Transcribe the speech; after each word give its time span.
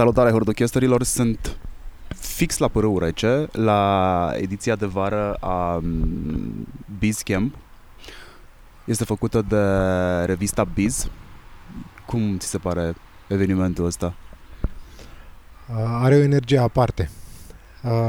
Salutare 0.00 0.30
hordochesterilor, 0.30 1.02
sunt 1.04 1.59
fix 2.40 2.58
la 2.58 2.68
Părâul 2.68 2.98
Rece, 2.98 3.48
la 3.52 4.32
ediția 4.36 4.76
de 4.76 4.86
vară 4.86 5.34
a 5.34 5.78
mm, 5.82 6.66
Biz 6.98 7.22
Camp. 7.22 7.54
Este 8.84 9.04
făcută 9.04 9.42
de 9.48 9.64
revista 10.24 10.64
Biz. 10.64 11.10
Cum 12.06 12.38
ți 12.38 12.46
se 12.46 12.58
pare 12.58 12.94
evenimentul 13.28 13.84
ăsta? 13.84 14.14
Are 16.02 16.14
o 16.14 16.18
energie 16.18 16.58
aparte. 16.58 17.10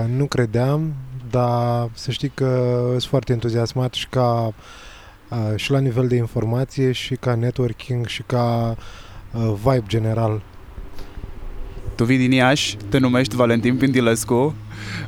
Nu 0.07 0.25
credeam, 0.25 0.93
dar 1.29 1.89
să 1.93 2.11
știi 2.11 2.29
că 2.29 2.83
sunt 2.89 3.03
foarte 3.03 3.33
entuziasmat 3.33 3.93
și 3.93 4.07
ca 4.07 4.53
și 5.55 5.71
la 5.71 5.79
nivel 5.79 6.07
de 6.07 6.15
informație 6.15 6.91
și 6.91 7.15
ca 7.15 7.35
networking 7.35 8.05
și 8.05 8.23
ca 8.23 8.75
vibe 9.63 9.83
general 9.87 10.41
tu 12.01 12.07
vii 12.07 12.17
din 12.17 12.31
Iași, 12.31 12.77
te 12.89 12.97
numești 12.97 13.35
Valentin 13.35 13.75
Pindilescu, 13.77 14.55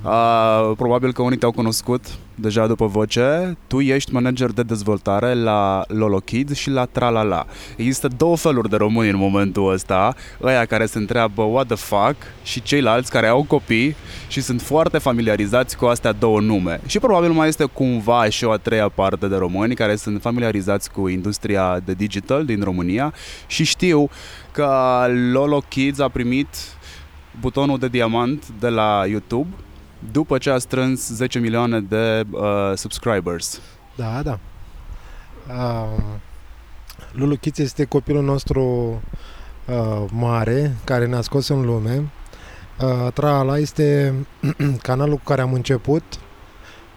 uh, 0.03 0.71
probabil 0.77 1.13
că 1.13 1.21
unii 1.21 1.37
te-au 1.37 1.51
cunoscut 1.51 2.05
deja 2.35 2.67
după 2.67 2.85
voce. 2.87 3.57
Tu 3.67 3.79
ești 3.79 4.13
manager 4.13 4.51
de 4.51 4.63
dezvoltare 4.63 5.33
la 5.33 5.83
Lolo 5.87 6.17
Kids 6.17 6.53
și 6.53 6.69
la 6.69 6.85
Tralala. 6.85 7.45
Există 7.75 8.07
două 8.17 8.37
feluri 8.37 8.69
de 8.69 8.75
români 8.75 9.09
în 9.09 9.17
momentul 9.17 9.71
ăsta, 9.71 10.15
ăia 10.41 10.65
care 10.65 10.85
se 10.85 10.97
întreabă 10.97 11.41
what 11.41 11.67
the 11.67 11.75
fuck 11.75 12.15
și 12.43 12.61
ceilalți 12.61 13.11
care 13.11 13.27
au 13.27 13.43
copii 13.43 13.95
și 14.27 14.41
sunt 14.41 14.61
foarte 14.61 14.97
familiarizați 14.97 15.77
cu 15.77 15.85
astea 15.85 16.11
două 16.11 16.39
nume. 16.39 16.81
Și 16.85 16.99
probabil 16.99 17.31
mai 17.31 17.47
este 17.47 17.63
cumva 17.63 18.29
și 18.29 18.43
o 18.43 18.51
a 18.51 18.57
treia 18.57 18.89
parte 18.89 19.27
de 19.27 19.35
români 19.35 19.75
care 19.75 19.95
sunt 19.95 20.21
familiarizați 20.21 20.91
cu 20.91 21.07
industria 21.07 21.81
de 21.85 21.93
digital 21.93 22.45
din 22.45 22.61
România 22.63 23.13
și 23.47 23.63
știu 23.63 24.09
că 24.51 25.05
Lolo 25.31 25.63
Kids 25.69 25.99
a 25.99 26.07
primit 26.07 26.47
butonul 27.39 27.79
de 27.79 27.87
diamant 27.87 28.49
de 28.59 28.67
la 28.67 29.03
YouTube 29.07 29.49
după 30.11 30.37
ce 30.37 30.49
a 30.49 30.57
strâns 30.57 31.09
10 31.09 31.39
milioane 31.39 31.79
de 31.79 32.23
uh, 32.31 32.71
subscribers. 32.75 33.61
Da, 33.95 34.21
da. 34.21 34.39
Uh, 35.47 36.03
Lulu 37.11 37.35
Kids 37.35 37.57
este 37.57 37.85
copilul 37.85 38.23
nostru 38.23 38.63
uh, 39.65 40.05
mare 40.11 40.75
care 40.83 41.05
ne-a 41.05 41.21
scos 41.21 41.47
în 41.47 41.65
lume. 41.65 42.09
Uh, 42.81 43.11
Trala 43.13 43.57
este 43.57 44.13
canalul 44.81 45.15
cu 45.15 45.23
care 45.23 45.41
am 45.41 45.53
început 45.53 46.03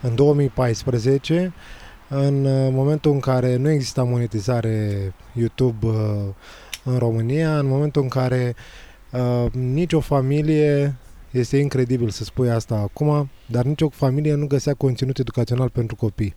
în 0.01 0.15
2014 0.15 1.53
în 2.09 2.45
uh, 2.45 2.69
momentul 2.73 3.13
în 3.13 3.21
care 3.21 3.57
nu 3.57 3.71
exista 3.71 4.03
monetizare 4.03 5.15
YouTube 5.33 5.87
uh, 5.87 5.95
în 6.85 6.99
România, 6.99 7.59
în 7.59 7.67
momentul 7.67 8.03
în 8.03 8.09
care 8.09 8.55
uh, 8.57 8.86
nicio 9.53 10.01
familie, 10.01 10.97
este 11.31 11.57
incredibil 11.57 12.09
să 12.09 12.25
spui 12.25 12.51
asta 12.51 12.75
acum, 12.75 13.29
dar 13.47 13.65
nicio 13.65 13.89
familie 13.89 14.35
nu 14.35 14.47
găsea 14.47 14.75
conținut 14.75 15.19
educațional 15.19 15.69
pentru 15.69 15.97
copii. 15.97 16.35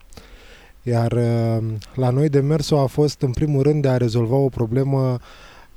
Iar 0.83 1.11
uh, 1.11 1.63
la 1.95 2.09
noi 2.09 2.29
demersul 2.29 2.77
a 2.77 2.85
fost 2.85 3.21
în 3.21 3.31
primul 3.31 3.61
rând 3.61 3.81
de 3.81 3.87
a 3.87 3.97
rezolva 3.97 4.35
o 4.35 4.49
problemă 4.49 5.19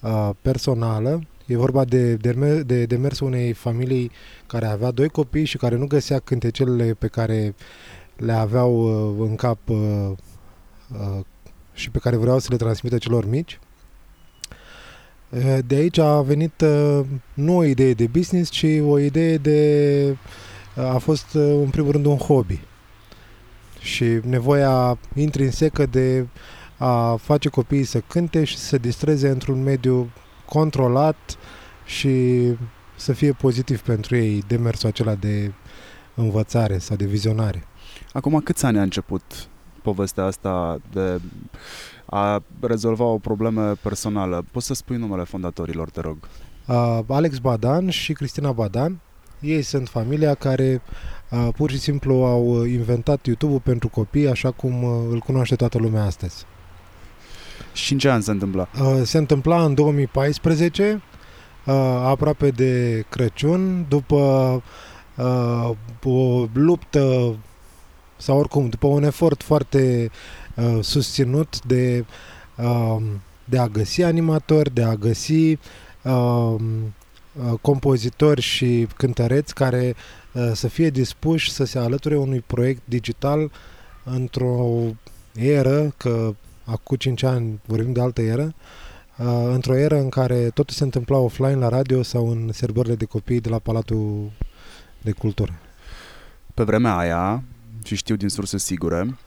uh, 0.00 0.30
personală. 0.42 1.22
E 1.46 1.56
vorba 1.56 1.84
de, 1.84 2.14
de, 2.14 2.62
de 2.62 2.84
demersul 2.84 3.26
unei 3.26 3.52
familii 3.52 4.10
care 4.46 4.66
avea 4.66 4.90
doi 4.90 5.08
copii 5.08 5.44
și 5.44 5.56
care 5.56 5.76
nu 5.76 5.86
găsea 5.86 6.18
cântecelele 6.18 6.94
pe 6.94 7.06
care 7.06 7.54
le 8.16 8.32
aveau 8.32 8.72
uh, 8.74 9.26
în 9.28 9.34
cap 9.34 9.68
uh, 9.68 10.10
uh, 10.92 11.20
și 11.72 11.90
pe 11.90 11.98
care 11.98 12.16
vreau 12.16 12.38
să 12.38 12.48
le 12.50 12.56
transmită 12.56 12.98
celor 12.98 13.28
mici. 13.28 13.58
Eh, 15.32 15.58
de 15.66 15.74
aici 15.74 15.98
a 15.98 16.22
venit 16.22 16.60
eh, 16.60 17.00
nu 17.34 17.56
o 17.56 17.64
idee 17.64 17.92
de 17.92 18.06
business, 18.06 18.50
ci 18.50 18.66
o 18.86 18.98
idee 18.98 19.36
de... 19.36 20.06
Eh, 20.08 20.16
a 20.74 20.98
fost 20.98 21.34
în 21.34 21.68
primul 21.70 21.90
rând 21.90 22.04
un 22.04 22.16
hobby. 22.16 22.60
Și 23.80 24.04
nevoia 24.22 24.98
intrinsecă 25.14 25.86
de 25.86 26.26
a 26.78 27.16
face 27.16 27.48
copiii 27.48 27.84
să 27.84 28.00
cânte 28.00 28.44
și 28.44 28.56
să 28.56 28.64
se 28.64 28.78
distreze 28.78 29.28
într-un 29.28 29.62
mediu 29.62 30.10
controlat 30.44 31.36
și 31.84 32.42
să 32.96 33.12
fie 33.12 33.32
pozitiv 33.32 33.80
pentru 33.80 34.16
ei 34.16 34.44
demersul 34.46 34.88
acela 34.88 35.14
de 35.14 35.52
învățare 36.14 36.78
sau 36.78 36.96
de 36.96 37.04
vizionare. 37.04 37.66
Acum 38.12 38.40
câți 38.40 38.64
ani 38.64 38.78
a 38.78 38.82
început 38.82 39.22
povestea 39.82 40.24
asta 40.24 40.80
de 40.92 41.20
a 42.06 42.42
rezolva 42.60 43.04
o 43.04 43.18
problemă 43.18 43.74
personală. 43.82 44.44
Poți 44.50 44.66
să 44.66 44.74
spui 44.74 44.96
numele 44.96 45.22
fondatorilor, 45.22 45.90
te 45.90 46.00
rog? 46.00 46.16
Uh, 46.66 46.98
Alex 47.06 47.38
Badan 47.38 47.88
și 47.88 48.12
Cristina 48.12 48.52
Badan. 48.52 49.00
Ei 49.40 49.62
sunt 49.62 49.88
familia 49.88 50.34
care 50.34 50.82
uh, 51.30 51.48
pur 51.56 51.70
și 51.70 51.78
simplu 51.78 52.14
au 52.14 52.64
inventat 52.64 53.26
YouTube-ul 53.26 53.60
pentru 53.60 53.88
copii 53.88 54.28
așa 54.28 54.50
cum 54.50 54.82
uh, 54.82 54.90
îl 55.10 55.18
cunoaște 55.18 55.56
toată 55.56 55.78
lumea 55.78 56.04
astăzi. 56.04 56.46
Și 57.72 57.92
în 57.92 57.98
ce 57.98 58.10
an 58.10 58.20
se 58.20 58.30
întâmpla? 58.30 58.68
Uh, 58.80 59.00
se 59.04 59.18
întâmpla 59.18 59.64
în 59.64 59.74
2014, 59.74 61.02
uh, 61.64 61.74
aproape 62.04 62.50
de 62.50 63.04
Crăciun, 63.08 63.84
după 63.88 64.16
uh, 65.16 65.70
o 66.04 66.46
luptă 66.52 67.34
sau 68.16 68.38
oricum, 68.38 68.68
după 68.68 68.86
un 68.86 69.02
efort 69.02 69.42
foarte 69.42 70.10
uh, 70.56 70.78
susținut 70.80 71.64
de, 71.64 72.04
uh, 72.56 73.02
de 73.44 73.58
a 73.58 73.66
găsi 73.66 74.02
animatori, 74.02 74.74
de 74.74 74.82
a 74.82 74.94
găsi 74.94 75.58
uh, 76.02 76.54
compozitori 77.60 78.40
și 78.40 78.88
cântăreți 78.96 79.54
care 79.54 79.94
uh, 80.32 80.50
să 80.54 80.68
fie 80.68 80.90
dispuși 80.90 81.50
să 81.50 81.64
se 81.64 81.78
alăture 81.78 82.16
unui 82.16 82.40
proiect 82.40 82.82
digital 82.84 83.50
într-o 84.04 84.80
eră, 85.34 85.94
că 85.96 86.34
acum 86.64 86.96
5 86.96 87.22
ani 87.22 87.60
vorbim 87.66 87.92
de 87.92 88.00
altă 88.00 88.22
eră, 88.22 88.54
uh, 89.18 89.26
într-o 89.52 89.76
eră 89.76 89.98
în 89.98 90.08
care 90.08 90.50
totul 90.50 90.74
se 90.74 90.84
întâmpla 90.84 91.16
offline 91.16 91.54
la 91.54 91.68
radio 91.68 92.02
sau 92.02 92.30
în 92.30 92.50
serbările 92.52 92.94
de 92.94 93.04
copii 93.04 93.40
de 93.40 93.48
la 93.48 93.58
Palatul 93.58 94.30
de 95.02 95.10
Cultură. 95.10 95.52
Pe 96.54 96.62
vremea 96.62 96.96
aia, 96.96 97.42
și 97.84 97.96
știu 97.96 98.16
din 98.16 98.28
surse 98.28 98.58
sigure, 98.58 99.18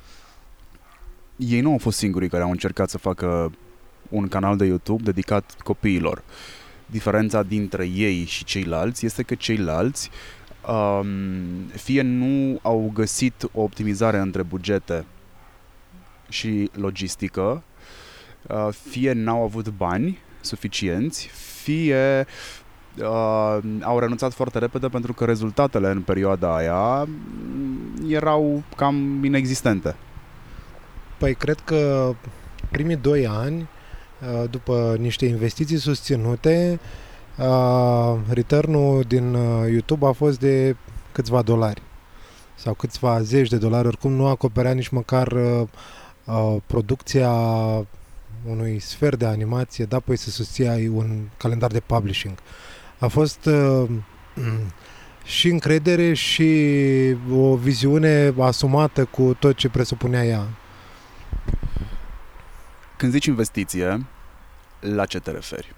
ei 1.35 1.61
nu 1.61 1.71
au 1.71 1.77
fost 1.77 1.97
singurii 1.97 2.29
care 2.29 2.43
au 2.43 2.51
încercat 2.51 2.89
să 2.89 2.97
facă 2.97 3.51
un 4.09 4.27
canal 4.27 4.57
de 4.57 4.65
YouTube 4.65 5.03
dedicat 5.03 5.55
copiilor. 5.63 6.23
Diferența 6.85 7.43
dintre 7.43 7.87
ei 7.87 8.25
și 8.25 8.43
ceilalți 8.43 9.05
este 9.05 9.23
că 9.23 9.35
ceilalți 9.35 10.09
um, 10.67 11.07
fie 11.73 12.01
nu 12.01 12.59
au 12.61 12.91
găsit 12.93 13.43
o 13.53 13.61
optimizare 13.61 14.17
între 14.17 14.43
bugete 14.43 15.05
și 16.29 16.69
logistică, 16.73 17.63
uh, 18.47 18.67
fie 18.89 19.11
n-au 19.11 19.43
avut 19.43 19.69
bani 19.69 20.17
suficienți, 20.41 21.27
fie 21.61 22.25
uh, 22.97 23.57
au 23.81 23.99
renunțat 23.99 24.33
foarte 24.33 24.59
repede 24.59 24.87
pentru 24.87 25.13
că 25.13 25.25
rezultatele 25.25 25.89
în 25.89 26.01
perioada 26.01 26.55
aia 26.55 27.07
erau 28.07 28.63
cam 28.75 29.23
inexistente. 29.23 29.95
Păi 31.17 31.35
cred 31.35 31.59
că 31.59 32.11
primii 32.71 32.95
doi 32.95 33.27
ani, 33.27 33.67
uh, 34.21 34.49
după 34.49 34.95
niște 34.99 35.25
investiții 35.25 35.77
susținute, 35.77 36.79
uh, 37.37 38.15
return 38.29 39.07
din 39.07 39.33
uh, 39.33 39.69
YouTube 39.71 40.05
a 40.05 40.11
fost 40.11 40.39
de 40.39 40.75
câțiva 41.11 41.41
dolari 41.41 41.81
sau 42.55 42.73
câțiva 42.73 43.21
zeci 43.21 43.49
de 43.49 43.57
dolari, 43.57 43.87
oricum 43.87 44.11
nu 44.11 44.27
acoperea 44.27 44.71
nici 44.71 44.87
măcar 44.87 45.37
producția 46.65 47.31
unui 48.49 48.79
sfert 48.79 49.19
de 49.19 49.25
animație, 49.25 49.85
da, 49.85 49.99
păi 49.99 50.17
să 50.17 50.29
susții 50.29 50.87
un 50.87 51.19
calendar 51.37 51.71
de 51.71 51.79
publishing. 51.79 52.33
A 52.99 53.07
fost 53.07 53.45
uh, 53.45 53.89
și 55.37 55.47
încredere 55.49 56.13
și 56.13 56.49
o 57.31 57.55
viziune 57.55 58.33
asumată 58.39 59.05
cu 59.05 59.35
tot 59.39 59.55
ce 59.55 59.69
presupunea 59.69 60.25
ea. 60.25 60.47
Când 62.97 63.11
zici 63.11 63.25
investiție, 63.25 64.05
la 64.79 65.05
ce 65.05 65.19
te 65.19 65.31
referi? 65.31 65.75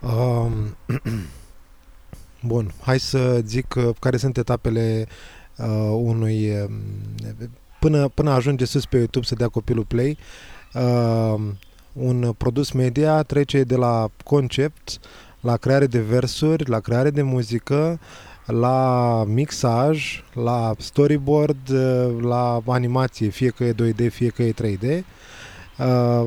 Um, 0.00 0.76
Bun, 2.46 2.72
hai 2.80 3.00
să 3.00 3.40
zic 3.44 3.74
uh, 3.74 3.88
care 3.98 4.16
sunt 4.16 4.36
etapele 4.36 5.06
uh, 5.56 5.66
unui... 5.92 6.50
Uh, 6.50 6.70
până, 7.80 8.08
până 8.08 8.30
ajunge 8.30 8.64
sus 8.64 8.86
pe 8.86 8.96
YouTube 8.96 9.26
să 9.26 9.34
dea 9.34 9.48
copilul 9.48 9.84
play, 9.84 10.18
uh, 10.74 11.40
un 11.92 12.34
produs 12.38 12.70
media 12.70 13.22
trece 13.22 13.62
de 13.62 13.76
la 13.76 14.08
concept 14.24 15.00
la 15.40 15.56
creare 15.56 15.86
de 15.86 16.00
versuri, 16.00 16.68
la 16.68 16.80
creare 16.80 17.10
de 17.10 17.22
muzică, 17.22 18.00
la 18.46 19.24
mixaj, 19.26 20.24
la 20.32 20.74
storyboard, 20.78 21.68
uh, 21.68 22.22
la 22.22 22.60
animație, 22.66 23.28
fie 23.28 23.48
că 23.48 23.64
e 23.64 23.74
2D, 23.74 24.10
fie 24.10 24.28
că 24.28 24.42
e 24.42 24.52
3D, 24.52 24.82
uh, 24.82 25.04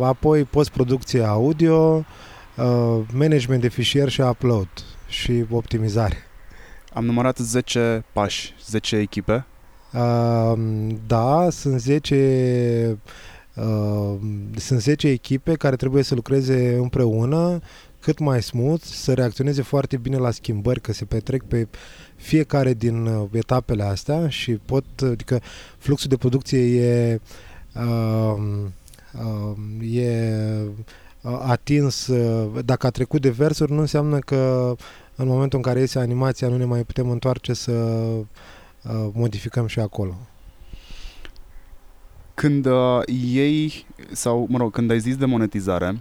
apoi 0.02 0.44
postproducție 0.44 1.24
audio, 1.24 2.06
uh, 2.58 3.00
management 3.14 3.62
de 3.62 3.68
fișier 3.68 4.10
și 4.10 4.22
upload 4.22 4.70
și 5.08 5.46
optimizare. 5.50 6.16
Am 6.94 7.06
numărat 7.06 7.38
10 7.38 8.06
pași, 8.14 8.54
10 8.66 8.96
echipe. 8.96 9.46
Da, 11.08 11.48
sunt 11.50 11.80
10 11.80 12.98
sunt 14.56 14.80
10 14.80 15.08
echipe 15.08 15.54
care 15.54 15.76
trebuie 15.76 16.04
să 16.04 16.16
lucreze 16.16 16.76
împreună 16.76 17.60
cât 18.00 18.20
mai 18.20 18.42
smooth, 18.42 18.84
să 18.84 19.14
reacționeze 19.14 19.62
foarte 19.62 19.98
bine 19.98 20.18
la 20.18 20.32
schimbări, 20.32 20.82
că 20.82 20.94
se 20.94 21.06
petrec 21.06 21.44
pe 21.44 21.68
fiecare 22.16 22.74
din 22.74 23.06
uh, 23.06 23.28
etapele 23.32 23.84
astea 23.84 24.30
și 24.30 24.52
pot, 24.52 24.86
adică 25.02 25.42
fluxul 25.78 26.10
de 26.10 26.18
producție 26.18 26.60
e, 26.60 27.20
uh, 27.76 27.82
uh, 27.84 28.66
e 29.82 30.34
atins, 31.48 32.12
dacă 32.66 32.88
a 32.88 32.90
trecut 32.90 33.22
de 33.22 33.30
versuri, 33.30 33.72
nu 33.72 33.80
înseamnă 33.80 34.20
că 34.20 34.76
în 35.16 35.28
momentul 35.28 35.58
în 35.58 35.64
care 35.64 35.80
iese 35.80 36.00
animația 36.00 36.48
nu 36.48 36.58
ne 36.58 36.66
mai 36.66 36.84
putem 36.84 37.10
întoarce 37.10 37.54
să 37.54 37.72
modificăm 39.14 39.68
și 39.68 39.80
acolo. 39.80 40.18
Când 42.34 42.66
uh, 42.66 43.02
ei, 43.34 43.86
sau 44.12 44.48
mă 44.50 44.58
rog, 44.58 44.72
când 44.72 44.92
ai 44.92 45.00
zis 45.00 45.18
de 45.18 45.26
monetizare, 45.26 46.00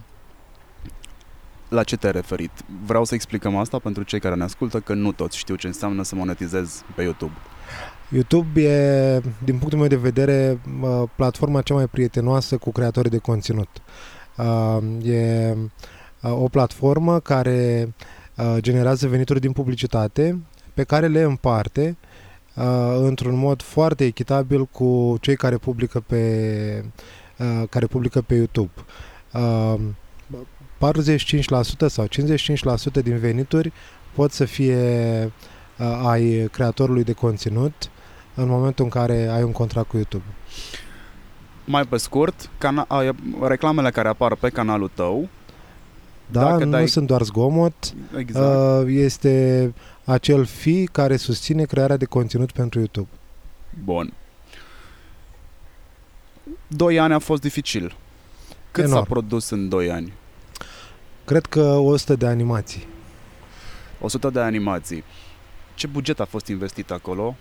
la 1.69 1.83
ce 1.83 1.97
te-ai 1.97 2.11
referit? 2.11 2.51
Vreau 2.85 3.03
să 3.03 3.13
explicăm 3.13 3.55
asta 3.55 3.79
pentru 3.79 4.03
cei 4.03 4.19
care 4.19 4.35
ne 4.35 4.43
ascultă, 4.43 4.79
că 4.79 4.93
nu 4.93 5.11
toți 5.11 5.37
știu 5.37 5.55
ce 5.55 5.67
înseamnă 5.67 6.03
să 6.03 6.15
monetizezi 6.15 6.83
pe 6.95 7.01
YouTube. 7.01 7.33
YouTube 8.09 8.61
e, 8.61 9.21
din 9.43 9.57
punctul 9.57 9.79
meu 9.79 9.87
de 9.87 9.95
vedere, 9.95 10.61
platforma 11.15 11.61
cea 11.61 11.73
mai 11.73 11.87
prietenoasă 11.87 12.57
cu 12.57 12.71
creatorii 12.71 13.11
de 13.11 13.17
conținut. 13.17 13.69
E 15.03 15.55
o 16.21 16.47
platformă 16.47 17.19
care 17.19 17.93
generează 18.57 19.07
venituri 19.07 19.39
din 19.39 19.51
publicitate 19.51 20.41
pe 20.73 20.83
care 20.83 21.07
le 21.07 21.21
împarte 21.21 21.97
într-un 23.01 23.35
mod 23.35 23.61
foarte 23.61 24.05
echitabil 24.05 24.65
cu 24.65 25.17
cei 25.21 25.35
care 25.35 25.57
publică 25.57 25.99
pe, 25.99 26.83
care 27.69 27.85
publică 27.85 28.21
pe 28.21 28.35
YouTube. 28.35 28.71
45% 30.77 30.79
sau 31.87 32.05
55% 32.05 33.03
din 33.03 33.17
venituri 33.17 33.71
pot 34.13 34.31
să 34.31 34.45
fie 34.45 34.75
uh, 35.77 36.01
ai 36.05 36.47
creatorului 36.51 37.03
de 37.03 37.11
conținut 37.11 37.89
în 38.37 38.47
momentul 38.47 38.83
în 38.83 38.89
care 38.89 39.27
ai 39.27 39.43
un 39.43 39.51
contract 39.51 39.89
cu 39.89 39.95
YouTube. 39.95 40.23
Mai 41.65 41.83
pe 41.85 41.97
scurt, 41.97 42.49
cana- 42.57 42.87
reclamele 43.41 43.91
care 43.91 44.07
apar 44.07 44.35
pe 44.35 44.49
canalul 44.49 44.91
tău 44.93 45.29
da, 46.31 46.41
Dacă 46.43 46.63
nu 46.63 46.71
dai... 46.71 46.87
sunt 46.87 47.07
doar 47.07 47.21
zgomot, 47.21 47.93
exact. 48.17 48.81
uh, 48.85 48.93
este 48.93 49.73
acel 50.05 50.45
fi 50.45 50.87
care 50.91 51.17
susține 51.17 51.63
crearea 51.63 51.97
de 51.97 52.05
conținut 52.05 52.51
pentru 52.51 52.79
YouTube. 52.79 53.09
Bun. 53.83 54.13
Doi 56.67 56.99
ani 56.99 57.13
a 57.13 57.19
fost 57.19 57.41
dificil. 57.41 57.95
Cât 58.71 58.83
Enorm. 58.83 58.99
s-a 58.99 59.05
produs 59.09 59.49
în 59.49 59.69
doi 59.69 59.91
ani? 59.91 60.13
Cred 61.25 61.45
că 61.45 61.61
100 61.61 62.15
de 62.15 62.25
animații. 62.27 62.87
100 64.01 64.29
de 64.29 64.39
animații. 64.39 65.03
Ce 65.75 65.87
buget 65.87 66.19
a 66.19 66.25
fost 66.25 66.47
investit 66.47 66.91
acolo? 66.91 67.35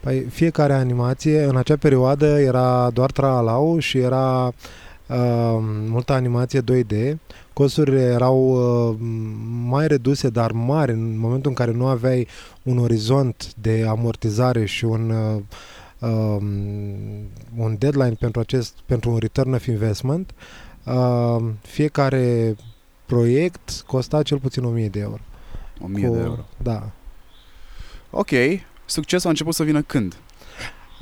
Păi 0.00 0.20
fiecare 0.20 0.72
animație 0.72 1.42
în 1.42 1.56
acea 1.56 1.76
perioadă 1.76 2.40
era 2.40 2.90
doar 2.90 3.10
traalau 3.10 3.78
și 3.78 3.98
era 3.98 4.46
uh, 4.46 5.58
multă 5.88 6.12
animație 6.12 6.60
2D. 6.60 7.14
Costurile 7.52 8.00
erau 8.00 8.38
uh, 8.48 8.96
mai 9.64 9.86
reduse, 9.86 10.28
dar 10.28 10.52
mari 10.52 10.92
în 10.92 11.18
momentul 11.18 11.50
în 11.50 11.56
care 11.56 11.72
nu 11.72 11.86
aveai 11.86 12.26
un 12.62 12.78
orizont 12.78 13.54
de 13.54 13.84
amortizare 13.88 14.64
și 14.64 14.84
un 14.84 15.10
uh, 15.10 15.42
um, 15.98 16.44
un 17.56 17.76
deadline 17.78 18.16
pentru 18.18 18.40
acest 18.40 18.74
pentru 18.86 19.10
un 19.10 19.18
return 19.18 19.52
of 19.52 19.66
investment. 19.66 20.34
Uh, 20.84 21.44
fiecare 21.62 22.56
proiect 23.06 23.84
costa 23.86 24.22
cel 24.22 24.38
puțin 24.38 24.64
1000 24.64 24.88
de 24.88 25.00
euro. 25.00 25.20
1000 25.80 26.06
Cu, 26.06 26.14
de 26.14 26.20
euro. 26.20 26.44
Da. 26.62 26.90
Ok. 28.10 28.30
Succesul 28.88 29.26
a 29.26 29.30
început 29.30 29.54
să 29.54 29.62
vină 29.62 29.82
când? 29.82 30.16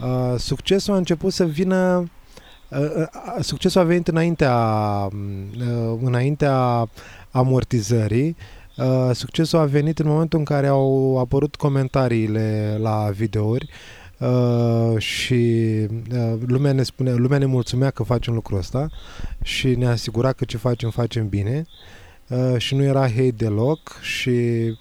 Uh, 0.03 0.38
succesul 0.38 0.94
a 0.94 0.97
început 0.97 1.33
să 1.33 1.44
vină 1.44 2.11
uh, 2.69 2.79
uh, 2.97 3.06
succesul 3.41 3.81
a 3.81 3.85
venit 3.85 4.09
înaintea 4.09 4.56
uh, 5.59 5.99
înaintea 6.03 6.88
amortizării 7.31 8.37
uh, 8.77 9.11
succesul 9.12 9.59
a 9.59 9.65
venit 9.65 9.99
în 9.99 10.06
momentul 10.09 10.38
în 10.38 10.44
care 10.44 10.67
au 10.67 11.19
apărut 11.19 11.56
comentariile 11.56 12.77
la 12.81 13.11
videouri 13.15 13.69
Uh, 14.19 14.99
și 14.99 15.35
uh, 16.12 16.32
lumea 16.47 16.73
ne 16.73 16.82
spune, 16.82 17.12
lumea 17.12 17.39
ne 17.39 17.44
mulțumea 17.44 17.91
că 17.91 18.03
facem 18.03 18.35
lucrul 18.35 18.59
ăsta 18.59 18.89
și 19.43 19.75
ne 19.75 19.87
asigura 19.87 20.32
că 20.32 20.44
ce 20.44 20.56
facem, 20.56 20.91
facem 20.91 21.29
bine 21.29 21.67
uh, 22.29 22.55
și 22.59 22.75
nu 22.75 22.82
era 22.82 23.00
hate 23.00 23.31
deloc 23.37 23.99
și 24.03 24.29
uh, 24.29 24.77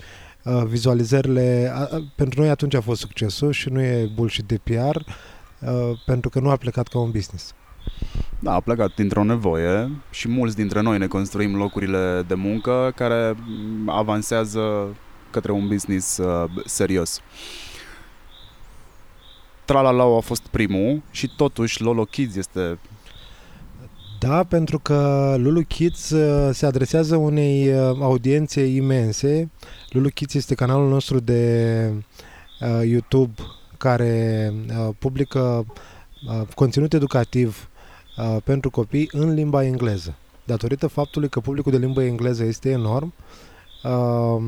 vizualizările, 0.65 1.73
uh, 1.91 2.03
pentru 2.15 2.39
noi 2.39 2.49
atunci 2.49 2.73
a 2.73 2.81
fost 2.81 2.99
succesul 2.99 3.51
și 3.51 3.69
nu 3.69 3.81
e 3.81 4.11
bullshit 4.13 4.45
de 4.45 4.59
PR 4.63 4.95
uh, 4.95 5.99
pentru 6.05 6.29
că 6.29 6.39
nu 6.39 6.49
a 6.49 6.55
plecat 6.55 6.87
ca 6.87 6.99
un 6.99 7.11
business. 7.11 7.53
Da, 8.39 8.53
a 8.53 8.59
plecat 8.59 8.95
dintr-o 8.95 9.23
nevoie 9.23 9.91
și 10.09 10.27
mulți 10.27 10.55
dintre 10.55 10.81
noi 10.81 10.97
ne 10.97 11.07
construim 11.07 11.55
locurile 11.55 12.23
de 12.27 12.33
muncă 12.33 12.91
care 12.95 13.35
avansează 13.85 14.95
către 15.29 15.51
un 15.51 15.67
business 15.67 16.17
uh, 16.17 16.49
serios. 16.65 17.17
Uh, 17.17 17.23
Tralalau 19.65 20.17
a 20.17 20.19
fost 20.19 20.47
primul 20.47 21.01
și 21.11 21.31
totuși 21.35 21.81
Lolo 21.81 22.05
Kids 22.05 22.35
este... 22.35 22.79
Da, 24.27 24.43
pentru 24.43 24.79
că 24.79 25.33
Lulu 25.37 25.61
Kids 25.61 26.09
uh, 26.09 26.49
se 26.53 26.65
adresează 26.65 27.15
unei 27.15 27.67
uh, 27.67 27.97
audiențe 28.01 28.65
imense. 28.65 29.49
Lulu 29.89 30.09
Kids 30.09 30.33
este 30.33 30.55
canalul 30.55 30.89
nostru 30.89 31.19
de 31.19 31.91
uh, 32.61 32.87
YouTube 32.89 33.33
care 33.77 34.53
uh, 34.69 34.89
publică 34.99 35.65
uh, 36.27 36.47
conținut 36.55 36.93
educativ 36.93 37.69
uh, 38.17 38.37
pentru 38.43 38.69
copii 38.69 39.09
în 39.11 39.33
limba 39.33 39.63
engleză. 39.63 40.15
Datorită 40.43 40.87
faptului 40.87 41.29
că 41.29 41.39
publicul 41.39 41.71
de 41.71 41.77
limba 41.77 42.03
engleză 42.03 42.43
este 42.43 42.69
enorm, 42.69 43.13
uh, 43.83 44.43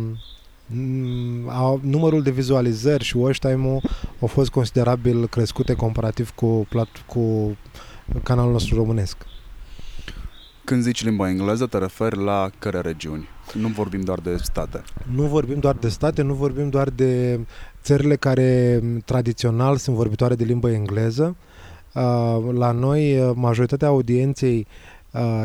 Mm, 0.70 1.80
numărul 1.82 2.22
de 2.24 2.32
vizualizări 2.32 3.04
și 3.04 3.18
watch 3.18 3.40
time-ul 3.40 3.82
au 4.20 4.28
fost 4.28 4.50
considerabil 4.50 5.28
crescute 5.28 5.74
comparativ 5.74 6.30
cu, 6.30 6.66
plat, 6.70 6.88
cu 7.06 7.56
canalul 8.24 8.52
nostru 8.52 8.76
românesc. 8.76 9.18
Când 10.68 10.82
zici 10.82 11.04
limba 11.04 11.30
engleză, 11.30 11.66
te 11.66 11.78
referi 11.78 12.24
la 12.24 12.50
care 12.60 12.80
regiuni? 12.80 13.28
Nu 13.54 13.68
vorbim 13.68 14.02
doar 14.02 14.20
de 14.20 14.38
state. 14.38 14.84
Nu 15.16 15.24
vorbim 15.24 15.60
doar 15.60 15.76
de 15.76 15.90
state, 15.90 16.22
nu 16.22 16.34
vorbim 16.34 16.70
doar 16.70 16.90
de 16.90 17.40
țările 17.82 18.16
care 18.16 18.82
tradițional 19.06 19.78
sunt 19.78 19.96
vorbitoare 19.96 20.36
de 20.36 20.44
limba 20.44 20.72
engleză. 20.72 21.36
La 22.54 22.72
noi, 22.72 23.32
majoritatea 23.36 23.88
audienței 23.88 24.68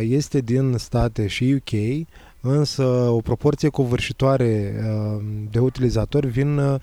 este 0.01 0.41
din 0.41 0.75
state 0.79 1.27
și 1.27 1.55
UK, 1.55 2.07
însă 2.41 2.85
o 3.09 3.21
proporție 3.21 3.69
covârșitoare 3.69 4.75
uh, 4.77 5.23
de 5.51 5.59
utilizatori 5.59 6.27
vin 6.27 6.59
uh, 6.59 6.81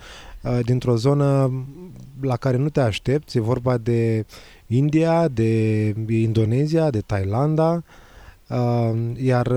dintr-o 0.61 0.95
zonă 0.95 1.51
la 2.21 2.35
care 2.35 2.57
nu 2.57 2.69
te 2.69 2.81
aștepți, 2.81 3.37
e 3.37 3.41
vorba 3.41 3.77
de 3.77 4.25
India, 4.67 5.27
de 5.27 5.93
Indonezia, 6.07 6.89
de 6.89 6.99
Thailanda, 6.99 7.71
uh, 7.71 7.83
iar 9.15 9.51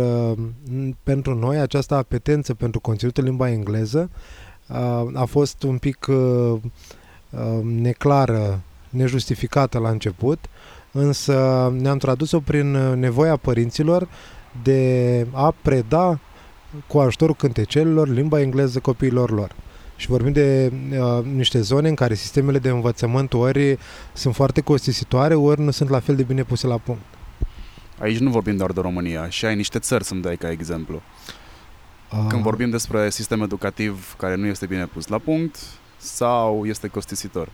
pentru 1.03 1.35
noi 1.35 1.59
această 1.59 1.95
apetență 1.95 2.55
pentru 2.55 2.81
conținut 2.81 3.19
în 3.19 3.25
limba 3.25 3.51
engleză 3.51 4.11
a 5.15 5.25
fost 5.25 5.63
un 5.63 5.79
pic 5.79 6.07
neclară, 7.63 8.61
nejustificată 8.89 9.79
la 9.79 9.89
început, 9.89 10.39
însă 10.93 11.69
ne-am 11.79 11.99
tradus-o 11.99 12.41
prin 12.41 12.71
nevoia 12.95 13.37
părinților 13.37 14.09
de 14.63 15.27
a 15.33 15.55
preda 15.63 16.21
cu 16.87 16.99
ajutorul 16.99 17.35
cântecelilor 17.35 18.09
limba 18.09 18.41
engleză 18.41 18.79
copiilor 18.79 19.31
lor. 19.31 19.55
și 19.97 20.09
vorbim 20.09 20.33
de 20.33 20.73
uh, 20.91 21.25
niște 21.25 21.61
zone 21.61 21.89
în 21.89 21.95
care 21.95 22.15
sistemele 22.15 22.59
de 22.59 22.69
învățământ 22.69 23.33
ori 23.33 23.79
sunt 24.13 24.35
foarte 24.35 24.61
costisitoare, 24.61 25.35
ori 25.35 25.61
nu 25.61 25.71
sunt 25.71 25.89
la 25.89 26.01
fel 26.01 26.17
de 26.17 26.23
bine 26.23 26.43
puse 26.43 26.67
la 26.67 26.79
punct. 26.79 27.03
Aici 28.03 28.19
nu 28.19 28.31
vorbim 28.31 28.57
doar 28.57 28.73
de 28.73 28.81
România, 28.81 29.29
și 29.29 29.45
ai 29.45 29.55
niște 29.55 29.79
țări 29.79 30.05
să-mi 30.05 30.23
dai 30.23 30.37
ca 30.37 30.51
exemplu. 30.51 31.03
Când 32.09 32.33
Uh, 32.33 32.41
vorbim 32.43 32.71
despre 32.71 33.11
sistem 33.11 33.43
educativ 33.43 34.15
care 34.19 34.35
nu 34.35 34.47
este 34.47 34.67
bine 34.67 34.87
pus 34.87 35.07
la 35.07 35.19
punct 35.19 35.59
sau 35.97 36.65
este 36.65 36.89
costisitor. 36.89 37.49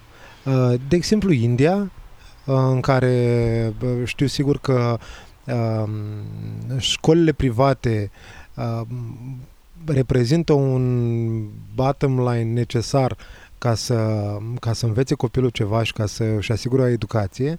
Uh, 0.45 0.75
De 0.89 0.97
exemplu, 0.97 1.33
India, 1.33 1.77
uh, 1.77 2.55
în 2.71 2.81
care 2.81 3.73
bă, 3.79 4.05
știu 4.05 4.27
sigur 4.27 4.59
că 4.59 4.99
um, 5.45 5.91
școlile 6.79 7.33
private 7.33 8.11
um, 8.55 9.41
reprezintă 9.87 10.53
un 10.53 11.45
bottom 11.75 12.29
line 12.31 12.53
necesar 12.53 13.17
ca 13.59 13.75
să, 13.75 14.27
ca 14.61 14.73
să 14.73 14.87
învețe 14.87 15.15
copilul 15.15 15.51
ceva 15.51 15.83
și 15.83 15.93
ca 15.93 16.07
să 16.07 16.25
își 16.25 16.53
asigure 16.53 16.83
o 16.83 16.87
educație 16.87 17.59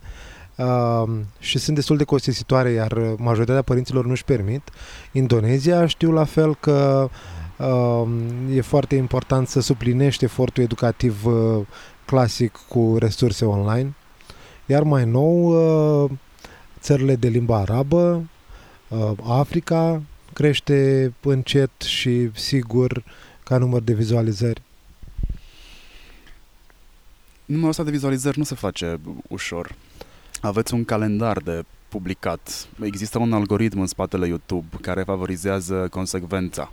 um, 0.60 1.26
și 1.40 1.58
sunt 1.58 1.76
destul 1.76 1.98
de 1.98 2.04
costisitoare, 2.04 2.70
iar 2.70 2.94
majoritatea 3.18 3.62
părinților 3.62 4.06
nu-și 4.06 4.24
permit. 4.24 4.70
Indonezia 5.12 5.86
știu 5.86 6.12
la 6.12 6.24
fel 6.24 6.56
că 6.56 7.10
um, 7.58 8.22
e 8.54 8.62
foarte 8.62 8.96
important 8.96 9.48
să 9.48 9.60
suplinești 9.60 10.24
efortul 10.24 10.64
educativ 10.64 11.26
uh, 11.26 11.66
clasic 12.06 12.60
cu 12.68 12.96
resurse 13.00 13.46
online. 13.46 13.96
Iar 14.66 14.84
mai 14.84 15.06
nou, 15.06 16.04
uh, 16.04 16.12
țările 16.80 17.16
de 17.16 17.28
limba 17.28 17.58
arabă, 17.58 18.30
uh, 18.88 19.12
Africa 19.24 20.02
crește 20.34 21.14
încet 21.22 21.82
și 21.82 22.30
sigur 22.34 23.04
ca 23.44 23.58
număr 23.58 23.82
de 23.82 23.94
vizualizări. 23.94 24.62
Numărul 27.46 27.70
ăsta 27.70 27.84
de 27.84 27.92
vizualizări 27.92 28.38
nu 28.38 28.44
se 28.44 28.56
face 28.56 29.00
ușor. 29.28 29.76
Aveți 30.42 30.74
un 30.74 30.86
calendar 30.86 31.38
de 31.38 31.64
publicat. 31.90 32.68
Există 32.82 33.20
un 33.20 33.34
algoritm 33.34 33.80
în 33.80 33.88
spatele 33.88 34.28
YouTube 34.28 34.68
care 34.82 35.04
favorizează 35.04 35.88
consecvența. 35.92 36.72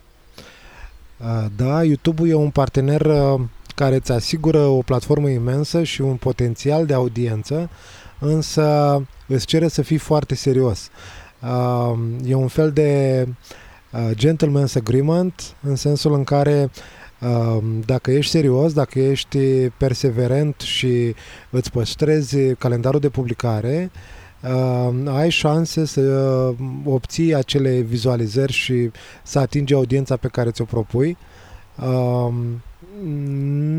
Uh, 1.17 1.45
Da, 1.57 1.85
YouTube-ul 1.85 2.29
e 2.29 2.35
un 2.35 2.51
partener 2.51 3.01
uh, 3.01 3.41
care 3.75 3.95
îți 3.95 4.13
asigură 4.13 4.59
o 4.59 4.83
platformă 4.83 5.29
imensă 5.29 5.83
și 5.83 6.01
un 6.01 6.17
potențial 6.17 6.87
de 6.87 6.95
audiență, 6.95 7.71
însă 8.19 9.03
îți 9.27 9.47
cere 9.47 9.69
să 9.69 9.83
fii 9.83 9.99
foarte 9.99 10.35
serios. 10.35 10.91
Uh, 11.43 11.99
E 12.25 12.35
un 12.35 12.49
fel 12.49 12.73
de 12.73 13.27
uh, 13.91 14.11
gentleman's 14.15 14.75
agreement 14.77 15.55
în 15.63 15.77
sensul 15.77 16.13
în 16.13 16.25
care 16.25 16.63
uh, 16.63 16.71
dacă 17.87 18.11
ești 18.11 18.31
serios, 18.31 18.73
dacă 18.73 18.99
ești 18.99 19.39
perseverent 19.69 20.61
și 20.61 21.15
îți 21.51 21.71
păstrezi 21.71 22.55
calendarul 22.55 23.01
de 23.01 23.09
publicare, 23.09 23.91
uh, 24.43 25.13
ai 25.17 25.31
șanse 25.31 25.85
să 25.85 26.01
uh, 26.01 26.57
obții 26.85 27.35
acele 27.35 27.81
vizualizări 27.81 28.53
și 28.53 28.91
să 29.23 29.39
atingi 29.39 29.75
audiența 29.75 30.17
pe 30.17 30.29
care 30.29 30.51
ți-o 30.51 30.65
propui. 30.65 31.17
Uh, 31.77 32.35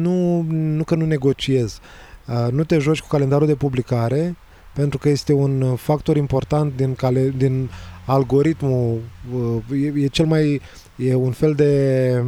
nu, 0.02 0.42
nu 0.50 0.84
că 0.84 0.96
nu 0.96 1.06
negociez. 1.06 1.80
Uh, 2.28 2.52
nu 2.52 2.64
te 2.64 2.78
joci 2.78 3.02
cu 3.02 3.08
calendarul 3.08 3.48
de 3.48 3.56
publicare 3.56 4.36
pentru 4.74 4.98
că 4.98 5.10
este 5.10 5.34
un 5.34 5.76
factor 5.76 6.18
important 6.18 6.76
din, 6.76 6.96
cale, 6.96 7.34
din 7.38 7.70
algoritmul. 8.06 9.02
Uh, 9.34 9.82
e, 9.82 10.04
e 10.04 10.08
cel 10.08 10.26
mai... 10.26 10.62
e 10.96 11.16
un 11.16 11.32
fel 11.32 11.54
de... 11.54 12.24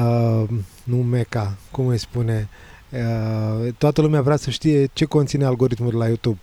Uh, 0.00 0.48
nu 0.84 0.96
meca, 0.96 1.56
cum 1.70 1.86
îi 1.86 1.98
spune... 1.98 2.48
Uh, 2.90 3.72
toată 3.78 4.00
lumea 4.00 4.22
vrea 4.22 4.36
să 4.36 4.50
știe 4.50 4.86
ce 4.92 5.04
conține 5.04 5.44
algoritmul 5.44 5.90
de 5.90 5.96
la 5.96 6.06
YouTube. 6.06 6.38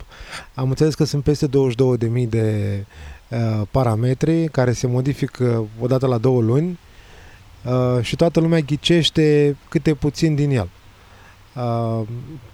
Am 0.54 0.70
înțeles 0.70 0.96
că 0.96 1.04
sunt 1.04 1.24
peste 1.24 1.48
22.000 1.48 2.28
de 2.30 2.86
uh, 3.30 3.62
parametri 3.72 4.48
care 4.48 4.72
se 4.72 4.88
modifică 4.88 5.66
odată 5.80 6.08
la 6.08 6.18
două 6.18 6.42
luni 6.42 6.80
uh, 7.66 8.04
și 8.04 8.16
toată 8.16 8.40
lumea 8.40 8.60
ghicește 8.60 9.58
câte 9.70 9.94
puțin 9.94 10.36
din 10.36 10.50
el. 10.50 10.70
Uh, 11.56 12.08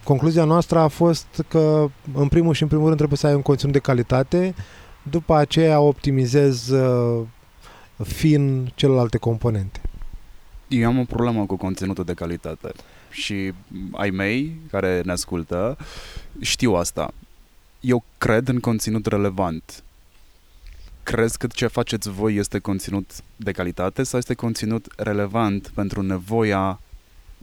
concluzia 0.04 0.44
noastră 0.44 0.80
a 0.80 0.88
fost 0.88 1.46
că 1.48 1.90
în 2.14 2.28
primul 2.28 2.54
și 2.54 2.62
în 2.62 2.68
primul 2.68 2.86
rând 2.86 2.98
trebuie 2.98 3.18
să 3.18 3.28
ai 3.28 3.34
un 3.34 3.42
conținut 3.42 3.74
de 3.74 3.80
calitate, 3.80 4.56
după 5.10 5.36
aceea 5.36 5.80
optimizezi 5.80 6.74
uh, 6.74 7.22
fin 8.04 8.72
celelalte 8.76 9.18
componente. 9.18 9.82
Eu 10.70 10.88
am 10.88 11.00
o 11.00 11.04
problemă 11.04 11.46
cu 11.46 11.56
conținutul 11.56 12.04
de 12.04 12.14
calitate 12.14 12.72
și 13.12 13.54
ai 13.92 14.10
mei 14.10 14.60
care 14.72 15.02
ne 15.06 15.12
ascultă 15.12 15.78
știu 16.40 16.74
asta. 16.74 17.14
Eu 17.80 18.04
cred 18.18 18.48
în 18.48 18.60
conținut 18.60 19.06
relevant. 19.06 19.84
Crezi 21.04 21.38
că 21.38 21.48
ce 21.48 21.68
faceți 21.68 22.10
voi 22.10 22.36
este 22.36 22.60
conținut 22.60 23.12
de 23.36 23.52
calitate 23.52 24.04
sau 24.04 24.20
este 24.20 24.34
conținut 24.34 24.88
relevant 24.98 25.72
pentru 25.74 26.02
nevoia 26.02 26.80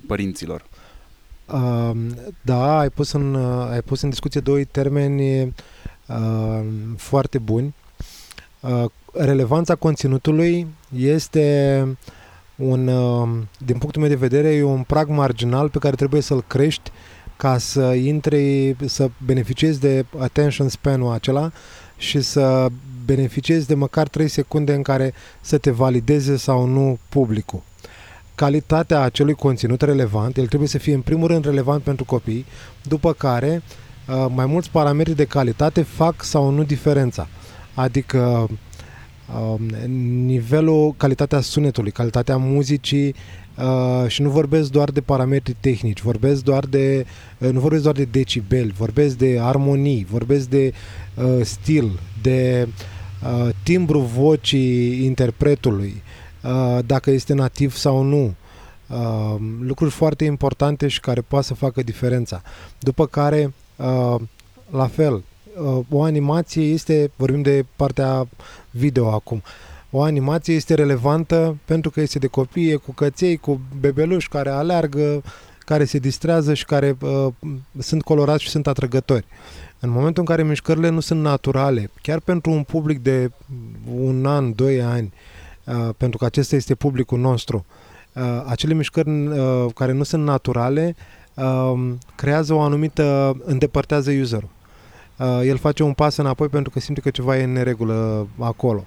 părinților? 0.06 0.64
Uh, 1.47 1.90
da, 2.40 2.78
ai 2.78 2.88
pus, 2.88 3.12
în, 3.12 3.35
uh, 3.35 3.68
ai 3.71 3.80
pus 3.80 4.00
în 4.00 4.11
discuție 4.11 4.40
doi 4.40 4.64
termeni 4.64 5.42
uh, 5.42 6.66
foarte 6.97 7.38
buni. 7.38 7.75
Uh, 8.61 8.85
relevanța 9.12 9.75
conținutului 9.75 10.66
este 10.97 11.97
un, 12.56 12.88
uh, 12.88 13.28
din 13.58 13.78
punctul 13.78 14.00
meu 14.00 14.10
de 14.10 14.16
vedere, 14.16 14.54
e 14.54 14.62
un 14.62 14.82
prag 14.82 15.08
marginal 15.08 15.68
pe 15.68 15.78
care 15.78 15.96
trebuie 15.96 16.20
să-l 16.20 16.44
crești 16.46 16.90
ca 17.36 17.58
să 17.58 17.80
intri, 17.82 18.76
să 18.84 19.10
beneficiezi 19.25 19.80
de 19.80 20.04
attention 20.18 20.68
span-ul 20.68 21.12
acela 21.12 21.52
și 21.96 22.20
să 22.20 22.66
beneficiezi 23.04 23.66
de 23.66 23.75
măcar 23.75 24.08
3 24.08 24.28
secunde 24.28 24.75
în 24.75 24.82
care 24.82 25.14
să 25.40 25.58
te 25.58 25.70
valideze 25.70 26.36
sau 26.36 26.66
nu 26.66 26.98
publicul 27.08 27.62
calitatea 28.36 29.00
acelui 29.00 29.34
conținut 29.34 29.80
relevant, 29.80 30.36
el 30.36 30.46
trebuie 30.46 30.68
să 30.68 30.78
fie 30.78 30.94
în 30.94 31.00
primul 31.00 31.28
rând 31.28 31.44
relevant 31.44 31.82
pentru 31.82 32.04
copii, 32.04 32.46
după 32.82 33.12
care 33.12 33.62
uh, 34.08 34.26
mai 34.34 34.46
mulți 34.46 34.70
parametri 34.70 35.14
de 35.14 35.25
calitate 35.25 35.82
fac 35.82 36.22
sau 36.22 36.50
nu 36.50 36.62
diferența. 36.62 37.28
Adică 37.75 38.18
uh, 38.18 38.56
nivelul, 40.26 40.95
calitatea 40.97 41.40
sunetului, 41.40 41.90
calitatea 41.90 42.37
muzicii 42.37 43.14
uh, 43.56 44.09
și 44.09 44.23
nu 44.23 44.30
vorbesc 44.30 44.71
doar 44.71 44.90
de 44.90 45.00
parametri 45.00 45.56
tehnici, 45.61 46.00
vorbesc 46.00 46.42
doar 46.42 46.64
de, 46.64 47.06
uh, 47.38 47.50
nu 47.50 47.61
vorbesc 47.61 47.83
doar 47.83 47.95
de 47.95 48.04
decibeli, 48.04 48.75
vorbesc 48.76 49.16
de 49.16 49.38
armonii, 49.40 50.06
vorbesc 50.11 50.49
de 50.49 50.73
uh, 51.14 51.45
stil, 51.45 52.00
de 52.23 52.68
uh, 53.23 53.49
timbru 53.62 54.00
vocii 54.00 55.04
interpretului, 55.04 56.02
uh, 56.42 56.78
dacă 56.87 57.11
este 57.11 57.35
nativ 57.35 57.75
sau 57.75 58.02
nu. 58.02 58.35
Uh, 58.88 59.37
lucruri 59.61 59.90
foarte 59.90 60.25
importante 60.25 60.88
și 60.88 61.00
care 61.00 61.21
poate 61.21 61.47
să 61.47 61.54
facă 61.54 61.83
diferența. 61.83 62.42
După 62.78 63.06
care, 63.06 63.54
uh, 63.76 64.21
la 64.71 64.87
fel, 64.87 65.14
uh, 65.14 65.23
o 65.90 66.02
animație 66.02 66.62
este, 66.62 67.10
vorbim 67.16 67.42
de 67.42 67.64
partea 67.76 68.28
video 68.70 69.10
acum, 69.10 69.42
o 69.90 70.02
animație 70.02 70.54
este 70.54 70.75
relevantă 70.75 71.58
pentru 71.64 71.90
că 71.90 72.00
este 72.00 72.18
de 72.18 72.26
copii, 72.26 72.70
e 72.70 72.75
cu 72.75 72.92
căței, 72.92 73.36
cu 73.36 73.60
bebeluși 73.80 74.28
care 74.28 74.50
aleargă, 74.50 75.22
care 75.58 75.84
se 75.84 75.98
distrează 75.98 76.54
și 76.54 76.64
care 76.64 76.96
uh, 77.00 77.32
sunt 77.78 78.02
colorați 78.02 78.42
și 78.42 78.48
sunt 78.48 78.66
atrăgători. 78.66 79.25
În 79.80 79.90
momentul 79.90 80.22
în 80.22 80.34
care 80.34 80.48
mișcările 80.48 80.88
nu 80.88 81.00
sunt 81.00 81.20
naturale, 81.20 81.90
chiar 82.02 82.20
pentru 82.20 82.50
un 82.50 82.62
public 82.62 83.02
de 83.02 83.30
un 83.94 84.26
an, 84.26 84.54
doi 84.54 84.82
ani, 84.82 85.12
uh, 85.64 85.88
pentru 85.96 86.18
că 86.18 86.25
acesta 86.25 86.56
este 86.56 86.75
publicul 86.75 87.18
nostru, 87.18 87.64
uh, 88.12 88.22
acele 88.46 88.75
mișcări 88.75 89.10
uh, 89.10 89.66
care 89.75 89.92
nu 89.92 90.02
sunt 90.02 90.25
naturale 90.25 90.96
uh, 91.34 91.92
creează 92.14 92.54
o 92.54 92.60
anumită, 92.60 93.36
îndepărtează 93.44 94.10
userul. 94.20 94.54
Uh, 95.18 95.40
el 95.44 95.56
face 95.56 95.82
un 95.82 95.92
pas 95.92 96.16
înapoi 96.16 96.49
pentru 96.49 96.70
că 96.70 96.80
simte 96.80 97.00
că 97.00 97.11
ceva 97.11 97.38
e 97.38 97.42
în 97.42 97.52
neregulă 97.52 98.26
acolo. 98.38 98.85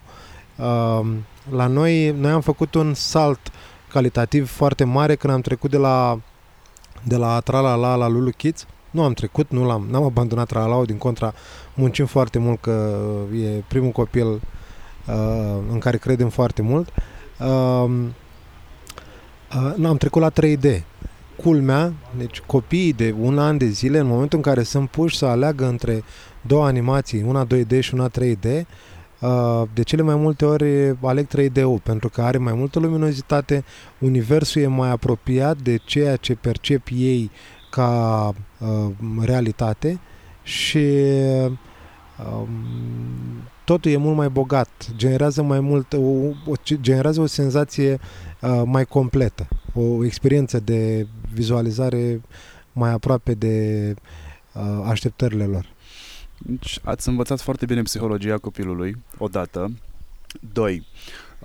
Uh, 0.56 1.08
la 1.52 1.68
noi, 1.68 2.12
noi 2.12 2.32
am 2.32 2.42
făcut 2.42 2.74
un 2.74 2.94
salt 2.94 3.40
calitativ 3.92 4.50
foarte 4.50 4.84
mare 4.84 5.16
când 5.16 5.34
am 5.34 5.42
trecut 5.42 5.70
de 5.70 5.78
la 5.78 6.20
de 7.04 7.16
la 7.16 7.40
Tralala 7.40 7.96
la 7.96 8.08
Lulu 8.08 8.30
Kids. 8.30 8.66
Nu 8.92 9.04
am 9.04 9.14
trecut, 9.14 9.52
nu 9.52 9.66
l-am, 9.66 9.88
n-am 9.90 10.04
abandonat 10.04 10.48
Tralala, 10.48 10.86
din 10.86 10.98
contra 10.98 11.34
muncim 11.74 12.06
foarte 12.06 12.40
mult 12.40 12.62
că 12.62 13.02
e 13.34 13.64
primul 13.68 13.92
copil 13.92 14.28
uh, 14.28 14.42
în 15.72 15.80
care 15.80 15.98
credem 15.98 16.30
foarte 16.30 16.62
mult. 16.62 16.90
Uh, 17.40 17.90
uh, 19.78 19.86
am 19.86 19.98
trecut 19.98 20.22
la 20.22 20.32
3D. 20.32 20.84
Culmea, 21.42 21.94
deci 22.18 22.40
copiii 22.40 22.94
de 22.94 23.16
un 23.22 23.40
an 23.40 23.58
de 23.58 23.66
zile, 23.66 24.00
în 24.00 24.08
momentul 24.08 24.38
în 24.38 24.44
care 24.44 24.64
sunt 24.64 24.90
puși 24.90 25.18
să 25.18 25.26
aleagă 25.26 25.66
între 25.68 26.04
două 26.42 26.66
animații, 26.66 27.24
una 27.28 27.48
2D 27.48 27.80
și 27.80 27.94
una 27.94 28.10
3D, 28.10 28.66
Uh, 29.20 29.64
de 29.74 29.84
cele 29.84 30.02
mai 30.02 30.16
multe 30.16 30.46
ori 30.46 30.98
aleg 31.02 31.28
3D-ul 31.28 31.80
pentru 31.84 32.10
că 32.10 32.22
are 32.22 32.38
mai 32.38 32.54
multă 32.54 32.80
luminozitate, 32.80 33.64
universul 33.98 34.62
e 34.62 34.68
mai 34.68 34.90
apropiat 34.90 35.58
de 35.58 35.78
ceea 35.86 36.16
ce 36.16 36.36
percep 36.36 36.88
ei 36.96 37.32
ca 37.70 38.34
uh, 38.58 38.92
realitate 39.22 40.00
și 40.44 40.88
uh, 42.18 42.48
totul 43.64 43.92
e 43.92 43.98
mult 43.98 44.16
mai 44.16 44.30
bogat, 44.30 44.70
generează 44.96 45.42
mai 45.42 45.60
mult, 45.60 45.94
o, 45.94 45.98
o, 46.46 46.54
generează 46.82 47.22
o 47.22 47.26
senzație 47.26 48.00
uh, 48.42 48.62
mai 48.66 48.86
completă, 48.86 49.48
o 49.74 50.06
experiență 50.06 50.60
de 50.60 51.08
vizualizare 51.34 52.22
mai 52.74 52.92
aproape 52.92 53.34
de 53.34 53.96
uh, 54.54 54.82
așteptările 54.86 55.46
lor. 55.46 55.66
Deci 56.38 56.80
ați 56.84 57.08
învățat 57.08 57.42
foarte 57.42 57.66
bine 57.66 57.82
psihologia 57.82 58.38
copilului, 58.38 58.96
odată. 59.18 59.72
Doi, 60.54 60.86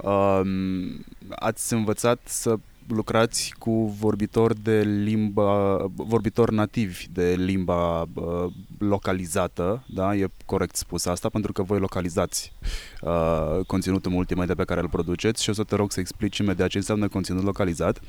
um, 0.03 1.05
ați 1.31 1.73
învățat 1.73 2.21
să 2.25 2.57
lucrați 2.89 3.55
cu 3.59 3.97
vorbitori 4.01 4.63
de 4.63 4.81
limba, 4.81 5.77
vorbitori 5.95 6.55
nativi 6.55 7.07
de 7.13 7.35
limba 7.39 8.03
uh, 8.03 8.53
localizată, 8.79 9.85
da? 9.89 10.15
E 10.15 10.27
corect 10.45 10.77
spus 10.77 11.07
asta, 11.07 11.29
pentru 11.29 11.53
că 11.53 11.63
voi 11.63 11.79
localizați 11.79 12.53
uh, 13.01 13.65
conținutul 13.67 14.11
multimedia 14.11 14.55
pe 14.55 14.65
care 14.65 14.81
îl 14.81 14.89
produceți 14.89 15.43
și 15.43 15.51
o 15.51 15.53
să 15.53 15.63
te 15.63 15.77
rog 15.77 15.93
să 15.93 16.01
explici 16.01 16.39
imediat 16.39 16.69
ce 16.69 16.77
înseamnă 16.77 17.09
conținut 17.09 17.43
localizat, 17.43 18.01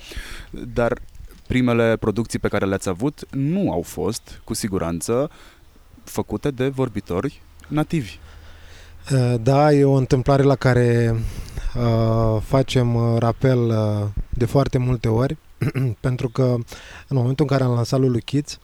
dar 0.73 0.97
primele 1.47 1.95
producții 1.99 2.39
pe 2.39 2.47
care 2.47 2.65
le-ați 2.65 2.89
avut 2.89 3.25
nu 3.31 3.71
au 3.71 3.81
fost, 3.81 4.41
cu 4.43 4.53
siguranță, 4.53 5.29
făcute 6.03 6.51
de 6.51 6.67
vorbitori 6.67 7.41
nativi. 7.67 8.17
Uh, 9.11 9.35
da, 9.41 9.71
e 9.73 9.83
o 9.83 9.93
întâmplare 9.93 10.43
la 10.43 10.55
care 10.55 11.15
uh, 11.75 12.41
facem 12.41 12.95
uh, 12.95 13.17
rapel 13.17 13.59
uh, 13.59 14.07
de 14.29 14.45
foarte 14.45 14.77
multe 14.77 15.07
ori, 15.07 15.37
pentru 15.99 16.29
că 16.29 16.43
în 17.07 17.17
momentul 17.17 17.45
în 17.49 17.57
care 17.57 17.63
am 17.63 17.75
lansat 17.75 17.99
Lulu 17.99 18.17
Kids, 18.17 18.59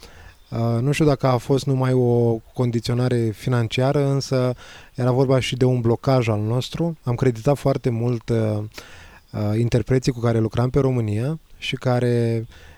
uh, 0.50 0.82
nu 0.82 0.92
știu 0.92 1.06
dacă 1.06 1.28
a 1.28 1.38
fost 1.38 1.66
numai 1.66 1.94
o 1.94 2.36
condiționare 2.54 3.30
financiară, 3.30 4.08
însă 4.08 4.54
era 4.94 5.12
vorba 5.12 5.40
și 5.40 5.56
de 5.56 5.66
un 5.66 5.82
blocaj 5.82 6.28
al 6.28 6.40
nostru. 6.40 6.98
Am 7.04 7.16
creditat 7.16 7.58
foarte 7.58 7.90
mult 7.90 8.30
uh, 8.30 8.58
uh, 9.32 9.60
interpreții 9.60 10.12
cu 10.12 10.20
care 10.20 10.40
lucram 10.40 10.70
pe 10.70 10.80
România 10.80 11.40
și 11.58 11.76
care 11.76 12.38
uh, 12.42 12.48
Uh, 12.48 12.71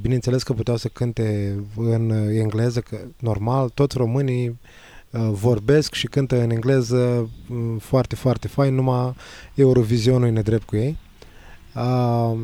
bineînțeles 0.00 0.42
că 0.42 0.52
puteau 0.52 0.76
să 0.76 0.88
cânte 0.88 1.58
în 1.76 2.10
engleză, 2.10 2.80
că 2.80 2.98
normal, 3.18 3.68
toți 3.68 3.96
românii 3.96 4.48
uh, 5.10 5.28
vorbesc 5.30 5.94
și 5.94 6.06
cântă 6.06 6.42
în 6.42 6.50
engleză 6.50 7.30
mm, 7.48 7.78
foarte, 7.78 8.14
foarte 8.14 8.48
fain, 8.48 8.74
numai 8.74 9.14
Eurovizionul 9.54 10.26
e 10.26 10.30
nedrept 10.30 10.62
cu 10.62 10.76
ei. 10.76 10.96
Uh, 11.74 12.38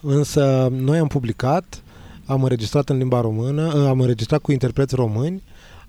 însă 0.00 0.68
noi 0.70 0.98
am 0.98 1.06
publicat, 1.06 1.82
am 2.26 2.42
înregistrat 2.42 2.88
în 2.88 2.96
limba 2.96 3.20
română, 3.20 3.88
am 3.88 4.00
înregistrat 4.00 4.40
cu 4.40 4.52
interpreți 4.52 4.94
români, 4.94 5.42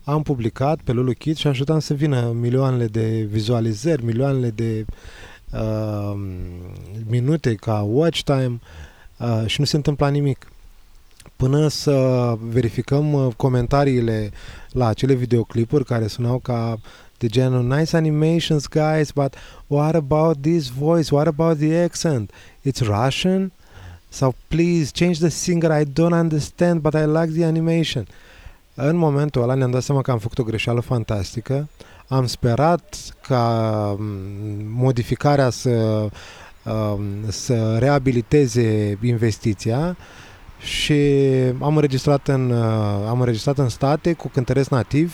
am 0.04 0.24
publicat 0.24 0.80
pe 0.84 0.92
Lulu 0.92 1.12
Kids 1.12 1.40
și 1.40 1.48
așteptam 1.48 1.80
să 1.80 1.94
vină 1.94 2.32
milioanele 2.40 2.86
de 2.86 3.28
vizualizări, 3.32 4.06
milioanele 4.06 4.50
de 4.50 4.86
uh, 5.54 6.14
minute 7.08 7.56
ca 7.56 7.82
watch 7.82 8.22
time 8.22 8.60
uh, 8.62 8.88
și 9.46 9.60
nu 9.60 9.66
se 9.66 9.76
întâmpla 9.76 10.08
nimic. 10.08 10.48
Până 11.36 11.68
să 11.68 12.36
verificăm 12.40 13.14
uh, 13.14 13.34
comentariile 13.36 14.32
la 14.72 14.88
acele 14.88 15.14
videoclipuri 15.14 15.86
care 15.86 16.08
sunau 16.08 16.38
ca 16.38 16.80
de 17.18 17.28
genul 17.28 17.78
Nice 17.78 17.96
animations, 17.96 18.68
guys, 18.68 19.12
but 19.12 19.36
what 19.68 19.96
about 19.96 20.42
this 20.42 20.68
voice? 20.68 21.16
What 21.16 21.28
about 21.28 21.58
the 21.58 21.84
accent? 21.84 22.32
It's 22.68 22.82
Russian? 22.82 23.52
Sau 24.10 24.36
please 24.48 24.92
change 24.94 25.20
the 25.20 25.30
singer, 25.30 25.82
I 25.82 25.86
don't 25.86 26.20
understand, 26.20 26.82
but 26.82 26.94
I 26.94 27.06
like 27.06 27.32
the 27.34 27.46
animation. 27.46 28.08
În 28.76 28.96
momentul 28.96 29.42
ăla 29.42 29.54
ne-am 29.54 29.72
dat 29.72 29.84
seama 29.84 30.02
că 30.02 30.12
am 30.12 30.20
făcut 30.20 30.40
o 30.40 30.44
greșeală 30.44 30.80
fantastică. 30.80 31.68
Am 32.08 32.26
sperat 32.26 32.96
ca 33.28 33.96
mm, 34.00 34.66
modificarea 34.68 35.50
să 35.50 35.70
Um, 35.70 36.10
să 37.28 37.78
reabiliteze 37.78 38.98
investiția 39.04 39.98
și 40.60 40.94
am 41.60 41.76
înregistrat 41.76 42.28
în, 42.28 42.52
uh, 42.52 43.08
am 43.08 43.20
înregistrat 43.20 43.58
în 43.58 43.70
state 43.70 44.14
cu 44.14 44.28
cântăreți 44.28 44.74
nativi 44.74 45.14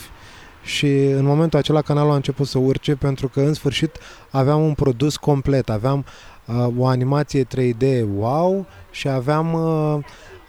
și 0.62 0.86
în 0.96 1.24
momentul 1.24 1.58
acela 1.58 1.82
canalul 1.82 2.12
a 2.12 2.14
început 2.14 2.46
să 2.46 2.58
urce 2.58 2.94
pentru 2.94 3.28
că 3.28 3.40
în 3.40 3.54
sfârșit 3.54 3.98
aveam 4.30 4.62
un 4.62 4.74
produs 4.74 5.16
complet, 5.16 5.70
aveam 5.70 6.04
uh, 6.44 6.66
o 6.78 6.86
animație 6.86 7.44
3D 7.44 8.04
wow 8.16 8.66
și 8.90 9.08
aveam, 9.08 9.52
uh, 9.52 9.98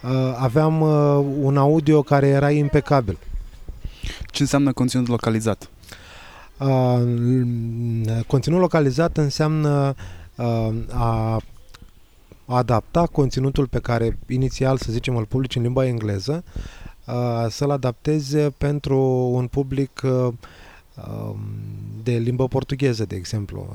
uh, 0.03 0.35
aveam 0.37 0.81
uh, 0.81 1.25
un 1.41 1.57
audio 1.57 2.01
care 2.01 2.27
era 2.27 2.51
impecabil. 2.51 3.17
Ce 4.25 4.41
înseamnă 4.41 4.73
conținut 4.73 5.07
localizat? 5.07 5.69
Uh, 6.57 7.01
conținut 8.27 8.59
localizat 8.59 9.17
înseamnă 9.17 9.95
a 10.91 11.39
adapta 12.45 13.05
conținutul 13.05 13.67
pe 13.67 13.79
care 13.79 14.17
inițial, 14.27 14.77
să 14.77 14.91
zicem, 14.91 15.15
îl 15.15 15.25
publici 15.25 15.55
în 15.55 15.61
limba 15.61 15.85
engleză, 15.85 16.43
să-l 17.49 17.71
adapteze 17.71 18.53
pentru 18.57 18.99
un 19.33 19.47
public 19.47 20.01
de 22.03 22.11
limbă 22.11 22.47
portugheză, 22.47 23.05
de 23.05 23.15
exemplu. 23.15 23.67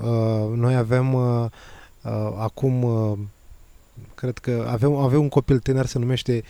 Noi 0.55 0.75
avem 0.75 1.17
acum, 2.39 2.87
cred 4.15 4.39
că 4.39 4.67
avem, 4.69 4.95
avem 4.95 5.21
un 5.21 5.29
copil 5.29 5.59
tânăr, 5.59 5.87
se 5.87 5.99
numește 5.99 6.43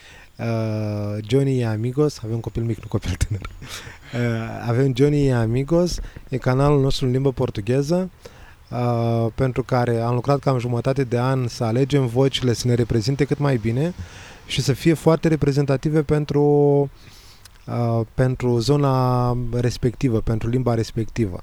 Johnny 1.29 1.65
Amigos, 1.65 2.19
avem 2.19 2.35
un 2.35 2.41
copil 2.41 2.63
mic, 2.63 2.79
nu 2.79 2.89
copil 2.89 3.15
tânăr. 3.15 3.51
avem 4.71 4.93
Johnny 4.97 5.33
Amigos, 5.33 6.01
e 6.29 6.37
canalul 6.37 6.81
nostru 6.81 7.07
în 7.07 7.13
limbă 7.13 7.33
portugheză, 7.33 8.11
uh, 8.13 8.31
pentru 9.35 9.63
care 9.63 10.01
am 10.01 10.15
lucrat 10.15 10.39
cam 10.39 10.59
jumătate 10.59 11.05
de 11.05 11.19
an 11.19 11.49
să 11.49 11.65
alegem 11.65 12.07
vocile 12.07 12.53
să 12.53 12.67
ne 12.67 12.75
reprezinte 12.75 13.25
cât 13.25 13.39
mai 13.39 13.57
bine 13.57 13.95
și 14.47 14.63
să 14.63 14.73
fie 14.73 14.95
foarte 14.95 15.29
reprezentative 15.29 16.03
pentru, 16.03 16.43
uh, 17.67 18.01
pentru 18.15 18.59
zona 18.59 19.37
respectivă, 19.53 20.21
pentru 20.21 20.49
limba 20.49 20.75
respectivă. 20.75 21.41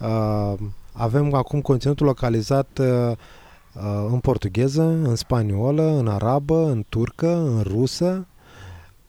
Uh, 0.00 0.54
avem 0.92 1.34
acum 1.34 1.60
conținutul 1.60 2.06
localizat 2.06 2.78
uh, 2.80 2.86
uh, 2.86 4.06
în 4.10 4.18
portugheză, 4.18 4.82
în 4.82 5.16
spaniolă, 5.16 5.82
în 5.82 6.08
arabă, 6.08 6.70
în 6.70 6.84
turcă, 6.88 7.36
în 7.36 7.62
rusă, 7.62 8.26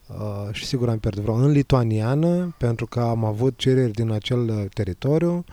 Uh, 0.07 0.47
și 0.51 0.65
sigur 0.65 0.89
am 0.89 0.99
pierdut 0.99 1.23
vreo 1.23 1.35
în 1.35 1.51
lituaniană 1.51 2.55
pentru 2.57 2.85
că 2.85 2.99
am 2.99 3.25
avut 3.25 3.57
cereri 3.57 3.91
din 3.91 4.11
acel 4.11 4.49
uh, 4.49 4.65
teritoriu 4.73 5.43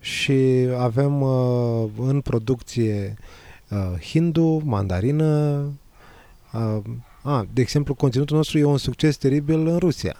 și 0.00 0.68
avem 0.78 1.20
uh, 1.22 1.84
în 1.98 2.20
producție 2.20 3.16
uh, 3.68 4.00
hindu, 4.00 4.62
mandarină. 4.64 5.62
Uh, 6.52 6.82
a, 7.22 7.46
de 7.52 7.60
exemplu, 7.60 7.94
conținutul 7.94 8.36
nostru 8.36 8.58
e 8.58 8.64
un 8.64 8.78
succes 8.78 9.16
teribil 9.16 9.66
în 9.66 9.76
Rusia. 9.78 10.16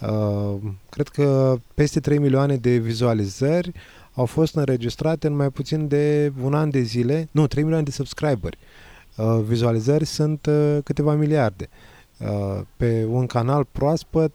Uh, 0.00 0.54
cred 0.90 1.08
că 1.08 1.58
peste 1.74 2.00
3 2.00 2.18
milioane 2.18 2.56
de 2.56 2.76
vizualizări 2.76 3.72
au 4.14 4.26
fost 4.26 4.54
înregistrate 4.54 5.26
în 5.26 5.36
mai 5.36 5.50
puțin 5.50 5.88
de 5.88 6.32
un 6.42 6.54
an 6.54 6.70
de 6.70 6.80
zile. 6.80 7.28
Nu, 7.30 7.46
3 7.46 7.62
milioane 7.62 7.86
de 7.86 7.92
subscriberi. 7.92 8.58
Uh, 9.16 9.40
vizualizări 9.46 10.04
sunt 10.04 10.46
uh, 10.46 10.78
câteva 10.84 11.14
miliarde. 11.14 11.68
Uh, 12.18 12.60
pe 12.76 13.06
un 13.08 13.26
canal 13.26 13.66
proaspăt, 13.72 14.32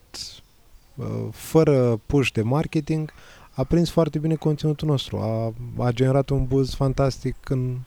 uh, 0.96 1.06
fără 1.32 2.02
push 2.06 2.32
de 2.32 2.42
marketing, 2.42 3.12
a 3.56 3.64
prins 3.64 3.90
foarte 3.90 4.20
bine 4.20 4.36
conținutul 4.36 4.88
nostru, 4.88 5.18
a, 5.18 5.54
a 5.86 5.92
generat 5.92 6.30
un 6.30 6.46
buzz 6.46 6.74
fantastic 6.74 7.50
în 7.50 7.78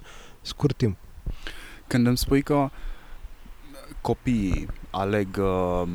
scurt 0.41 0.77
timp. 0.77 0.97
Când 1.87 2.07
îmi 2.07 2.17
spui 2.17 2.43
că 2.43 2.71
copiii 4.01 4.69
aleg 4.91 5.29
uh, 5.37 5.89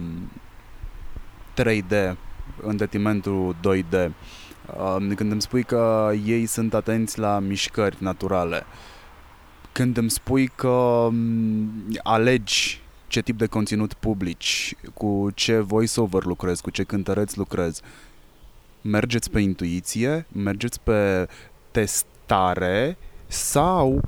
3D 1.61 2.15
în 2.61 2.77
detrimentul 2.77 3.55
2D, 3.55 4.09
uh, 4.77 5.15
când 5.15 5.31
îmi 5.31 5.41
spui 5.41 5.63
că 5.63 6.11
ei 6.25 6.45
sunt 6.45 6.73
atenți 6.73 7.19
la 7.19 7.39
mișcări 7.39 7.97
naturale, 7.99 8.63
când 9.71 9.97
îmi 9.97 10.09
spui 10.09 10.47
că 10.47 10.67
um, 10.67 11.71
alegi 12.03 12.81
ce 13.07 13.21
tip 13.21 13.37
de 13.37 13.45
conținut 13.45 13.93
publici, 13.93 14.75
cu 14.93 15.29
ce 15.33 15.59
voice-over 15.59 16.23
lucrezi, 16.23 16.61
cu 16.61 16.69
ce 16.69 16.83
cântăreți 16.83 17.37
lucrezi, 17.37 17.81
mergeți 18.83 19.31
pe 19.31 19.39
intuiție, 19.39 20.25
mergeți 20.31 20.79
pe 20.81 21.27
testare 21.71 22.97
sau 23.27 24.01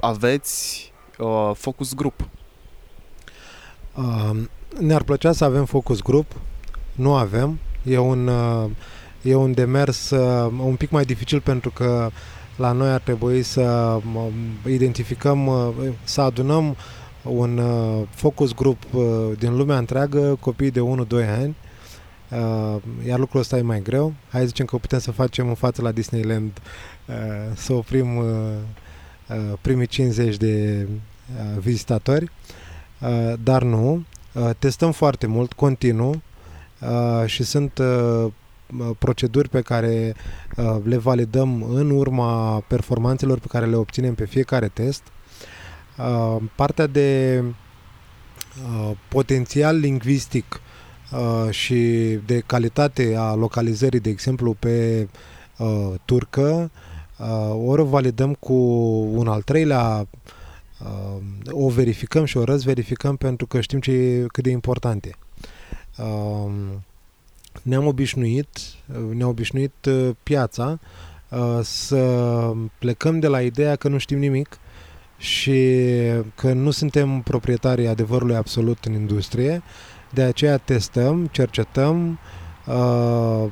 aveți 0.00 0.92
uh, 1.18 1.50
focus 1.54 1.94
grup? 1.94 2.28
Uh, 3.96 4.40
ne-ar 4.78 5.02
plăcea 5.02 5.32
să 5.32 5.44
avem 5.44 5.64
focus 5.64 6.00
grup, 6.00 6.32
nu 6.92 7.14
avem. 7.14 7.58
E 7.82 7.98
un, 7.98 8.26
uh, 8.26 8.70
e 9.22 9.34
un 9.34 9.52
demers 9.52 10.10
uh, 10.10 10.52
un 10.58 10.76
pic 10.76 10.90
mai 10.90 11.04
dificil 11.04 11.40
pentru 11.40 11.70
că 11.70 12.10
la 12.56 12.72
noi 12.72 12.90
ar 12.90 13.00
trebui 13.00 13.42
să 13.42 13.62
um, 14.14 14.32
identificăm, 14.66 15.46
uh, 15.46 15.68
să 16.04 16.20
adunăm 16.20 16.76
un 17.22 17.58
uh, 17.58 18.02
focus 18.10 18.54
group 18.54 18.82
uh, 18.92 19.02
din 19.38 19.56
lumea 19.56 19.78
întreagă, 19.78 20.36
copii 20.40 20.70
de 20.70 20.80
1-2 20.80 20.82
ani, 21.38 21.48
uh, 21.48 21.70
iar 23.06 23.18
lucrul 23.18 23.40
ăsta 23.40 23.58
e 23.58 23.62
mai 23.62 23.82
greu. 23.82 24.14
Hai 24.30 24.46
zicem 24.46 24.66
că 24.66 24.76
putem 24.76 24.98
să 24.98 25.10
facem 25.10 25.48
în 25.48 25.54
față 25.54 25.82
la 25.82 25.92
Disneyland 25.92 26.60
uh, 27.06 27.14
să 27.54 27.72
oprim 27.72 28.16
uh, 28.16 28.24
uh, 29.28 29.58
primii 29.60 29.86
50 29.86 30.36
de 30.36 30.86
uh, 30.88 31.58
vizitatori, 31.58 32.30
uh, 33.00 33.32
dar 33.42 33.62
nu. 33.62 34.04
Uh, 34.32 34.50
testăm 34.58 34.92
foarte 34.92 35.26
mult, 35.26 35.52
continuu 35.52 36.22
uh, 36.80 37.26
și 37.26 37.42
sunt 37.42 37.78
uh, 37.78 38.32
proceduri 38.98 39.48
pe 39.48 39.60
care 39.60 40.14
uh, 40.56 40.76
le 40.84 40.96
validăm 40.96 41.62
în 41.62 41.90
urma 41.90 42.60
performanțelor 42.60 43.38
pe 43.38 43.46
care 43.48 43.66
le 43.66 43.76
obținem 43.76 44.14
pe 44.14 44.24
fiecare 44.24 44.68
test. 44.68 45.02
Uh, 45.98 46.36
partea 46.54 46.86
de 46.86 47.42
uh, 48.64 48.90
potențial 49.08 49.76
lingvistic 49.76 50.60
și 51.50 51.78
de 52.26 52.42
calitate 52.46 53.14
a 53.18 53.34
localizării, 53.34 54.00
de 54.00 54.10
exemplu, 54.10 54.56
pe 54.58 55.08
turcă, 56.04 56.70
ori 57.66 57.80
o 57.80 57.84
validăm 57.84 58.34
cu 58.34 58.54
un 59.14 59.28
al 59.28 59.42
treilea 59.42 60.06
o 61.50 61.68
verificăm 61.68 62.24
și 62.24 62.36
o 62.36 62.44
răzverificăm 62.44 63.16
pentru 63.16 63.46
că 63.46 63.60
știm 63.60 63.80
ce, 63.80 64.26
cât 64.32 64.42
de 64.42 64.50
important 64.50 65.04
e 65.04 65.12
ne-am 67.62 67.86
obișnuit, 67.86 68.58
ne-a 69.14 69.26
obișnuit 69.26 69.84
uh, 69.86 70.10
piața 70.22 70.78
uh, 71.28 71.58
să 71.62 72.52
plecăm 72.78 73.18
de 73.18 73.26
la 73.26 73.42
ideea 73.42 73.76
că 73.76 73.88
nu 73.88 73.98
știm 73.98 74.18
nimic 74.18 74.58
și 75.18 75.78
că 76.34 76.52
nu 76.52 76.70
suntem 76.70 77.20
proprietarii 77.20 77.86
adevărului 77.86 78.36
absolut 78.36 78.84
în 78.84 78.92
industrie, 78.92 79.62
de 80.14 80.22
aceea 80.22 80.56
testăm, 80.56 81.26
cercetăm, 81.26 82.18
uh, 82.66 83.44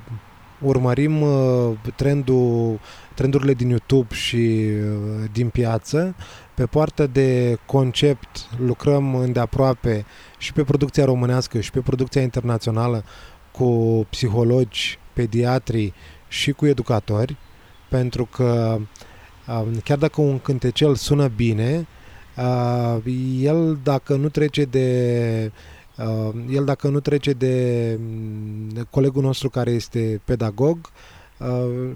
urmărim 0.61 1.25
trendul, 1.97 2.81
trendurile 3.15 3.55
din 3.55 3.69
YouTube 3.69 4.15
și 4.15 4.71
din 5.33 5.49
piață. 5.49 6.15
Pe 6.55 6.67
partea 6.67 7.07
de 7.07 7.59
concept 7.67 8.49
lucrăm 8.59 9.15
îndeaproape 9.15 10.05
și 10.39 10.53
pe 10.53 10.63
producția 10.63 11.05
românească 11.05 11.61
și 11.61 11.71
pe 11.71 11.81
producția 11.81 12.23
internațională 12.23 13.05
cu 13.51 14.07
psihologi, 14.11 14.99
pediatri 15.13 15.93
și 16.29 16.53
cu 16.53 16.67
educatori, 16.67 17.37
pentru 17.89 18.25
că 18.25 18.79
chiar 19.85 19.99
dacă 19.99 20.21
un 20.21 20.39
cântecel 20.39 20.95
sună 20.95 21.29
bine, 21.29 21.87
el 23.41 23.79
dacă 23.83 24.15
nu 24.15 24.29
trece 24.29 24.65
de 24.65 25.53
el 26.51 26.65
dacă 26.65 26.89
nu 26.89 27.01
trece 27.01 27.33
de 27.33 27.97
mm, 28.01 28.87
colegul 28.91 29.23
nostru 29.23 29.51
care 29.51 29.71
este 29.71 30.21
pedagog, 30.25 30.79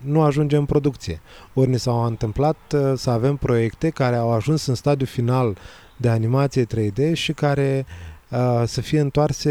nu 0.01 0.23
ajunge 0.23 0.57
în 0.57 0.64
producție. 0.64 1.21
Ori 1.55 1.71
ne 1.71 1.77
s-au 1.77 2.05
întâmplat 2.05 2.57
să 2.95 3.11
avem 3.11 3.37
proiecte 3.37 3.90
care 3.90 4.17
au 4.17 4.33
ajuns 4.33 4.67
în 4.67 4.75
stadiu 4.75 5.07
final 5.07 5.57
de 5.97 6.09
animație 6.09 6.67
3D 6.67 7.12
și 7.12 7.33
care 7.33 7.87
Uh, 8.35 8.62
să 8.67 8.81
fie 8.81 9.01
întoarse 9.01 9.51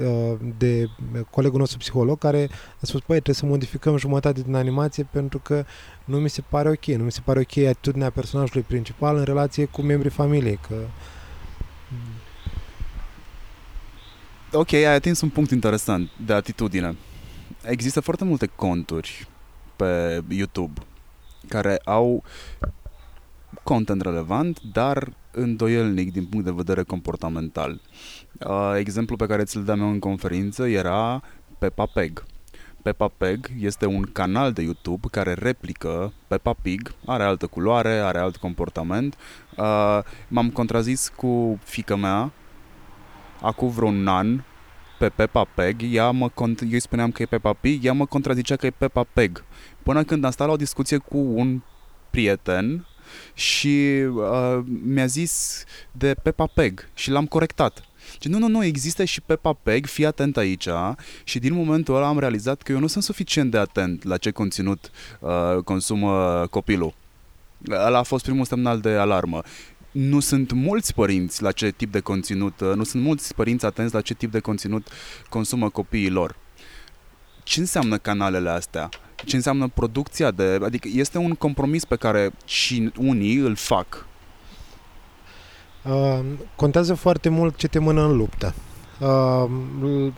uh, 0.00 0.38
de 0.58 0.88
colegul 1.30 1.58
nostru 1.58 1.78
psiholog 1.78 2.18
care 2.18 2.48
a 2.52 2.80
spus, 2.80 3.00
păi, 3.00 3.14
trebuie 3.14 3.34
să 3.34 3.46
modificăm 3.46 3.96
jumătate 3.96 4.40
din 4.40 4.54
animație 4.54 5.08
pentru 5.10 5.38
că 5.38 5.64
nu 6.04 6.16
mi 6.16 6.28
se 6.28 6.42
pare 6.48 6.68
ok, 6.68 6.84
nu 6.84 7.04
mi 7.04 7.12
se 7.12 7.20
pare 7.24 7.38
ok 7.38 7.64
atitudinea 7.66 8.10
personajului 8.10 8.62
principal 8.62 9.16
în 9.16 9.24
relație 9.24 9.64
cu 9.64 9.82
membrii 9.82 10.10
familiei, 10.10 10.58
că 10.68 10.74
Ok, 14.52 14.72
ai 14.72 14.94
atins 14.94 15.20
un 15.20 15.28
punct 15.28 15.50
interesant 15.50 16.10
de 16.26 16.32
atitudine. 16.32 16.96
Există 17.62 18.00
foarte 18.00 18.24
multe 18.24 18.46
conturi 18.46 19.28
pe 19.76 20.22
YouTube 20.28 20.80
care 21.48 21.80
au 21.84 22.22
content 23.62 24.02
relevant, 24.02 24.60
dar 24.72 25.12
îndoielnic 25.30 26.12
din 26.12 26.24
punct 26.24 26.44
de 26.44 26.50
vedere 26.50 26.82
comportamental. 26.82 27.80
Uh, 28.46 28.72
exemplu 28.76 29.16
pe 29.16 29.26
care 29.26 29.44
ți-l 29.44 29.64
dăm 29.64 29.80
eu 29.80 29.90
în 29.90 29.98
conferință 29.98 30.68
era 30.68 31.22
Peppa 31.58 31.86
Pig. 31.86 32.24
Peppa 32.82 33.08
Pig 33.16 33.50
este 33.60 33.86
un 33.86 34.02
canal 34.02 34.52
de 34.52 34.62
YouTube 34.62 35.08
care 35.10 35.34
replică 35.34 36.12
Peppa 36.26 36.52
Pig, 36.62 36.94
are 37.06 37.22
altă 37.22 37.46
culoare, 37.46 37.92
are 37.92 38.18
alt 38.18 38.36
comportament. 38.36 39.16
Uh, 39.56 39.98
m-am 40.28 40.50
contrazis 40.50 41.12
cu 41.16 41.58
fica 41.64 41.96
mea 41.96 42.32
acum 43.40 43.68
vreun 43.68 44.08
an 44.08 44.42
pe 44.98 45.08
Peppa 45.08 45.44
Pig, 45.44 45.94
ea 45.94 46.10
mă 46.10 46.28
cont- 46.28 46.60
eu 46.60 46.68
îi 46.70 46.80
spuneam 46.80 47.10
că 47.10 47.22
e 47.22 47.26
Peppa 47.26 47.52
Pig, 47.52 47.84
ea 47.84 47.92
mă 47.92 48.06
contrazicea 48.06 48.56
că 48.56 48.66
e 48.66 48.70
Peppa 48.70 49.06
Pig. 49.12 49.44
Până 49.82 50.04
când 50.04 50.24
am 50.24 50.30
stat 50.30 50.46
la 50.46 50.52
o 50.52 50.56
discuție 50.56 50.96
cu 50.96 51.18
un 51.18 51.60
prieten 52.10 52.86
și 53.34 54.04
uh, 54.14 54.58
mi-a 54.84 55.06
zis 55.06 55.64
de 55.92 56.14
Peppa 56.22 56.46
Peg 56.46 56.88
și 56.94 57.10
l-am 57.10 57.26
corectat. 57.26 57.84
Și 58.20 58.28
nu, 58.28 58.38
nu, 58.38 58.48
nu, 58.48 58.64
există 58.64 59.04
și 59.04 59.20
Peppa 59.20 59.52
Peg, 59.52 59.86
fii 59.86 60.06
atent 60.06 60.36
aici 60.36 60.68
și 61.24 61.38
din 61.38 61.54
momentul 61.54 61.96
ăla 61.96 62.06
am 62.06 62.18
realizat 62.18 62.62
că 62.62 62.72
eu 62.72 62.78
nu 62.78 62.86
sunt 62.86 63.04
suficient 63.04 63.50
de 63.50 63.58
atent 63.58 64.04
la 64.04 64.16
ce 64.16 64.30
conținut 64.30 64.90
uh, 65.20 65.62
consumă 65.64 66.46
copilul. 66.50 66.94
Ăla 67.70 67.98
a 67.98 68.02
fost 68.02 68.24
primul 68.24 68.44
semnal 68.44 68.80
de 68.80 68.90
alarmă. 68.90 69.42
Nu 69.90 70.20
sunt 70.20 70.52
mulți 70.52 70.94
părinți 70.94 71.42
la 71.42 71.52
ce 71.52 71.70
tip 71.70 71.92
de 71.92 72.00
conținut, 72.00 72.60
uh, 72.60 72.74
nu 72.74 72.84
sunt 72.84 73.02
mulți 73.02 73.34
părinți 73.34 73.64
atenți 73.64 73.94
la 73.94 74.00
ce 74.00 74.14
tip 74.14 74.30
de 74.30 74.40
conținut 74.40 74.88
consumă 75.28 75.68
copiii 75.68 76.10
lor. 76.10 76.36
Ce 77.42 77.60
înseamnă 77.60 77.98
canalele 77.98 78.50
astea? 78.50 78.88
ce 79.24 79.36
înseamnă 79.36 79.68
producția 79.74 80.30
de... 80.30 80.58
Adică 80.62 80.88
este 80.92 81.18
un 81.18 81.34
compromis 81.34 81.84
pe 81.84 81.96
care 81.96 82.30
și 82.44 82.92
unii 82.98 83.36
îl 83.36 83.54
fac. 83.54 84.06
Uh, 85.82 86.20
contează 86.56 86.94
foarte 86.94 87.28
mult 87.28 87.56
ce 87.56 87.68
te 87.68 87.78
mână 87.78 88.04
în 88.04 88.16
luptă. 88.16 88.54
Uh, 89.00 89.50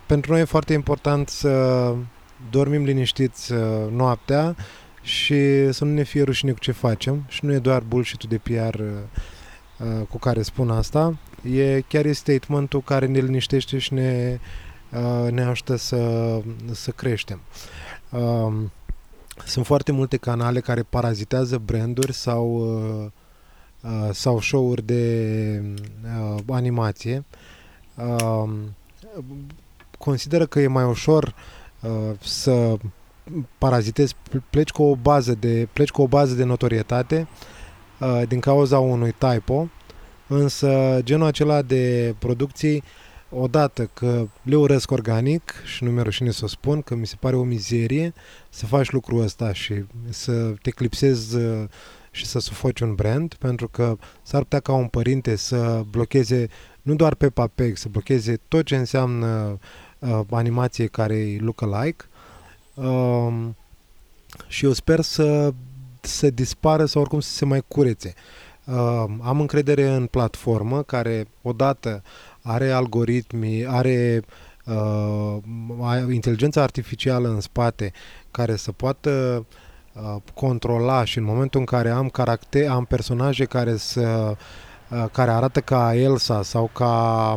pentru 0.07 0.33
noi 0.33 0.41
e 0.41 0.45
foarte 0.45 0.73
important 0.73 1.29
să 1.29 1.95
dormim 2.51 2.85
liniștiți 2.85 3.53
uh, 3.53 3.61
noaptea 3.91 4.57
și 5.03 5.73
să 5.73 5.85
nu 5.85 5.93
ne 5.93 6.03
fie 6.03 6.23
rușine 6.23 6.53
cu 6.53 6.59
ce 6.59 6.73
facem 6.73 7.25
și 7.29 7.45
nu 7.45 7.53
e 7.53 7.59
doar 7.59 7.83
bullshit 7.83 8.23
de 8.23 8.39
PR 8.39 8.81
uh, 9.79 9.83
uh, 9.83 10.07
cu 10.11 10.19
care 10.19 10.43
spun 10.43 10.71
asta, 10.71 11.17
e 11.53 11.81
chiar 11.81 12.05
e 12.05 12.13
statementul 12.13 12.83
care 12.83 13.07
ne 13.07 13.19
liniștește 13.19 13.79
și 13.79 13.93
ne, 13.93 14.39
uh, 14.93 15.31
ne 15.31 15.43
ajută 15.43 15.77
să, 15.77 16.41
să 16.73 16.91
creștem. 16.91 17.41
Uh, 18.11 18.53
sunt 19.47 19.67
foarte 19.67 19.93
multe 19.93 20.17
canale 20.17 20.61
care 20.61 20.83
parazitează 20.83 21.59
branduri 21.59 22.13
sau, 22.13 22.55
uh, 22.55 23.11
uh, 23.81 24.09
sau 24.13 24.41
show-uri 24.41 24.83
de 24.83 25.63
uh, 26.05 26.43
animație. 26.49 27.25
Uh, 27.95 28.51
consideră 29.99 30.47
că 30.47 30.61
e 30.61 30.67
mai 30.67 30.85
ușor 30.85 31.35
uh, 31.81 31.91
să 32.21 32.77
parazitezi, 33.59 34.17
pleci 34.51 34.71
cu 34.71 34.83
o 34.83 34.95
bază 34.95 35.35
de, 35.35 35.69
pleci 35.73 35.91
cu 35.91 36.03
o 36.03 36.07
bază 36.07 36.35
de 36.35 36.45
notorietate 36.45 37.29
uh, 37.31 37.62
din 38.29 38.41
cauza 38.41 38.79
unui 38.79 39.15
typo, 39.19 39.69
însă 40.27 41.01
genul 41.03 41.27
acela 41.27 41.63
de 41.63 42.15
producții 42.19 42.77
uh, 42.77 42.83
odată 43.35 43.91
că 43.95 44.29
le 44.43 44.57
urăsc 44.57 44.91
organic 44.91 45.53
și 45.65 45.85
nu 45.85 45.91
mi-e 45.91 46.03
rușine 46.03 46.31
să 46.31 46.45
o 46.45 46.47
spun, 46.47 46.83
că 46.83 46.95
mi 46.95 47.07
se 47.07 47.17
pare 47.21 47.37
o 47.37 47.43
mizerie 47.43 48.13
să 48.49 48.67
faci 48.67 48.91
lucrul 48.91 49.23
ăsta 49.23 49.53
și 49.53 49.85
să 50.09 50.55
te 50.63 50.71
clipsezi 50.71 51.37
uh, 51.37 51.65
și 52.11 52.27
să 52.27 52.39
sufoci 52.39 52.81
un 52.81 52.95
brand, 52.95 53.35
pentru 53.35 53.69
că 53.69 53.97
s-ar 54.23 54.43
putea 54.43 54.61
ca 54.61 54.73
un 54.73 54.87
părinte 54.87 55.37
să 55.37 55.85
blocheze 55.91 56.49
nu 56.83 56.95
doar 56.95 57.15
pe 57.15 57.31
papeg, 57.31 57.77
să 57.77 57.89
blocheze 57.89 58.41
tot 58.49 58.65
ce 58.65 58.77
înseamnă 58.77 59.59
uh, 59.99 60.21
animație 60.31 60.87
care 60.87 61.17
e 61.17 61.39
lookalike. 61.41 62.05
Uh, 62.75 63.49
și 64.47 64.65
eu 64.65 64.73
sper 64.73 65.01
să, 65.01 65.55
să 66.07 66.31
dispară 66.31 66.85
sau 66.85 67.01
oricum 67.01 67.21
să 67.21 67.31
se 67.31 67.45
mai 67.45 67.65
curețe. 67.69 68.15
Uh, 68.65 69.05
am 69.23 69.41
încredere 69.41 69.89
în 69.89 70.07
platformă 70.07 70.83
care 70.83 71.27
odată 71.43 72.03
are 72.43 72.71
algoritmi, 72.71 73.67
are 73.67 74.23
uh, 74.65 75.37
inteligența 76.11 76.63
artificială 76.63 77.29
în 77.29 77.41
spate 77.41 77.93
care 78.31 78.57
să 78.57 78.73
poată 78.73 79.45
uh, 79.93 80.17
controla 80.35 81.05
și 81.05 81.19
în 81.19 81.25
momentul 81.25 81.61
în 81.61 81.67
care 81.67 81.91
am 81.91 82.09
caracter, 82.09 82.71
am 82.71 82.85
personaje 82.85 83.45
care 83.45 83.77
să 83.77 84.37
uh, 84.89 85.05
care 85.13 85.31
arată 85.31 85.61
ca 85.61 85.95
Elsa 85.95 86.43
sau 86.43 86.71
ca 86.73 87.33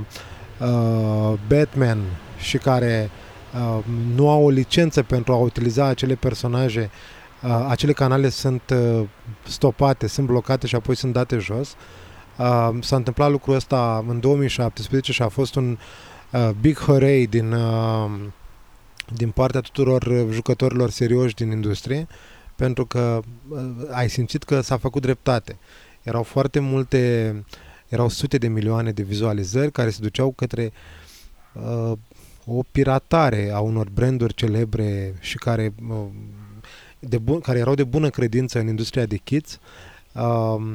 uh, 0.59 1.33
Batman 1.47 1.99
și 2.37 2.57
care 2.57 3.09
uh, 3.53 3.83
nu 4.15 4.29
au 4.29 4.43
o 4.43 4.49
licență 4.49 5.03
pentru 5.03 5.33
a 5.33 5.37
utiliza 5.37 5.85
acele 5.85 6.15
personaje, 6.15 6.89
uh, 6.91 7.14
acele 7.67 7.93
canale 7.93 8.29
sunt 8.29 8.61
uh, 8.69 9.07
stopate, 9.47 10.07
sunt 10.07 10.27
blocate 10.27 10.67
și 10.67 10.75
apoi 10.75 10.95
sunt 10.95 11.13
date 11.13 11.37
jos. 11.37 11.75
Uh, 12.37 12.69
s-a 12.81 12.95
întâmplat 12.95 13.31
lucrul 13.31 13.55
ăsta 13.55 14.03
în 14.07 14.19
2017 14.19 15.11
și 15.11 15.21
a 15.21 15.27
fost 15.27 15.55
un 15.55 15.77
uh, 16.31 16.49
big 16.61 16.77
hooray 16.77 17.25
din, 17.25 17.51
uh, 17.51 18.11
din 19.15 19.29
partea 19.29 19.59
tuturor 19.59 20.03
uh, 20.03 20.27
jucătorilor 20.31 20.89
serioși 20.89 21.35
din 21.35 21.51
industrie, 21.51 22.07
pentru 22.55 22.85
că 22.85 23.19
uh, 23.49 23.59
ai 23.91 24.09
simțit 24.09 24.43
că 24.43 24.61
s-a 24.61 24.77
făcut 24.77 25.01
dreptate. 25.01 25.57
Erau 26.03 26.23
foarte 26.23 26.59
multe, 26.59 27.43
erau 27.87 28.09
sute 28.09 28.37
de 28.37 28.47
milioane 28.47 28.91
de 28.91 29.03
vizualizări 29.03 29.71
care 29.71 29.89
se 29.89 30.01
duceau 30.01 30.31
către 30.31 30.71
uh, 31.53 31.91
o 32.45 32.63
piratare 32.71 33.51
a 33.53 33.59
unor 33.59 33.89
branduri 33.89 34.33
celebre 34.33 35.15
și 35.19 35.37
care, 35.37 35.73
uh, 35.89 35.97
de 37.09 37.17
bun, 37.17 37.39
care 37.39 37.59
erau 37.59 37.73
de 37.73 37.83
bună 37.83 38.09
credință 38.09 38.59
în 38.59 38.67
industria 38.67 39.05
de 39.05 39.17
kids 39.17 39.59
uh, 40.13 40.73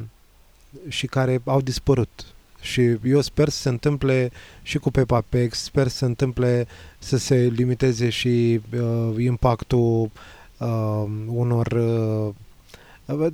și 0.88 1.06
care 1.06 1.40
au 1.44 1.60
dispărut. 1.60 2.26
Și 2.60 2.96
eu 3.04 3.20
sper 3.20 3.48
să 3.48 3.60
se 3.60 3.68
întâmple 3.68 4.30
și 4.62 4.78
cu 4.78 4.90
Peppa 4.90 5.20
Pig, 5.28 5.52
sper 5.52 5.88
să 5.88 5.96
se 5.96 6.04
întâmple 6.04 6.66
să 6.98 7.16
se 7.16 7.52
limiteze 7.54 8.08
și 8.08 8.60
uh, 8.74 9.14
impactul 9.18 10.10
uh, 10.58 11.04
unor 11.26 11.66
uh, 11.66 13.32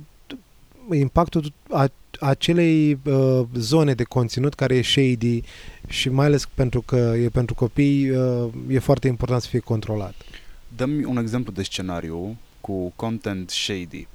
impactul 0.91 1.53
a, 1.69 1.91
acelei 2.19 2.99
uh, 3.05 3.41
zone 3.53 3.93
de 3.93 4.03
conținut 4.03 4.53
care 4.53 4.75
e 4.75 4.81
shady 4.81 5.41
și 5.87 6.09
mai 6.09 6.25
ales 6.25 6.45
pentru 6.45 6.81
că 6.81 6.95
e 6.95 7.29
pentru 7.29 7.55
copii, 7.55 8.09
uh, 8.09 8.47
e 8.69 8.79
foarte 8.79 9.07
important 9.07 9.41
să 9.41 9.47
fie 9.47 9.59
controlat. 9.59 10.15
Dăm 10.75 11.03
un 11.07 11.17
exemplu 11.17 11.51
de 11.51 11.63
scenariu 11.63 12.37
cu 12.67 12.93
content 12.95 13.49
shady. 13.49 14.07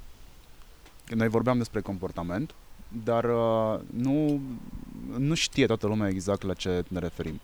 Noi 1.15 1.27
vorbeam 1.27 1.57
despre 1.57 1.81
comportament, 1.81 2.53
dar 3.03 3.23
uh, 3.23 3.79
nu, 4.01 4.41
nu 5.17 5.33
știe 5.33 5.65
toată 5.65 5.87
lumea 5.87 6.09
exact 6.09 6.41
la 6.41 6.53
ce 6.53 6.83
ne 6.87 6.99
referim. 6.99 7.41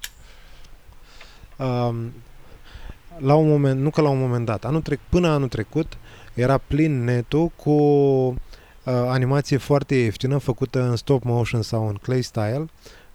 Um, 1.57 2.11
la 3.17 3.35
un 3.35 3.47
moment, 3.47 3.79
nu 3.79 3.89
că 3.89 4.01
la 4.01 4.09
un 4.09 4.19
moment 4.19 4.45
dat, 4.45 4.65
anul 4.65 4.81
trec, 4.81 4.99
până 5.09 5.27
anul 5.27 5.47
trecut 5.47 5.97
era 6.33 6.57
plin 6.57 7.03
netul 7.03 7.47
cu 7.47 7.71
uh, 7.71 8.35
animație 8.85 9.57
foarte 9.57 9.95
ieftină 9.95 10.37
făcută 10.37 10.81
în 10.81 10.95
stop 10.95 11.23
motion 11.23 11.61
sau 11.61 11.87
în 11.87 11.95
clay 11.95 12.21
style 12.21 12.65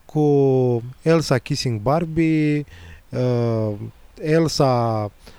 cu 0.05 0.83
Elsa 1.03 1.39
kissing 1.39 1.81
Barbie, 1.81 2.65
uh, 3.09 3.73
Elsa 4.21 5.05
uh, 5.05 5.33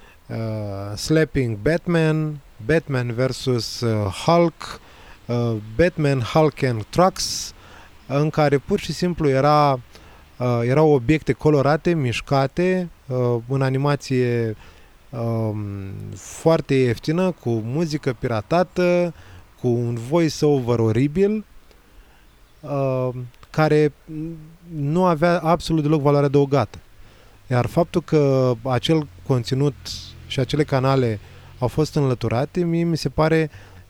slapping 0.96 1.58
Batman, 1.62 2.40
Batman 2.66 3.14
versus 3.14 3.82
uh, 3.82 4.12
Hulk, 4.26 4.80
uh, 5.26 5.56
Batman 5.76 6.20
Hulk 6.20 6.64
and 6.64 6.84
Trucks, 6.90 7.54
în 8.08 8.30
care 8.30 8.58
pur 8.58 8.80
și 8.80 8.94
simplu 8.94 9.30
era, 9.30 9.72
uh, 9.72 10.62
erau 10.64 10.90
obiecte 10.90 11.34
colorate, 11.34 11.94
mișcate, 11.94 12.90
uh, 13.08 13.38
în 13.48 13.62
animație 13.62 14.56
uh, 15.10 15.52
foarte 16.16 16.74
ieftină, 16.74 17.32
cu 17.32 17.50
muzică 17.50 18.16
piratată, 18.20 19.14
cu 19.62 19.68
un 19.68 19.96
voice-over 19.96 20.80
oribil, 20.80 21.46
uh, 22.60 23.10
care 23.50 23.94
nu 24.76 25.06
avea 25.06 25.40
absolut 25.40 25.84
deloc 25.84 26.02
valoare 26.02 26.26
adăugată. 26.26 26.78
Iar 27.48 27.66
faptul 27.66 28.02
că 28.02 28.54
acel 28.64 29.08
conținut 29.28 29.74
și 30.28 30.40
acele 30.40 30.64
canale 30.64 31.20
au 31.60 31.68
fost 31.68 31.96
înlăturate, 31.96 32.64
mie 32.64 32.84
mi 32.84 32.98
se 32.98 33.10
pare 33.10 33.50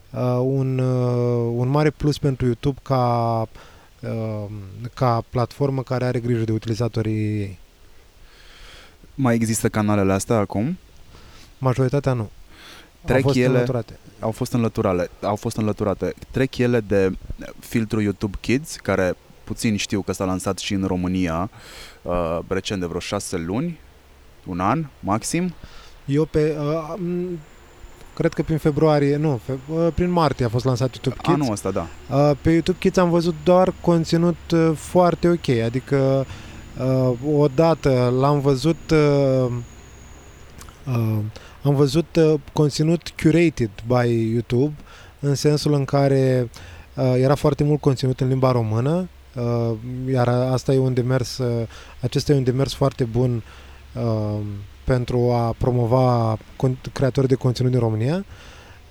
uh, 0.09 0.39
un, 0.41 0.77
uh, 0.77 1.53
un 1.55 1.67
mare 1.67 1.89
plus 1.89 2.17
pentru 2.17 2.45
YouTube 2.45 2.79
ca, 2.83 3.47
uh, 4.01 4.45
ca 4.93 5.23
platformă 5.29 5.83
care 5.83 6.05
are 6.05 6.19
grijă 6.19 6.43
de 6.43 6.51
utilizatorii 6.51 7.39
ei. 7.39 7.59
Mai 9.15 9.35
există 9.35 9.69
canalele 9.69 10.13
astea 10.13 10.35
acum? 10.35 10.77
Majoritatea 11.57 12.13
nu. 12.13 12.29
Trec 13.05 13.15
au 13.15 13.21
fost 13.21 13.37
ele, 13.37 13.47
înlăturate. 13.47 13.99
Au 14.19 14.31
fost 14.31 14.53
înlăturate, 14.53 15.09
au 15.21 15.35
fost 15.35 15.57
înlăturate. 15.57 16.13
Trec 16.31 16.57
ele 16.57 16.79
de 16.79 17.17
filtrul 17.59 18.01
YouTube 18.01 18.37
Kids, 18.41 18.75
care 18.75 19.15
puțin 19.43 19.75
știu 19.75 20.01
că 20.01 20.11
s-a 20.11 20.25
lansat 20.25 20.57
și 20.57 20.73
în 20.73 20.83
România 20.83 21.49
uh, 22.01 22.39
recent 22.47 22.79
de 22.79 22.85
vreo 22.85 22.99
șase 22.99 23.37
luni, 23.37 23.79
un 24.45 24.59
an 24.59 24.85
maxim. 24.99 25.53
Eu 26.05 26.25
pe... 26.25 26.55
Uh, 26.59 26.93
m- 26.97 27.39
cred 28.15 28.33
că 28.33 28.43
prin 28.43 28.57
februarie, 28.57 29.15
nu, 29.15 29.39
fe, 29.45 29.57
uh, 29.73 29.87
prin 29.95 30.09
martie 30.09 30.45
a 30.45 30.49
fost 30.49 30.65
lansat 30.65 30.89
YouTube 30.93 31.15
Kids. 31.21 31.33
Anul 31.41 31.51
ăsta, 31.51 31.71
da. 31.71 31.87
Uh, 32.09 32.31
pe 32.41 32.51
YouTube 32.51 32.77
Kids 32.79 32.97
am 32.97 33.09
văzut 33.09 33.35
doar 33.43 33.73
conținut 33.81 34.35
uh, 34.53 34.71
foarte 34.75 35.29
ok, 35.29 35.49
adică 35.65 36.25
uh, 36.79 37.11
odată 37.37 38.13
l-am 38.19 38.39
văzut 38.39 38.91
uh, 38.91 39.51
uh, 40.87 41.17
am 41.63 41.75
văzut 41.75 42.15
uh, 42.15 42.33
conținut 42.53 43.09
curated 43.21 43.69
by 43.87 44.31
YouTube 44.33 44.73
în 45.19 45.35
sensul 45.35 45.73
în 45.73 45.85
care 45.85 46.49
uh, 46.95 47.13
era 47.17 47.35
foarte 47.35 47.63
mult 47.63 47.81
conținut 47.81 48.19
în 48.19 48.27
limba 48.27 48.51
română 48.51 49.07
uh, 49.35 49.71
iar 50.11 50.27
asta 50.27 50.73
e 50.73 50.77
un 50.77 50.93
demers 50.93 51.37
uh, 51.37 51.67
acesta 52.01 52.31
e 52.31 52.35
un 52.35 52.43
demers 52.43 52.73
foarte 52.73 53.03
bun 53.03 53.43
uh, 53.93 54.39
pentru 54.85 55.31
a 55.31 55.55
promova 55.57 56.37
con- 56.37 56.91
creatorii 56.93 57.29
de 57.29 57.35
conținut 57.35 57.71
din 57.71 57.79
România 57.79 58.25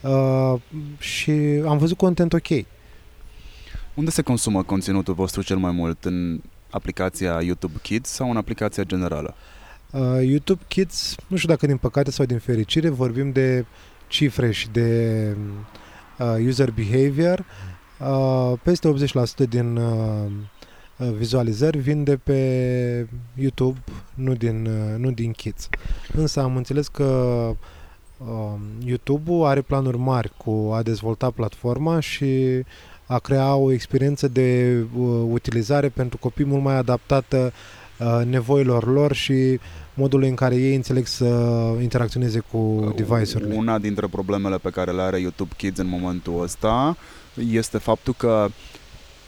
uh, 0.01 0.61
și 0.99 1.31
am 1.67 1.79
văzut 1.79 1.97
content 1.97 2.33
ok. 2.33 2.65
Unde 3.95 4.11
se 4.11 4.23
consumă 4.23 4.63
conținutul 4.63 5.15
vostru 5.15 5.43
cel 5.43 5.57
mai 5.57 5.71
mult? 5.71 6.05
În 6.05 6.41
aplicația 6.71 7.41
YouTube 7.43 7.75
Kids 7.83 8.11
sau 8.11 8.31
în 8.31 8.37
aplicația 8.37 8.83
generală? 8.83 9.35
Uh, 9.91 10.01
YouTube 10.23 10.63
Kids, 10.69 11.15
nu 11.27 11.37
știu 11.37 11.49
dacă 11.49 11.67
din 11.67 11.77
păcate 11.77 12.11
sau 12.11 12.25
din 12.25 12.39
fericire, 12.39 12.89
vorbim 12.89 13.33
de 13.33 13.65
cifre 14.07 14.51
și 14.51 14.69
de 14.69 15.37
uh, 16.19 16.47
user 16.47 16.71
behavior. 16.71 17.45
Uh, 17.99 18.53
peste 18.63 18.95
80% 19.45 19.49
din 19.49 19.77
uh, 19.77 20.31
vizualizări 21.17 21.79
vin 21.79 22.05
de 22.05 22.17
pe 22.17 23.07
YouTube, 23.35 23.79
nu 24.15 24.35
din, 24.35 24.67
uh, 24.67 24.99
nu 24.99 25.11
din 25.11 25.33
Kids. 25.33 25.69
Însă 26.13 26.41
am 26.41 26.57
înțeles 26.57 26.89
că 26.89 27.05
uh, 28.19 28.55
YouTube-ul 28.85 29.47
are 29.47 29.61
planuri 29.61 29.99
mari 29.99 30.33
cu 30.37 30.71
a 30.75 30.83
dezvolta 30.83 31.31
platforma 31.31 32.01
și 32.01 32.63
a 33.07 33.19
crea 33.19 33.55
o 33.55 33.73
experiență 33.73 34.29
de 34.29 34.79
uh, 34.99 35.07
utilizare 35.31 35.89
pentru 35.89 36.19
copii 36.19 36.45
mult 36.45 36.63
mai 36.63 36.77
adaptată 36.77 37.53
uh, 37.99 38.27
nevoilor 38.27 38.87
lor 38.93 39.13
și 39.13 39.59
modului 39.95 40.29
în 40.29 40.35
care 40.35 40.55
ei 40.55 40.75
înțeleg 40.75 41.07
să 41.07 41.25
interacționeze 41.81 42.39
cu 42.39 42.93
device-urile. 42.97 43.55
Una 43.55 43.79
dintre 43.79 44.07
problemele 44.07 44.59
pe 44.59 44.71
care 44.71 44.91
le 44.91 45.03
are 45.03 45.21
YouTube 45.21 45.55
Kids 45.57 45.79
în 45.79 45.87
momentul 45.87 46.43
ăsta 46.43 46.97
este 47.51 47.79
faptul 47.79 48.15
că 48.17 48.49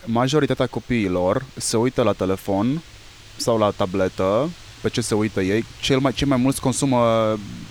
majoritatea 0.07 0.66
copiilor 0.66 1.45
se 1.57 1.77
uită 1.77 2.03
la 2.03 2.12
telefon 2.12 2.83
sau 3.37 3.59
la 3.59 3.71
tabletă, 3.71 4.49
pe 4.83 4.88
ce 4.88 5.01
se 5.01 5.14
uită 5.14 5.40
ei, 5.40 5.64
cel 5.81 5.99
mai, 5.99 6.12
cei 6.12 6.27
mai 6.27 6.38
mulți 6.38 6.61
consumă 6.61 6.99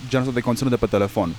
genul 0.08 0.26
ăsta 0.26 0.38
de 0.38 0.40
conținut 0.40 0.70
de 0.70 0.76
pe 0.76 0.86
telefon. 0.86 1.34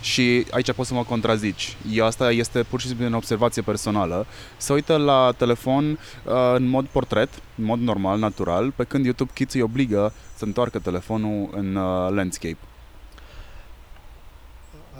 Și 0.00 0.46
aici 0.50 0.72
poți 0.72 0.88
să 0.88 0.94
mă 0.94 1.04
contrazici. 1.04 1.76
Eu 1.92 2.04
asta 2.04 2.30
este 2.30 2.62
pur 2.62 2.80
și 2.80 2.86
simplu 2.86 3.06
în 3.06 3.12
observație 3.12 3.62
personală. 3.62 4.26
Se 4.56 4.72
uită 4.72 4.96
la 4.96 5.34
telefon 5.36 5.90
uh, 5.90 6.32
în 6.54 6.68
mod 6.68 6.86
portret, 6.86 7.28
în 7.58 7.64
mod 7.64 7.80
normal, 7.80 8.18
natural, 8.18 8.70
pe 8.76 8.84
când 8.84 9.04
YouTube 9.04 9.30
Kids 9.34 9.54
îi 9.54 9.60
obligă 9.60 10.12
să 10.36 10.44
întoarcă 10.44 10.78
telefonul 10.78 11.48
în 11.52 11.74
uh, 11.74 12.10
landscape. 12.10 12.56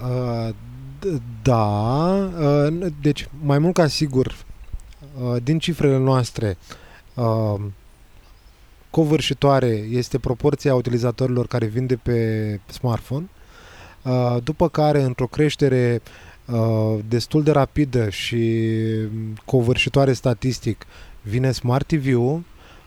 Uh, 0.02 0.48
d- 0.98 1.20
da, 1.42 2.12
uh, 2.40 2.86
deci 3.00 3.28
mai 3.42 3.58
mult 3.58 3.74
ca 3.74 3.86
sigur, 3.86 4.26
uh, 4.26 4.47
din 5.42 5.58
cifrele 5.58 5.98
noastre, 5.98 6.56
uh, 7.14 7.60
covârșitoare 8.90 9.68
este 9.90 10.18
proporția 10.18 10.74
utilizatorilor 10.74 11.46
care 11.46 11.66
vin 11.66 11.86
de 11.86 11.96
pe 11.96 12.60
smartphone, 12.66 13.28
uh, 14.02 14.36
după 14.42 14.68
care, 14.68 15.02
într-o 15.02 15.26
creștere 15.26 16.02
uh, 16.46 16.98
destul 17.08 17.42
de 17.42 17.50
rapidă 17.50 18.08
și 18.08 18.64
covârșitoare 19.44 20.12
statistic, 20.12 20.86
vine 21.22 21.52
Smart 21.52 21.86
TV-ul, 21.86 22.42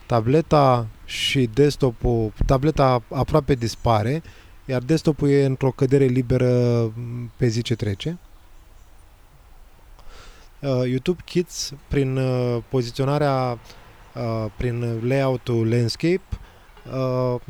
tableta 0.06 0.88
și 1.06 1.50
desktop-ul, 1.54 2.34
tableta 2.46 3.04
aproape 3.10 3.54
dispare, 3.54 4.24
iar 4.66 4.82
desktop-ul 4.82 5.30
e 5.30 5.46
într-o 5.46 5.72
cădere 5.72 6.06
liberă 6.06 6.94
pe 7.38 7.48
zi 7.48 7.62
ce 7.62 7.76
trece. 7.76 8.18
Uh, 10.62 10.90
YouTube 10.90 11.22
Kids, 11.26 11.74
prin 11.88 12.18
uh, 12.18 12.58
poziționarea, 12.70 13.60
uh, 14.16 14.52
prin 14.58 15.02
layout-ul 15.08 15.70
landscape, 15.70 16.22
uh, 16.94 17.42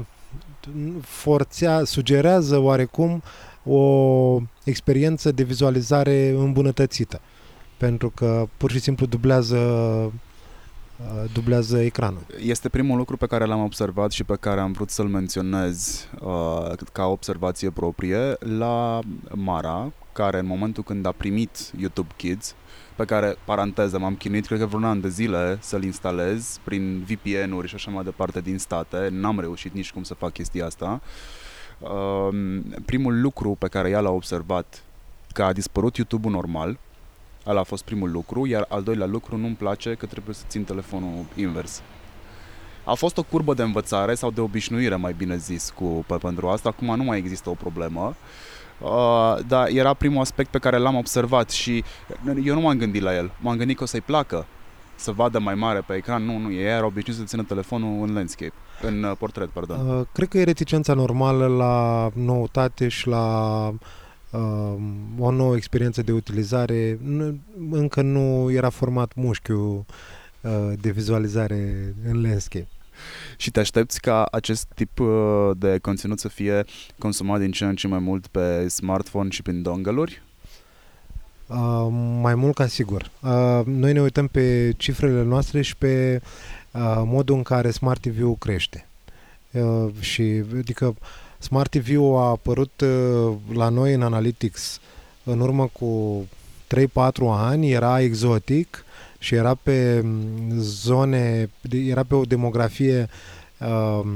forțea, 1.01 1.83
sugerează 1.83 2.57
oarecum 2.57 3.21
o 3.63 4.41
experiență 4.63 5.31
de 5.31 5.43
vizualizare 5.43 6.29
îmbunătățită. 6.29 7.21
Pentru 7.77 8.09
că 8.09 8.47
pur 8.57 8.71
și 8.71 8.79
simplu 8.79 9.05
dublează 9.05 9.57
uh, 9.57 11.31
dublează 11.33 11.79
ecranul. 11.79 12.25
Este 12.43 12.69
primul 12.69 12.97
lucru 12.97 13.17
pe 13.17 13.25
care 13.25 13.45
l-am 13.45 13.63
observat 13.63 14.11
și 14.11 14.23
pe 14.23 14.35
care 14.39 14.59
am 14.59 14.71
vrut 14.71 14.89
să-l 14.89 15.07
menționez 15.07 16.07
uh, 16.21 16.73
ca 16.91 17.05
observație 17.05 17.69
proprie 17.69 18.35
la 18.39 18.99
Mara, 19.33 19.91
care 20.13 20.39
în 20.39 20.45
momentul 20.45 20.83
când 20.83 21.05
a 21.05 21.11
primit 21.11 21.71
YouTube 21.79 22.13
Kids, 22.15 22.55
pe 22.95 23.05
care, 23.05 23.35
paranteză, 23.43 23.99
m-am 23.99 24.15
chinuit 24.15 24.45
cred 24.45 24.59
că 24.59 24.65
vreun 24.65 24.83
an 24.83 25.01
de 25.01 25.09
zile 25.09 25.57
să-l 25.61 25.83
instalez 25.83 26.59
prin 26.63 27.03
VPN-uri 27.03 27.67
și 27.67 27.75
așa 27.75 27.91
mai 27.91 28.03
departe 28.03 28.41
din 28.41 28.57
state, 28.57 29.07
n-am 29.11 29.39
reușit 29.39 29.73
nici 29.73 29.91
cum 29.91 30.03
să 30.03 30.13
fac 30.13 30.31
chestia 30.31 30.65
asta. 30.65 31.01
Uh, 31.79 32.59
primul 32.85 33.21
lucru 33.21 33.55
pe 33.59 33.67
care 33.67 33.89
ea 33.89 33.99
l-a 33.99 34.11
observat 34.11 34.83
că 35.33 35.43
a 35.43 35.53
dispărut 35.53 35.95
YouTube-ul 35.95 36.31
normal, 36.31 36.77
Ăla 37.45 37.59
a 37.59 37.63
fost 37.63 37.83
primul 37.83 38.11
lucru, 38.11 38.45
iar 38.45 38.65
al 38.69 38.83
doilea 38.83 39.05
lucru 39.05 39.37
nu-mi 39.37 39.55
place 39.55 39.93
că 39.93 40.05
trebuie 40.05 40.35
să 40.35 40.43
țin 40.47 40.63
telefonul 40.63 41.25
invers. 41.35 41.81
A 42.83 42.93
fost 42.93 43.17
o 43.17 43.23
curbă 43.23 43.53
de 43.53 43.61
învățare 43.61 44.15
sau 44.15 44.31
de 44.31 44.41
obișnuire, 44.41 44.95
mai 44.95 45.13
bine 45.13 45.37
zis, 45.37 45.73
cu, 45.75 46.05
pe, 46.07 46.15
pentru 46.15 46.47
asta. 46.47 46.69
Acum 46.69 46.95
nu 46.95 47.03
mai 47.03 47.17
există 47.17 47.49
o 47.49 47.53
problemă. 47.53 48.01
Uh, 48.01 48.15
dar 49.47 49.67
era 49.67 49.93
primul 49.93 50.21
aspect 50.21 50.49
pe 50.49 50.59
care 50.59 50.77
l-am 50.77 50.95
observat 50.95 51.49
și 51.49 51.83
eu 52.43 52.53
nu 52.53 52.61
m-am 52.61 52.77
gândit 52.77 53.01
la 53.01 53.15
el. 53.15 53.31
M-am 53.39 53.57
gândit 53.57 53.77
că 53.77 53.83
o 53.83 53.85
să-i 53.85 54.01
placă 54.01 54.45
să 54.95 55.11
vadă 55.11 55.39
mai 55.39 55.55
mare 55.55 55.83
pe 55.87 55.93
ecran. 55.93 56.23
Nu, 56.23 56.37
nu, 56.37 56.51
ei 56.51 56.65
erau 56.65 56.87
obișnuit 56.87 57.17
să 57.17 57.23
țină 57.23 57.43
telefonul 57.43 58.07
în 58.07 58.13
landscape, 58.13 58.53
în 58.81 59.03
uh, 59.03 59.11
portret, 59.17 59.49
pardon. 59.49 59.87
Uh, 59.87 60.05
cred 60.13 60.27
că 60.27 60.37
e 60.37 60.43
reticența 60.43 60.93
normală 60.93 61.47
la 61.47 62.09
noutate 62.13 62.87
și 62.87 63.07
la 63.07 63.67
uh, 64.31 64.73
o 65.19 65.31
nouă 65.31 65.55
experiență 65.55 66.01
de 66.01 66.11
utilizare. 66.11 66.99
Nu, 67.01 67.37
încă 67.71 68.01
nu 68.01 68.51
era 68.51 68.69
format 68.69 69.11
mușchiul 69.15 69.85
uh, 70.41 70.51
de 70.81 70.91
vizualizare 70.91 71.93
în 72.09 72.21
landscape. 72.21 72.67
Și 73.37 73.51
te 73.51 73.59
aștepți 73.59 74.01
ca 74.01 74.23
acest 74.31 74.67
tip 74.75 74.99
uh, 74.99 75.51
de 75.57 75.77
conținut 75.81 76.19
să 76.19 76.27
fie 76.27 76.65
consumat 76.97 77.39
din 77.39 77.51
ce 77.51 77.65
în 77.65 77.75
ce 77.75 77.87
mai 77.87 77.99
mult 77.99 78.27
pe 78.27 78.67
smartphone 78.67 79.29
și 79.29 79.41
prin 79.41 79.61
dongle-uri? 79.61 80.21
Uh, 81.47 81.87
mai 82.21 82.35
mult 82.35 82.55
ca 82.55 82.67
sigur. 82.67 83.11
Uh, 83.19 83.61
noi 83.65 83.93
ne 83.93 84.01
uităm 84.01 84.27
pe 84.27 84.73
cifrele 84.77 85.23
noastre 85.23 85.61
și 85.61 85.75
pe 85.75 86.21
uh, 86.71 87.01
modul 87.05 87.35
în 87.35 87.43
care 87.43 87.71
Smart 87.71 88.01
TV-ul 88.01 88.35
crește. 88.35 88.87
Uh, 89.51 89.87
și 89.99 90.43
adică 90.57 90.95
Smart 91.39 91.69
TV-ul 91.69 92.17
a 92.17 92.29
apărut 92.29 92.81
uh, 92.81 93.33
la 93.53 93.69
noi 93.69 93.93
în 93.93 94.01
Analytics 94.01 94.79
în 95.23 95.39
urmă 95.39 95.67
cu 95.67 96.23
3-4 96.75 96.83
ani, 97.27 97.71
era 97.71 98.01
exotic 98.01 98.85
și 99.21 99.35
era 99.35 99.55
pe 99.55 100.01
mm, 100.03 100.59
zone, 100.59 101.49
era 101.69 102.03
pe 102.03 102.15
o 102.15 102.23
demografie 102.23 103.09
um, 103.59 104.07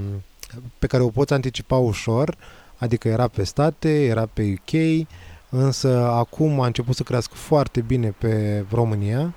pe 0.80 0.88
care 0.88 1.04
o 1.04 1.10
poți 1.10 1.34
anticipa 1.34 1.76
ușor, 1.76 2.36
adică 2.78 3.08
era 3.08 3.28
pe 3.28 3.44
state, 3.44 4.06
era 4.06 4.30
pe 4.34 4.54
UK, 4.54 5.08
însă 5.50 6.08
acum 6.08 6.60
a 6.62 6.66
început 6.66 6.96
să 6.96 7.04
crească 7.04 7.36
foarte 7.36 7.82
bine 7.82 8.16
pe 8.18 8.66
România. 8.72 9.34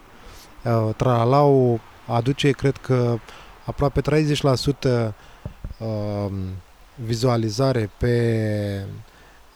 Uh, 0.64 0.94
Tralalau 0.96 1.80
aduce, 2.06 2.50
cred 2.50 2.76
că, 2.76 3.18
aproape 3.64 4.00
30% 4.00 5.12
uh, 5.78 6.32
vizualizare 6.94 7.90
pe, 7.98 8.84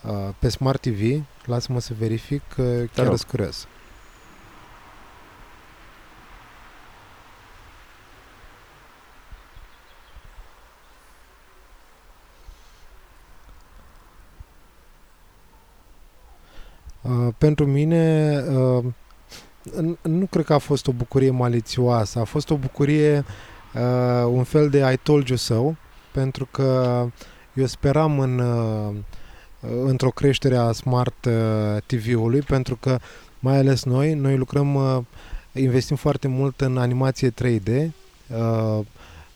uh, 0.03 0.29
pe 0.38 0.48
Smart 0.48 0.81
TV. 0.81 1.22
Lasă-mă 1.44 1.81
să 1.81 1.92
verific, 1.98 2.42
că 2.55 2.62
chiar 2.94 3.07
sunt 3.07 3.22
curios. 3.22 3.66
Pentru 17.38 17.66
mine 17.66 18.34
uh, 18.50 18.84
nu 20.02 20.26
cred 20.30 20.44
că 20.44 20.52
a 20.52 20.58
fost 20.58 20.86
o 20.86 20.92
bucurie 20.92 21.30
malițioasă, 21.30 22.18
a 22.18 22.24
fost 22.24 22.50
o 22.50 22.56
bucurie, 22.56 23.24
uh, 23.74 24.26
un 24.26 24.44
fel 24.44 24.68
de 24.68 24.90
I 24.92 24.96
told 24.96 25.28
you 25.28 25.36
so, 25.36 25.74
pentru 26.12 26.48
că 26.50 27.06
eu 27.54 27.66
speram 27.66 28.18
în, 28.18 28.38
uh, 28.38 28.94
într-o 29.84 30.10
creștere 30.10 30.56
a 30.56 30.72
Smart 30.72 31.24
uh, 31.24 31.82
TV-ului, 31.86 32.40
pentru 32.40 32.76
că 32.76 32.98
mai 33.38 33.56
ales 33.56 33.84
noi, 33.84 34.14
noi 34.14 34.36
lucrăm, 34.36 34.74
uh, 34.74 34.98
investim 35.52 35.96
foarte 35.96 36.28
mult 36.28 36.60
în 36.60 36.78
animație 36.78 37.30
3D, 37.30 37.68
uh, 37.68 38.78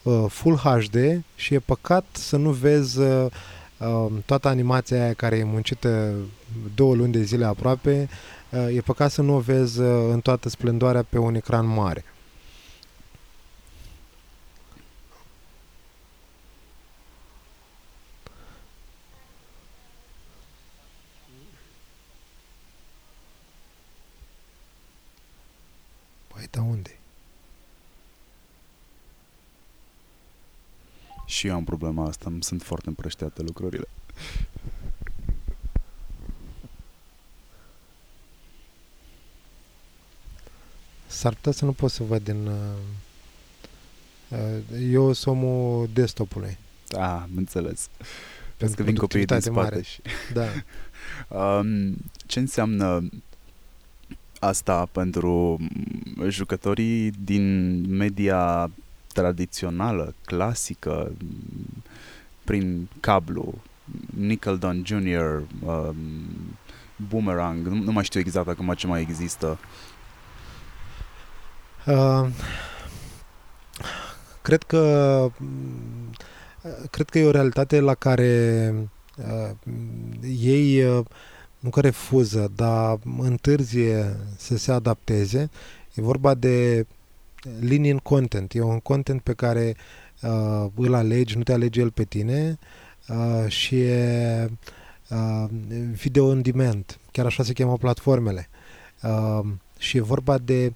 uh, 0.02 0.24
Full 0.28 0.56
HD 0.56 0.96
și 1.34 1.54
e 1.54 1.58
păcat 1.58 2.04
să 2.12 2.36
nu 2.36 2.50
vezi 2.50 3.00
uh, 3.00 3.26
Um, 3.26 3.30
toată 4.24 4.48
animația 4.48 5.02
aia 5.02 5.14
care 5.14 5.36
e 5.36 5.44
muncită 5.44 6.14
două 6.74 6.94
luni 6.94 7.12
de 7.12 7.22
zile 7.22 7.44
aproape, 7.44 8.08
uh, 8.50 8.76
e 8.76 8.80
păcat 8.80 9.10
să 9.10 9.22
nu 9.22 9.34
o 9.34 9.38
vezi 9.38 9.80
uh, 9.80 10.08
în 10.12 10.20
toată 10.20 10.48
splendoarea 10.48 11.02
pe 11.02 11.18
un 11.18 11.34
ecran 11.34 11.66
mare. 11.66 12.04
Păi, 26.28 26.48
da 26.50 26.62
unde? 26.62 26.95
Și 31.26 31.46
eu 31.46 31.54
am 31.54 31.64
problema 31.64 32.06
asta, 32.06 32.24
îmi 32.28 32.42
sunt 32.42 32.62
foarte 32.62 32.88
împrășteate 32.88 33.42
lucrurile. 33.42 33.88
S-ar 41.06 41.34
putea 41.34 41.52
să 41.52 41.64
nu 41.64 41.72
pot 41.72 41.90
să 41.90 42.02
văd 42.02 42.24
din... 42.24 42.46
Uh, 42.46 42.54
uh, 44.28 44.90
eu 44.90 45.12
sunt 45.12 45.36
omul 45.36 45.88
desktopului. 45.92 46.58
Da, 46.88 47.20
am 47.20 47.30
înțeles. 47.36 47.88
Pentru 48.56 48.76
că 48.76 48.82
vin 48.82 48.94
copiii 48.94 49.24
din 49.24 49.40
spate 49.40 49.58
mare. 49.58 49.82
și... 49.82 50.00
Da. 50.32 50.46
um, 51.58 51.96
ce 52.26 52.38
înseamnă 52.38 53.08
asta 54.38 54.86
pentru 54.92 55.58
jucătorii 56.28 57.10
din 57.10 57.80
media 57.96 58.70
tradițională, 59.16 60.14
clasică, 60.24 61.12
prin 62.44 62.88
cablu, 63.00 63.54
Nickeldon 64.16 64.82
Jr., 64.84 65.42
um, 65.64 65.96
Boomerang, 67.08 67.66
nu, 67.66 67.74
nu 67.74 67.92
mai 67.92 68.04
știu 68.04 68.20
exact 68.20 68.48
acum 68.48 68.72
ce 68.76 68.86
mai 68.86 69.00
există. 69.00 69.58
Uh, 71.86 72.28
cred 74.42 74.62
că 74.62 74.82
cred 76.90 77.08
că 77.10 77.18
e 77.18 77.26
o 77.26 77.30
realitate 77.30 77.80
la 77.80 77.94
care 77.94 78.74
uh, 79.16 79.50
ei 80.38 80.84
uh, 80.84 81.04
nu 81.58 81.70
că 81.70 81.80
refuză, 81.80 82.52
dar 82.54 82.98
întârzie 83.18 84.16
să 84.36 84.56
se 84.56 84.72
adapteze. 84.72 85.50
E 85.94 86.02
vorba 86.02 86.34
de 86.34 86.86
linii 87.60 87.90
în 87.90 87.98
content. 87.98 88.54
E 88.54 88.60
un 88.60 88.78
content 88.78 89.20
pe 89.20 89.32
care 89.32 89.76
uh, 90.22 90.66
îl 90.74 90.94
alegi, 90.94 91.36
nu 91.36 91.42
te 91.42 91.52
alege 91.52 91.80
el 91.80 91.90
pe 91.90 92.04
tine 92.04 92.58
uh, 93.08 93.50
și 93.50 93.80
e 93.80 94.50
uh, 95.10 95.44
video 95.92 96.26
on 96.26 96.42
demand. 96.42 96.98
Chiar 97.12 97.26
așa 97.26 97.42
se 97.42 97.52
cheamă 97.52 97.76
platformele. 97.76 98.48
Uh, 99.02 99.46
și 99.78 99.96
e 99.96 100.00
vorba 100.00 100.38
de 100.38 100.74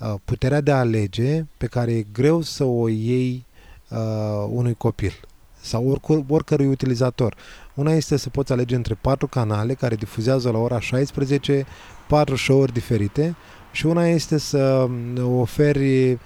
uh, 0.00 0.14
puterea 0.24 0.60
de 0.60 0.72
a 0.72 0.78
alege 0.78 1.44
pe 1.56 1.66
care 1.66 1.92
e 1.92 2.06
greu 2.12 2.40
să 2.40 2.64
o 2.64 2.88
iei 2.88 3.44
uh, 3.88 4.46
unui 4.48 4.74
copil 4.74 5.12
sau 5.60 5.88
oricur, 5.88 6.24
oricărui 6.28 6.66
utilizator. 6.66 7.36
Una 7.74 7.92
este 7.92 8.16
să 8.16 8.30
poți 8.30 8.52
alege 8.52 8.74
între 8.74 8.98
patru 9.00 9.26
canale 9.26 9.74
care 9.74 9.94
difuzează 9.94 10.50
la 10.50 10.58
ora 10.58 10.80
16 10.80 11.66
patru 12.08 12.36
show-uri 12.36 12.72
diferite 12.72 13.36
și 13.72 13.86
una 13.86 14.06
este 14.06 14.38
să 14.38 14.88
oferi 15.22 16.18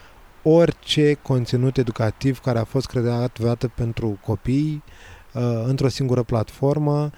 orice 0.42 1.14
conținut 1.22 1.76
educativ 1.76 2.38
care 2.38 2.58
a 2.58 2.64
fost 2.64 2.86
creat 2.86 3.38
vreodată 3.38 3.68
pentru 3.74 4.18
copii 4.24 4.82
uh, 5.32 5.62
într-o 5.64 5.88
singură 5.88 6.22
platformă 6.22 7.10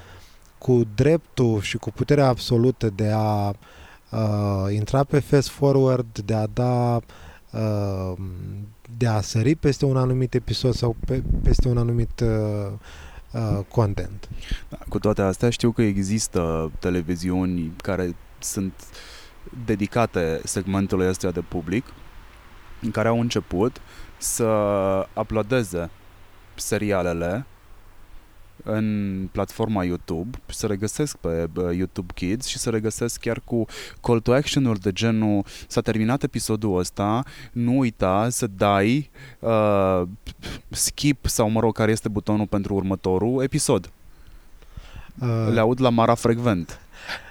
cu 0.58 0.82
dreptul 0.94 1.60
și 1.60 1.76
cu 1.76 1.90
puterea 1.90 2.26
absolută 2.26 2.90
de 2.90 3.10
a 3.14 3.48
uh, 3.48 4.74
intra 4.74 5.04
pe 5.04 5.18
fast 5.18 5.48
forward, 5.48 6.18
de 6.18 6.34
a 6.34 6.46
da 6.46 7.00
uh, 7.52 8.12
de 8.96 9.06
a 9.06 9.20
sări 9.20 9.54
peste 9.54 9.84
un 9.84 9.96
anumit 9.96 10.34
episod 10.34 10.74
sau 10.74 10.96
pe, 11.06 11.22
peste 11.42 11.68
un 11.68 11.78
anumit 11.78 12.20
uh, 12.20 12.72
uh, 13.32 13.64
content. 13.68 14.28
Da, 14.68 14.78
cu 14.88 14.98
toate 14.98 15.22
astea 15.22 15.50
știu 15.50 15.70
că 15.70 15.82
există 15.82 16.70
televiziuni 16.78 17.72
care 17.82 18.14
sunt 18.38 18.72
dedicate 19.64 20.40
segmentului 20.44 21.08
ăsta 21.08 21.30
de 21.30 21.40
public, 21.40 21.84
în 22.80 22.90
care 22.90 23.08
au 23.08 23.20
început 23.20 23.80
să 24.16 24.46
uploadeze 25.14 25.90
serialele 26.54 27.46
în 28.64 29.28
platforma 29.32 29.84
YouTube, 29.84 30.38
se 30.46 30.66
regăsesc 30.66 31.16
pe 31.16 31.48
YouTube 31.76 32.12
Kids 32.14 32.46
și 32.46 32.58
se 32.58 32.70
regăsesc 32.70 33.20
chiar 33.20 33.40
cu 33.44 33.64
call 34.00 34.20
to 34.20 34.32
action-uri 34.32 34.80
de 34.80 34.92
genul 34.92 35.44
s-a 35.66 35.80
terminat 35.80 36.22
episodul 36.22 36.78
ăsta, 36.78 37.22
nu 37.52 37.78
uita 37.78 38.28
să 38.28 38.46
dai 38.46 39.10
uh, 39.38 40.02
skip 40.68 41.26
sau 41.26 41.50
mă 41.50 41.60
rog 41.60 41.74
care 41.74 41.90
este 41.90 42.08
butonul 42.08 42.46
pentru 42.46 42.74
următorul 42.74 43.42
episod. 43.42 43.90
Uh. 45.20 45.48
Le 45.52 45.60
aud 45.60 45.80
la 45.80 45.88
Mara 45.88 46.14
frecvent. 46.14 46.80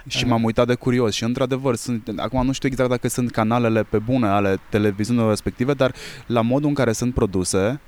Și 0.07 0.25
m-am 0.25 0.43
uitat 0.43 0.67
de 0.67 0.75
curios 0.75 1.13
și 1.13 1.23
într-adevăr 1.23 1.75
sunt, 1.75 2.11
acum 2.15 2.45
nu 2.45 2.51
știu 2.51 2.69
exact 2.69 2.89
dacă 2.89 3.07
sunt 3.07 3.31
canalele 3.31 3.83
pe 3.83 3.97
bune 3.97 4.27
ale 4.27 4.59
televiziunilor 4.69 5.29
respective, 5.29 5.73
dar 5.73 5.93
la 6.25 6.41
modul 6.41 6.69
în 6.69 6.75
care 6.75 6.91
sunt 6.91 7.13
produse, 7.13 7.79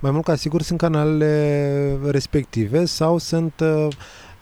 mai 0.00 0.10
mult 0.10 0.24
ca 0.24 0.34
sigur 0.34 0.62
sunt 0.62 0.78
canalele 0.78 1.98
respective 2.06 2.84
sau 2.84 3.18
sunt, 3.18 3.52
uh, 3.60 3.88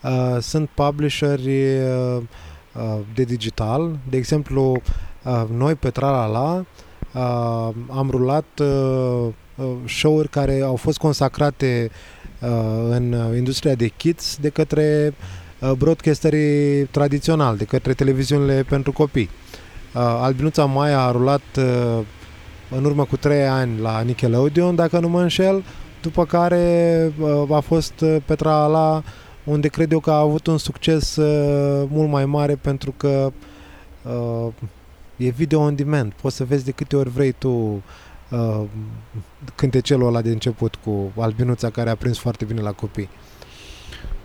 uh, 0.03 0.37
sunt 0.41 0.69
publisheri 0.69 1.79
uh, 1.79 2.21
uh, 2.73 2.99
de 3.13 3.23
digital. 3.23 3.97
De 4.09 4.17
exemplu, 4.17 4.81
uh, 5.23 5.43
noi 5.57 5.75
pe 5.75 5.89
Tralala 5.89 6.65
uh, 7.13 7.69
am 7.89 8.07
rulat 8.09 8.59
uh, 8.59 9.27
uh, 9.55 9.65
show-uri 9.85 10.29
care 10.29 10.61
au 10.61 10.75
fost 10.75 10.97
consacrate 10.97 11.91
uh, 12.41 12.49
în 12.89 13.33
industria 13.35 13.75
de 13.75 13.87
kids 13.87 14.37
de 14.41 14.49
către 14.49 15.13
uh, 15.13 15.38
broadcasterii 15.77 16.83
tradiționali, 16.83 17.57
de 17.57 17.63
către 17.63 17.93
televiziunile 17.93 18.65
pentru 18.69 18.91
copii. 18.91 19.29
Uh, 19.95 20.01
Albinuța 20.01 20.65
Maia 20.65 20.99
a 20.99 21.11
rulat 21.11 21.41
uh, 21.57 21.99
în 22.69 22.85
urmă 22.85 23.05
cu 23.05 23.17
3 23.17 23.47
ani 23.47 23.79
la 23.79 24.01
Nickelodeon, 24.01 24.75
dacă 24.75 24.99
nu 24.99 25.09
mă 25.09 25.21
înșel, 25.21 25.63
după 26.01 26.25
care 26.25 27.13
uh, 27.19 27.55
a 27.55 27.59
fost 27.59 27.99
uh, 27.99 28.17
Petra 28.25 28.65
la 28.65 29.03
unde 29.43 29.67
cred 29.67 29.91
eu 29.91 29.99
că 29.99 30.11
a 30.11 30.19
avut 30.19 30.47
un 30.47 30.57
succes 30.57 31.15
uh, 31.15 31.87
mult 31.91 32.09
mai 32.09 32.25
mare 32.25 32.55
pentru 32.55 32.93
că 32.97 33.31
e 35.15 35.29
video 35.29 35.59
on 35.59 35.75
demand. 35.75 36.13
Poți 36.21 36.35
să 36.35 36.43
vezi 36.43 36.65
de 36.65 36.71
câte 36.71 36.95
ori 36.95 37.09
vrei 37.09 37.31
tu 37.31 37.83
cântecelul 39.55 40.07
ăla 40.07 40.21
de 40.21 40.29
început 40.29 40.75
cu 40.75 41.11
albinuța 41.17 41.69
care 41.69 41.89
a 41.89 41.95
prins 41.95 42.17
foarte 42.17 42.45
bine 42.45 42.61
la 42.61 42.71
copii. 42.71 43.09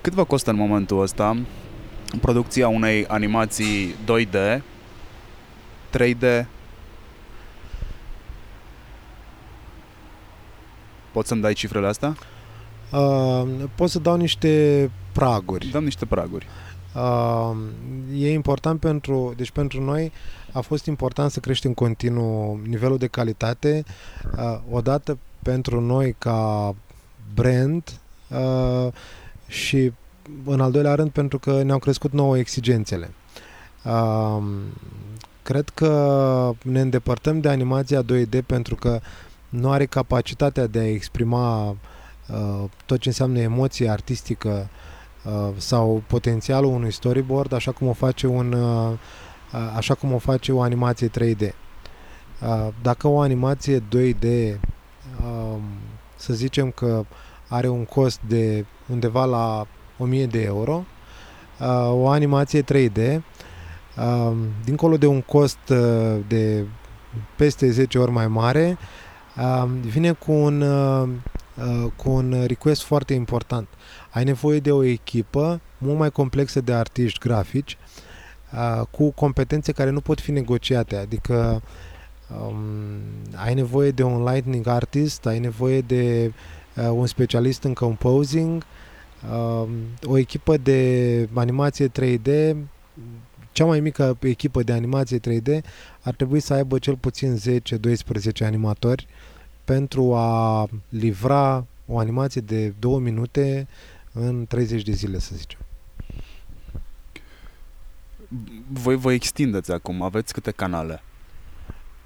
Cât 0.05 0.13
vă 0.13 0.25
costă 0.25 0.51
în 0.51 0.57
momentul 0.57 1.01
ăsta 1.01 1.37
producția 2.21 2.69
unei 2.69 3.07
animații 3.07 3.95
2D, 4.05 4.61
3D, 5.99 6.47
Poți 11.13 11.29
să-mi 11.29 11.41
dai 11.41 11.53
cifrele 11.53 11.87
astea? 11.87 12.17
Uh, 12.93 13.43
pot 13.75 13.91
să 13.91 13.99
dau 13.99 14.17
niște 14.17 14.91
praguri. 15.13 15.67
Dăm 15.67 15.85
niște 15.85 16.07
praguri. 16.07 16.47
Uh, 16.95 17.57
e 18.15 18.33
important 18.33 18.81
pentru, 18.81 19.35
deci 19.37 19.51
pentru 19.51 19.83
noi 19.83 20.13
a 20.53 20.61
fost 20.61 20.87
important 20.87 21.31
să 21.31 21.41
creștem 21.41 21.73
continuu 21.73 22.61
nivelul 22.67 22.99
de 22.99 23.07
calitate, 23.07 23.85
uh, 24.37 24.59
odată 24.71 25.19
pentru 25.43 25.81
noi 25.81 26.15
ca 26.19 26.75
brand 27.35 28.01
uh, 28.29 28.93
și 29.47 29.93
în 30.45 30.61
al 30.61 30.71
doilea 30.71 30.95
rând 30.95 31.11
pentru 31.11 31.39
că 31.39 31.63
ne-au 31.63 31.79
crescut 31.79 32.13
nouă 32.13 32.39
exigențele. 32.39 33.11
Uh, 33.85 34.43
cred 35.43 35.69
că 35.69 36.53
ne 36.63 36.81
îndepărtăm 36.81 37.41
de 37.41 37.49
animația 37.49 38.03
2D 38.03 38.47
pentru 38.47 38.75
că 38.75 39.01
nu 39.49 39.71
are 39.71 39.87
capacitatea 39.87 40.67
de 40.67 40.79
a 40.79 40.91
exprima 40.91 41.69
uh, 41.69 42.65
tot 42.87 42.99
ce 43.01 43.09
înseamnă 43.09 43.39
emoție 43.39 43.89
artistică 43.89 44.69
uh, 45.25 45.49
sau 45.57 46.03
potențialul 46.07 46.73
unui 46.73 46.93
storyboard 46.93 47.53
așa 47.53 47.73
cum 47.73 47.89
o 47.89 47.93
face 47.93 48.27
un 48.27 48.53
uh, 48.53 48.93
uh 49.53 49.73
așa 49.77 49.95
cum 49.95 50.13
o 50.13 50.19
face 50.19 50.53
o 50.53 50.63
animație 50.63 51.09
3D. 51.09 51.41
Uh, 51.41 52.69
dacă 52.83 53.09
o 53.09 53.21
animație 53.21 53.81
2D 53.81 54.23
uh, 54.23 54.55
um, 55.25 55.63
să 56.17 56.35
zicem 56.35 56.71
că 56.71 57.05
are 57.49 57.69
un 57.69 57.85
cost 57.85 58.21
de 58.27 58.65
undeva 58.91 59.25
la 59.25 59.67
1000 59.97 60.27
de 60.27 60.43
euro, 60.43 60.85
uh, 61.61 61.91
o 61.91 62.09
animație 62.09 62.63
3D 62.63 62.97
uh, 62.97 63.23
um, 64.05 64.37
dincolo 64.65 64.97
de 64.97 65.07
un 65.07 65.21
cost 65.21 65.59
uh, 65.69 66.17
de 66.29 66.67
peste 67.37 67.71
10 67.71 67.99
ori 67.99 68.11
mai 68.11 68.29
mare, 68.29 68.79
vine 69.81 70.13
cu 70.13 70.33
un, 70.33 70.61
uh, 70.61 71.09
uh, 71.55 71.91
cu 71.97 72.11
un 72.11 72.45
request 72.47 72.83
foarte 72.83 73.15
important. 73.15 73.69
Ai 74.11 74.25
nevoie 74.25 74.61
de 74.61 74.73
o 74.73 74.83
echipă 74.83 75.61
mult 75.79 75.99
mai 75.99 76.11
complexă 76.11 76.61
de 76.61 76.73
artiști 76.73 77.19
grafici 77.19 77.79
uh, 78.53 78.87
cu 78.91 79.11
competențe 79.11 79.73
care 79.73 79.91
nu 79.91 80.01
pot 80.01 80.21
fi 80.21 80.31
negociate, 80.31 80.97
adică 80.97 81.63
um, 82.41 82.57
ai 83.45 83.55
nevoie 83.55 83.91
de 83.91 84.03
un 84.03 84.25
lightning 84.25 84.67
artist, 84.67 85.27
ai 85.27 85.39
nevoie 85.39 85.81
de 85.81 86.27
uh, 86.27 86.64
un 86.83 87.07
specialist 87.07 87.63
în 87.63 87.75
composing, 87.75 88.65
uh, 89.31 89.69
o 90.05 90.19
echipă 90.19 90.57
de 90.57 91.29
animație 91.35 91.89
3D, 91.89 92.57
cea 93.53 93.65
mai 93.65 93.81
mică 93.81 94.17
echipă 94.21 94.63
de 94.63 94.73
animație 94.73 95.19
3D 95.19 95.61
ar 96.01 96.15
trebui 96.15 96.41
să 96.41 96.55
aibă 96.55 96.79
cel 96.79 96.97
puțin 96.97 97.39
10-12 98.41 98.45
animatori 98.45 99.07
pentru 99.65 100.15
a 100.15 100.69
livra 100.89 101.67
o 101.87 101.99
animație 101.99 102.41
de 102.41 102.75
două 102.79 102.99
minute 102.99 103.69
în 104.13 104.47
30 104.47 104.83
de 104.83 104.93
zile, 104.93 105.19
să 105.19 105.35
zicem. 105.35 105.59
Voi 108.69 108.97
vă 108.97 109.13
extindeți 109.13 109.73
acum, 109.73 110.03
aveți 110.03 110.33
câte 110.33 110.51
canale? 110.51 111.03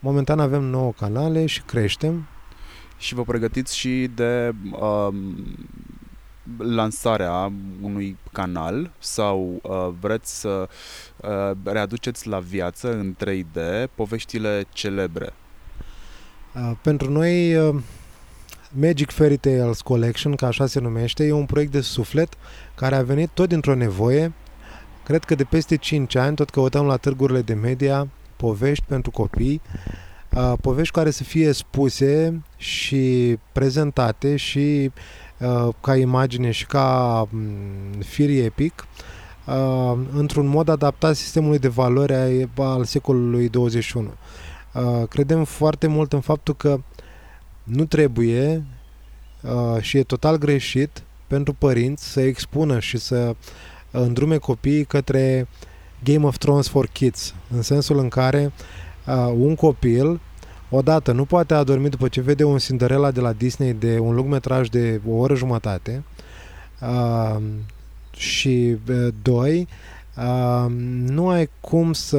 Momentan 0.01 0.41
avem 0.41 0.63
9 0.63 0.93
canale 0.93 1.47
și 1.47 1.63
creștem. 1.63 2.27
Și 2.99 3.15
vă 3.15 3.23
pregătiți 3.23 3.77
și 3.77 4.11
de 4.15 4.55
um, 4.81 5.35
lansarea 6.59 7.53
unui 7.81 8.17
canal 8.33 8.91
sau 8.99 9.61
uh, 9.63 9.89
vreți 10.01 10.41
să 10.41 10.69
uh, 11.17 11.51
readuceți 11.65 12.29
la 12.29 12.39
viață 12.39 12.93
în 12.93 13.17
3D 13.25 13.89
poveștile 13.95 14.65
celebre 14.73 15.33
Uh, 16.55 16.71
pentru 16.83 17.11
noi, 17.11 17.57
uh, 17.57 17.75
Magic 18.71 19.11
Fairy 19.11 19.37
Tales 19.37 19.81
Collection, 19.81 20.35
ca 20.35 20.47
așa 20.47 20.67
se 20.67 20.81
numește, 20.81 21.25
e 21.25 21.33
un 21.33 21.47
proiect 21.47 21.73
de 21.73 21.81
suflet 21.81 22.35
care 22.75 22.95
a 22.95 23.03
venit 23.03 23.31
tot 23.35 23.49
dintr-o 23.49 23.75
nevoie. 23.75 24.33
Cred 25.05 25.25
că 25.25 25.35
de 25.35 25.45
peste 25.45 25.77
5 25.77 26.15
ani 26.15 26.37
tot 26.37 26.51
căutăm 26.51 26.87
la 26.87 26.97
târgurile 26.97 27.43
de 27.43 27.55
media 27.55 28.09
povești 28.37 28.85
pentru 28.89 29.11
copii, 29.11 29.61
uh, 29.65 29.93
povești 30.61 30.95
care 30.95 31.11
să 31.11 31.25
fie 31.25 31.53
spuse 31.53 32.43
și 32.57 33.37
prezentate 33.53 34.37
și 34.37 34.91
ca 35.81 35.97
imagine 35.97 36.51
și 36.51 36.67
ca 36.67 37.27
mm, 37.31 38.01
fir 38.01 38.45
epic 38.45 38.87
într-un 40.13 40.47
mod 40.47 40.69
adaptat 40.69 41.17
sistemului 41.17 41.59
de 41.59 41.69
valori 41.69 42.49
al 42.57 42.85
secolului 42.85 43.49
21. 43.49 44.13
Uh, 44.73 45.09
credem 45.09 45.45
foarte 45.45 45.87
mult 45.87 46.13
în 46.13 46.21
faptul 46.21 46.55
că 46.55 46.81
nu 47.63 47.85
trebuie 47.85 48.65
uh, 49.43 49.81
și 49.81 49.99
e 49.99 50.03
total 50.03 50.37
greșit 50.37 51.03
pentru 51.27 51.53
părinți 51.53 52.13
să 52.13 52.21
expună 52.21 52.79
și 52.79 52.99
să 52.99 53.35
îndrume 53.91 54.37
copiii 54.37 54.85
către 54.85 55.49
Game 56.05 56.27
of 56.27 56.39
Thrones 56.39 56.69
for 56.69 56.87
Kids, 56.87 57.35
în 57.51 57.63
sensul 57.63 57.99
în 57.99 58.09
care 58.09 58.45
uh, 58.45 58.88
un 59.37 59.55
copil 59.55 60.21
odată 60.71 61.13
nu 61.13 61.25
poate 61.25 61.55
adormi 61.55 61.89
după 61.89 62.09
ce 62.09 62.21
vede 62.21 62.45
un 62.45 62.59
Cinderella 62.59 63.11
de 63.11 63.21
la 63.21 63.33
Disney 63.33 63.73
de 63.73 63.99
un 63.99 64.15
lungmetraj 64.15 64.69
de 64.69 65.01
o 65.09 65.15
oră 65.15 65.35
jumătate 65.35 66.05
uh, 66.81 67.43
și 68.17 68.77
uh, 68.89 69.09
doi 69.23 69.69
uh, 70.17 70.67
nu 71.07 71.29
ai 71.29 71.51
cum 71.61 71.93
să 71.93 72.19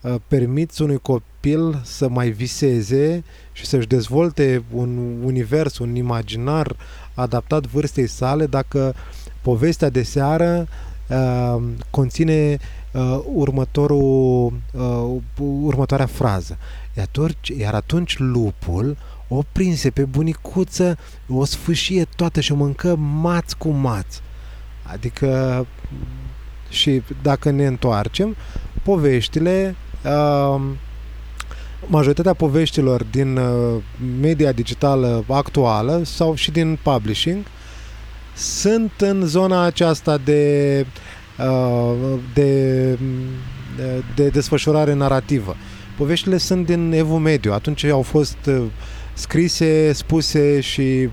uh, 0.00 0.14
permiți 0.28 0.82
unui 0.82 0.98
copil 0.98 1.30
copil 1.42 1.80
să 1.84 2.08
mai 2.08 2.30
viseze 2.30 3.24
și 3.52 3.66
să-și 3.66 3.86
dezvolte 3.86 4.62
un 4.74 5.22
univers, 5.24 5.78
un 5.78 5.94
imaginar 5.94 6.76
adaptat 7.14 7.66
vârstei 7.66 8.06
sale 8.06 8.46
dacă 8.46 8.94
povestea 9.40 9.88
de 9.88 10.02
seară 10.02 10.68
uh, 11.08 11.62
conține 11.90 12.52
uh, 12.52 12.81
următorul, 13.34 14.52
uh, 14.72 15.20
următoarea 15.62 16.06
frază. 16.06 16.58
Iar 16.96 17.06
atunci, 17.06 17.48
iar 17.48 17.74
atunci 17.74 18.18
lupul 18.18 18.96
o 19.28 19.42
prinse 19.52 19.90
pe 19.90 20.04
bunicuță, 20.04 20.98
o 21.28 21.44
sfâșie 21.44 22.06
toată 22.16 22.40
și 22.40 22.52
o 22.52 22.54
mâncă 22.54 22.96
maț 22.96 23.52
cu 23.52 23.68
maț. 23.68 24.20
Adică, 24.82 25.66
și 26.68 27.02
dacă 27.22 27.50
ne 27.50 27.66
întoarcem, 27.66 28.36
poveștile, 28.82 29.74
uh, 30.04 30.60
majoritatea 31.86 32.34
poveștilor 32.34 33.04
din 33.04 33.36
uh, 33.36 33.82
media 34.20 34.52
digitală 34.52 35.24
actuală 35.28 36.00
sau 36.04 36.34
și 36.34 36.50
din 36.50 36.78
publishing 36.82 37.44
sunt 38.36 38.92
în 38.98 39.26
zona 39.26 39.62
aceasta 39.62 40.18
de, 40.18 40.86
uh, 40.88 41.11
de, 42.34 42.98
de 44.14 44.28
desfășurare 44.28 44.92
narrativă. 44.92 45.56
Poveștile 45.96 46.36
sunt 46.36 46.66
din 46.66 46.92
Evul 46.92 47.18
Mediu. 47.18 47.52
Atunci 47.52 47.84
au 47.84 48.02
fost 48.02 48.36
uh, 48.46 48.62
scrise, 49.14 49.92
spuse 49.92 50.60
și 50.60 51.08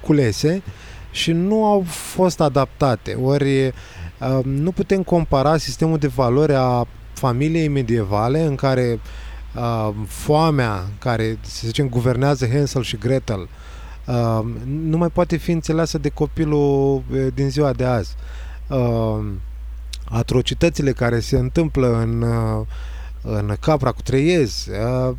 culese 0.00 0.62
și 1.10 1.32
nu 1.32 1.64
au 1.64 1.84
fost 1.86 2.40
adaptate. 2.40 3.14
Ori 3.14 3.72
nu 4.44 4.70
putem 4.70 5.02
compara 5.02 5.56
sistemul 5.56 5.98
de 5.98 6.06
valori 6.06 6.54
a 6.54 6.86
familiei 7.12 7.68
medievale 7.68 8.42
în 8.42 8.54
care 8.54 9.00
uh, 9.54 9.94
foamea 10.06 10.84
care, 10.98 11.38
să 11.40 11.62
zicem, 11.66 11.88
guvernează 11.88 12.48
Hansel 12.52 12.82
și 12.82 12.96
Gretel 12.96 13.48
uh, 14.06 14.40
nu 14.66 14.96
mai 14.96 15.08
poate 15.08 15.36
fi 15.36 15.50
înțeleasă 15.50 15.98
de 15.98 16.08
copilul 16.08 17.02
din 17.34 17.50
ziua 17.50 17.72
de 17.72 17.84
azi. 17.84 18.14
Uh, 18.68 19.24
atrocitățile 20.10 20.92
care 20.92 21.20
se 21.20 21.38
întâmplă 21.38 21.98
în, 21.98 22.22
uh, 22.22 22.66
în 23.22 23.56
Capra 23.60 23.92
cu 23.92 24.02
Treiez, 24.02 24.66
uh, 24.66 25.16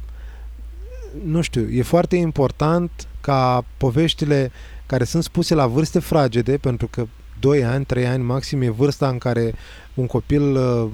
nu 1.26 1.42
știu, 1.42 1.70
e 1.70 1.82
foarte 1.82 2.16
important 2.16 3.08
ca 3.22 3.66
poveștile 3.78 4.52
care 4.86 5.04
sunt 5.04 5.24
spuse 5.24 5.54
la 5.56 5.68
vârste 5.68 6.00
fragede, 6.00 6.58
pentru 6.58 6.88
că 6.88 7.08
2 7.40 7.64
ani, 7.64 7.86
3 7.86 8.08
ani 8.08 8.24
maxim 8.24 8.62
e 8.62 8.70
vârsta 8.70 9.08
în 9.08 9.18
care 9.18 9.54
un 9.94 10.08
copil 10.08 10.56
uh, 10.56 10.90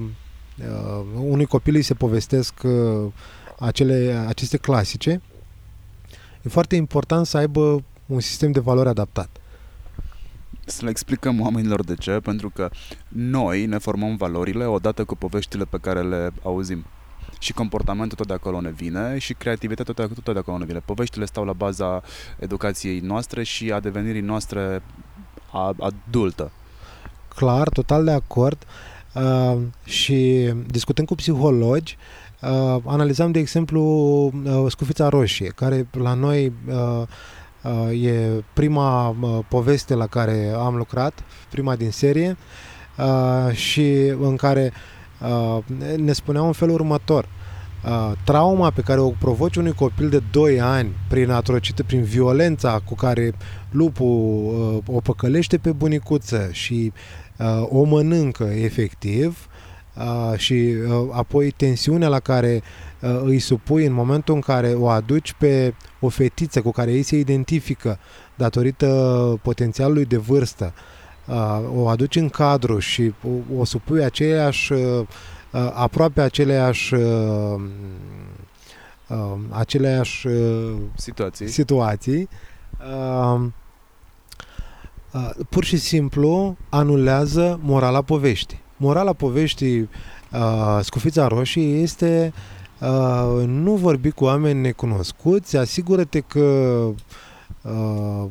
uh, 0.57 1.05
unui 1.19 1.45
copil 1.45 1.75
îi 1.75 1.81
se 1.81 1.93
povestesc 1.93 2.53
uh, 2.63 3.11
acele, 3.59 4.25
aceste 4.27 4.57
clasice, 4.57 5.21
e 6.41 6.49
foarte 6.49 6.75
important 6.75 7.25
să 7.25 7.37
aibă 7.37 7.83
un 8.05 8.19
sistem 8.19 8.51
de 8.51 8.59
valori 8.59 8.89
adaptat. 8.89 9.29
Să 10.65 10.83
le 10.83 10.89
explicăm 10.89 11.41
oamenilor 11.41 11.83
de 11.83 11.95
ce, 11.95 12.11
pentru 12.11 12.49
că 12.49 12.69
noi 13.07 13.65
ne 13.65 13.77
formăm 13.77 14.15
valorile 14.15 14.65
odată 14.65 15.03
cu 15.03 15.15
poveștile 15.15 15.63
pe 15.63 15.77
care 15.81 16.01
le 16.01 16.31
auzim. 16.43 16.85
Și 17.39 17.53
comportamentul 17.53 18.17
tot 18.17 18.27
de 18.27 18.33
acolo 18.33 18.61
ne 18.61 18.71
vine 18.71 19.17
și 19.17 19.33
creativitatea 19.33 19.93
tot, 19.93 20.23
tot 20.23 20.33
de 20.33 20.39
acolo 20.39 20.57
ne 20.57 20.65
vine. 20.65 20.79
Poveștile 20.79 21.25
stau 21.25 21.43
la 21.43 21.53
baza 21.53 22.01
educației 22.39 22.99
noastre 22.99 23.43
și 23.43 23.71
a 23.71 23.79
devenirii 23.79 24.21
noastre 24.21 24.81
adultă. 25.79 26.51
Clar, 27.35 27.69
total 27.69 28.03
de 28.03 28.11
acord. 28.11 28.65
Uh, 29.13 29.57
și 29.83 30.51
discutând 30.67 31.07
cu 31.07 31.15
psihologi, 31.15 31.97
uh, 32.41 32.77
analizam, 32.85 33.31
de 33.31 33.39
exemplu, 33.39 33.81
uh, 34.45 34.65
Scufița 34.67 35.09
Roșie, 35.09 35.47
care 35.47 35.87
la 35.91 36.13
noi 36.13 36.53
uh, 36.67 36.73
uh, 36.73 37.07
e 37.91 38.43
prima 38.53 39.09
uh, 39.09 39.39
poveste 39.47 39.93
la 39.93 40.07
care 40.07 40.53
am 40.57 40.75
lucrat, 40.75 41.23
prima 41.51 41.75
din 41.75 41.91
serie, 41.91 42.37
uh, 42.97 43.55
și 43.55 43.91
în 44.21 44.35
care 44.35 44.73
uh, 45.21 45.63
ne 45.97 46.13
spunea 46.13 46.41
un 46.41 46.51
fel 46.51 46.69
următor. 46.69 47.27
Uh, 47.85 48.11
trauma 48.23 48.69
pe 48.69 48.81
care 48.81 48.99
o 48.99 49.09
provoci 49.09 49.55
unui 49.55 49.73
copil 49.73 50.09
de 50.09 50.21
2 50.31 50.61
ani 50.61 50.89
prin 51.09 51.29
atrocită, 51.29 51.83
prin 51.83 52.03
violența 52.03 52.81
cu 52.85 52.95
care 52.95 53.33
lupul 53.71 54.83
uh, 54.87 54.95
o 54.95 54.99
păcălește 54.99 55.57
pe 55.57 55.71
bunicuță 55.71 56.49
și 56.51 56.91
uh, 57.37 57.67
o 57.69 57.83
mănâncă 57.83 58.43
efectiv 58.43 59.47
uh, 59.95 60.37
și 60.37 60.53
uh, 60.53 61.09
apoi 61.11 61.51
tensiunea 61.51 62.07
la 62.07 62.19
care 62.19 62.61
uh, 62.63 62.85
îi 63.23 63.39
supui 63.39 63.85
în 63.85 63.93
momentul 63.93 64.35
în 64.35 64.41
care 64.41 64.73
o 64.73 64.89
aduci 64.89 65.33
pe 65.33 65.73
o 65.99 66.09
fetiță 66.09 66.61
cu 66.61 66.71
care 66.71 66.91
ei 66.91 67.03
se 67.03 67.17
identifică 67.17 67.99
datorită 68.35 69.39
potențialului 69.41 70.05
de 70.05 70.17
vârstă, 70.17 70.73
uh, 71.27 71.61
o 71.75 71.87
aduci 71.87 72.15
în 72.15 72.29
cadru 72.29 72.79
și 72.79 73.13
o, 73.23 73.59
o 73.59 73.65
supui 73.65 74.03
aceeași, 74.03 74.73
uh, 74.73 74.79
uh, 75.51 75.71
aproape 75.73 76.21
aceleași 76.21 76.93
uh, 76.93 77.61
uh, 79.07 79.37
aceleași 79.49 80.27
uh, 80.27 80.73
situații, 80.95 81.47
situații. 81.47 82.29
Uh, 82.79 83.45
Uh, 85.15 85.29
pur 85.49 85.63
și 85.63 85.77
simplu 85.77 86.57
anulează 86.69 87.59
morala 87.63 88.01
poveștii. 88.01 88.61
Morala 88.77 89.13
poveștii 89.13 89.79
uh, 89.79 90.79
Scufița 90.81 91.27
Roșie 91.27 91.81
este 91.81 92.33
uh, 92.33 92.54
nu 93.45 93.75
vorbi 93.75 94.11
cu 94.11 94.23
oameni 94.23 94.61
necunoscuți, 94.61 95.57
asigură-te 95.57 96.19
că 96.19 96.39
uh, 97.61 98.25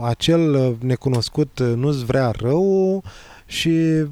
acel 0.00 0.76
necunoscut 0.80 1.60
nu-ți 1.60 2.04
vrea 2.04 2.30
rău 2.30 3.02
și 3.46 4.04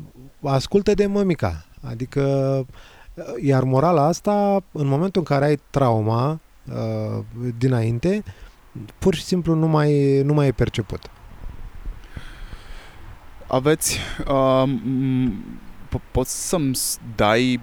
ascultă 0.43 0.95
de 0.95 1.07
mămica. 1.07 1.65
Adică, 1.81 2.23
uh, 3.15 3.25
iar 3.43 3.63
morala 3.63 4.07
asta, 4.07 4.65
în 4.73 4.87
momentul 4.87 5.21
în 5.21 5.37
care 5.37 5.45
ai 5.45 5.59
trauma 5.71 6.41
uh, 6.65 7.25
dinainte, 7.59 8.23
pur 8.99 9.15
și 9.15 9.25
simplu 9.25 9.55
nu 9.55 9.67
mai, 9.67 10.23
nu 10.23 10.35
mai 10.35 10.47
e 10.47 10.53
perceput 10.53 11.11
aveți, 13.47 13.99
uh, 14.29 14.71
po- 15.89 16.11
poți 16.11 16.49
să-mi 16.49 16.79
dai 17.17 17.61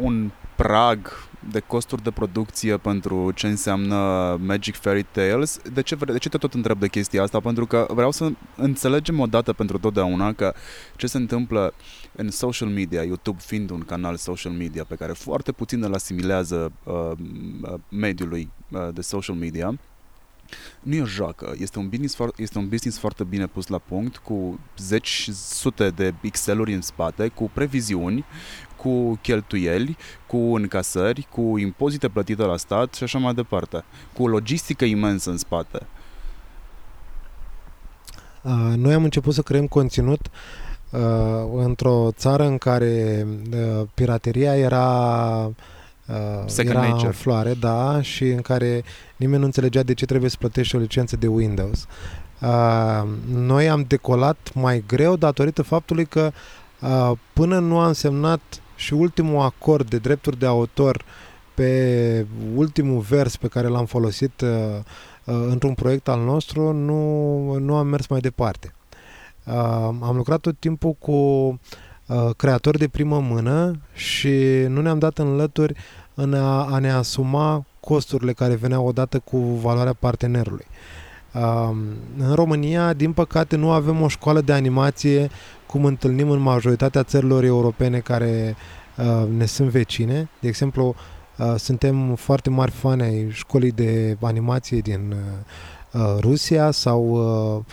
un 0.00 0.30
prag 0.56 1.12
de 1.50 1.60
costuri 1.60 2.02
de 2.02 2.10
producție 2.10 2.76
pentru 2.76 3.32
ce 3.34 3.46
înseamnă 3.46 3.96
Magic 4.40 4.76
Fairy 4.76 5.02
Tales. 5.02 5.60
De 5.72 5.82
ce, 5.82 5.94
de 5.94 6.18
ce 6.18 6.28
te 6.28 6.38
tot 6.38 6.54
întreb 6.54 6.78
de 6.78 6.88
chestia 6.88 7.22
asta? 7.22 7.40
Pentru 7.40 7.66
că 7.66 7.86
vreau 7.90 8.10
să 8.10 8.30
înțelegem 8.56 9.20
o 9.20 9.26
dată 9.26 9.52
pentru 9.52 9.78
totdeauna 9.78 10.32
că 10.32 10.54
ce 10.96 11.06
se 11.06 11.16
întâmplă 11.16 11.74
în 12.16 12.30
social 12.30 12.68
media, 12.68 13.02
YouTube 13.02 13.38
fiind 13.40 13.70
un 13.70 13.80
canal 13.80 14.16
social 14.16 14.52
media 14.52 14.84
pe 14.84 14.94
care 14.94 15.12
foarte 15.12 15.52
puțin 15.52 15.82
îl 15.82 15.94
asimilează 15.94 16.72
uh, 16.84 17.12
mediului 17.88 18.50
uh, 18.70 18.88
de 18.92 19.00
social 19.00 19.36
media, 19.36 19.78
nu 20.82 20.94
e 20.94 21.00
o 21.02 21.06
joacă, 21.06 21.54
este 21.58 21.78
un, 21.78 21.88
business, 21.88 22.16
este 22.36 22.58
un 22.58 22.68
business 22.68 22.98
foarte 22.98 23.24
bine 23.24 23.46
pus 23.46 23.66
la 23.66 23.78
punct, 23.78 24.16
cu 24.16 24.60
zeci, 24.78 25.28
sute 25.32 25.90
de 25.90 26.14
pixeluri 26.20 26.74
în 26.74 26.80
spate, 26.80 27.28
cu 27.28 27.50
previziuni, 27.54 28.24
cu 28.86 29.18
cheltuieli, 29.22 29.96
cu 30.26 30.36
încasări, 30.36 31.26
cu 31.30 31.58
impozite 31.58 32.08
plătite 32.08 32.42
la 32.42 32.56
stat 32.56 32.94
și 32.94 33.02
așa 33.02 33.18
mai 33.18 33.34
departe, 33.34 33.84
cu 34.12 34.22
o 34.22 34.28
logistică 34.28 34.84
imensă 34.84 35.30
în 35.30 35.36
spate. 35.36 35.86
Noi 38.76 38.92
am 38.92 39.04
început 39.04 39.34
să 39.34 39.42
creăm 39.42 39.66
conținut 39.66 40.20
uh, 40.90 41.00
într-o 41.54 42.08
țară 42.12 42.46
în 42.46 42.58
care 42.58 43.26
uh, 43.52 43.86
pirateria 43.94 44.56
era 44.56 44.90
uh, 46.06 46.56
era 46.56 46.80
nature. 46.80 47.06
în 47.06 47.12
floare, 47.12 47.54
da, 47.54 48.02
și 48.02 48.24
în 48.28 48.40
care 48.40 48.84
nimeni 49.16 49.38
nu 49.38 49.44
înțelegea 49.44 49.82
de 49.82 49.94
ce 49.94 50.06
trebuie 50.06 50.30
să 50.30 50.36
plătești 50.38 50.76
o 50.76 50.78
licență 50.78 51.16
de 51.16 51.26
Windows. 51.26 51.86
Uh, 52.40 53.08
noi 53.28 53.68
am 53.68 53.84
decolat 53.88 54.50
mai 54.54 54.84
greu 54.86 55.16
datorită 55.16 55.62
faptului 55.62 56.06
că 56.06 56.32
uh, 56.80 57.12
până 57.32 57.58
nu 57.58 57.78
am 57.78 57.92
semnat 57.92 58.40
și 58.76 58.94
ultimul 58.94 59.40
acord 59.40 59.88
de 59.88 59.98
drepturi 59.98 60.38
de 60.38 60.46
autor 60.46 61.04
pe 61.54 62.26
ultimul 62.54 63.00
vers 63.00 63.36
pe 63.36 63.48
care 63.48 63.68
l-am 63.68 63.84
folosit 63.84 64.40
uh, 64.40 64.48
uh, 65.24 65.46
într-un 65.48 65.74
proiect 65.74 66.08
al 66.08 66.20
nostru, 66.20 66.72
nu, 66.72 67.54
nu 67.58 67.76
am 67.76 67.86
mers 67.86 68.06
mai 68.06 68.20
departe. 68.20 68.74
Uh, 69.44 69.54
am 70.00 70.12
lucrat 70.16 70.40
tot 70.40 70.58
timpul 70.58 70.92
cu 70.92 71.12
uh, 71.12 72.30
creatori 72.36 72.78
de 72.78 72.88
primă 72.88 73.20
mână 73.20 73.80
și 73.92 74.34
nu 74.68 74.80
ne-am 74.80 74.98
dat 74.98 75.18
în 75.18 75.36
lături 75.36 75.74
în 76.14 76.34
a, 76.34 76.64
a 76.64 76.78
ne 76.78 76.90
asuma 76.90 77.64
costurile 77.80 78.32
care 78.32 78.54
veneau 78.54 78.86
odată 78.86 79.18
cu 79.18 79.38
valoarea 79.38 79.92
partenerului. 79.92 80.66
În 82.18 82.34
România, 82.34 82.92
din 82.92 83.12
păcate, 83.12 83.56
nu 83.56 83.70
avem 83.70 84.02
o 84.02 84.08
școală 84.08 84.40
de 84.40 84.52
animație 84.52 85.28
cum 85.66 85.84
întâlnim 85.84 86.30
în 86.30 86.38
majoritatea 86.38 87.02
țărilor 87.02 87.44
europene 87.44 87.98
care 87.98 88.56
ne 89.36 89.44
sunt 89.44 89.68
vecine. 89.68 90.28
De 90.40 90.48
exemplu, 90.48 90.94
suntem 91.56 92.14
foarte 92.14 92.50
mari 92.50 92.70
fani 92.70 93.02
ai 93.02 93.30
școlii 93.30 93.72
de 93.72 94.16
animație 94.20 94.78
din 94.78 95.14
Rusia 96.20 96.70
sau 96.70 97.64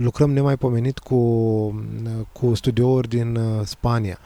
lucrăm 0.00 0.30
nemaipomenit 0.30 0.98
cu, 0.98 1.18
cu 2.32 2.54
studiouri 2.54 3.08
din 3.08 3.38
Spania 3.64 4.18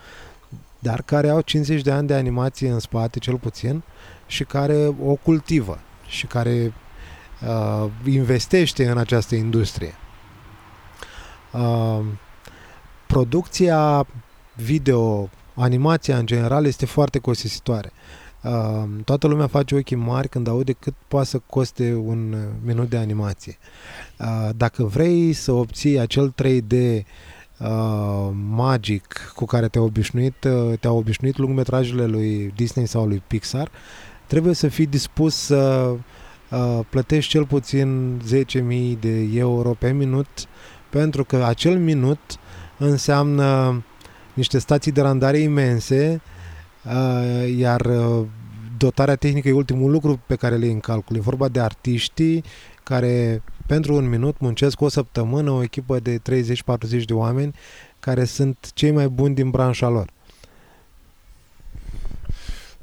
dar 0.79 1.03
care 1.03 1.29
au 1.29 1.41
50 1.41 1.83
de 1.83 1.91
ani 1.91 2.07
de 2.07 2.15
animație 2.15 2.71
în 2.71 2.79
spate, 2.79 3.19
cel 3.19 3.37
puțin, 3.37 3.83
și 4.27 4.45
care 4.45 4.95
o 5.05 5.15
cultivă 5.15 5.79
și 6.07 6.27
care 6.27 6.73
uh, 7.47 7.91
investește 8.05 8.89
în 8.89 8.99
această 8.99 9.35
industrie. 9.35 9.95
Uh, 11.53 12.01
producția 13.07 14.07
video, 14.55 15.31
animația 15.55 16.19
în 16.19 16.27
general 16.27 16.67
este 16.67 16.87
foarte 16.87 17.19
costisitoare. 17.19 17.93
Uh, 18.43 18.85
toată 19.05 19.27
lumea 19.27 19.47
face 19.47 19.75
ochii 19.75 19.97
mari 19.97 20.29
când 20.29 20.49
aude 20.49 20.73
cât 20.73 20.95
poate 21.09 21.27
să 21.27 21.41
coste 21.47 21.95
un 21.95 22.37
minut 22.65 22.89
de 22.89 22.97
animație. 22.97 23.59
Uh, 24.19 24.49
dacă 24.57 24.85
vrei 24.85 25.33
să 25.33 25.53
obții 25.53 25.99
acel 25.99 26.35
3D 26.43 27.03
uh, 27.59 28.31
magic 28.49 29.33
cu 29.35 29.45
care 29.45 29.69
te-au 29.69 29.85
obișnuit, 29.85 30.45
uh, 30.45 30.79
te-au 30.81 30.97
obișnuit 30.97 31.37
lungmetrajele 31.37 32.07
lui 32.07 32.53
Disney 32.57 32.87
sau 32.87 33.07
lui 33.07 33.23
Pixar, 33.27 33.71
trebuie 34.27 34.55
să 34.55 34.69
fii 34.69 34.87
dispus 34.87 35.35
să 35.35 35.57
uh, 35.57 35.99
plătești 36.89 37.31
cel 37.31 37.47
puțin 37.47 38.21
10.000 38.95 38.99
de 39.01 39.29
euro 39.35 39.75
pe 39.79 39.93
minut 39.93 40.29
pentru 40.91 41.25
că 41.25 41.45
acel 41.45 41.79
minut 41.79 42.19
înseamnă 42.79 43.83
niște 44.35 44.59
stații 44.59 44.93
de 44.93 45.01
randare 45.01 45.39
imense, 45.39 46.21
uh, 46.85 47.55
iar 47.57 47.81
uh, 47.81 48.27
dotarea 48.77 49.17
tehnică 49.17 49.49
e 49.49 49.53
ultimul 49.53 49.91
lucru 49.91 50.21
pe 50.27 50.37
care 50.37 50.57
le 50.57 50.65
iei 50.65 50.75
în 50.75 50.81
calcul. 50.81 51.17
E 51.17 51.21
vorba 51.21 51.49
de 51.49 51.61
artiștii 51.61 52.45
care 52.83 53.43
pentru 53.67 53.95
un 53.95 54.09
minut 54.09 54.39
muncesc 54.39 54.81
o 54.81 54.89
săptămână 54.89 55.51
o 55.51 55.63
echipă 55.63 55.99
de 55.99 56.21
30-40 57.01 57.05
de 57.05 57.13
oameni 57.13 57.55
care 58.01 58.25
sunt 58.25 58.71
cei 58.75 58.91
mai 58.91 59.09
buni 59.09 59.35
din 59.35 59.51
branșa 59.51 59.89
lor. 59.89 60.11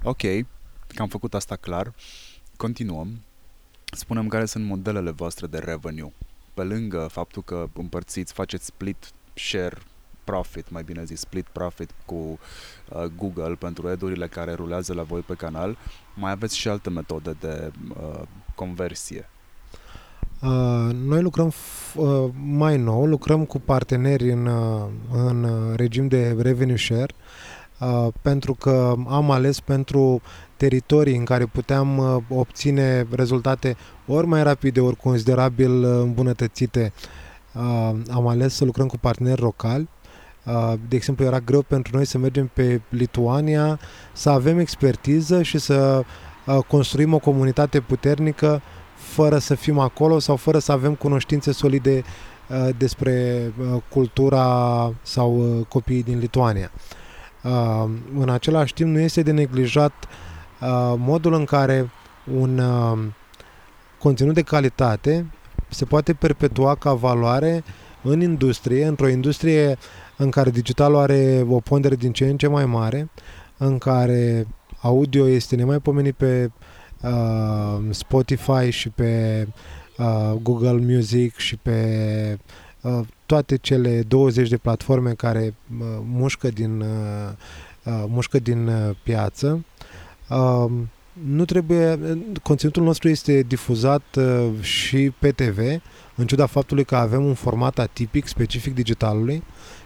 Ok, 0.04 0.22
că 0.88 1.02
am 1.02 1.08
făcut 1.08 1.34
asta 1.34 1.56
clar. 1.56 1.94
Continuăm. 2.58 3.20
Spunem 3.96 4.28
care 4.28 4.46
sunt 4.46 4.66
modelele 4.66 5.12
voastre 5.12 5.48
de 5.48 5.58
revenue. 5.58 6.14
Pe 6.54 6.64
lângă 6.64 7.08
faptul 7.12 7.44
că 7.44 7.68
împărțiți, 7.74 8.34
faceți 8.34 8.66
split 8.66 9.12
share 9.34 9.78
profit, 10.24 10.70
mai 10.70 10.84
bine 10.84 11.04
zis, 11.04 11.20
split 11.20 11.46
profit 11.52 11.90
cu 12.06 12.16
uh, 12.16 13.04
Google 13.18 13.56
pentru 13.60 13.90
edurile 13.90 14.28
care 14.28 14.54
rulează 14.54 14.94
la 14.94 15.04
voi 15.04 15.20
pe 15.20 15.34
canal, 15.34 15.78
mai 16.16 16.32
aveți 16.32 16.58
și 16.58 16.68
alte 16.68 16.90
metode 16.90 17.36
de 17.40 17.72
uh, 17.90 18.22
conversie. 18.56 19.30
Uh, 20.42 20.94
noi 20.94 21.22
lucrăm 21.22 21.52
f- 21.52 21.96
uh, 21.96 22.30
mai 22.46 22.78
nou, 22.78 23.06
lucrăm 23.06 23.46
cu 23.46 23.60
parteneri 23.60 24.32
în, 24.32 24.46
uh, 24.46 24.88
în 25.12 25.48
regim 25.76 26.08
de 26.08 26.36
revenue 26.40 26.78
share 26.78 27.14
uh, 27.14 27.55
pentru 28.22 28.54
că 28.54 28.94
am 29.08 29.32
ales 29.32 29.60
pentru 29.60 30.22
teritorii 30.58 31.16
în 31.16 31.24
care 31.24 31.46
puteam 31.46 31.98
uh, 31.98 32.18
obține 32.30 33.08
rezultate 33.12 33.78
ori 34.08 34.28
mai 34.28 34.44
rapide, 34.44 34.80
ori 34.80 34.96
considerabil 34.96 35.84
uh, 35.84 36.00
îmbunătățite. 36.02 36.94
Uh, 37.54 37.92
am 38.12 38.28
ales 38.28 38.56
să 38.56 38.66
lucrăm 38.66 38.88
cu 38.88 38.98
parteneri 38.98 39.42
locali. 39.42 39.90
Uh, 40.44 40.74
de 40.88 40.96
exemplu, 40.96 41.26
era 41.26 41.40
greu 41.40 41.62
pentru 41.62 41.96
noi 41.96 42.06
să 42.06 42.18
mergem 42.18 42.50
pe 42.54 42.82
Lituania, 42.90 43.80
să 44.14 44.30
avem 44.30 44.60
expertiză 44.60 45.42
și 45.42 45.58
să 45.58 46.04
uh, 46.46 46.58
construim 46.68 47.14
o 47.14 47.20
comunitate 47.20 47.80
puternică 47.80 48.62
fără 48.96 49.38
să 49.38 49.56
fim 49.56 49.80
acolo 49.80 50.20
sau 50.20 50.36
fără 50.36 50.60
să 50.60 50.72
avem 50.72 50.96
cunoștințe 50.96 51.52
solide 51.52 52.04
uh, 52.50 52.70
despre 52.78 53.42
uh, 53.60 53.82
cultura 53.90 54.94
sau 55.02 55.58
uh, 55.58 55.66
copiii 55.68 56.04
din 56.04 56.20
Lituania. 56.20 56.72
Uh, 57.46 57.90
în 58.20 58.30
același 58.30 58.74
timp, 58.74 58.90
nu 58.90 59.00
este 59.00 59.22
de 59.22 59.32
neglijat 59.32 59.94
uh, 60.62 60.94
modul 60.98 61.34
în 61.34 61.46
care 61.46 61.90
un 62.34 62.58
uh, 62.58 62.98
conținut 64.00 64.34
de 64.34 64.42
calitate 64.42 65.26
se 65.70 65.86
poate 65.86 66.14
perpetua 66.14 66.76
ca 66.76 66.94
valoare 66.94 67.64
în 68.02 68.22
industrie, 68.22 68.86
într-o 68.86 69.08
industrie 69.08 69.78
în 70.18 70.30
care 70.30 70.50
digitalul 70.50 70.98
are 70.98 71.46
o 71.50 71.60
pondere 71.60 71.96
din 71.96 72.12
ce 72.12 72.26
în 72.26 72.38
ce 72.38 72.48
mai 72.48 72.66
mare, 72.66 73.10
în 73.58 73.78
care 73.78 74.48
audio 74.82 75.28
este 75.28 75.56
nemaipomenit 75.56 76.16
pe 76.16 76.52
uh, 77.02 77.80
Spotify 77.90 78.70
și 78.70 78.90
pe 78.90 79.48
uh, 79.98 80.34
Google 80.42 80.94
Music 80.94 81.36
și 81.36 81.58
pe 81.58 81.80
uh, 82.32 82.65
toate 83.26 83.56
cele 83.56 84.02
20 84.02 84.50
de 84.50 84.58
platforme 84.58 85.12
care 85.12 85.54
uh, 85.80 85.86
mușcă 86.04 86.50
din, 86.50 86.80
uh, 86.80 86.88
uh, 87.84 88.04
mușcă 88.08 88.40
din 88.40 88.68
uh, 88.68 88.96
piață. 89.04 89.66
Uh, 90.30 90.72
nu 91.24 91.46
trebuie, 91.46 92.00
conținutul 92.44 92.84
nostru 92.84 93.10
este 93.10 93.42
difuzat 93.42 94.04
uh, 94.18 94.50
și 94.62 95.12
pe 95.20 95.32
TV, 95.32 95.58
în 96.16 96.28
ciuda 96.28 96.46
faptului 96.46 96.86
că 96.86 96.96
avem 96.96 97.26
un 97.26 97.34
format 97.34 97.80
atipic, 97.80 98.28
specific 98.28 98.74
digitalului. 98.74 99.44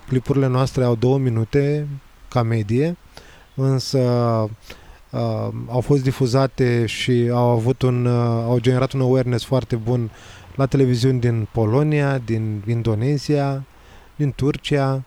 Clipurile 0.08 0.48
noastre 0.48 0.84
au 0.84 0.96
două 0.96 1.18
minute 1.18 1.88
ca 2.28 2.42
medie, 2.42 2.98
însă 3.56 4.00
uh, 5.10 5.48
au 5.68 5.82
fost 5.82 6.04
difuzate 6.04 6.86
și 6.86 7.30
au 7.32 7.50
avut 7.50 7.82
un, 7.82 8.06
uh, 8.06 8.44
au 8.46 8.60
generat 8.60 8.92
un 8.92 9.02
awareness 9.02 9.46
foarte 9.46 9.76
bun 9.76 10.12
la 10.60 10.66
televiziuni 10.66 11.20
din 11.20 11.48
Polonia, 11.52 12.18
din 12.18 12.64
Indonezia, 12.68 13.64
din 14.16 14.32
Turcia. 14.32 15.04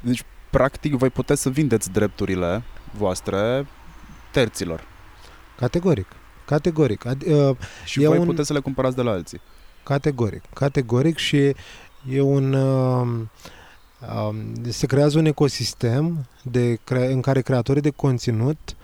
Deci, 0.00 0.24
practic, 0.50 0.94
voi 0.94 1.10
puteți 1.10 1.42
să 1.42 1.50
vindeți 1.50 1.90
drepturile 1.92 2.62
voastre 2.92 3.66
terților. 4.32 4.84
Categoric. 5.56 6.06
Categoric. 6.44 7.04
Ad, 7.06 7.22
uh, 7.26 7.56
Și 7.84 8.02
E 8.02 8.06
voi 8.06 8.18
un- 8.18 8.24
puteți 8.26 8.46
să 8.46 8.52
le 8.52 8.58
cumpărați 8.60 8.96
de 8.96 9.02
la 9.02 9.10
alții. 9.10 9.40
Categoric. 9.84 10.42
Categoric 10.54 11.16
și 11.16 11.36
e 12.10 12.20
un... 12.20 12.52
Uh, 12.52 13.20
uh, 14.00 14.34
se 14.68 14.86
creează 14.86 15.18
un 15.18 15.24
ecosistem 15.24 16.26
de 16.42 16.78
cre- 16.84 17.12
în 17.12 17.20
care 17.20 17.40
creatorii 17.40 17.82
de 17.82 17.90
conținut 17.90 18.76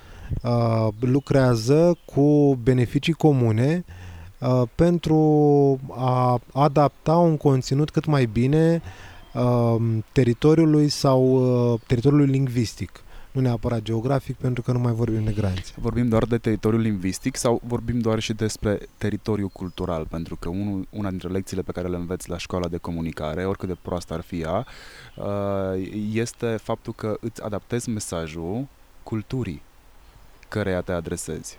uh, 0.42 0.88
lucrează 1.00 1.98
cu 2.04 2.58
beneficii 2.62 3.12
comune 3.12 3.84
uh, 4.38 4.62
pentru 4.74 5.18
a 5.90 6.40
adapta 6.52 7.16
un 7.16 7.36
conținut 7.36 7.90
cât 7.90 8.04
mai 8.04 8.26
bine 8.26 8.82
uh, 9.34 9.76
teritoriului 10.12 10.88
sau 10.88 11.22
uh, 11.72 11.80
teritoriului 11.86 12.26
lingvistic. 12.26 13.04
Nu 13.34 13.40
neapărat 13.40 13.82
geografic, 13.82 14.36
pentru 14.36 14.62
că 14.62 14.72
nu 14.72 14.78
mai 14.78 14.92
vorbim 14.92 15.24
de 15.24 15.32
granițe. 15.32 15.72
Vorbim 15.76 16.08
doar 16.08 16.24
de 16.24 16.38
teritoriul 16.38 16.82
lingvistic 16.82 17.36
sau 17.36 17.60
vorbim 17.66 17.98
doar 17.98 18.18
și 18.18 18.32
despre 18.32 18.78
teritoriul 18.98 19.48
cultural? 19.48 20.06
Pentru 20.10 20.36
că 20.36 20.48
unul, 20.48 20.86
una 20.90 21.10
dintre 21.10 21.28
lecțiile 21.28 21.62
pe 21.62 21.72
care 21.72 21.88
le 21.88 21.96
înveți 21.96 22.28
la 22.28 22.38
școala 22.38 22.68
de 22.68 22.76
comunicare, 22.76 23.46
oricât 23.46 23.68
de 23.68 23.76
proastă 23.82 24.14
ar 24.14 24.20
fi 24.20 24.40
ea, 24.40 24.66
uh, 25.16 25.88
este 26.12 26.46
faptul 26.46 26.92
că 26.92 27.16
îți 27.20 27.42
adaptezi 27.42 27.90
mesajul 27.90 28.66
culturii 29.02 29.62
căreia 30.54 30.80
te 30.80 30.92
adresezi. 30.92 31.58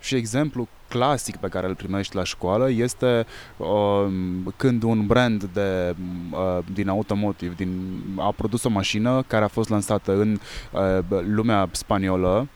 Și 0.00 0.14
exemplu 0.14 0.68
clasic 0.88 1.36
pe 1.36 1.48
care 1.48 1.66
îl 1.66 1.74
primești 1.74 2.16
la 2.16 2.24
școală 2.24 2.70
este 2.70 3.26
um, 3.56 4.54
când 4.56 4.82
un 4.82 5.06
brand 5.06 5.44
de, 5.44 5.94
uh, 6.30 6.64
din 6.72 6.88
automotive 6.88 7.54
din, 7.56 8.00
a 8.18 8.32
produs 8.32 8.64
o 8.64 8.68
mașină 8.68 9.22
care 9.26 9.44
a 9.44 9.48
fost 9.48 9.68
lansată 9.68 10.12
în 10.12 10.38
uh, 10.72 11.20
lumea 11.24 11.68
spaniolă, 11.70 12.48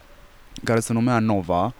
care 0.64 0.80
se 0.80 0.92
numea 0.92 1.18
Nova 1.18 1.74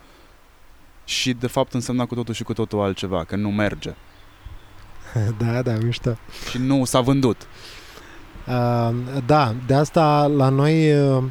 și 1.05 1.33
de 1.33 1.47
fapt 1.47 1.75
însemna 1.75 2.07
cu 2.07 2.15
totul 2.15 2.35
și 2.35 2.43
cu 2.43 2.53
totul 2.53 2.81
altceva, 2.81 3.25
că 3.25 3.37
nu 3.37 3.51
merge 3.51 3.95
da, 5.43 5.63
da, 5.63 5.73
mișto. 5.83 6.19
și 6.51 6.59
nu 6.59 6.85
s-a 6.85 7.01
vândut. 7.01 7.47
Uh, 8.47 8.95
da, 9.27 9.55
de 9.67 9.75
asta 9.75 10.27
la 10.27 10.49
noi 10.49 10.93
uh, 10.93 11.25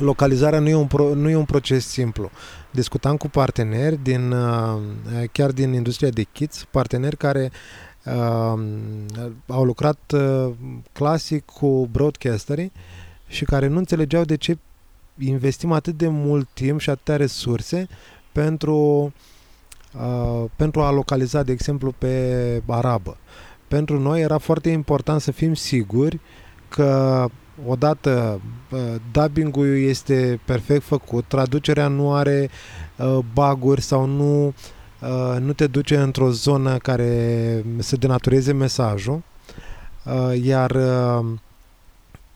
localizarea 0.00 0.58
nu 0.58 0.68
e 0.68 0.74
un, 0.74 0.86
pro, 0.86 1.14
nu 1.14 1.28
e 1.28 1.34
un 1.34 1.44
proces 1.44 1.86
simplu. 1.86 2.30
Discutam 2.70 3.16
cu 3.16 3.28
parteneri 3.28 4.02
din, 4.02 4.30
uh, 4.32 4.80
chiar 5.32 5.50
din 5.50 5.72
industria 5.72 6.08
de 6.08 6.22
kits, 6.22 6.66
parteneri 6.70 7.16
care 7.16 7.50
uh, 8.04 8.62
au 9.46 9.64
lucrat 9.64 10.12
uh, 10.14 10.50
clasic 10.92 11.44
cu 11.44 11.88
broadcasterii 11.92 12.72
și 13.26 13.44
care 13.44 13.66
nu 13.66 13.78
înțelegeau 13.78 14.24
de 14.24 14.36
ce 14.36 14.58
investim 15.18 15.72
atât 15.72 15.96
de 15.96 16.08
mult 16.08 16.48
timp 16.52 16.80
și 16.80 16.90
atâtea 16.90 17.16
resurse 17.16 17.88
pentru, 18.32 19.12
uh, 19.94 20.44
pentru 20.56 20.80
a 20.80 20.90
localiza, 20.90 21.42
de 21.42 21.52
exemplu, 21.52 21.94
pe 21.98 22.62
arabă. 22.66 23.16
Pentru 23.68 23.98
noi 23.98 24.20
era 24.20 24.38
foarte 24.38 24.70
important 24.70 25.20
să 25.20 25.30
fim 25.30 25.54
siguri 25.54 26.20
că 26.68 27.26
odată 27.66 28.40
uh, 28.70 28.78
dubbing-ul 29.12 29.78
este 29.78 30.40
perfect 30.44 30.82
făcut, 30.82 31.24
traducerea 31.28 31.88
nu 31.88 32.14
are 32.14 32.50
uh, 32.96 33.18
baguri 33.32 33.80
sau 33.80 34.06
nu, 34.06 34.46
uh, 34.46 35.40
nu 35.40 35.52
te 35.52 35.66
duce 35.66 35.96
într-o 35.96 36.30
zonă 36.30 36.76
care 36.76 37.64
să 37.78 37.96
denatureze 37.96 38.52
mesajul, 38.52 39.22
uh, 40.04 40.42
iar 40.42 40.70
uh, 40.70 41.24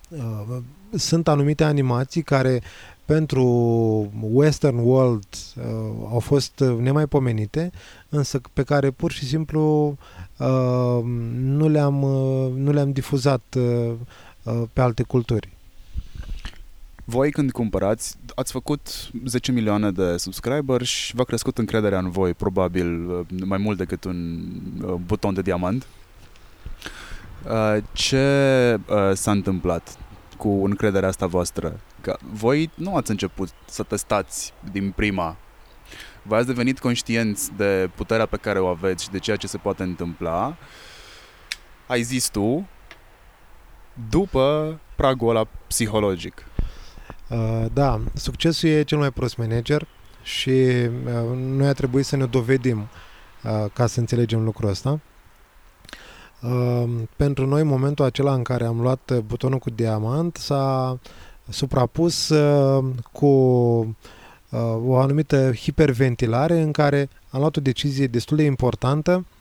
uh, 0.09 0.57
sunt 0.97 1.29
anumite 1.29 1.65
animații 1.65 2.23
care 2.23 2.63
pentru 3.05 3.45
Western 4.21 4.79
World 4.79 5.27
uh, 5.57 5.65
au 6.11 6.19
fost 6.19 6.65
nemaipomenite, 6.81 7.71
însă 8.09 8.41
pe 8.53 8.63
care 8.63 8.91
pur 8.91 9.11
și 9.11 9.25
simplu 9.25 9.97
uh, 10.39 11.01
nu, 11.35 11.69
le-am, 11.69 12.03
uh, 12.03 12.53
nu 12.57 12.73
le-am 12.73 12.93
difuzat 12.93 13.43
uh, 13.57 13.63
uh, 13.63 13.93
pe 14.73 14.81
alte 14.81 15.03
culturi. 15.03 15.55
Voi 17.07 17.31
când 17.31 17.53
cumpărați, 17.53 18.17
ați 18.35 18.53
făcut 18.53 19.11
10 19.25 19.53
milioane 19.53 19.91
de 19.91 20.17
subscriber 20.17 20.83
și 20.83 21.15
v-a 21.15 21.25
crescut 21.25 21.59
încrederea 21.59 21.99
în 21.99 22.11
voi, 22.11 22.35
probabil 22.35 23.11
uh, 23.11 23.27
mai 23.45 23.59
mult 23.59 23.79
decât 23.79 24.05
un 24.05 24.49
uh, 24.83 24.93
buton 24.93 25.35
de 25.35 25.43
diamant. 25.43 25.87
Uh, 27.47 27.77
ce 27.93 28.81
s-a 29.15 29.31
întâmplat 29.31 29.99
cu 30.37 30.49
încrederea 30.49 31.09
asta 31.09 31.27
voastră? 31.27 31.81
Că 32.01 32.17
voi 32.33 32.71
nu 32.75 32.97
ați 32.97 33.11
început 33.11 33.49
să 33.65 33.83
testați 33.83 34.53
din 34.73 34.91
prima. 34.91 35.37
Voi 36.23 36.39
ați 36.39 36.47
devenit 36.47 36.79
conștienți 36.79 37.53
de 37.57 37.91
puterea 37.95 38.27
pe 38.27 38.37
care 38.37 38.59
o 38.59 38.67
aveți 38.67 39.05
și 39.05 39.11
de 39.11 39.19
ceea 39.19 39.37
ce 39.37 39.47
se 39.47 39.57
poate 39.57 39.83
întâmpla. 39.83 40.57
Ai 41.87 42.03
zis 42.03 42.29
tu, 42.29 42.69
după 44.11 44.79
pragul 44.97 45.29
ăla 45.29 45.47
psihologic. 45.67 46.47
Uh, 47.29 47.67
da, 47.73 48.01
succesul 48.15 48.69
e 48.69 48.83
cel 48.83 48.99
mai 48.99 49.11
prost 49.11 49.37
manager 49.37 49.87
și 50.23 50.51
uh, 50.51 51.37
noi 51.37 51.67
a 51.67 51.73
trebuit 51.73 52.05
să 52.05 52.17
ne 52.17 52.27
dovedim 52.27 52.79
uh, 52.79 53.71
ca 53.73 53.87
să 53.87 54.01
înțelegem 54.01 54.45
lucrul 54.45 54.69
ăsta. 54.69 55.01
Uh, 56.43 56.85
pentru 57.17 57.47
noi, 57.47 57.63
momentul 57.63 58.05
acela 58.05 58.35
în 58.35 58.43
care 58.43 58.65
am 58.65 58.81
luat 58.81 59.21
butonul 59.27 59.59
cu 59.59 59.71
diamant 59.71 60.37
s-a 60.37 60.99
suprapus 61.49 62.29
uh, 62.29 62.85
cu 63.13 63.27
uh, 63.27 64.77
o 64.87 64.97
anumită 64.97 65.53
hiperventilare 65.53 66.61
în 66.61 66.73
care 66.73 67.09
am 67.31 67.41
luat 67.41 67.57
o 67.57 67.61
decizie 67.61 68.07
destul 68.07 68.37
de 68.37 68.43
importantă 68.43 69.25
uh, 69.29 69.34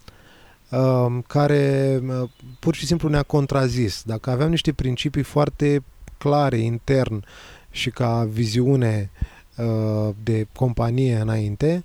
care 1.27 1.99
uh, 2.07 2.29
pur 2.59 2.75
și 2.75 2.85
simplu 2.85 3.09
ne-a 3.09 3.23
contrazis. 3.23 4.03
Dacă 4.05 4.29
aveam 4.29 4.49
niște 4.49 4.73
principii 4.73 5.23
foarte 5.23 5.83
clare 6.17 6.57
intern 6.57 7.23
și 7.71 7.89
ca 7.89 8.27
viziune 8.31 9.11
uh, 9.57 10.13
de 10.23 10.47
companie 10.55 11.15
înainte, 11.15 11.83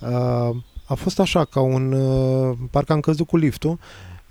uh, 0.00 0.56
a 0.84 0.94
fost 0.94 1.20
așa, 1.20 1.44
ca 1.44 1.60
un... 1.60 1.92
Uh, 1.92 2.56
parcă 2.70 2.92
am 2.92 3.00
căzut 3.00 3.26
cu 3.26 3.36
liftul, 3.36 3.78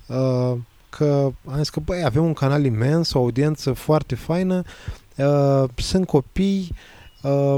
uh, 0.06 0.56
că 0.88 1.30
am 1.46 1.56
zis 1.56 1.70
că, 1.70 1.80
băi, 1.80 2.04
avem 2.04 2.24
un 2.24 2.32
canal 2.32 2.64
imens, 2.64 3.12
o 3.12 3.18
audiență 3.18 3.72
foarte 3.72 4.14
faină, 4.14 4.62
uh, 5.16 5.64
sunt 5.76 6.06
copii, 6.06 6.74
uh, 7.22 7.56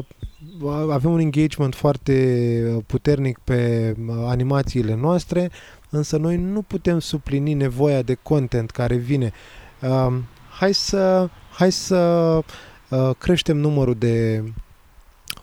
avem 0.91 1.11
un 1.11 1.19
engagement 1.19 1.75
foarte 1.75 2.85
puternic 2.87 3.39
pe 3.45 3.95
uh, 4.07 4.15
animațiile 4.27 4.95
noastre, 4.95 5.51
însă 5.91 6.17
noi 6.17 6.37
nu 6.37 6.63
putem 6.63 6.99
suplini 6.99 7.55
nevoia 7.55 8.03
de 8.03 8.15
content 8.15 8.71
care 8.71 8.97
vine. 8.97 9.33
Uh, 9.83 10.17
hai 10.51 10.75
să, 10.75 11.29
hai 11.53 11.73
să 11.73 11.99
uh, 12.89 13.11
creștem 13.19 13.57
numărul 13.57 13.95
de 13.95 14.45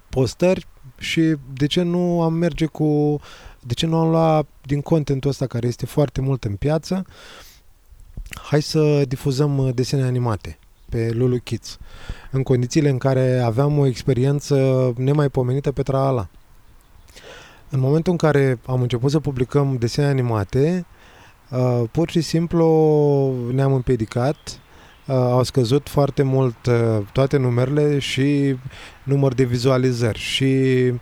postări 0.10 0.68
și 0.98 1.36
de 1.54 1.66
ce 1.66 1.82
nu 1.82 2.22
am 2.22 2.34
merge 2.34 2.66
cu 2.66 3.20
de 3.60 3.74
ce 3.74 3.86
nu 3.86 3.98
am 3.98 4.10
luat 4.10 4.48
din 4.66 4.82
contentul 4.82 5.30
ăsta 5.30 5.48
care 5.48 5.68
este 5.68 5.86
foarte 5.86 6.22
mult 6.22 6.44
în 6.44 6.56
piață 6.56 7.06
hai 8.36 8.62
să 8.62 9.04
difuzăm 9.08 9.58
uh, 9.58 9.74
desene 9.74 10.04
animate 10.04 10.60
pe 10.90 11.12
Lulu 11.14 11.38
Kids 11.38 11.78
în 12.32 12.44
condițiile 12.44 12.90
în 12.90 12.98
care 12.98 13.40
aveam 13.40 13.78
o 13.78 13.86
experiență 13.86 14.94
nemaipomenită 14.98 15.72
pe 15.72 15.84
Traala. 15.84 16.30
În 17.70 17.80
momentul 17.80 18.12
în 18.12 18.18
care 18.18 18.60
am 18.66 18.82
început 18.82 19.12
să 19.12 19.20
publicăm 19.20 19.76
desene 19.80 20.08
animate, 20.08 20.86
uh, 21.50 21.84
pur 21.92 22.10
și 22.10 22.22
simplu 22.22 22.66
ne-am 23.52 23.74
împiedicat, 23.74 24.36
uh, 25.06 25.16
au 25.16 25.44
scăzut 25.44 25.90
foarte 25.90 26.24
mult 26.24 26.56
toate 27.12 27.38
numerele 27.38 28.00
și 28.00 28.58
număr 29.04 29.34
de 29.34 29.44
vizualizări 29.44 30.20
și 30.20 30.94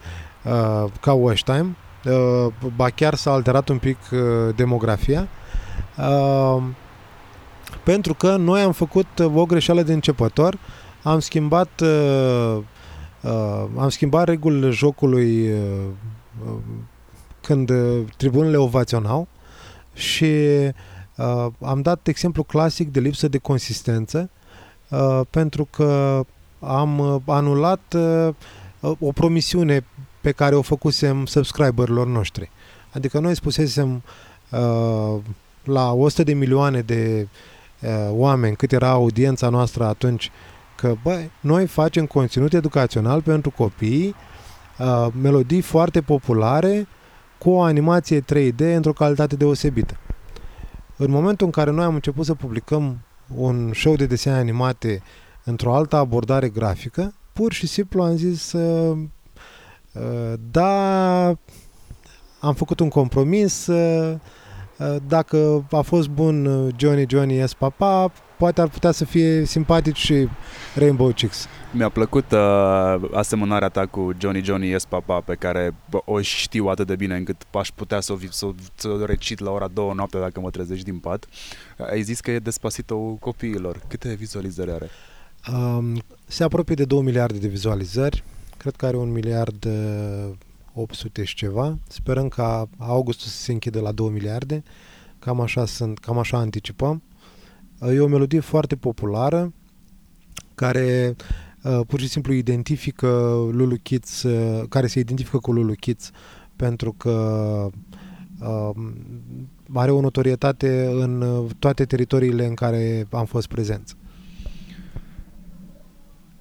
ca 1.01 1.13
watch 1.13 1.43
time, 1.43 1.75
ba 2.75 2.89
chiar 2.89 3.15
s-a 3.15 3.31
alterat 3.31 3.69
un 3.69 3.77
pic 3.77 3.97
demografia. 4.55 5.27
Pentru 7.85 8.13
că 8.13 8.35
noi 8.35 8.61
am 8.61 8.71
făcut 8.71 9.19
uh, 9.19 9.35
o 9.35 9.45
greșeală 9.45 9.81
de 9.81 9.93
începător, 9.93 10.57
am 11.03 11.19
schimbat 11.19 11.81
uh, 11.81 12.57
uh, 13.21 13.65
am 13.77 13.89
schimbat 13.89 14.27
regulile 14.27 14.69
jocului 14.69 15.51
uh, 15.51 15.57
uh, 15.57 15.83
când 17.41 17.69
uh, 17.69 18.01
tribunele 18.17 18.57
ovaționau 18.57 19.27
și 19.93 20.25
uh, 21.17 21.47
am 21.61 21.81
dat 21.81 22.07
exemplu 22.07 22.43
clasic 22.43 22.91
de 22.91 22.99
lipsă 22.99 23.27
de 23.27 23.37
consistență 23.37 24.29
uh, 24.89 25.21
pentru 25.29 25.67
că 25.71 26.21
am 26.59 26.99
uh, 26.99 27.21
anulat 27.25 27.95
uh, 28.79 28.95
o 28.99 29.11
promisiune 29.11 29.85
pe 30.21 30.31
care 30.31 30.55
o 30.55 30.61
făcusem 30.61 31.25
subscriberilor 31.25 32.07
noștri. 32.07 32.51
Adică 32.93 33.19
noi 33.19 33.35
spusesem 33.35 34.03
uh, 34.51 35.21
la 35.63 35.91
100 35.91 36.23
de 36.23 36.33
milioane 36.33 36.81
de 36.81 37.27
uh, 37.81 37.89
oameni, 38.09 38.55
cât 38.55 38.71
era 38.71 38.89
audiența 38.89 39.49
noastră 39.49 39.85
atunci, 39.85 40.31
că 40.75 40.95
băi, 41.03 41.31
noi 41.39 41.65
facem 41.65 42.05
conținut 42.05 42.53
educațional 42.53 43.21
pentru 43.21 43.49
copii, 43.49 44.07
uh, 44.07 44.15
melodii 45.21 45.61
foarte 45.61 46.01
populare, 46.01 46.87
cu 47.37 47.49
o 47.49 47.61
animație 47.61 48.21
3D 48.21 48.75
într-o 48.75 48.93
calitate 48.93 49.35
deosebită. 49.35 49.97
În 50.97 51.11
momentul 51.11 51.45
în 51.45 51.51
care 51.51 51.71
noi 51.71 51.83
am 51.83 51.93
început 51.93 52.25
să 52.25 52.33
publicăm 52.33 52.97
un 53.35 53.71
show 53.73 53.95
de 53.95 54.05
desene 54.05 54.37
animate 54.37 55.01
într-o 55.43 55.75
altă 55.75 55.95
abordare 55.95 56.49
grafică, 56.49 57.13
pur 57.33 57.53
și 57.53 57.67
simplu 57.67 58.03
am 58.03 58.15
zis 58.15 58.51
uh, 58.51 58.97
uh, 59.91 60.33
da, 60.51 61.27
am 62.39 62.53
făcut 62.53 62.79
un 62.79 62.89
compromis, 62.89 63.67
uh, 63.67 64.15
Uh, 64.77 64.95
dacă 65.07 65.65
a 65.71 65.81
fost 65.81 66.07
bun 66.07 66.45
uh, 66.45 66.73
Johnny 66.77 67.05
Johnny 67.09 67.47
S. 67.47 67.53
Papa, 67.53 68.11
poate 68.37 68.61
ar 68.61 68.67
putea 68.67 68.91
să 68.91 69.05
fie 69.05 69.45
simpatic 69.45 69.93
și 69.93 70.27
Rainbow 70.75 71.11
Chicks. 71.11 71.47
Mi-a 71.77 71.89
plăcut 71.89 72.31
uh, 72.31 73.09
asemănarea 73.13 73.69
ta 73.69 73.85
cu 73.85 74.11
Johnny 74.17 74.43
Johnny 74.43 74.79
S. 74.79 74.85
Papa 74.85 75.19
pe 75.19 75.35
care 75.35 75.75
bă, 75.89 76.01
o 76.05 76.21
știu 76.21 76.67
atât 76.67 76.87
de 76.87 76.95
bine 76.95 77.15
încât 77.15 77.41
aș 77.51 77.69
putea 77.71 77.99
să 77.99 78.13
o, 78.13 78.17
să, 78.29 78.47
să 78.75 78.87
o 78.87 79.05
recit 79.05 79.39
la 79.39 79.51
ora 79.51 79.67
două 79.67 79.93
noapte 79.93 80.19
dacă 80.19 80.39
mă 80.39 80.49
trezești 80.49 80.83
din 80.83 80.97
pat. 80.97 81.25
Ai 81.91 82.01
zis 82.01 82.19
că 82.19 82.31
e 82.31 82.39
despasito 82.39 82.97
copiilor. 82.97 83.81
Câte 83.87 84.13
vizualizări 84.13 84.71
are? 84.71 84.89
Um, 85.53 86.01
se 86.27 86.43
apropie 86.43 86.75
de 86.75 86.85
2 86.85 87.01
miliarde 87.01 87.37
de 87.37 87.47
vizualizări. 87.47 88.23
Cred 88.57 88.75
că 88.75 88.85
are 88.85 88.97
un 88.97 89.11
miliard 89.11 89.65
uh, 89.65 90.33
800 90.73 91.23
și 91.23 91.35
ceva. 91.35 91.77
Sperăm 91.87 92.27
ca 92.27 92.69
augustul 92.77 93.27
să 93.27 93.37
se 93.37 93.51
închidă 93.51 93.79
la 93.79 93.91
2 93.91 94.09
miliarde. 94.09 94.63
Cam 95.19 95.41
așa, 95.41 95.65
sunt, 95.65 95.99
cam 95.99 96.17
așa 96.17 96.37
anticipăm. 96.37 97.01
E 97.81 97.99
o 97.99 98.07
melodie 98.07 98.39
foarte 98.39 98.75
populară 98.75 99.53
care 100.55 101.15
uh, 101.17 101.43
pur 101.87 101.99
și 101.99 102.07
simplu 102.07 102.33
identifică 102.33 103.07
Lulu 103.51 103.75
Kids, 103.81 104.23
uh, 104.23 104.63
care 104.69 104.87
se 104.87 104.99
identifică 104.99 105.37
cu 105.37 105.51
Lulu 105.51 105.73
Kids 105.73 106.11
pentru 106.55 106.93
că 106.93 107.11
uh, 108.39 108.69
are 109.73 109.91
o 109.91 110.01
notorietate 110.01 110.85
în 110.85 111.43
toate 111.59 111.85
teritoriile 111.85 112.45
în 112.45 112.53
care 112.53 113.07
am 113.11 113.25
fost 113.25 113.47
prezenți. 113.47 113.95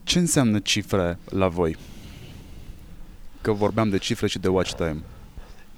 Ce 0.02 0.18
înseamnă 0.18 0.58
cifre 0.58 1.18
la 1.24 1.48
voi? 1.48 1.76
că 3.44 3.52
vorbeam 3.52 3.88
de 3.88 3.98
cifre 3.98 4.26
și 4.26 4.38
de 4.38 4.48
watch 4.48 4.72
time. 4.74 5.02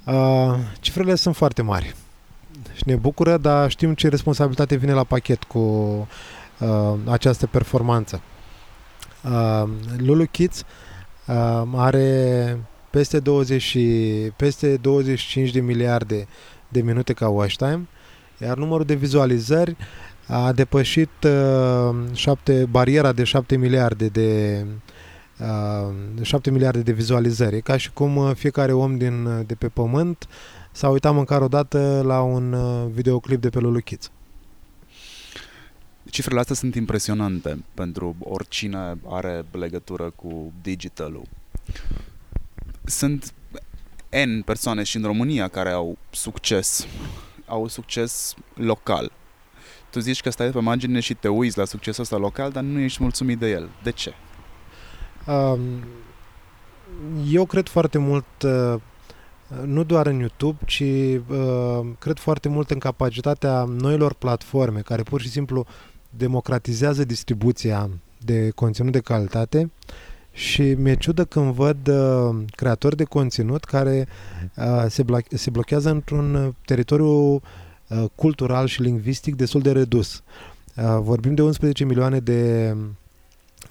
Uh, 0.05 0.59
cifrele 0.81 1.15
sunt 1.15 1.37
foarte 1.37 1.63
mari 1.63 1.95
și 2.75 2.83
ne 2.85 2.95
bucură, 2.95 3.37
dar 3.37 3.71
știm 3.71 3.95
ce 3.95 4.09
responsabilitate 4.09 4.77
vine 4.77 4.93
la 4.93 5.05
pachet 5.05 5.45
cu 5.45 5.59
uh, 5.59 6.95
această 7.05 7.47
performanță. 7.47 8.21
Uh, 9.31 9.69
Lulu 9.97 10.25
Kids 10.25 10.65
uh, 11.27 11.63
are 11.75 12.59
peste 12.91 13.19
20 13.19 13.63
și, 13.63 13.81
peste 14.37 14.77
25 14.77 15.51
de 15.51 15.61
miliarde 15.61 16.27
de 16.69 16.81
minute 16.81 17.13
ca 17.13 17.29
watch 17.29 17.55
time, 17.57 17.89
iar 18.41 18.57
numărul 18.57 18.85
de 18.85 18.95
vizualizări 18.95 19.77
a 20.27 20.53
depășit 20.53 21.11
uh, 21.25 21.97
șapte, 22.13 22.67
bariera 22.71 23.13
de 23.13 23.25
7 23.25 23.57
miliarde 23.57 24.07
de 24.07 24.65
uh, 25.39 26.23
7 26.23 26.51
miliarde 26.51 26.81
de 26.81 26.93
vizualizări. 26.93 27.57
E 27.57 27.61
ca 27.61 27.77
și 27.77 27.93
cum 27.93 28.17
uh, 28.17 28.31
fiecare 28.35 28.73
om 28.73 28.97
din, 28.97 29.25
uh, 29.25 29.47
de 29.47 29.55
pe 29.55 29.69
pământ 29.69 30.29
s-a 30.73 30.89
uitat 30.89 31.15
măcar 31.15 31.43
o 31.43 31.49
dată 31.49 32.03
la 32.05 32.21
un 32.21 32.53
uh, 32.53 32.87
videoclip 32.93 33.41
de 33.41 33.49
pe 33.49 33.59
Lulu 33.59 33.79
Kids. 33.79 34.11
Cifrele 36.17 36.41
astea 36.41 36.55
sunt 36.55 36.75
impresionante 36.75 37.65
pentru 37.75 38.17
oricine 38.19 38.99
are 39.09 39.45
legătură 39.51 40.11
cu 40.11 40.53
digitalul. 40.63 41.23
Sunt 42.85 43.33
N 44.27 44.41
persoane 44.41 44.83
și 44.83 44.97
în 44.97 45.03
România 45.03 45.49
care 45.49 45.71
au 45.71 45.99
succes, 46.11 46.87
au 47.47 47.69
succes 47.69 48.35
local. 48.55 49.13
Tu 49.91 50.01
zici 50.01 50.21
că 50.21 50.31
stai 50.31 50.51
pe 50.51 50.61
margine 50.61 51.01
și 51.01 51.15
te 51.15 51.29
uiți 51.29 51.59
la 51.59 51.65
succesul 51.65 52.03
ăsta 52.03 52.17
local, 52.17 52.51
dar 52.51 52.63
nu 52.63 52.79
ești 52.79 53.03
mulțumit 53.03 53.39
de 53.39 53.51
el. 53.51 53.69
De 53.83 53.91
ce? 53.91 54.13
Um, 55.27 55.61
eu 57.31 57.45
cred 57.47 57.69
foarte 57.69 57.99
mult, 57.99 58.43
uh, 58.45 58.75
nu 59.65 59.83
doar 59.83 60.07
în 60.07 60.19
YouTube, 60.19 60.59
ci 60.67 60.81
uh, 60.81 61.87
cred 61.99 62.19
foarte 62.19 62.49
mult 62.49 62.71
în 62.71 62.79
capacitatea 62.79 63.65
noilor 63.65 64.15
platforme 64.15 64.81
care 64.81 65.03
pur 65.03 65.21
și 65.21 65.29
simplu 65.29 65.67
democratizează 66.17 67.05
distribuția 67.05 67.91
de 68.25 68.51
conținut 68.55 68.93
de 68.93 69.01
calitate 69.01 69.71
și 70.33 70.63
mi-e 70.63 70.95
ciudă 70.95 71.25
când 71.25 71.53
văd 71.53 71.89
uh, 71.89 72.45
creatori 72.51 72.97
de 72.97 73.05
conținut 73.05 73.65
care 73.65 74.09
uh, 74.57 74.85
se, 74.89 75.03
blo- 75.03 75.37
se 75.37 75.51
blochează 75.51 75.91
într-un 75.91 76.55
teritoriu 76.65 77.35
uh, 77.35 77.41
cultural 78.15 78.67
și 78.67 78.83
lingvistic 78.83 79.35
destul 79.35 79.61
de 79.61 79.73
redus. 79.73 80.23
Uh, 80.77 80.99
vorbim 81.01 81.35
de 81.35 81.43
11 81.43 81.85
milioane 81.85 82.19
de 82.19 82.75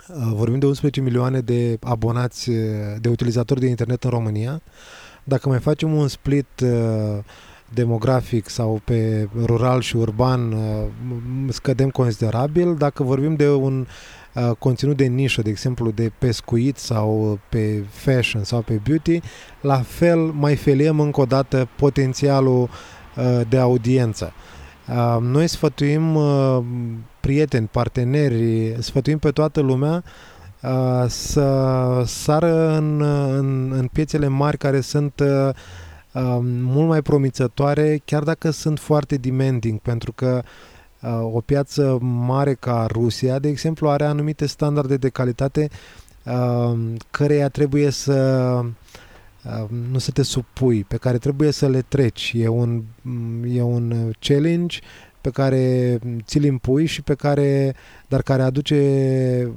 uh, 0.08 0.32
vorbim 0.34 0.60
de 0.60 0.66
11 0.66 1.02
milioane 1.02 1.40
de 1.42 1.78
abonați, 1.82 2.50
uh, 2.50 2.56
de 3.00 3.10
utilizatori 3.10 3.60
de 3.60 3.68
internet 3.68 4.04
în 4.04 4.10
România. 4.10 4.62
Dacă 5.24 5.50
mai 5.50 5.60
facem 5.60 5.94
un 5.94 6.08
split 6.08 6.48
uh, 6.64 7.18
demografic 7.76 8.50
sau 8.50 8.82
pe 8.84 9.30
rural 9.44 9.82
și 9.82 9.96
urban 9.96 10.52
uh, 10.52 10.60
scădem 11.50 11.90
considerabil. 11.90 12.76
Dacă 12.76 13.04
vorbim 13.04 13.36
de 13.36 13.50
un 13.50 13.88
uh, 14.34 14.52
conținut 14.60 14.98
de 14.98 15.06
nișă, 15.06 15.42
de 15.42 15.50
exemplu 15.50 15.92
de 15.92 16.12
pescuit 16.18 16.78
sau 16.78 17.40
pe 17.50 17.84
fashion 17.90 18.44
sau 18.44 18.62
pe 18.62 18.82
beauty, 18.88 19.20
la 19.62 19.78
fel 19.78 20.20
mai 20.20 20.56
feliem 20.56 21.00
încă 21.00 21.22
o 21.22 21.26
dată 21.26 21.68
potențialul 21.76 22.62
uh, 22.62 23.42
de 23.50 23.58
audiență. 23.58 24.34
Noi 25.22 25.48
sfătuim 25.48 26.18
prieteni, 27.20 27.68
parteneri, 27.72 28.76
sfătuim 28.80 29.18
pe 29.18 29.32
toată 29.32 29.62
lumea 29.62 30.04
să 31.08 32.02
sară 32.06 32.78
în, 32.78 33.02
în, 33.38 33.72
în 33.72 33.88
piețele 33.88 34.28
mari 34.28 34.58
care 34.58 34.82
sunt 34.82 35.20
uh, 35.20 35.50
mult 36.44 36.88
mai 36.88 37.02
promițătoare, 37.02 38.02
chiar 38.06 38.24
dacă 38.24 38.50
sunt 38.50 38.80
foarte 38.80 39.18
demanding, 39.18 39.80
pentru 39.80 40.12
că 40.12 40.44
uh, 41.02 41.20
o 41.34 41.42
piață 41.42 41.98
mare 42.02 42.54
ca 42.54 42.88
Rusia, 42.92 43.40
de 43.40 43.48
exemplu, 43.48 43.90
are 43.90 44.06
anumite 44.06 44.46
standarde 44.46 44.98
de 44.98 45.10
calitate 45.10 45.70
uh, 46.24 46.94
căreia 47.12 47.50
trebuie 47.50 47.90
să 47.90 48.14
uh, 49.44 49.70
nu 49.92 49.98
să 49.98 50.12
te 50.12 50.24
supui, 50.24 50.84
pe 50.84 50.98
care 50.98 51.18
trebuie 51.18 51.52
să 51.52 51.68
le 51.68 51.82
treci. 51.82 52.32
E 52.36 52.48
un, 52.48 52.84
e 53.48 53.62
un 53.62 54.12
challenge 54.20 54.80
pe 55.22 55.30
care 55.30 55.98
ți-l 56.24 56.44
impui 56.44 56.86
și 56.86 57.02
pe 57.02 57.16
care, 57.16 57.76
dar 58.08 58.22
care 58.22 58.42
aduce, 58.42 59.52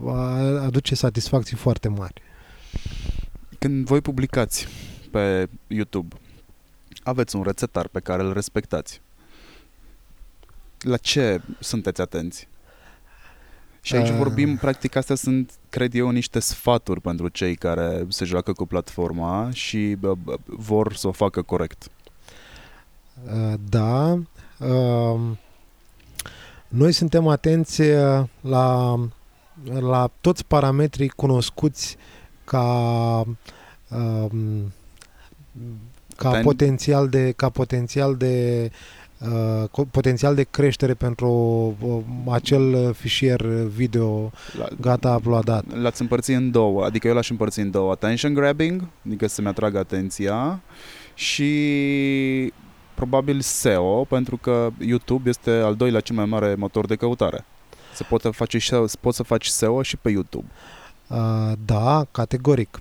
aduce 0.60 0.94
satisfacții 0.94 1.56
foarte 1.56 1.88
mari. 1.88 2.22
Când 3.58 3.86
voi 3.86 4.00
publicați 4.00 4.66
pe 5.10 5.48
YouTube, 5.66 6.16
aveți 7.08 7.36
un 7.36 7.42
rețetar 7.42 7.88
pe 7.88 8.00
care 8.00 8.22
îl 8.22 8.32
respectați. 8.32 9.00
La 10.78 10.96
ce 10.96 11.40
sunteți 11.60 12.00
atenți? 12.00 12.48
Și 13.80 13.94
aici 13.94 14.08
uh... 14.08 14.16
vorbim, 14.16 14.56
practic, 14.56 14.96
astea 14.96 15.14
sunt, 15.14 15.52
cred 15.68 15.94
eu, 15.94 16.10
niște 16.10 16.38
sfaturi 16.38 17.00
pentru 17.00 17.28
cei 17.28 17.56
care 17.56 18.06
se 18.08 18.24
joacă 18.24 18.52
cu 18.52 18.66
platforma 18.66 19.48
și 19.52 19.96
bă, 19.98 20.14
bă, 20.14 20.36
vor 20.46 20.94
să 20.94 21.08
o 21.08 21.12
facă 21.12 21.42
corect. 21.42 21.88
Uh, 23.24 23.54
da. 23.68 24.18
Uh, 24.58 25.20
noi 26.68 26.92
suntem 26.92 27.26
atenți 27.28 27.80
uh, 27.80 28.24
la, 28.40 28.98
la 29.80 30.10
toți 30.20 30.44
parametrii 30.44 31.08
cunoscuți 31.08 31.96
ca 32.44 33.24
uh, 33.88 34.26
ca 36.18 36.30
Ten... 36.30 36.42
potențial 36.42 37.08
de 37.08 37.32
ca 37.36 37.48
potențial 37.48 38.16
de 38.16 38.70
uh, 39.72 39.84
potențial 39.90 40.34
de 40.34 40.42
creștere 40.42 40.94
pentru 40.94 41.30
uh, 41.80 41.98
acel 42.32 42.92
fișier 42.92 43.40
video 43.76 44.30
la, 44.58 44.66
gata 44.80 45.14
uploadat. 45.14 45.64
L-ați 45.80 46.00
împărțit 46.00 46.36
în 46.36 46.50
două, 46.50 46.84
adică 46.84 47.08
eu 47.08 47.14
l-aș 47.14 47.30
împărți 47.30 47.60
în 47.60 47.70
două. 47.70 47.90
Attention 47.90 48.34
grabbing, 48.34 48.82
adică 49.06 49.26
să-mi 49.26 49.48
atragă 49.48 49.78
atenția 49.78 50.60
și 51.14 52.52
probabil 52.94 53.40
SEO, 53.40 54.04
pentru 54.04 54.36
că 54.36 54.70
YouTube 54.78 55.28
este 55.28 55.50
al 55.50 55.74
doilea 55.74 56.00
cel 56.00 56.16
mai 56.16 56.24
mare 56.24 56.54
motor 56.54 56.86
de 56.86 56.96
căutare. 56.96 57.44
Se 57.94 58.04
poate 58.08 58.28
face 58.28 58.58
și, 58.58 58.74
poți 59.00 59.16
să 59.16 59.22
faci 59.22 59.46
SEO 59.46 59.82
și 59.82 59.96
pe 59.96 60.10
YouTube. 60.10 60.46
Uh, 61.06 61.52
da, 61.64 62.06
categoric. 62.10 62.80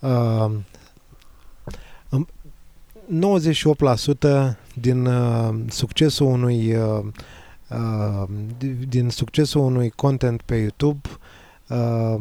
Uh, 0.00 0.50
98% 3.08 4.56
din 4.74 5.06
uh, 5.06 5.54
succesul 5.68 6.26
unui 6.26 6.74
uh, 6.76 7.04
uh, 7.68 8.28
din 8.88 9.08
succesul 9.08 9.60
unui 9.60 9.90
content 9.90 10.42
pe 10.42 10.54
YouTube 10.54 11.00
uh, 11.68 12.16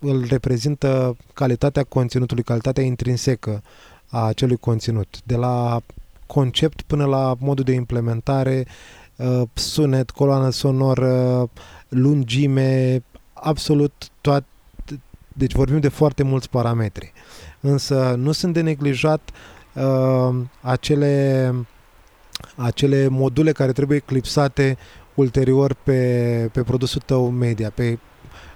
îl 0.00 0.24
reprezintă 0.28 1.16
calitatea 1.32 1.82
conținutului, 1.84 2.42
calitatea 2.42 2.82
intrinsecă 2.82 3.62
a 4.08 4.24
acelui 4.24 4.56
conținut, 4.56 5.20
de 5.24 5.36
la 5.36 5.80
concept 6.26 6.82
până 6.82 7.04
la 7.04 7.36
modul 7.38 7.64
de 7.64 7.72
implementare, 7.72 8.66
uh, 9.16 9.42
sunet, 9.52 10.10
coloană 10.10 10.50
sonoră, 10.50 11.48
lungime, 11.88 13.02
absolut 13.32 14.08
toate. 14.20 14.44
Deci 15.32 15.52
vorbim 15.52 15.80
de 15.80 15.88
foarte 15.88 16.22
mulți 16.22 16.50
parametri. 16.50 17.12
Însă 17.60 18.14
nu 18.18 18.32
sunt 18.32 18.52
de 18.52 18.60
neglijat 18.60 19.20
uh, 19.32 19.59
acele, 20.60 21.54
acele 22.56 23.08
module 23.08 23.52
care 23.52 23.72
trebuie 23.72 23.98
clipsate 23.98 24.78
ulterior 25.14 25.76
pe, 25.82 26.48
pe 26.52 26.62
produsul 26.62 27.02
tău 27.06 27.30
media, 27.30 27.70
pe 27.74 27.98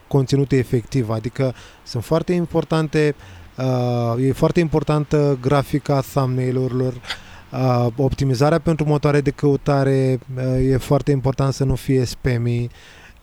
conținutul 0.08 0.58
efectiv. 0.58 1.10
Adică 1.10 1.54
sunt 1.82 2.04
foarte 2.04 2.32
importante, 2.32 3.14
uh, 3.56 4.26
e 4.26 4.32
foarte 4.32 4.60
importantă 4.60 5.38
grafica 5.40 6.00
thumbnail-urilor, 6.00 6.92
uh, 6.92 7.86
optimizarea 7.96 8.58
pentru 8.58 8.86
motoare 8.86 9.20
de 9.20 9.30
căutare, 9.30 10.18
uh, 10.36 10.70
e 10.70 10.76
foarte 10.76 11.10
important 11.10 11.52
să 11.52 11.64
nu 11.64 11.74
fie 11.74 12.04
spammy, 12.04 12.70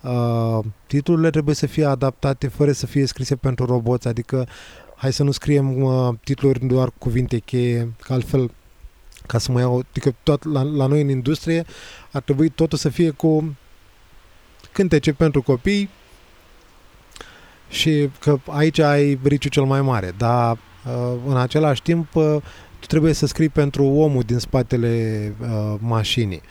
Uh, 0.02 0.60
titlurile 0.88 1.30
trebuie 1.30 1.56
să 1.56 1.66
fie 1.66 1.86
adaptate 1.86 2.47
fără 2.47 2.72
să 2.72 2.86
fie 2.86 3.06
scrise 3.06 3.36
pentru 3.36 3.66
roboți, 3.66 4.08
adică 4.08 4.47
hai 5.02 5.14
să 5.14 5.24
nu 5.24 5.32
scriem 5.32 5.82
uh, 5.82 6.14
titluri 6.24 6.66
doar 6.66 6.91
cuvinte 6.97 7.38
cheie, 7.38 7.93
că 8.02 8.14
altfel 8.14 8.52
ca 9.28 9.38
să 9.38 9.52
mă 9.52 9.60
iau, 9.60 9.84
adică 9.89 10.16
tot 10.24 10.43
la, 10.43 10.62
la 10.62 10.86
noi 10.86 11.02
în 11.02 11.10
industrie 11.10 11.66
ar 12.12 12.22
trebui 12.22 12.49
totul 12.49 12.78
să 12.78 12.89
fie 12.89 13.10
cu 13.10 13.56
cântece 14.72 15.14
pentru 15.14 15.41
copii 15.41 15.89
și 17.70 18.10
că 18.20 18.39
aici 18.47 18.80
ai 18.80 19.20
riciu 19.24 19.49
cel 19.49 19.64
mai 19.64 19.82
mare, 19.82 20.14
dar 20.18 20.52
uh, 20.52 21.18
în 21.28 21.38
același 21.38 21.82
timp 21.82 22.16
uh, 22.16 22.36
tu 22.80 22.86
trebuie 22.88 23.14
să 23.14 23.26
scrii 23.26 23.49
pentru 23.49 23.86
omul 23.86 24.24
din 24.24 24.38
spatele 24.38 25.34
uh, 25.41 25.76
mașinii. 25.80 26.41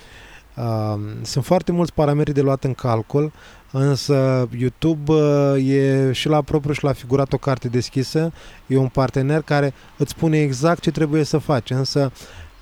Uh, 0.56 1.00
sunt 1.22 1.44
foarte 1.44 1.72
mulți 1.72 1.92
parametri 1.92 2.34
de 2.34 2.40
luat 2.40 2.64
în 2.64 2.74
calcul 2.74 3.32
Însă 3.72 4.48
YouTube 4.58 5.12
uh, 5.12 5.68
e 5.68 6.12
și 6.12 6.28
la 6.28 6.42
propriu 6.42 6.72
și 6.72 6.84
la 6.84 6.92
figurat 6.92 7.32
o 7.32 7.36
carte 7.36 7.68
deschisă, 7.68 8.32
e 8.66 8.76
un 8.76 8.88
partener 8.88 9.42
care 9.42 9.74
îți 9.96 10.10
spune 10.10 10.40
exact 10.40 10.80
ce 10.82 10.90
trebuie 10.90 11.24
să 11.24 11.38
faci. 11.38 11.70
Însă 11.70 12.12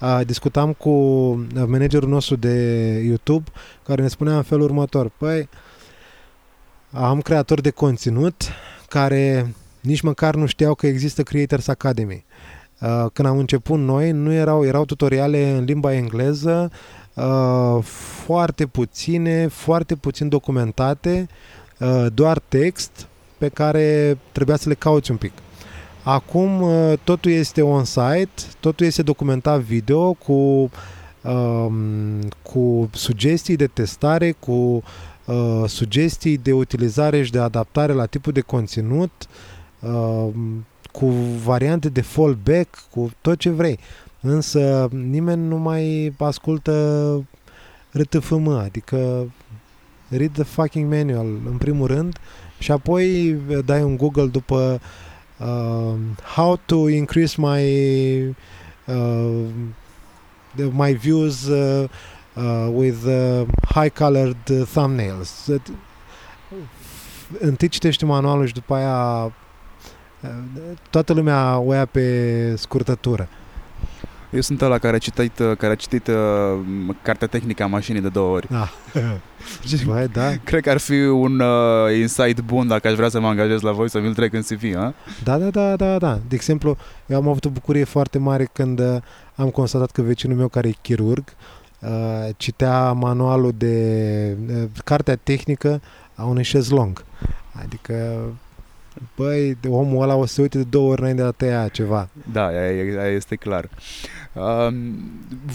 uh, 0.00 0.20
discutam 0.26 0.72
cu 0.72 0.90
managerul 1.66 2.08
nostru 2.08 2.36
de 2.36 2.54
YouTube 3.06 3.50
care 3.84 4.02
ne 4.02 4.08
spunea 4.08 4.36
în 4.36 4.42
felul 4.42 4.64
următor, 4.64 5.10
păi 5.18 5.48
am 6.90 7.20
creatori 7.20 7.62
de 7.62 7.70
conținut 7.70 8.42
care 8.88 9.54
nici 9.80 10.00
măcar 10.00 10.34
nu 10.34 10.46
știau 10.46 10.74
că 10.74 10.86
există 10.86 11.22
Creators 11.22 11.68
Academy. 11.68 12.24
Uh, 12.80 13.06
când 13.12 13.28
am 13.28 13.38
început 13.38 13.78
noi, 13.78 14.10
nu 14.10 14.32
erau, 14.32 14.64
erau 14.64 14.84
tutoriale 14.84 15.50
în 15.50 15.64
limba 15.64 15.92
engleză, 15.92 16.70
Uh, 17.18 17.82
foarte 18.24 18.66
puține, 18.66 19.46
foarte 19.46 19.94
puțin 19.94 20.28
documentate, 20.28 21.28
uh, 21.78 22.06
doar 22.14 22.38
text 22.38 23.06
pe 23.38 23.48
care 23.48 24.18
trebuia 24.32 24.56
să 24.56 24.68
le 24.68 24.74
cauți 24.74 25.10
un 25.10 25.16
pic. 25.16 25.32
Acum 26.02 26.62
uh, 26.62 26.92
totul 27.04 27.30
este 27.30 27.62
on-site, 27.62 28.42
totul 28.60 28.86
este 28.86 29.02
documentat 29.02 29.60
video 29.60 30.12
cu 30.12 30.70
um, 31.22 32.28
cu 32.42 32.90
sugestii 32.92 33.56
de 33.56 33.66
testare, 33.66 34.32
cu 34.32 34.82
uh, 35.24 35.64
sugestii 35.66 36.38
de 36.38 36.52
utilizare 36.52 37.22
și 37.22 37.30
de 37.30 37.38
adaptare 37.38 37.92
la 37.92 38.06
tipul 38.06 38.32
de 38.32 38.40
conținut, 38.40 39.12
uh, 39.80 40.28
cu 40.92 41.06
variante 41.44 41.88
de 41.88 42.00
fallback, 42.00 42.84
cu 42.90 43.10
tot 43.20 43.38
ce 43.38 43.50
vrei. 43.50 43.78
Însă 44.20 44.88
nimeni 44.90 45.46
nu 45.46 45.56
mai 45.56 46.14
ascultă 46.18 47.24
RTFM, 47.90 48.48
adică 48.48 49.30
read 50.08 50.32
the 50.32 50.42
fucking 50.42 50.92
manual 50.92 51.26
în 51.50 51.56
primul 51.58 51.86
rând 51.86 52.18
și 52.58 52.72
apoi 52.72 53.36
dai 53.64 53.82
un 53.82 53.96
Google 53.96 54.26
după 54.26 54.80
uh, 55.38 55.94
how 56.34 56.58
to 56.66 56.88
increase 56.88 57.40
my 57.40 57.64
uh, 58.86 59.46
my 60.70 60.92
views 60.92 61.46
uh, 61.46 61.88
uh, 62.34 62.68
with 62.72 63.04
uh, 63.06 63.46
high 63.74 63.90
colored 63.90 64.66
thumbnails. 64.72 65.50
Întâi 67.38 67.68
citești 67.68 68.04
manualul 68.04 68.46
și 68.46 68.52
după 68.52 68.74
aia 68.74 69.24
uh, 69.24 70.30
toată 70.90 71.12
lumea 71.12 71.58
o 71.58 71.74
ia 71.74 71.84
pe 71.84 72.54
scurtătură. 72.56 73.28
Eu 74.30 74.40
sunt 74.40 74.62
ăla 74.62 74.78
care 74.78 74.96
a 74.96 74.98
citit, 74.98 75.36
care 75.36 75.72
a 75.72 75.74
citit 75.74 76.06
uh, 76.06 76.14
cartea 77.02 77.26
tehnică 77.26 77.62
a 77.62 77.66
mașinii 77.66 78.00
de 78.00 78.08
două 78.08 78.34
ori. 78.34 78.48
Ah. 78.52 78.72
Băi, 79.86 80.08
da. 80.08 80.32
Cred 80.44 80.62
că 80.62 80.70
ar 80.70 80.78
fi 80.78 81.00
un 81.00 81.40
uh, 81.40 81.96
insight 81.98 82.40
bun 82.40 82.66
dacă 82.66 82.88
aș 82.88 82.94
vrea 82.94 83.08
să 83.08 83.20
mă 83.20 83.26
angajez 83.28 83.60
la 83.60 83.72
voi 83.72 83.90
să 83.90 84.00
mi-l 84.00 84.14
trec 84.14 84.32
în 84.32 84.42
CV, 84.42 84.76
a? 84.76 84.94
Da, 85.24 85.38
da, 85.38 85.50
da, 85.50 85.76
da, 85.76 85.98
da. 85.98 86.20
De 86.28 86.34
exemplu, 86.34 86.76
eu 87.06 87.16
am 87.16 87.28
avut 87.28 87.44
o 87.44 87.50
bucurie 87.50 87.84
foarte 87.84 88.18
mare 88.18 88.48
când 88.52 88.78
uh, 88.80 88.96
am 89.34 89.50
constatat 89.50 89.90
că 89.90 90.02
vecinul 90.02 90.36
meu 90.36 90.48
care 90.48 90.68
e 90.68 90.74
chirurg 90.82 91.24
uh, 91.80 91.88
citea 92.36 92.92
manualul 92.92 93.52
de 93.56 94.36
uh, 94.48 94.68
cartea 94.84 95.16
tehnică 95.16 95.80
a 96.14 96.24
unui 96.24 96.42
șezlong. 96.42 97.04
Adică 97.62 97.94
băi, 99.16 99.56
omul 99.68 100.02
ăla 100.02 100.14
o 100.14 100.26
să 100.26 100.34
se 100.34 100.40
uite 100.40 100.58
de 100.58 100.64
două 100.64 100.90
ori 100.90 101.00
înainte 101.00 101.22
de 101.22 101.28
a 101.28 101.30
tăia 101.30 101.68
ceva. 101.68 102.08
Da, 102.32 102.46
aia, 102.46 103.00
aia 103.00 103.12
este 103.12 103.36
clar. 103.36 103.68
Uh, 104.32 104.74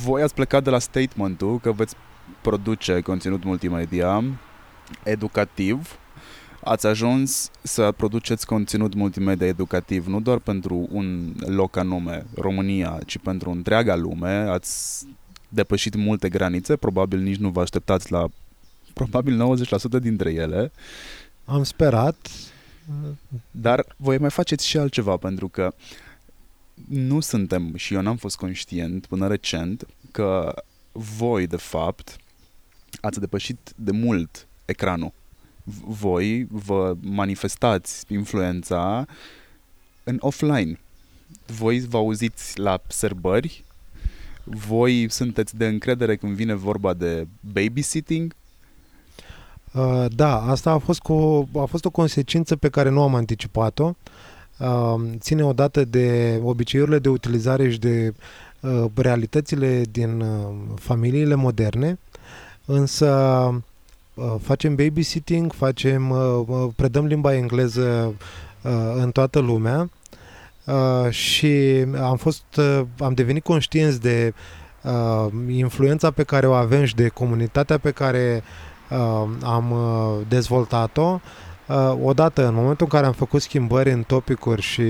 voi 0.05 0.21
ați 0.21 0.33
plecat 0.33 0.63
de 0.63 0.69
la 0.69 0.79
statementul 0.79 1.59
că 1.59 1.71
veți 1.71 1.95
produce 2.41 2.99
conținut 2.99 3.43
multimedia 3.43 4.23
educativ, 5.03 5.97
ați 6.63 6.87
ajuns 6.87 7.51
să 7.61 7.91
produceți 7.91 8.45
conținut 8.45 8.93
multimedia 8.93 9.47
educativ 9.47 10.07
nu 10.07 10.19
doar 10.19 10.37
pentru 10.37 10.87
un 10.91 11.33
loc 11.45 11.77
anume, 11.77 12.25
România, 12.35 12.99
ci 13.05 13.17
pentru 13.17 13.49
întreaga 13.49 13.95
lume. 13.95 14.33
Ați 14.33 15.05
depășit 15.49 15.95
multe 15.95 16.29
granițe, 16.29 16.75
probabil 16.75 17.19
nici 17.19 17.37
nu 17.37 17.49
vă 17.49 17.61
așteptați 17.61 18.11
la 18.11 18.27
probabil 18.93 19.57
90% 19.97 20.01
dintre 20.01 20.31
ele. 20.31 20.71
Am 21.45 21.63
sperat. 21.63 22.31
Dar 23.51 23.85
voi 23.97 24.17
mai 24.17 24.29
faceți 24.29 24.67
și 24.67 24.77
altceva, 24.77 25.17
pentru 25.17 25.47
că 25.47 25.73
nu 26.87 27.19
suntem, 27.19 27.75
și 27.75 27.93
eu 27.93 28.01
n-am 28.01 28.17
fost 28.17 28.35
conștient 28.35 29.05
până 29.05 29.27
recent, 29.27 29.85
că 30.11 30.53
voi, 30.91 31.47
de 31.47 31.57
fapt, 31.57 32.15
ați 33.01 33.19
depășit 33.19 33.73
de 33.75 33.91
mult 33.91 34.47
ecranul. 34.65 35.13
Voi 35.85 36.47
vă 36.49 36.95
manifestați 37.01 38.05
influența 38.13 39.05
în 40.03 40.17
offline. 40.19 40.79
Voi 41.45 41.79
vă 41.79 41.97
auziți 41.97 42.59
la 42.59 42.81
sărbări, 42.87 43.63
voi 44.43 45.09
sunteți 45.09 45.57
de 45.57 45.67
încredere 45.67 46.15
când 46.15 46.35
vine 46.35 46.53
vorba 46.53 46.93
de 46.93 47.27
babysitting? 47.39 48.35
Uh, 49.73 50.05
da, 50.15 50.41
asta 50.41 50.71
a 50.71 50.77
fost, 50.77 50.99
cu, 50.99 51.49
a 51.59 51.65
fost 51.65 51.85
o 51.85 51.89
consecință 51.89 52.55
pe 52.55 52.69
care 52.69 52.89
nu 52.89 53.01
am 53.01 53.15
anticipat-o. 53.15 53.93
Uh, 54.57 55.01
ține 55.19 55.43
odată 55.43 55.85
de 55.85 56.39
obiceiurile 56.43 56.99
de 56.99 57.09
utilizare 57.09 57.69
și 57.69 57.79
de 57.79 58.13
uh, 58.59 58.85
realitățile 58.95 59.81
din 59.91 60.21
uh, 60.21 60.53
familiile 60.75 61.35
moderne 61.35 61.97
însă 62.65 63.07
uh, 64.13 64.35
facem 64.41 64.75
babysitting, 64.75 65.53
facem, 65.53 66.09
uh, 66.09 66.43
uh, 66.47 66.67
predăm 66.75 67.05
limba 67.05 67.35
engleză 67.35 68.13
în 68.95 69.11
toată 69.11 69.39
lumea 69.39 69.89
și 71.09 71.85
am 72.01 72.15
fost, 72.17 72.43
am 72.99 73.13
devenit 73.13 73.43
conștienți 73.43 74.01
de 74.01 74.33
influența 75.47 76.11
pe 76.11 76.23
care 76.23 76.47
o 76.47 76.53
avem 76.53 76.85
și 76.85 76.95
de 76.95 77.07
comunitatea 77.07 77.77
pe 77.77 77.91
care 77.91 78.43
am 79.43 79.75
dezvoltat-o. 80.27 81.19
Odată, 82.03 82.47
în 82.47 82.53
momentul 82.53 82.85
în 82.85 82.97
care 82.97 83.05
am 83.05 83.11
făcut 83.11 83.41
schimbări 83.41 83.91
în 83.91 84.03
topicuri 84.03 84.61
și 84.61 84.83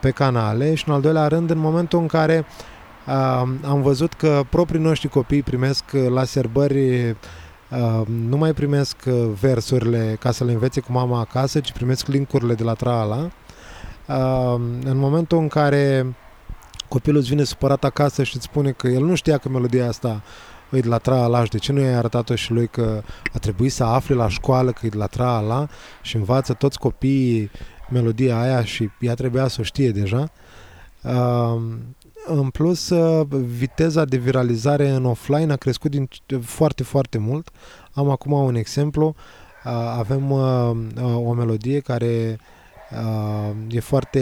pe 0.00 0.10
canale 0.10 0.74
și 0.74 0.84
în 0.88 0.94
al 0.94 1.00
doilea 1.00 1.26
rând 1.26 1.50
în 1.50 1.58
momentul 1.58 1.98
în 1.98 2.06
care 2.06 2.46
uh, 3.06 3.42
am 3.62 3.82
văzut 3.82 4.12
că 4.12 4.42
proprii 4.50 4.80
noștri 4.80 5.08
copii 5.08 5.42
primesc 5.42 5.84
uh, 5.94 6.06
la 6.08 6.24
serbări 6.24 7.10
uh, 7.10 8.06
nu 8.06 8.36
mai 8.36 8.52
primesc 8.52 8.96
uh, 9.06 9.28
versurile 9.40 10.16
ca 10.20 10.30
să 10.30 10.44
le 10.44 10.52
învețe 10.52 10.80
cu 10.80 10.92
mama 10.92 11.20
acasă, 11.20 11.60
ci 11.60 11.72
primesc 11.72 12.06
linkurile 12.06 12.54
de 12.54 12.62
la 12.62 12.74
Traala. 12.74 13.30
În 14.84 14.96
momentul 14.96 15.38
în 15.38 15.48
care 15.48 16.14
copilul 16.88 17.18
îți 17.18 17.28
vine 17.28 17.44
supărat 17.44 17.84
acasă 17.84 18.22
și 18.22 18.36
îți 18.36 18.44
spune 18.44 18.70
că 18.70 18.88
el 18.88 19.04
nu 19.04 19.14
știa 19.14 19.38
că 19.38 19.48
melodia 19.48 19.88
asta 19.88 20.22
e 20.76 20.80
de 20.80 20.88
la 20.88 20.98
Traala 20.98 21.44
și 21.44 21.50
de 21.50 21.58
ce 21.58 21.72
nu 21.72 21.80
i-ai 21.80 21.94
arătat-o 21.94 22.34
și 22.34 22.52
lui 22.52 22.66
că 22.66 23.02
a 23.34 23.38
trebuit 23.38 23.72
să 23.72 23.84
afle 23.84 24.14
la 24.14 24.28
școală 24.28 24.70
că 24.70 24.86
e 24.86 24.88
de 24.88 24.96
la 24.96 25.06
Traala 25.06 25.68
și 26.02 26.16
învață 26.16 26.52
toți 26.52 26.78
copiii 26.78 27.50
melodia 27.90 28.40
aia 28.40 28.64
și 28.64 28.90
ea 29.00 29.14
trebuia 29.14 29.48
să 29.48 29.56
o 29.60 29.64
știe 29.64 29.90
deja. 29.90 30.30
În 32.28 32.50
plus, 32.50 32.88
uh, 32.88 33.26
viteza 33.56 34.04
de 34.04 34.16
viralizare 34.16 34.88
în 34.88 35.04
offline 35.04 35.52
a 35.52 35.56
crescut 35.56 35.90
din 35.90 36.08
foarte, 36.40 36.82
foarte 36.82 37.18
mult. 37.18 37.50
Am 37.92 38.10
acum 38.10 38.32
un 38.32 38.54
exemplu. 38.54 39.14
Uh, 39.64 39.72
avem 39.98 40.30
uh, 40.30 40.76
o 41.14 41.32
melodie 41.32 41.80
care 41.80 42.38
e 43.68 43.80
foarte 43.80 44.20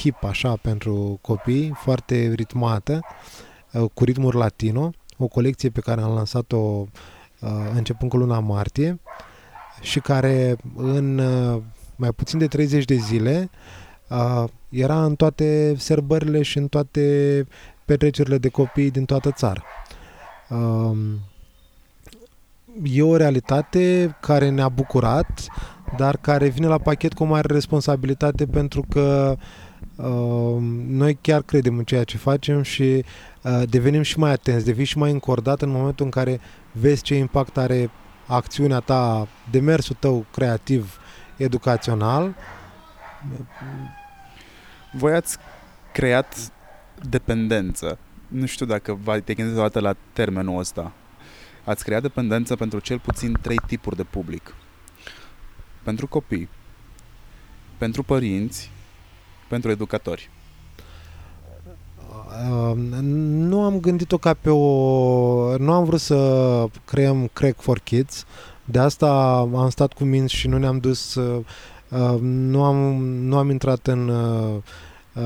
hip 0.00 0.24
așa 0.24 0.56
pentru 0.62 1.18
copii, 1.20 1.72
foarte 1.74 2.32
ritmată, 2.36 3.00
cu 3.94 4.04
ritmuri 4.04 4.36
latino, 4.36 4.90
o 5.18 5.26
colecție 5.26 5.70
pe 5.70 5.80
care 5.80 6.00
am 6.00 6.14
lansat-o 6.14 6.84
începând 7.74 8.10
cu 8.10 8.16
luna 8.16 8.40
martie 8.40 9.00
și 9.80 10.00
care 10.00 10.56
în 10.76 11.20
mai 11.96 12.12
puțin 12.12 12.38
de 12.38 12.46
30 12.46 12.84
de 12.84 12.94
zile 12.94 13.50
era 14.68 15.04
în 15.04 15.14
toate 15.14 15.74
serbările 15.76 16.42
și 16.42 16.58
în 16.58 16.68
toate 16.68 17.46
petrecerile 17.84 18.38
de 18.38 18.48
copii 18.48 18.90
din 18.90 19.04
toată 19.04 19.30
țara. 19.30 19.64
E 22.82 23.02
o 23.02 23.16
realitate 23.16 24.16
care 24.20 24.48
ne-a 24.48 24.68
bucurat, 24.68 25.46
dar 25.96 26.16
care 26.16 26.48
vine 26.48 26.66
la 26.66 26.78
pachet 26.78 27.12
cu 27.12 27.22
o 27.22 27.26
mare 27.26 27.52
responsabilitate 27.52 28.46
pentru 28.46 28.84
că 28.88 29.36
noi 30.86 31.18
chiar 31.20 31.42
credem 31.42 31.78
în 31.78 31.84
ceea 31.84 32.04
ce 32.04 32.16
facem 32.16 32.62
și 32.62 33.04
devenim 33.68 34.02
și 34.02 34.18
mai 34.18 34.30
atenți, 34.30 34.64
devii 34.64 34.84
și 34.84 34.98
mai 34.98 35.10
încordat 35.10 35.62
în 35.62 35.68
momentul 35.68 36.04
în 36.04 36.10
care 36.10 36.40
vezi 36.72 37.02
ce 37.02 37.14
impact 37.14 37.56
are 37.56 37.90
acțiunea 38.26 38.80
ta, 38.80 39.28
demersul 39.50 39.96
tău 39.98 40.26
creativ, 40.32 41.00
educațional 41.36 42.34
voi 44.92 45.14
ați 45.14 45.38
creat 45.92 46.52
dependență. 47.08 47.98
Nu 48.28 48.46
știu 48.46 48.66
dacă 48.66 48.98
te 49.24 49.34
gândiți 49.34 49.76
o 49.76 49.80
la 49.80 49.94
termenul 50.12 50.58
ăsta. 50.58 50.92
Ați 51.64 51.84
creat 51.84 52.02
dependență 52.02 52.56
pentru 52.56 52.78
cel 52.78 52.98
puțin 52.98 53.38
trei 53.40 53.60
tipuri 53.66 53.96
de 53.96 54.02
public. 54.02 54.54
Pentru 55.82 56.06
copii, 56.06 56.48
pentru 57.78 58.02
părinți, 58.02 58.70
pentru 59.48 59.70
educatori. 59.70 60.30
Uh, 62.50 62.76
nu 62.76 63.62
am 63.62 63.80
gândit-o 63.80 64.18
ca 64.18 64.34
pe 64.34 64.50
o... 64.50 65.56
Nu 65.56 65.72
am 65.72 65.84
vrut 65.84 66.00
să 66.00 66.64
creăm 66.84 67.30
Crack 67.32 67.60
for 67.60 67.78
Kids. 67.78 68.24
De 68.64 68.78
asta 68.78 69.36
am 69.36 69.68
stat 69.70 69.92
cu 69.92 70.04
minți 70.04 70.34
și 70.34 70.48
nu 70.48 70.58
ne-am 70.58 70.78
dus 70.78 71.14
uh, 71.14 71.44
Uh, 71.88 72.20
nu, 72.20 72.64
am, 72.64 72.76
nu 73.04 73.36
am 73.36 73.50
intrat 73.50 73.86
în 73.86 74.08
uh, 74.08 74.62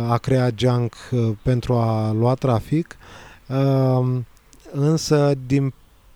a 0.08 0.18
crea 0.18 0.50
junk 0.56 0.94
uh, 1.10 1.30
pentru 1.42 1.74
a 1.74 2.12
lua 2.12 2.34
trafic, 2.34 2.96
însă 4.72 5.34
din 5.46 5.72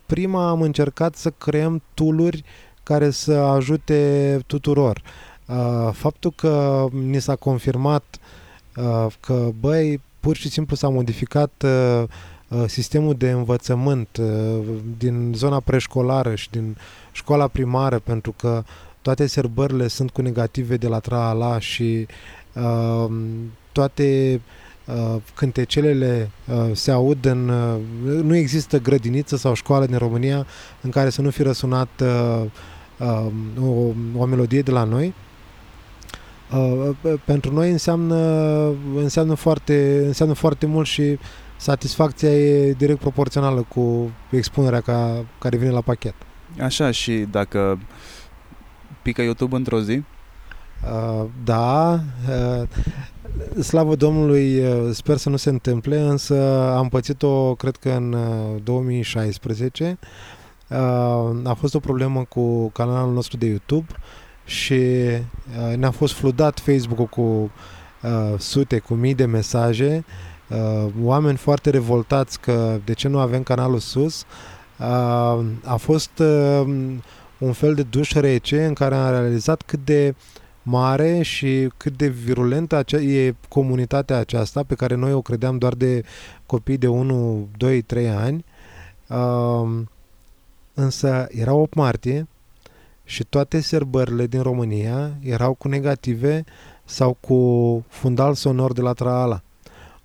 prima 0.07 0.49
am 0.49 0.63
încercat 0.63 1.15
să 1.15 1.31
creăm 1.31 1.83
tooluri 1.95 2.45
care 2.83 3.11
să 3.11 3.33
ajute 3.33 4.41
tuturor. 4.47 5.03
Faptul 5.93 6.33
că 6.37 6.87
ni 6.91 7.21
s-a 7.21 7.37
confirmat 7.37 8.05
că, 9.21 9.49
băi, 9.61 10.01
pur 10.27 10.37
și 10.37 10.49
simplu 10.49 10.77
s-a 10.77 10.89
modificat 10.89 11.65
uh, 11.65 12.05
sistemul 12.67 13.15
de 13.15 13.31
învățământ 13.31 14.09
uh, 14.21 14.27
din 14.99 15.33
zona 15.35 15.61
preșcolară 15.61 16.35
și 16.35 16.51
din 16.51 16.77
școala 17.13 17.49
primară, 17.49 17.99
pentru 17.99 18.33
că 18.33 18.63
toate 19.03 19.27
serbările 19.27 19.89
sunt 19.89 20.11
cu 20.11 20.23
negative 20.23 20.77
de 20.77 20.87
la 20.87 20.99
tra 20.99 21.59
și 21.59 22.07
uh, 22.53 23.11
toate 23.73 24.41
uh, 24.85 25.17
cântecelele 25.35 26.31
uh, 26.49 26.71
se 26.73 26.91
aud 26.91 27.25
în... 27.25 27.49
Uh, 27.49 28.23
nu 28.23 28.37
există 28.37 28.79
grădiniță 28.79 29.37
sau 29.37 29.55
școală 29.55 29.87
din 29.87 29.99
România 29.99 30.47
în 30.81 30.91
care 30.91 31.11
să 31.11 31.23
nu 31.23 31.31
fi 31.31 31.43
răsunat 31.43 31.89
uh, 32.03 32.45
uh, 32.99 33.27
o, 33.61 33.93
o 34.17 34.25
melodie 34.25 34.63
de 34.63 34.71
la 34.71 34.85
noi. 34.85 35.15
Uh, 36.55 36.97
pentru 37.25 37.53
noi 37.53 37.71
înseamnă, 37.71 38.17
înseamnă, 38.95 39.35
foarte, 39.35 40.03
înseamnă 40.07 40.35
foarte 40.35 40.67
mult 40.67 40.87
și 40.87 41.19
satisfacția 41.57 42.31
e 42.31 42.73
direct 42.73 42.99
proporțională 42.99 43.67
cu 43.69 44.11
expunerea 44.31 44.81
ca, 44.81 45.25
care 45.39 45.57
vine 45.57 45.71
la 45.71 45.81
pachet. 45.81 46.15
Așa, 46.61 46.91
și 46.91 47.13
dacă 47.13 47.79
pică 49.03 49.23
YouTube 49.23 49.57
într-o 49.57 49.81
zi? 49.81 50.03
Uh, 50.85 51.25
da, 51.45 51.93
uh, 51.93 52.69
slavă 53.63 53.95
Domnului, 53.95 54.59
uh, 54.59 54.91
sper 54.93 55.17
să 55.17 55.29
nu 55.29 55.37
se 55.37 55.49
întâmple, 55.49 56.01
însă 56.01 56.35
am 56.77 56.89
pățit-o, 56.89 57.55
cred 57.55 57.77
că 57.77 57.91
în 57.91 58.13
uh, 58.13 58.63
2016. 58.63 59.99
Uh, 60.69 60.77
a 61.45 61.55
fost 61.59 61.75
o 61.75 61.79
problemă 61.79 62.25
cu 62.25 62.69
canalul 62.69 63.13
nostru 63.13 63.37
de 63.37 63.47
YouTube 63.47 63.87
și 64.47 64.73
uh, 64.73 65.77
ne-a 65.77 65.91
fost 65.91 66.15
fludat 66.15 66.61
Facebook-ul 66.61 67.07
cu 67.07 67.51
uh, 68.03 68.39
sute, 68.39 68.79
cu 68.79 68.95
mii 68.95 69.15
de 69.15 69.25
mesaje, 69.25 70.05
uh, 70.49 70.93
oameni 71.03 71.37
foarte 71.37 71.71
revoltați 71.71 72.41
că 72.41 72.81
de 72.85 72.93
ce 72.93 73.09
nu 73.09 73.19
avem 73.19 73.43
canalul 73.43 73.79
sus. 73.79 74.25
Uh, 74.79 75.45
a 75.65 75.77
fost 75.79 76.19
uh, 76.19 76.63
un 77.39 77.53
fel 77.53 77.75
de 77.75 77.83
duș 77.83 78.13
rece 78.13 78.65
în 78.65 78.73
care 78.73 78.95
am 78.95 79.11
realizat 79.11 79.63
cât 79.63 79.85
de 79.85 80.15
mare 80.63 81.23
și 81.23 81.69
cât 81.77 81.97
de 81.97 82.09
virulentă 82.09 82.85
e 82.97 83.35
comunitatea 83.49 84.17
aceasta 84.17 84.63
pe 84.63 84.75
care 84.75 84.95
noi 84.95 85.13
o 85.13 85.23
credeam 85.23 85.59
doar 85.59 85.75
de 85.75 86.05
copii 86.47 86.77
de 86.77 86.87
1, 86.87 87.49
2, 87.57 87.83
3 87.83 88.09
ani. 88.09 88.45
Uh, 89.07 89.81
însă 90.75 91.27
era 91.31 91.55
8 91.55 91.75
martie 91.75 92.27
și 93.09 93.25
toate 93.25 93.61
serbările 93.61 94.27
din 94.27 94.43
România 94.43 95.11
erau 95.21 95.55
cu 95.55 95.69
negative 95.69 96.45
sau 96.85 97.17
cu 97.21 97.85
fundal 97.89 98.35
sonor 98.35 98.73
de 98.73 98.81
la 98.81 98.93
Traala. 98.93 99.43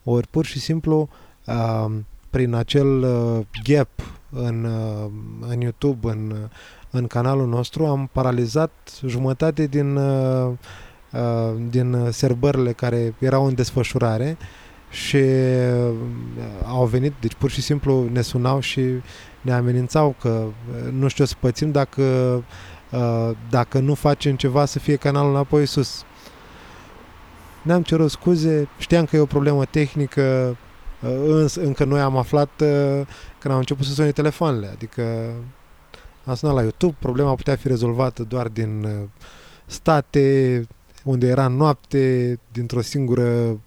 Ori 0.03 0.27
pur 0.27 0.45
și 0.45 0.59
simplu 0.59 1.09
uh, 1.45 1.91
prin 2.29 2.53
acel 2.53 2.87
uh, 2.87 3.45
gap 3.63 3.89
în, 4.29 4.63
uh, 4.63 5.11
în 5.49 5.61
YouTube, 5.61 6.09
în, 6.09 6.35
în 6.89 7.07
canalul 7.07 7.47
nostru, 7.47 7.85
am 7.85 8.09
paralizat 8.11 8.71
jumătate 9.05 9.65
din, 9.65 9.95
uh, 9.95 10.51
uh, 11.11 11.61
din 11.69 12.07
serbările 12.11 12.71
care 12.71 13.15
erau 13.19 13.45
în 13.45 13.53
desfășurare 13.53 14.37
și 14.89 15.15
uh, 15.15 15.93
au 16.65 16.85
venit, 16.85 17.13
deci 17.19 17.33
pur 17.33 17.49
și 17.49 17.61
simplu 17.61 18.09
ne 18.11 18.21
sunau 18.21 18.59
și 18.59 18.81
ne 19.41 19.51
amenințau 19.53 20.15
că 20.19 20.29
uh, 20.29 20.91
nu 20.91 21.07
știu 21.07 21.25
să 21.25 21.35
pățim 21.39 21.71
dacă 21.71 22.01
Uh, 22.01 22.43
dacă 23.49 23.79
nu 23.79 23.93
facem 23.93 24.35
ceva 24.35 24.65
să 24.65 24.79
fie 24.79 24.95
canalul 24.95 25.29
înapoi 25.29 25.65
sus. 25.65 26.03
Ne-am 27.61 27.83
cerut 27.83 28.11
scuze, 28.11 28.67
știam 28.77 29.05
că 29.05 29.15
e 29.15 29.19
o 29.19 29.25
problemă 29.25 29.65
tehnică, 29.65 30.57
uh, 31.01 31.23
însă 31.27 31.61
încă 31.61 31.83
noi 31.83 31.99
am 31.99 32.17
aflat 32.17 32.49
uh, 32.61 33.01
când 33.39 33.53
am 33.53 33.57
început 33.57 33.85
să 33.85 33.93
sune 33.93 34.11
telefoanele, 34.11 34.67
adică 34.67 35.33
am 36.25 36.35
sunat 36.35 36.55
la 36.55 36.61
YouTube, 36.61 36.95
problema 36.99 37.35
putea 37.35 37.55
fi 37.55 37.67
rezolvată 37.67 38.23
doar 38.23 38.47
din 38.47 38.87
state, 39.65 40.67
unde 41.03 41.27
era 41.27 41.47
noapte, 41.47 42.39
dintr-o 42.51 42.81
singură 42.81 43.59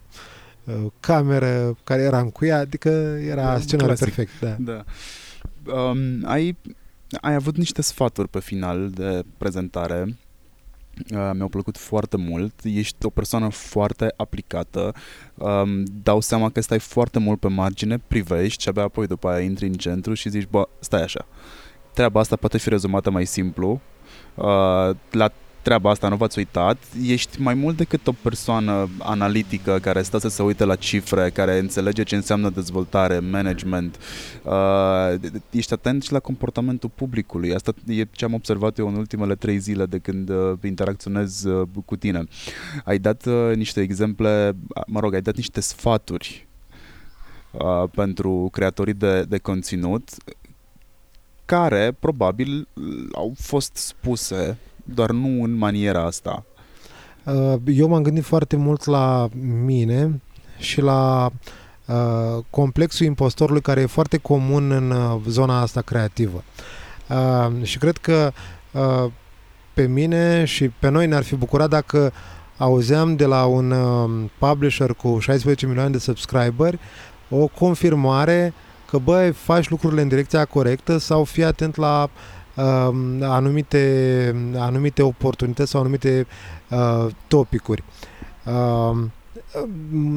cameră 0.99 1.77
care 1.83 2.01
era 2.01 2.19
încuiat, 2.19 2.61
adică 2.61 2.89
era 3.29 3.59
scenariul 3.59 3.97
perfect. 3.97 4.39
Da. 4.39 4.55
da. 4.59 4.83
Um, 5.73 6.23
ai 6.23 6.57
ai 7.21 7.33
avut 7.33 7.57
niște 7.57 7.81
sfaturi 7.81 8.27
pe 8.27 8.39
final 8.39 8.89
de 8.89 9.23
prezentare. 9.37 10.17
Uh, 11.13 11.31
mi-au 11.33 11.47
plăcut 11.47 11.77
foarte 11.77 12.17
mult, 12.17 12.53
ești 12.63 13.05
o 13.05 13.09
persoană 13.09 13.49
foarte 13.49 14.13
aplicată, 14.17 14.93
um, 15.33 15.83
dau 16.03 16.19
seama 16.19 16.49
că 16.49 16.61
stai 16.61 16.79
foarte 16.79 17.19
mult 17.19 17.39
pe 17.39 17.47
margine, 17.47 17.97
privești 18.07 18.61
și 18.61 18.69
abia 18.69 18.83
apoi 18.83 19.07
după 19.07 19.27
aia 19.27 19.43
intri 19.43 19.67
în 19.67 19.73
centru 19.73 20.13
și 20.13 20.29
zici, 20.29 20.47
bă, 20.49 20.67
stai 20.79 21.03
așa, 21.03 21.25
treaba 21.93 22.19
asta 22.19 22.35
poate 22.35 22.57
fi 22.57 22.69
rezumată 22.69 23.09
mai 23.09 23.25
simplu, 23.25 23.81
uh, 24.35 24.95
la 25.11 25.31
treaba 25.65 25.89
asta, 25.89 26.07
nu 26.09 26.15
v-ați 26.15 26.37
uitat, 26.37 26.77
ești 27.03 27.41
mai 27.41 27.53
mult 27.53 27.77
decât 27.77 28.07
o 28.07 28.11
persoană 28.11 28.89
analitică 28.99 29.79
care 29.81 30.01
stă 30.01 30.17
să 30.17 30.27
se 30.27 30.43
uite 30.43 30.63
la 30.63 30.75
cifre, 30.75 31.29
care 31.29 31.59
înțelege 31.59 32.03
ce 32.03 32.15
înseamnă 32.15 32.49
dezvoltare, 32.49 33.19
management. 33.19 33.99
Uh, 34.43 35.31
ești 35.49 35.73
atent 35.73 36.03
și 36.03 36.11
la 36.11 36.19
comportamentul 36.19 36.91
publicului. 36.95 37.53
Asta 37.53 37.73
e 37.87 38.03
ce 38.11 38.25
am 38.25 38.33
observat 38.33 38.77
eu 38.77 38.87
în 38.87 38.95
ultimele 38.95 39.35
trei 39.35 39.57
zile 39.57 39.85
de 39.85 39.97
când 39.97 40.29
uh, 40.29 40.53
interacționez 40.63 41.43
uh, 41.43 41.67
cu 41.85 41.95
tine. 41.95 42.23
Ai 42.83 42.99
dat 42.99 43.25
uh, 43.25 43.55
niște 43.55 43.81
exemple, 43.81 44.55
mă 44.87 44.99
rog, 44.99 45.13
ai 45.13 45.21
dat 45.21 45.35
niște 45.35 45.59
sfaturi 45.59 46.47
uh, 47.51 47.89
pentru 47.91 48.49
creatorii 48.51 48.93
de, 48.93 49.23
de 49.23 49.37
conținut 49.37 50.09
care 51.45 51.95
probabil 51.99 52.67
au 53.11 53.33
fost 53.37 53.75
spuse 53.75 54.57
doar 54.85 55.11
nu 55.11 55.43
în 55.43 55.57
maniera 55.57 56.05
asta. 56.05 56.45
Uh, 57.23 57.55
eu 57.65 57.87
m-am 57.87 58.01
gândit 58.01 58.23
foarte 58.23 58.55
mult 58.55 58.85
la 58.85 59.29
mine 59.65 60.21
și 60.57 60.81
la 60.81 61.29
uh, 61.85 62.43
complexul 62.49 63.05
impostorului 63.05 63.61
care 63.61 63.81
e 63.81 63.85
foarte 63.85 64.17
comun 64.17 64.71
în 64.71 64.91
uh, 64.91 65.21
zona 65.27 65.61
asta 65.61 65.81
creativă. 65.81 66.43
Și 67.61 67.77
cred 67.77 67.97
că 67.97 68.31
pe 69.73 69.87
mine 69.87 70.45
și 70.45 70.69
pe 70.69 70.89
noi 70.89 71.07
ne-ar 71.07 71.23
fi 71.23 71.35
bucurat 71.35 71.69
dacă 71.69 72.11
auzeam 72.57 73.15
de 73.15 73.25
la 73.25 73.45
un 73.45 73.73
publisher 74.37 74.93
cu 74.93 75.19
16 75.19 75.65
milioane 75.65 75.89
de 75.89 75.97
subscriberi 75.97 76.79
o 77.29 77.47
confirmare 77.47 78.53
că 78.89 78.97
băi, 78.97 79.31
faci 79.31 79.69
lucrurile 79.69 80.01
în 80.01 80.07
direcția 80.07 80.45
corectă 80.45 80.97
sau 80.97 81.23
fii 81.23 81.43
atent 81.43 81.75
la 81.75 82.03
uh, 82.03 82.09
uh, 82.09 82.34
anumite, 83.21 84.35
anumite 84.57 85.01
oportunități 85.01 85.69
sau 85.69 85.81
anumite 85.81 86.27
uh, 86.69 87.07
topicuri. 87.27 87.83
Uh, 88.45 88.97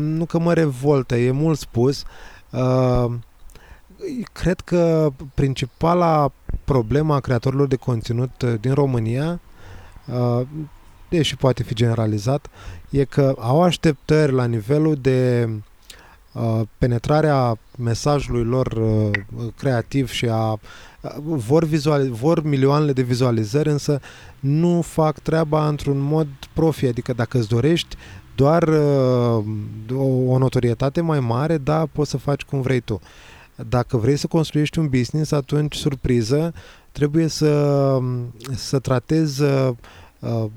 nu 0.03 0.24
că 0.24 0.39
mă 0.39 0.53
revoltă, 0.53 1.16
e 1.16 1.30
mult 1.30 1.59
spus. 1.59 2.05
Uh, 2.51 3.12
cred 4.32 4.61
că 4.61 5.12
principala 5.34 6.33
problema 6.64 7.14
a 7.14 7.21
creatorilor 7.21 7.67
de 7.67 7.76
conținut 7.76 8.42
uh, 8.42 8.54
din 8.61 8.72
România, 8.72 9.41
uh, 10.07 10.46
deși 11.08 11.37
poate 11.37 11.62
fi 11.62 11.75
generalizat, 11.75 12.46
e 12.91 13.04
că 13.04 13.34
au 13.38 13.62
așteptări 13.62 14.33
la 14.33 14.45
nivelul 14.45 14.95
de 14.95 15.49
uh, 15.49 15.57
penetrarea 16.78 17.58
mesajului 17.78 18.44
lor 18.44 18.66
uh, 18.66 19.10
creativ 19.56 20.10
și 20.10 20.26
a 20.30 20.58
vor, 21.22 21.64
vizuali- 21.64 22.10
vor 22.10 22.42
milioanele 22.44 22.92
de 22.92 23.02
vizualizări, 23.02 23.68
însă 23.68 24.00
nu 24.40 24.80
fac 24.80 25.18
treaba 25.18 25.68
într-un 25.68 25.98
mod 25.98 26.26
profi, 26.52 26.86
adică 26.86 27.12
dacă 27.12 27.38
îți 27.38 27.48
dorești 27.48 27.96
doar 28.34 28.62
uh, 28.62 29.44
o, 29.94 30.04
o 30.28 30.38
notorietate 30.38 31.00
mai 31.00 31.20
mare, 31.20 31.58
da, 31.58 31.86
poți 31.92 32.10
să 32.10 32.16
faci 32.16 32.42
cum 32.42 32.60
vrei 32.60 32.80
tu. 32.80 33.00
Dacă 33.68 33.96
vrei 33.96 34.16
să 34.16 34.26
construiești 34.26 34.78
un 34.78 34.88
business, 34.88 35.32
atunci, 35.32 35.74
surpriză, 35.74 36.52
trebuie 36.92 37.26
să, 37.26 37.98
să 38.54 38.78
tratezi 38.78 39.42
uh, 39.42 39.70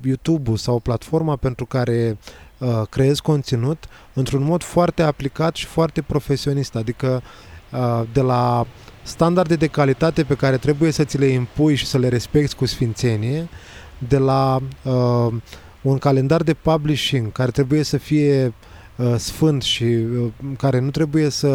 YouTube-ul 0.02 0.58
sau 0.58 0.80
platforma 0.80 1.36
pentru 1.36 1.66
care 1.66 2.18
uh, 2.62 2.82
creezi 2.90 3.22
conținut 3.22 3.84
într-un 4.14 4.44
mod 4.44 4.64
foarte 4.64 5.02
aplicat 5.02 5.56
și 5.56 5.66
foarte 5.66 6.02
profesionist, 6.02 6.76
adică 6.76 7.22
uh, 7.72 8.02
de 8.14 8.22
la 8.22 8.66
standarde 9.04 9.56
de 9.56 9.68
calitate 9.68 10.24
pe 10.24 10.36
care 10.36 10.58
trebuie 10.58 10.92
să 10.92 11.04
ți 11.04 11.18
le 11.18 11.26
impui 11.26 11.76
și 11.76 11.86
să 11.86 11.98
le 11.98 12.08
respecti 12.08 12.56
cu 12.56 12.66
sfințenie, 12.66 13.48
de 14.08 14.18
la 14.18 14.60
uh, 14.84 15.34
un 15.82 15.98
calendar 15.98 16.44
de 16.44 16.54
publishing 16.54 17.32
care 17.32 17.52
trebuie 17.52 17.84
să 17.84 17.98
fie 17.98 18.54
uh, 18.96 19.16
sfânt 19.18 19.62
și 19.62 19.84
uh, 19.84 20.28
care 20.58 20.80
nu 20.80 20.90
trebuie 20.90 21.30
să 21.30 21.48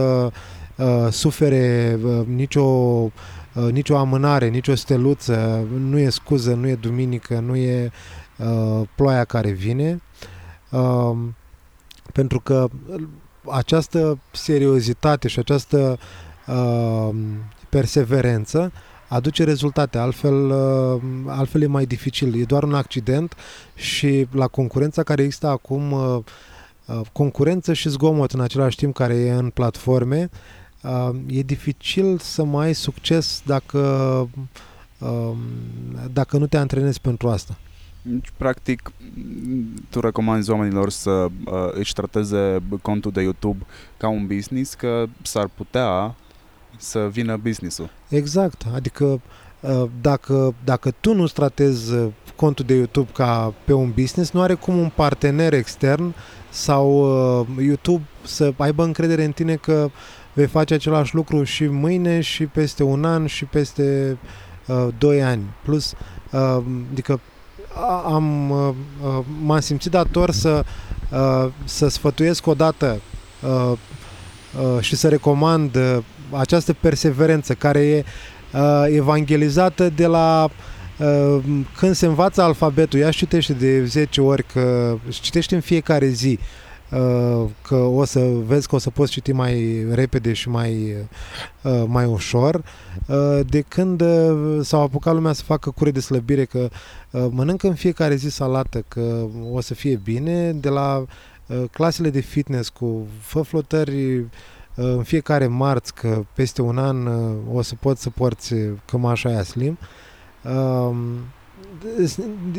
uh, 0.77 1.07
sufere 1.11 1.99
uh, 2.05 2.27
nicio, 2.27 2.63
uh, 2.63 3.11
nicio 3.71 3.97
amânare, 3.97 4.49
nicio 4.49 4.75
steluță, 4.75 5.67
nu 5.79 5.99
e 5.99 6.09
scuză, 6.09 6.55
nu 6.55 6.69
e 6.69 6.75
duminică, 6.75 7.43
nu 7.47 7.57
e 7.57 7.91
uh, 8.37 8.89
ploaia 8.95 9.25
care 9.25 9.51
vine. 9.51 10.01
Uh, 10.71 11.17
pentru 12.13 12.41
că 12.41 12.69
această 13.51 14.19
seriozitate 14.33 15.29
și 15.29 15.39
această 15.39 15.99
uh, 16.47 17.09
perseverență, 17.69 18.73
aduce 19.09 19.45
rezultate, 19.45 19.99
altfel, 19.99 20.51
uh, 20.51 21.03
altfel 21.27 21.63
e 21.63 21.67
mai 21.67 21.87
dificil. 21.87 22.41
E 22.41 22.45
doar 22.45 22.63
un 22.63 22.75
accident 22.75 23.35
și 23.75 24.27
la 24.31 24.47
concurența 24.47 25.03
care 25.03 25.23
există 25.23 25.47
acum, 25.47 25.93
uh, 25.93 26.19
uh, 26.87 27.01
concurență 27.13 27.73
și 27.73 27.89
zgomot 27.89 28.33
în 28.33 28.41
același 28.41 28.77
timp 28.77 28.95
care 28.95 29.15
e 29.15 29.33
în 29.33 29.51
platforme, 29.51 30.31
e 31.27 31.41
dificil 31.41 32.19
să 32.19 32.45
mai 32.45 32.67
ai 32.67 32.75
succes 32.75 33.43
dacă, 33.47 33.79
um, 34.99 35.37
dacă 36.13 36.39
nu 36.39 36.47
te 36.47 36.57
antrenezi 36.57 37.01
pentru 37.01 37.29
asta. 37.29 37.57
Deci, 38.09 38.33
practic, 38.37 38.93
tu 39.91 40.01
recomanzi 40.01 40.51
oamenilor 40.51 40.91
să 40.91 41.11
uh, 41.11 41.29
își 41.73 41.93
trateze 41.93 42.63
contul 42.83 43.11
de 43.11 43.23
YouTube 43.23 43.67
ca 43.97 44.09
un 44.09 44.27
business, 44.27 44.75
că 44.75 45.05
s-ar 45.23 45.49
putea 45.55 46.15
să 46.77 47.09
vină 47.11 47.37
businessul. 47.37 47.91
Exact, 48.09 48.63
adică 48.75 49.21
uh, 49.61 49.85
dacă, 50.01 50.55
dacă 50.65 50.91
tu 51.01 51.15
nu 51.15 51.27
tratezi 51.27 51.95
uh, 51.95 52.09
contul 52.37 52.65
de 52.65 52.75
YouTube 52.75 53.11
ca 53.13 53.55
pe 53.65 53.73
un 53.73 53.91
business, 53.91 54.31
nu 54.31 54.41
are 54.41 54.55
cum 54.55 54.77
un 54.79 54.91
partener 54.95 55.53
extern 55.53 56.15
sau 56.51 56.91
uh, 57.41 57.47
YouTube 57.59 58.05
să 58.25 58.53
aibă 58.57 58.85
încredere 58.85 59.25
în 59.25 59.33
tine 59.33 59.55
că 59.55 59.91
vei 60.33 60.47
face 60.47 60.75
același 60.75 61.15
lucru 61.15 61.43
și 61.43 61.67
mâine 61.67 62.21
și 62.21 62.47
peste 62.47 62.83
un 62.83 63.05
an 63.05 63.27
și 63.27 63.45
peste 63.45 64.19
uh, 64.67 64.89
doi 64.99 65.23
ani. 65.23 65.43
Plus, 65.63 65.95
uh, 66.33 66.63
adică 66.91 67.21
am, 68.05 68.51
uh, 68.51 68.75
uh, 69.05 69.25
m-am 69.43 69.61
simțit 69.61 69.91
dator 69.91 70.31
să, 70.31 70.65
uh, 71.13 71.51
să 71.65 71.89
sfătuiesc 71.89 72.47
odată 72.47 73.01
uh, 73.43 73.73
uh, 73.73 74.81
și 74.81 74.97
să 74.97 75.09
recomand 75.09 75.77
uh, 75.77 75.99
această 76.31 76.73
perseverență 76.73 77.55
care 77.55 77.81
e 77.81 78.05
uh, 78.53 78.85
evangelizată 78.89 79.89
de 79.89 80.07
la 80.07 80.49
uh, 80.99 81.39
când 81.77 81.95
se 81.95 82.07
învață 82.07 82.43
alfabetul, 82.43 82.99
ea 82.99 83.11
citește 83.11 83.53
de 83.53 83.85
10 83.85 84.21
ori 84.21 84.45
că 84.53 84.97
citește 85.09 85.55
în 85.55 85.61
fiecare 85.61 86.07
zi. 86.07 86.39
uh, 86.41 86.45
că 87.63 87.75
o 87.75 88.05
să 88.05 88.21
vezi 88.47 88.69
că 88.69 88.75
o 88.75 88.79
să 88.79 88.91
poți 88.91 89.13
citi 89.13 89.33
mai 89.33 89.87
repede 89.91 90.33
și 90.33 90.49
mai, 90.49 90.95
uh, 91.63 91.85
mai 91.87 92.05
ușor 92.05 92.65
uh, 93.07 93.41
de 93.47 93.61
când 93.61 94.01
uh, 94.01 94.59
s-au 94.63 94.83
apucat 94.83 95.15
lumea 95.15 95.33
să 95.33 95.43
facă 95.43 95.71
cure 95.71 95.91
de 95.91 96.01
slăbire 96.01 96.45
că 96.45 96.69
uh, 97.11 97.27
mănâncă 97.31 97.67
în 97.67 97.75
fiecare 97.75 98.15
zi 98.15 98.29
salată 98.29 98.85
că 98.89 99.27
o 99.53 99.61
să 99.61 99.75
fie 99.75 100.01
bine 100.05 100.53
de 100.53 100.69
la 100.69 101.05
uh, 101.47 101.65
clasele 101.71 102.11
de 102.11 102.21
fitness 102.21 102.69
cu 102.69 103.07
fă 103.21 103.41
flotări 103.41 104.25
în 104.75 105.03
fiecare 105.03 105.47
marți 105.47 105.95
că 105.95 106.25
peste 106.35 106.63
un 106.63 106.79
an 106.79 107.07
uh, 107.07 107.37
o 107.53 107.63
să 107.63 107.75
poți 107.81 108.03
să 108.03 108.11
porți 108.11 108.55
cămașa 108.85 109.29
aia 109.29 109.43
slim. 109.43 109.79
Um, 110.43 110.97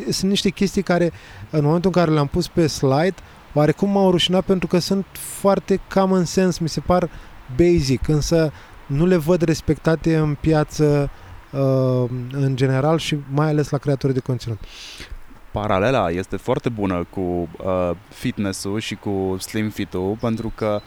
sunt 0.09 0.29
niște 0.29 0.49
chestii 0.49 0.81
care 0.81 1.11
în 1.49 1.63
momentul 1.63 1.91
în 1.93 2.01
care 2.01 2.11
le-am 2.11 2.27
pus 2.27 2.47
pe 2.47 2.67
slide 2.67 3.15
oarecum 3.53 3.89
m-au 3.89 4.11
rușinat 4.11 4.45
pentru 4.45 4.67
că 4.67 4.79
sunt 4.79 5.05
foarte 5.13 5.79
common 5.93 6.25
sense, 6.25 6.59
mi 6.61 6.69
se 6.69 6.79
par 6.79 7.09
basic, 7.55 8.07
însă 8.07 8.51
nu 8.85 9.05
le 9.05 9.15
văd 9.15 9.41
respectate 9.41 10.17
în 10.17 10.37
piață 10.39 11.09
uh, 11.51 12.09
în 12.31 12.55
general 12.55 12.97
și 12.97 13.17
mai 13.31 13.47
ales 13.47 13.69
la 13.69 13.77
creatorii 13.77 14.15
de 14.15 14.21
conținut 14.21 14.59
paralela 15.59 16.11
este 16.11 16.37
foarte 16.37 16.69
bună 16.69 17.05
cu 17.09 17.19
uh, 17.19 17.91
fitness-ul 18.09 18.79
și 18.79 18.95
cu 18.95 19.35
slim 19.39 19.69
fit-ul 19.69 20.17
pentru 20.19 20.51
că 20.55 20.81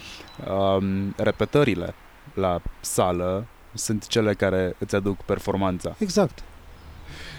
um, 0.51 1.15
repetările 1.17 1.95
la 2.35 2.61
sală 2.81 3.47
sunt 3.75 4.07
cele 4.07 4.35
care 4.35 4.75
îți 4.79 4.95
aduc 4.95 5.17
performanța. 5.17 5.95
Exact. 5.99 6.43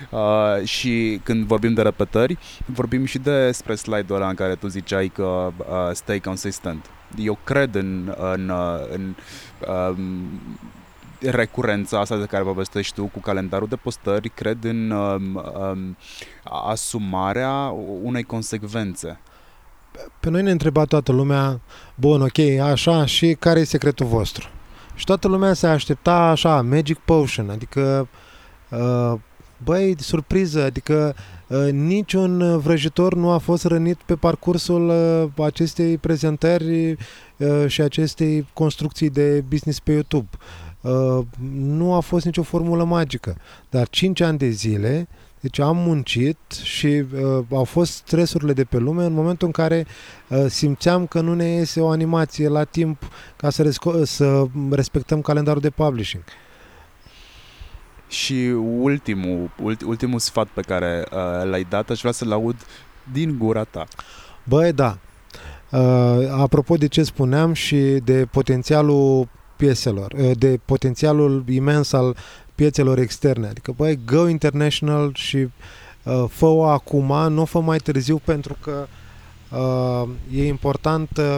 Uh, 0.10 0.68
și 0.68 1.20
când 1.24 1.46
vorbim 1.46 1.74
de 1.74 1.82
repetări, 1.82 2.38
vorbim 2.66 3.06
și 3.06 3.18
despre 3.18 3.76
slide-ul 3.76 4.20
ăla 4.20 4.28
în 4.28 4.36
care 4.36 4.56
tu 4.56 4.68
ziceai 4.68 5.08
că 5.08 5.24
uh, 5.58 5.90
stay 5.94 6.20
consistent. 6.20 6.86
Eu 7.18 7.38
cred 7.44 7.76
în, 7.76 8.16
în, 8.34 8.50
uh, 8.50 8.94
în 8.94 9.16
um, 9.68 10.30
recurența 11.20 12.00
asta 12.00 12.18
de 12.18 12.26
care 12.26 12.44
povestești 12.44 12.94
tu 12.94 13.06
cu 13.06 13.20
calendarul 13.20 13.68
de 13.68 13.76
postări, 13.76 14.30
cred 14.30 14.64
în 14.64 14.92
um, 14.92 15.36
um, 15.36 15.98
asumarea 16.44 17.74
unei 18.02 18.24
consecvențe. 18.24 19.20
Pe 20.20 20.30
noi 20.30 20.42
ne 20.42 20.52
întreba 20.52 20.86
toată 20.86 21.12
lumea, 21.12 21.62
bun, 21.96 22.22
ok, 22.22 22.40
așa, 22.62 23.06
și 23.06 23.36
care 23.40 23.60
e 23.60 23.64
secretul 23.64 24.06
vostru? 24.06 24.50
Și 24.96 25.06
toată 25.06 25.28
lumea 25.28 25.54
se 25.54 25.68
aștepta 25.68 26.16
așa, 26.16 26.62
magic 26.62 26.98
potion, 26.98 27.50
adică 27.50 28.08
uh, 28.70 29.14
băi, 29.64 29.96
surpriză, 30.00 30.64
adică 30.64 31.16
uh, 31.48 31.72
niciun 31.72 32.60
vrăjitor 32.60 33.16
nu 33.16 33.30
a 33.30 33.38
fost 33.38 33.66
rănit 33.66 33.98
pe 33.98 34.16
parcursul 34.16 34.90
uh, 34.90 35.46
acestei 35.46 35.98
prezentări 35.98 36.92
uh, 36.92 36.98
și 37.68 37.82
acestei 37.82 38.48
construcții 38.54 39.10
de 39.10 39.44
business 39.48 39.80
pe 39.80 39.92
YouTube. 39.92 40.30
Uh, 40.82 41.26
nu 41.54 41.94
a 41.94 42.00
fost 42.00 42.26
nicio 42.26 42.44
formulă 42.44 42.84
magică, 42.84 43.38
dar 43.70 43.90
5 43.90 44.22
ani 44.22 44.38
de 44.38 44.50
zile, 44.50 45.08
deci 45.40 45.60
am 45.60 45.78
muncit 45.78 46.38
și 46.64 46.88
uh, 46.88 47.44
au 47.52 47.64
fost 47.64 47.92
stresurile 47.92 48.54
de 48.54 48.64
pe 48.64 48.78
lume 48.78 49.04
în 49.04 49.14
momentul 49.14 49.48
în 49.48 49.54
care 49.54 49.86
uh, 50.28 50.46
simțeam 50.48 51.06
că 51.06 51.22
nu 51.22 51.34
ne 51.34 51.46
iese 51.46 51.82
o 51.82 51.90
animație 51.90 52.48
la 52.48 52.64
timp 52.64 53.10
ca 53.36 53.50
să, 53.50 53.64
resco- 53.64 54.04
să 54.04 54.44
respectăm 54.70 55.22
calendarul 55.22 55.62
de 55.62 55.70
publishing. 55.70 56.24
Și 58.12 58.54
ultimul, 58.80 59.50
ultimul 59.86 60.20
sfat 60.20 60.48
pe 60.48 60.62
care 60.62 61.06
uh, 61.12 61.50
l-ai 61.50 61.66
dat, 61.70 61.90
aș 61.90 62.00
vrea 62.00 62.12
să-l 62.12 62.32
aud 62.32 62.56
din 63.12 63.38
gura 63.38 63.64
ta. 63.64 63.88
Băi, 64.44 64.74
da. 64.74 64.98
Uh, 65.72 66.28
apropo 66.32 66.76
de 66.76 66.88
ce 66.88 67.04
spuneam 67.04 67.54
și 67.54 67.78
de 68.04 68.26
potențialul 68.32 69.30
pieselor, 69.56 70.14
uh, 70.18 70.32
de 70.38 70.60
potențialul 70.66 71.44
imens 71.48 71.94
al 71.94 72.16
piețelor 72.56 72.98
externe. 72.98 73.48
Adică, 73.48 73.74
băi, 73.78 74.00
go 74.06 74.28
international 74.28 75.12
și 75.14 75.38
uh, 76.04 76.26
fă-o 76.30 76.64
acum, 76.66 77.34
nu 77.34 77.42
o 77.42 77.46
fă 77.46 77.60
mai 77.60 77.78
târziu 77.78 78.18
pentru 78.18 78.58
că 78.62 78.88
uh, 79.52 80.10
e 80.32 80.48
important 80.48 81.10
uh, 81.18 81.38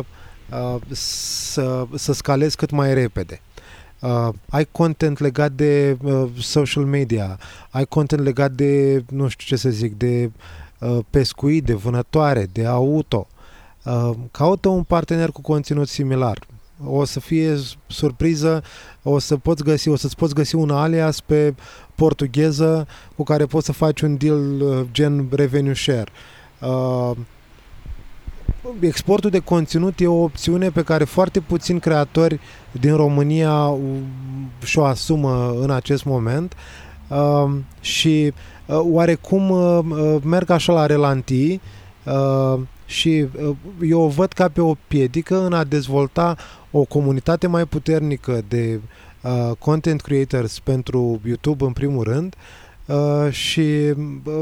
să, 0.92 1.86
să 1.96 2.14
scalezi 2.14 2.56
cât 2.56 2.72
mai 2.72 2.94
repede. 2.94 3.42
Uh, 4.04 4.34
ai 4.50 4.68
content 4.72 5.20
legat 5.20 5.52
de 5.52 5.98
uh, 6.04 6.30
social 6.40 6.84
media, 6.84 7.40
ai 7.70 7.86
content 7.86 8.22
legat 8.22 8.52
de, 8.52 9.04
nu 9.10 9.28
știu 9.28 9.46
ce 9.48 9.62
să 9.62 9.70
zic, 9.70 9.98
de 9.98 10.32
uh, 10.80 11.00
pescuit, 11.10 11.64
de 11.64 11.74
vânătoare, 11.74 12.48
de 12.52 12.66
auto. 12.66 13.28
Uh, 13.84 14.12
caută 14.32 14.70
un 14.70 14.84
partener 14.84 15.30
cu 15.30 15.42
conținut 15.42 15.88
similar 15.88 16.38
o 16.86 17.06
să 17.06 17.20
fie 17.20 17.58
surpriză, 17.88 18.64
o 19.04 19.20
să 19.20 19.38
poți 19.38 19.64
găsi, 19.64 19.90
o 19.90 19.96
să-ți 19.96 20.16
poți 20.16 20.34
găsi 20.34 20.56
un 20.56 20.70
alias 20.70 21.20
pe 21.20 21.54
portugheză 21.96 22.88
cu 23.16 23.24
care 23.24 23.46
poți 23.46 23.66
să 23.66 23.72
faci 23.72 24.02
un 24.02 24.18
deal 24.18 24.62
uh, 24.62 24.86
gen 24.92 25.28
revenue 25.32 25.74
share. 25.74 26.12
Uh, 26.60 27.12
exportul 28.80 29.30
de 29.30 29.40
conținut 29.40 30.00
e 30.00 30.08
o 30.08 30.24
opțiune 30.24 30.70
pe 30.70 30.84
care 30.84 31.04
foarte 31.04 31.40
puțini 31.40 31.80
creatori 31.80 32.40
din 32.72 32.96
România 32.96 33.78
și-o 34.64 34.86
asumă 34.86 35.56
în 35.60 35.72
acest 35.72 36.06
moment. 36.06 36.54
Uh, 37.08 37.52
și 37.82 38.34
uh, 38.66 38.80
oarecum 38.82 39.50
uh, 39.50 39.80
uh 39.90 40.16
merg 40.24 40.50
așa 40.50 40.74
la 40.74 40.86
relantii 40.86 41.62
uh, 42.06 42.60
și 42.86 43.26
uh, 43.48 43.56
eu 43.82 44.02
o 44.02 44.08
văd 44.08 44.32
ca 44.32 44.50
pe 44.50 44.62
o 44.62 44.76
piedică 44.88 45.46
în 45.46 45.54
a 45.54 45.64
dezvolta 45.64 46.36
o 46.72 46.84
comunitate 46.84 47.48
mai 47.48 47.66
puternică 47.66 48.42
de 48.48 48.80
uh, 49.22 49.52
content 49.60 50.02
creators 50.02 50.60
pentru 50.60 51.22
YouTube 51.26 51.66
în 51.66 51.72
primul 51.72 52.04
rând 52.04 52.36
uh, 52.86 53.32
și 53.32 53.94
uh, 54.24 54.42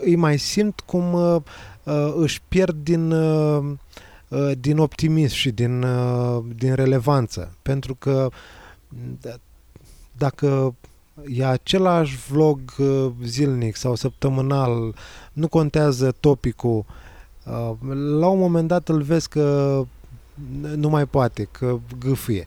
îi 0.00 0.16
mai 0.16 0.38
simt 0.38 0.80
cum 0.80 1.12
uh, 1.12 1.34
uh, 1.34 1.42
își 2.16 2.42
pierd 2.48 2.76
din, 2.82 3.10
uh, 3.10 3.72
uh, 4.28 4.52
din 4.58 4.78
optimism 4.78 5.34
și 5.34 5.50
din, 5.50 5.82
uh, 5.82 6.44
din 6.56 6.74
relevanță. 6.74 7.56
Pentru 7.62 7.94
că 7.94 8.28
d- 9.26 9.40
dacă 10.16 10.74
e 11.28 11.46
același 11.46 12.16
vlog 12.16 12.60
uh, 12.78 13.10
zilnic 13.24 13.76
sau 13.76 13.94
săptămânal, 13.94 14.94
nu 15.32 15.48
contează 15.48 16.14
topicul, 16.20 16.84
uh, 17.44 17.70
la 18.18 18.26
un 18.26 18.38
moment 18.38 18.68
dat 18.68 18.88
îl 18.88 19.02
vezi 19.02 19.28
că 19.28 19.82
nu 20.76 20.88
mai 20.88 21.06
poate, 21.06 21.48
că 21.50 21.78
gâfâie. 21.98 22.46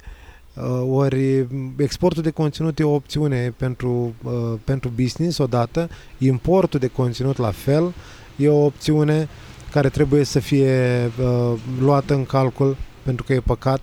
Uh, 0.53 0.83
ori 0.89 1.47
exportul 1.77 2.23
de 2.23 2.29
conținut 2.29 2.79
e 2.79 2.83
o 2.83 2.93
opțiune 2.93 3.53
pentru, 3.57 4.13
uh, 4.23 4.53
pentru 4.63 4.91
business 4.95 5.37
odată, 5.37 5.89
importul 6.17 6.79
de 6.79 6.87
conținut 6.87 7.37
la 7.37 7.51
fel 7.51 7.93
e 8.37 8.49
o 8.49 8.65
opțiune 8.65 9.27
care 9.71 9.89
trebuie 9.89 10.23
să 10.23 10.39
fie 10.39 11.05
uh, 11.05 11.53
luată 11.79 12.13
în 12.13 12.25
calcul 12.25 12.77
pentru 13.03 13.23
că 13.23 13.33
e 13.33 13.39
păcat 13.39 13.81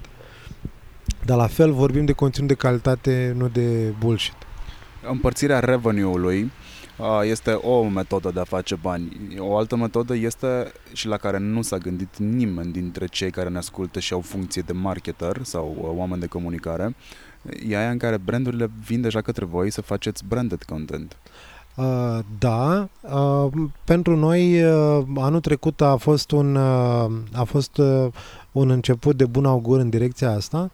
Dar 1.24 1.36
la 1.36 1.46
fel 1.46 1.72
vorbim 1.72 2.04
de 2.04 2.12
conținut 2.12 2.48
de 2.48 2.54
calitate, 2.54 3.34
nu 3.36 3.48
de 3.48 3.94
bullshit. 3.98 4.34
Împărțirea 5.10 5.60
revenue-ului 5.60 6.50
este 7.22 7.50
o 7.50 7.82
metodă 7.82 8.30
de 8.30 8.40
a 8.40 8.44
face 8.44 8.74
bani. 8.74 9.36
O 9.38 9.56
altă 9.56 9.76
metodă 9.76 10.14
este 10.14 10.72
și 10.92 11.06
la 11.06 11.16
care 11.16 11.38
nu 11.38 11.62
s-a 11.62 11.78
gândit 11.78 12.18
nimeni 12.18 12.72
dintre 12.72 13.06
cei 13.06 13.30
care 13.30 13.48
ne 13.48 13.58
ascultă 13.58 14.00
și 14.00 14.12
au 14.12 14.20
funcție 14.20 14.62
de 14.62 14.72
marketer 14.72 15.40
sau 15.42 15.76
uh, 15.78 15.88
oameni 15.94 16.20
de 16.20 16.26
comunicare. 16.26 16.94
E 17.68 17.76
aia 17.76 17.90
în 17.90 17.98
care 17.98 18.16
brandurile 18.16 18.70
vin 18.86 19.00
deja 19.00 19.20
către 19.20 19.44
voi 19.44 19.70
să 19.70 19.80
faceți 19.80 20.24
branded 20.24 20.62
content. 20.62 21.16
Uh, 21.76 22.18
da, 22.38 22.88
uh, 23.00 23.52
pentru 23.84 24.16
noi 24.16 24.64
uh, 24.64 25.04
anul 25.16 25.40
trecut 25.40 25.80
a 25.80 25.96
fost 25.96 26.30
un 26.30 26.54
uh, 26.54 27.10
a 27.32 27.44
fost 27.44 27.76
uh, 27.76 28.06
un 28.52 28.70
început 28.70 29.16
de 29.16 29.24
bun 29.24 29.44
augur 29.44 29.78
în 29.78 29.88
direcția 29.88 30.30
asta. 30.30 30.70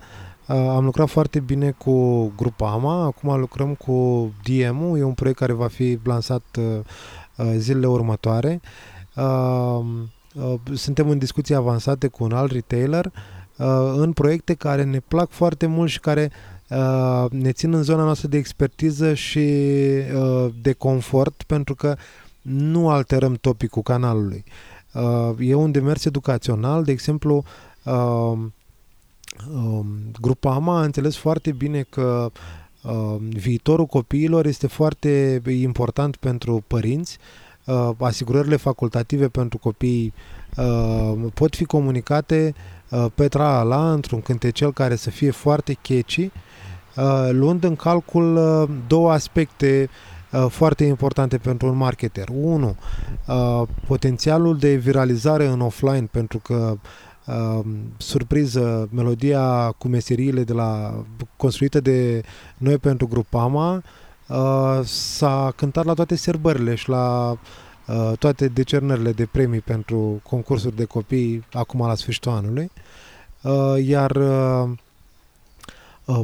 Uh, 0.49 0.57
am 0.57 0.85
lucrat 0.85 1.09
foarte 1.09 1.41
bine 1.41 1.71
cu 1.71 2.27
Grupama, 2.37 3.05
acum 3.05 3.41
lucrăm 3.41 3.75
cu 3.75 4.31
DM-ul, 4.43 4.99
e 4.99 5.03
un 5.03 5.13
proiect 5.13 5.39
care 5.39 5.53
va 5.53 5.67
fi 5.67 5.99
lansat 6.03 6.43
uh, 6.59 6.65
uh, 7.37 7.53
zilele 7.57 7.87
următoare. 7.87 8.61
Suntem 10.75 11.09
în 11.09 11.19
discuții 11.19 11.55
avansate 11.55 12.07
cu 12.07 12.25
un 12.25 12.33
alt 12.33 12.53
retailer 12.53 13.13
în 13.97 14.13
proiecte 14.13 14.55
care 14.55 14.85
ne 14.85 15.01
plac 15.01 15.31
foarte 15.31 15.67
mult 15.67 15.91
și 15.91 16.01
care 16.01 16.31
ne 17.31 17.53
țin 17.53 17.75
în 17.75 17.83
zona 17.83 18.05
noastră 18.05 18.29
de 18.29 18.37
expertiză 18.37 19.15
și 19.15 19.49
de 20.63 20.73
confort 20.73 21.43
pentru 21.43 21.75
că 21.75 21.97
nu 22.43 22.89
alterăm 22.89 23.35
topicul 23.35 23.83
canalului. 23.83 24.45
E 25.39 25.55
un 25.55 25.71
demers 25.71 26.05
educațional, 26.05 26.85
de 26.85 26.93
exemplu, 26.93 27.45
Um, 29.55 29.93
Grupama 30.21 30.79
a 30.79 30.85
înțeles 30.85 31.17
foarte 31.17 31.53
bine 31.53 31.83
că 31.83 32.31
um, 32.83 33.19
viitorul 33.29 33.87
copiilor 33.87 34.47
este 34.47 34.67
foarte 34.67 35.43
important 35.47 36.17
pentru 36.17 36.65
părinți. 36.67 37.19
Uh, 37.65 37.91
asigurările 37.99 38.57
facultative 38.57 39.29
pentru 39.29 39.59
copii 39.59 40.13
uh, 40.57 41.13
pot 41.35 41.55
fi 41.55 41.65
comunicate 41.65 42.55
uh, 42.91 43.07
pe 43.15 43.29
trala 43.29 43.93
într-un 43.93 44.21
cântecel 44.21 44.73
care 44.73 44.97
să 44.97 45.11
fie 45.11 45.31
foarte 45.31 45.77
catchy, 45.83 46.31
luând 47.31 47.65
în 47.65 47.77
calcul 47.77 48.39
două 48.87 49.13
aspecte 49.13 49.89
foarte 50.49 50.85
importante 50.85 51.39
pentru 51.39 51.67
un 51.67 51.77
marketer. 51.77 52.29
Unu, 52.33 52.77
potențialul 53.87 54.59
de 54.59 54.75
viralizare 54.75 55.47
în 55.47 55.61
offline, 55.61 56.09
pentru 56.11 56.39
că 56.39 56.79
uh, 57.31 57.65
surpriză, 57.97 58.89
melodia 58.93 59.75
cu 59.79 59.89
meseriile 59.89 60.45
de 60.45 60.53
la, 60.53 61.03
construită 61.37 61.81
de 61.81 62.23
noi 62.57 62.79
pentru 62.79 63.07
Grupama 63.07 63.83
uh, 64.29 64.81
s-a 64.85 65.53
cântat 65.57 65.85
la 65.85 65.95
toate 65.95 66.15
serbările 66.15 66.75
și 66.75 66.89
la 66.89 67.31
uh, 67.87 68.13
toate 68.19 68.49
decernările 68.49 69.13
de 69.13 69.29
premii 69.33 69.61
pentru 69.61 70.21
concursuri 70.29 70.77
de 70.77 70.85
copii 70.85 71.45
acum 71.53 71.87
la 71.87 71.95
sfârșitul 71.95 72.33
anului. 72.33 72.71
Uh, 73.43 73.75
iar 73.87 74.11
uh, 74.11 74.63
uh 74.63 74.71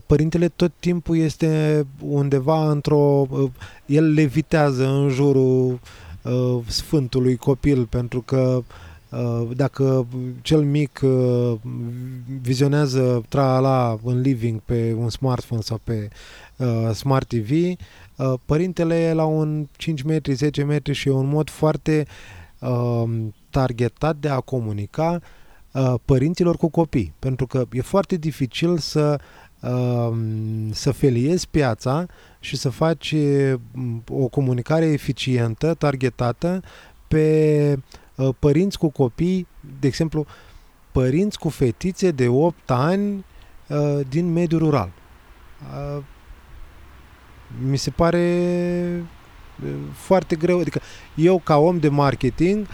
Părintele 0.06 0.48
tot 0.48 0.72
timpul 0.78 1.16
este 1.16 1.86
undeva 2.00 2.70
într-o... 2.70 3.26
Uh, 3.30 3.50
el 3.86 4.12
levitează 4.12 4.88
în 4.88 5.08
jurul 5.08 5.80
uh, 6.22 6.58
Sfântului 6.66 7.36
Copil 7.36 7.86
pentru 7.86 8.20
că 8.20 8.56
uh, 8.58 8.64
Uh, 9.10 9.48
dacă 9.56 10.06
cel 10.42 10.62
mic 10.62 11.00
uh, 11.02 11.52
vizionează 12.40 13.22
tra 13.28 13.98
în 14.02 14.20
living 14.20 14.60
pe 14.60 14.94
un 14.98 15.08
smartphone 15.08 15.60
sau 15.60 15.80
pe 15.84 16.08
uh, 16.56 16.90
smart 16.94 17.28
TV, 17.28 17.50
părintele 18.44 18.94
e 18.94 19.12
la 19.12 19.24
un 19.24 19.66
5 19.76 20.02
metri, 20.02 20.32
10 20.32 20.64
metri 20.64 20.92
și 20.92 21.08
e 21.08 21.12
un 21.12 21.26
mod 21.26 21.50
foarte 21.50 22.06
targetat 23.50 24.16
de 24.16 24.28
a 24.28 24.40
comunica 24.40 25.20
părinților 26.04 26.56
cu 26.56 26.68
copii. 26.68 27.14
Pentru 27.18 27.46
că 27.46 27.64
e 27.72 27.80
foarte 27.80 28.16
dificil 28.16 28.78
să 28.78 29.18
să 30.70 30.90
feliezi 30.92 31.48
piața 31.48 32.06
și 32.40 32.56
să 32.56 32.68
faci 32.68 33.14
o 34.10 34.28
comunicare 34.28 34.84
eficientă, 34.84 35.74
targetată 35.74 36.62
pe 37.08 37.78
Uh, 38.16 38.34
părinți 38.38 38.78
cu 38.78 38.88
copii, 38.88 39.46
de 39.80 39.86
exemplu, 39.86 40.26
părinți 40.92 41.38
cu 41.38 41.48
fetițe 41.48 42.10
de 42.10 42.28
8 42.28 42.70
ani 42.70 43.24
uh, 43.68 44.00
din 44.08 44.32
mediul 44.32 44.60
rural. 44.60 44.90
Uh, 45.96 46.02
mi 47.68 47.76
se 47.76 47.90
pare 47.90 49.04
foarte 49.92 50.36
greu. 50.36 50.60
Adică 50.60 50.80
eu, 51.14 51.38
ca 51.38 51.56
om 51.56 51.78
de 51.78 51.88
marketing, 51.88 52.66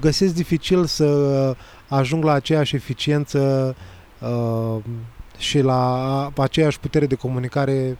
găsesc 0.00 0.34
dificil 0.34 0.84
să 0.84 1.56
ajung 1.88 2.24
la 2.24 2.32
aceeași 2.32 2.74
eficiență 2.74 3.76
și 5.42 5.60
la 5.60 6.32
aceeași 6.36 6.80
putere 6.80 7.06
de 7.06 7.14
comunicare 7.14 7.98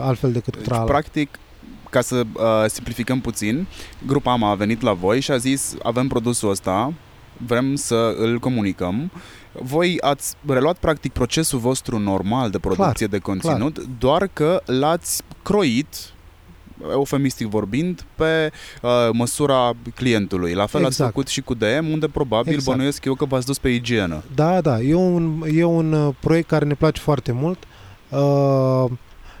altfel 0.00 0.32
decât 0.32 0.56
deci, 0.56 0.64
trala. 0.64 0.84
Practic, 0.84 1.38
ca 1.90 2.00
să 2.00 2.22
uh, 2.32 2.42
simplificăm 2.66 3.20
puțin, 3.20 3.66
grupa 4.06 4.32
AMA 4.32 4.50
a 4.50 4.54
venit 4.54 4.80
la 4.80 4.92
voi 4.92 5.20
și 5.20 5.30
a 5.30 5.36
zis 5.36 5.74
avem 5.82 6.08
produsul 6.08 6.50
ăsta, 6.50 6.92
vrem 7.46 7.74
să 7.74 8.14
îl 8.18 8.38
comunicăm. 8.38 9.10
Voi 9.52 10.00
ați 10.00 10.34
reluat 10.46 10.76
practic 10.76 11.12
procesul 11.12 11.58
vostru 11.58 11.98
normal 11.98 12.50
de 12.50 12.58
producție 12.58 13.06
clar, 13.06 13.18
de 13.18 13.18
conținut, 13.18 13.74
clar. 13.74 13.86
doar 13.98 14.28
că 14.32 14.62
l-ați 14.64 15.22
croit 15.42 16.14
eufemistic 16.90 17.46
vorbind, 17.46 18.04
pe 18.14 18.52
uh, 18.82 18.90
măsura 19.12 19.72
clientului. 19.94 20.52
La 20.52 20.66
fel 20.66 20.80
exact. 20.80 21.00
ați 21.00 21.10
făcut 21.10 21.28
și 21.28 21.40
cu 21.40 21.54
DM, 21.54 21.90
unde 21.92 22.08
probabil 22.08 22.52
exact. 22.52 22.76
bănuiesc 22.76 23.04
eu 23.04 23.14
că 23.14 23.24
v-ați 23.24 23.46
dus 23.46 23.58
pe 23.58 23.68
igienă. 23.68 24.22
Da, 24.34 24.60
da. 24.60 24.80
E 24.80 24.94
un, 24.94 25.44
e 25.54 25.64
un 25.64 25.92
uh, 25.92 26.14
proiect 26.20 26.48
care 26.48 26.64
ne 26.64 26.74
place 26.74 27.00
foarte 27.00 27.32
mult. 27.32 27.58
Uh, 28.08 28.84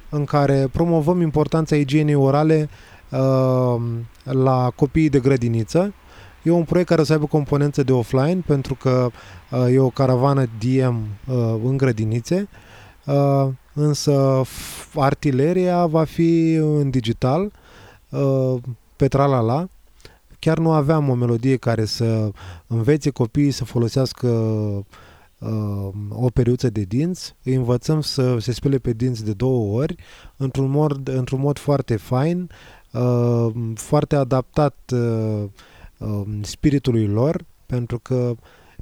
în 0.08 0.24
care 0.24 0.68
promovăm 0.72 1.20
importanța 1.20 1.76
igienei 1.76 2.14
orale 2.14 2.68
uh, 3.08 3.82
la 4.22 4.70
copiii 4.74 5.08
de 5.08 5.18
grădiniță. 5.18 5.94
E 6.42 6.50
un 6.50 6.64
proiect 6.64 6.88
care 6.88 7.00
o 7.00 7.04
să 7.04 7.12
aibă 7.12 7.26
componență 7.26 7.82
de 7.82 7.92
offline 7.92 8.42
pentru 8.46 8.74
că 8.74 9.10
uh, 9.50 9.66
e 9.72 9.78
o 9.78 9.88
caravană 9.88 10.46
DM 10.58 11.06
uh, 11.26 11.54
în 11.64 11.76
grădinițe, 11.76 12.48
uh, 13.04 13.48
însă 13.76 14.42
artileria 14.94 15.86
va 15.86 16.04
fi 16.04 16.52
în 16.54 16.90
digital 16.90 17.52
uh, 18.08 18.54
pe 18.96 19.08
tralala. 19.08 19.68
Chiar 20.38 20.58
nu 20.58 20.72
aveam 20.72 21.08
o 21.08 21.14
melodie 21.14 21.56
care 21.56 21.84
să 21.84 22.30
învețe 22.66 23.10
copiii 23.10 23.50
să 23.50 23.64
folosească 23.64 24.28
uh, 24.28 24.84
uh, 25.38 25.88
o 26.10 26.28
periuță 26.28 26.70
de 26.70 26.82
dinți, 26.82 27.36
îi 27.42 27.54
învățăm 27.54 28.00
să 28.00 28.38
se 28.38 28.52
spele 28.52 28.78
pe 28.78 28.92
dinți 28.92 29.24
de 29.24 29.32
două 29.32 29.80
ori, 29.80 29.96
într-un 30.36 30.70
mod, 30.70 31.08
într-un 31.08 31.40
mod 31.40 31.58
foarte 31.58 31.96
fain, 31.96 32.50
uh, 32.92 33.46
foarte 33.74 34.16
adaptat 34.16 34.76
uh, 34.92 35.44
uh, 35.98 36.22
spiritului 36.40 37.06
lor, 37.06 37.44
pentru 37.66 37.98
că 37.98 38.34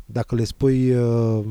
dacă 0.05 0.35
le 0.35 0.45
spui 0.45 0.95
uh, 0.95 1.45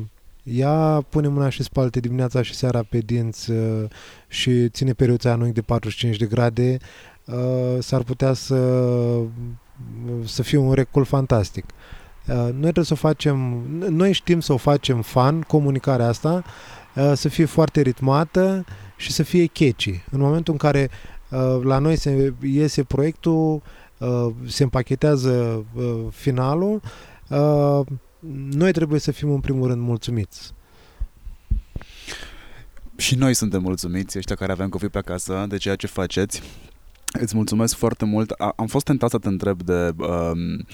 ia 0.44 1.04
pune 1.08 1.28
mâna 1.28 1.48
și 1.48 1.62
spalte 1.62 2.00
dimineața 2.00 2.42
și 2.42 2.54
seara 2.54 2.82
pe 2.82 2.98
dinți 2.98 3.50
uh, 3.50 3.84
și 4.28 4.68
ține 4.68 4.92
periuța 4.92 5.32
în 5.32 5.52
de 5.52 5.62
45 5.62 6.16
de 6.16 6.26
grade, 6.26 6.76
uh, 7.24 7.76
s-ar 7.78 8.02
putea 8.02 8.32
să, 8.32 8.88
să 10.24 10.42
fie 10.42 10.58
un 10.58 10.72
recul 10.72 11.04
fantastic. 11.04 11.64
Uh, 12.28 12.34
noi 12.34 12.60
trebuie 12.60 12.84
să 12.84 12.92
o 12.92 12.96
facem, 12.96 13.36
noi 13.88 14.12
știm 14.12 14.40
să 14.40 14.52
o 14.52 14.56
facem 14.56 15.02
fan, 15.02 15.40
comunicarea 15.40 16.08
asta, 16.08 16.44
uh, 16.94 17.12
să 17.14 17.28
fie 17.28 17.44
foarte 17.44 17.80
ritmată 17.80 18.64
și 18.96 19.12
să 19.12 19.22
fie 19.22 19.46
catchy. 19.46 20.04
În 20.10 20.20
momentul 20.20 20.52
în 20.52 20.58
care 20.58 20.90
uh, 21.30 21.62
la 21.62 21.78
noi 21.78 21.96
se 21.96 22.34
iese 22.42 22.82
proiectul, 22.82 23.62
se 24.46 24.62
împachetează 24.62 25.64
finalul, 26.10 26.80
noi 28.32 28.72
trebuie 28.72 29.00
să 29.00 29.10
fim 29.10 29.30
în 29.30 29.40
primul 29.40 29.68
rând 29.68 29.80
mulțumiți. 29.80 30.52
Și 32.96 33.14
noi 33.14 33.34
suntem 33.34 33.62
mulțumiți, 33.62 34.18
ăștia 34.18 34.36
care 34.36 34.52
avem 34.52 34.68
copii 34.68 34.88
pe 34.88 34.98
acasă, 34.98 35.44
de 35.48 35.56
ceea 35.56 35.76
ce 35.76 35.86
faceți. 35.86 36.42
Îți 37.20 37.36
mulțumesc 37.36 37.76
foarte 37.76 38.04
mult. 38.04 38.30
Am 38.30 38.66
fost 38.66 38.84
tentat 38.84 39.10
să 39.10 39.18
te 39.18 39.28
întreb 39.28 39.62
de 39.62 39.90
um, 39.96 40.66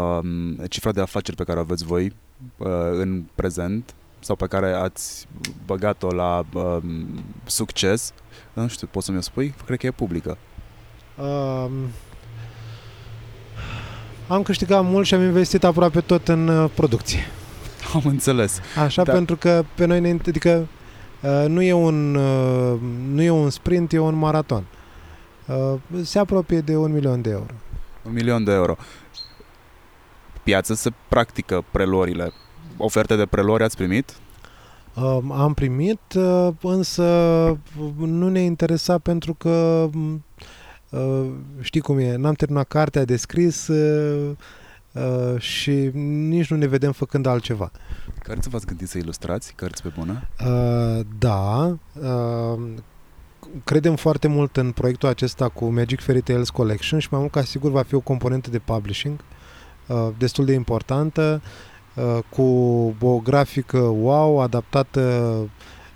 um, 0.00 0.54
cifra 0.68 0.92
de 0.92 1.00
afaceri 1.00 1.36
pe 1.36 1.44
care 1.44 1.58
o 1.58 1.62
aveți 1.62 1.84
voi 1.84 2.12
uh, 2.56 2.66
în 2.92 3.24
prezent 3.34 3.94
sau 4.20 4.36
pe 4.36 4.46
care 4.46 4.72
ați 4.72 5.26
băgat-o 5.66 6.10
la 6.10 6.46
um, 6.52 7.06
succes. 7.44 8.12
Nu 8.52 8.68
știu, 8.68 8.86
poți 8.90 9.06
să 9.06 9.12
mi-o 9.12 9.20
spui? 9.20 9.54
Cred 9.64 9.78
că 9.78 9.86
e 9.86 9.90
publică. 9.90 10.38
Um, 11.18 11.72
am 14.32 14.42
câștigat 14.42 14.84
mult 14.84 15.06
și 15.06 15.14
am 15.14 15.22
investit 15.22 15.64
aproape 15.64 16.00
tot 16.00 16.28
în 16.28 16.48
uh, 16.48 16.70
producție. 16.74 17.20
Am 17.94 18.02
înțeles. 18.04 18.60
Așa, 18.84 19.02
Da. 19.02 19.12
pentru 19.12 19.36
că 19.36 19.64
pe 19.74 19.84
noi 19.84 20.00
ne... 20.00 20.16
Adică 20.28 20.66
uh, 21.22 21.44
nu 21.48 21.62
e 21.62 21.72
un, 21.72 22.14
uh, 22.14 22.80
nu 23.12 23.22
e 23.22 23.30
un 23.30 23.50
sprint, 23.50 23.92
e 23.92 23.98
un 23.98 24.14
maraton. 24.14 24.64
Uh, 25.46 25.74
se 26.02 26.18
apropie 26.18 26.60
de 26.60 26.76
un 26.76 26.92
milion 26.92 27.22
de 27.22 27.30
euro. 27.30 27.54
Un 28.02 28.12
milion 28.12 28.44
de 28.44 28.52
euro. 28.52 28.76
Piață 30.42 30.74
se 30.74 30.90
practică 31.08 31.64
preluările. 31.70 32.32
Oferte 32.76 33.16
de 33.16 33.26
preluări 33.26 33.62
ați 33.62 33.76
primit? 33.76 34.12
Uh, 34.94 35.18
am 35.32 35.54
primit, 35.54 36.00
uh, 36.16 36.48
însă 36.62 37.02
nu 37.96 38.28
ne 38.28 38.40
interesa 38.40 38.98
pentru 38.98 39.34
că 39.34 39.88
uh, 39.94 40.14
știi 41.60 41.80
cum 41.80 41.98
e, 41.98 42.16
n-am 42.16 42.34
terminat 42.34 42.68
cartea 42.68 43.04
de 43.04 43.16
scris 43.16 43.68
uh, 43.68 44.36
uh, 44.92 45.40
și 45.40 45.90
nici 46.28 46.50
nu 46.50 46.56
ne 46.56 46.66
vedem 46.66 46.92
făcând 46.92 47.26
altceva. 47.26 47.70
Cărți 48.22 48.48
v-ați 48.48 48.66
gândit 48.66 48.88
să 48.88 48.98
ilustrați? 48.98 49.52
Cărți 49.54 49.82
pe 49.82 49.92
bună? 49.98 50.28
Uh, 50.46 51.04
da, 51.18 51.76
uh, 52.00 52.62
credem 53.64 53.96
foarte 53.96 54.28
mult 54.28 54.56
în 54.56 54.70
proiectul 54.70 55.08
acesta 55.08 55.48
cu 55.48 55.64
Magic 55.64 56.00
Fairy 56.00 56.20
Tales 56.20 56.50
Collection 56.50 56.98
și 56.98 57.08
mai 57.10 57.20
mult 57.20 57.32
ca 57.32 57.42
sigur 57.42 57.70
va 57.70 57.82
fi 57.82 57.94
o 57.94 58.00
componentă 58.00 58.50
de 58.50 58.58
publishing 58.58 59.20
uh, 59.86 60.08
destul 60.18 60.44
de 60.44 60.52
importantă, 60.52 61.42
uh, 61.94 62.18
cu 62.28 62.42
o 63.00 63.18
grafică 63.18 63.78
wow, 63.78 64.40
adaptată 64.40 65.00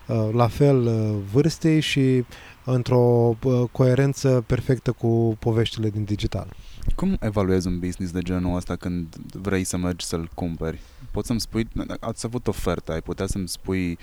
uh, 0.07 0.29
la 0.33 0.47
fel 0.47 0.87
uh, 0.87 1.15
vârstei 1.33 1.81
și 1.81 2.25
într-o 2.73 3.37
uh, 3.45 3.63
coerență 3.73 4.45
perfectă 4.47 4.93
cu 4.93 5.37
poveștile 5.39 5.91
din 5.91 6.05
digital. 6.05 6.47
Cum 6.95 7.17
evaluezi 7.21 7.67
un 7.67 7.79
business 7.79 8.13
de 8.13 8.21
genul 8.21 8.57
ăsta 8.57 8.77
când 8.77 9.17
vrei 9.33 9.65
să 9.65 9.77
mergi 9.77 10.05
să-l 10.07 10.31
cumperi? 10.35 10.81
Poți 11.11 11.27
să-mi 11.27 11.41
spui, 11.41 11.69
ați 12.01 12.27
avut 12.27 12.47
ofertă, 12.47 12.93
ai 12.93 13.01
putea 13.01 13.27
să-mi 13.27 13.49
spui 13.49 13.99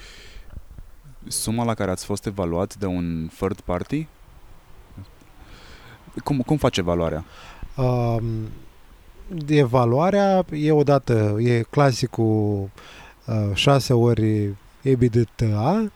suma 1.28 1.64
la 1.64 1.74
care 1.74 1.92
ați 1.92 2.06
fost 2.06 2.26
evaluat 2.26 2.76
de 2.76 2.86
un 2.86 3.30
third 3.38 3.60
party? 3.60 4.08
Cum, 6.24 6.40
cum 6.40 6.58
face 6.58 6.80
evaluarea? 6.80 7.26
Um, 7.78 8.24
de 9.28 9.58
evaluarea 9.58 10.46
e 10.52 10.72
odată, 10.72 11.36
e 11.40 11.62
clasicul 11.70 12.70
uh, 13.26 13.52
6 13.54 13.94
ori 13.94 14.56
EBITDA, 14.82 15.92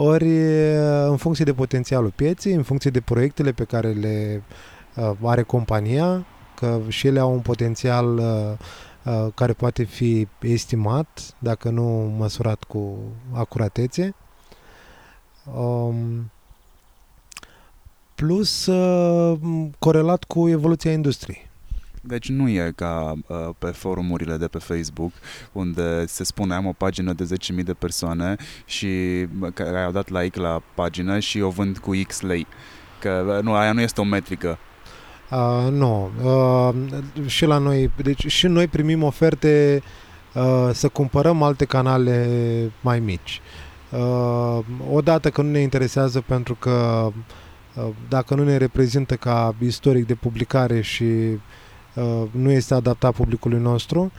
ori 0.00 0.28
uh, 0.28 1.06
în 1.08 1.16
funcție 1.16 1.44
de 1.44 1.52
potențialul 1.52 2.12
pieței, 2.16 2.52
în 2.52 2.62
funcție 2.62 2.90
de 2.90 3.00
proiectele 3.00 3.52
pe 3.52 3.64
care 3.64 3.92
le 3.92 4.42
uh, 4.96 5.12
are 5.22 5.42
compania, 5.42 6.26
că 6.54 6.80
și 6.88 7.06
ele 7.06 7.20
au 7.20 7.32
un 7.32 7.40
potențial 7.40 8.18
uh, 8.18 8.24
uh, 9.04 9.32
care 9.34 9.52
poate 9.52 9.82
fi 9.82 10.28
estimat, 10.40 11.34
dacă 11.38 11.70
nu 11.70 12.14
măsurat 12.16 12.64
cu 12.64 12.98
acuratețe. 13.32 14.14
Um, 15.56 16.30
plus 18.14 18.66
uh, 18.66 19.38
corelat 19.78 20.24
cu 20.24 20.48
evoluția 20.48 20.92
industriei. 20.92 21.47
Deci 22.02 22.28
nu 22.28 22.48
e 22.48 22.72
ca 22.76 23.14
uh, 23.26 23.36
pe 23.58 23.66
forumurile 23.66 24.36
de 24.36 24.46
pe 24.46 24.58
Facebook 24.58 25.12
unde 25.52 26.06
se 26.06 26.24
spune 26.24 26.54
am 26.54 26.66
o 26.66 26.72
pagină 26.72 27.12
de 27.12 27.28
10.000 27.58 27.64
de 27.64 27.72
persoane 27.72 28.36
și 28.64 28.88
bă, 29.38 29.50
care 29.50 29.82
au 29.82 29.90
dat 29.90 30.10
like 30.10 30.40
la 30.40 30.62
pagină 30.74 31.18
și 31.18 31.40
o 31.40 31.48
vând 31.48 31.78
cu 31.78 31.92
X 32.06 32.20
lei. 32.20 32.46
Că 33.00 33.22
bă, 33.24 33.40
nu, 33.42 33.54
aia 33.54 33.72
nu 33.72 33.80
este 33.80 34.00
o 34.00 34.04
metrică. 34.04 34.58
Uh, 35.30 35.70
nu. 35.70 36.10
Uh, 36.22 36.74
și 37.26 37.44
la 37.44 37.58
noi, 37.58 37.90
deci 38.02 38.26
și 38.26 38.46
noi 38.46 38.66
primim 38.66 39.02
oferte 39.02 39.82
uh, 40.34 40.70
să 40.72 40.88
cumpărăm 40.88 41.42
alte 41.42 41.64
canale 41.64 42.26
mai 42.80 43.00
mici. 43.00 43.40
Uh, 43.90 44.58
odată 44.90 45.30
că 45.30 45.42
nu 45.42 45.50
ne 45.50 45.58
interesează 45.58 46.20
pentru 46.20 46.54
că 46.54 47.08
uh, 47.74 47.88
dacă 48.08 48.34
nu 48.34 48.44
ne 48.44 48.56
reprezintă 48.56 49.14
ca 49.16 49.54
istoric 49.60 50.06
de 50.06 50.14
publicare 50.14 50.80
și 50.80 51.02
uh, 51.02 51.38
nu 52.30 52.50
este 52.50 52.74
adaptat 52.74 53.14
publicului 53.14 53.58
nostru, 53.58 54.12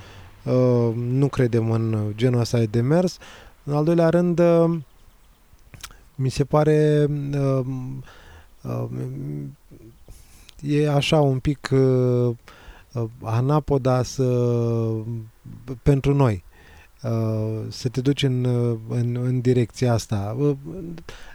uh, 0.43 0.93
nu 0.95 1.27
credem 1.27 1.71
în 1.71 2.13
genul 2.15 2.39
ăsta 2.39 2.57
de 2.57 2.65
demers. 2.65 3.17
În 3.63 3.73
al 3.73 3.83
doilea 3.83 4.09
rând, 4.09 4.39
uh, 4.39 4.77
mi 6.15 6.29
se 6.29 6.43
pare 6.43 7.07
uh, 7.33 7.65
uh, 8.61 8.87
e 10.61 10.89
așa 10.89 11.19
un 11.19 11.39
pic 11.39 11.69
uh, 11.71 12.35
uh, 12.93 13.03
anapoda 13.23 14.03
să, 14.03 14.53
pentru 15.83 16.13
noi 16.13 16.43
uh, 17.03 17.59
să 17.69 17.89
te 17.89 18.01
duci 18.01 18.23
în, 18.23 18.43
uh, 18.43 18.77
în, 18.89 19.15
în 19.15 19.41
direcția 19.41 19.93
asta. 19.93 20.35
Uh, 20.39 20.55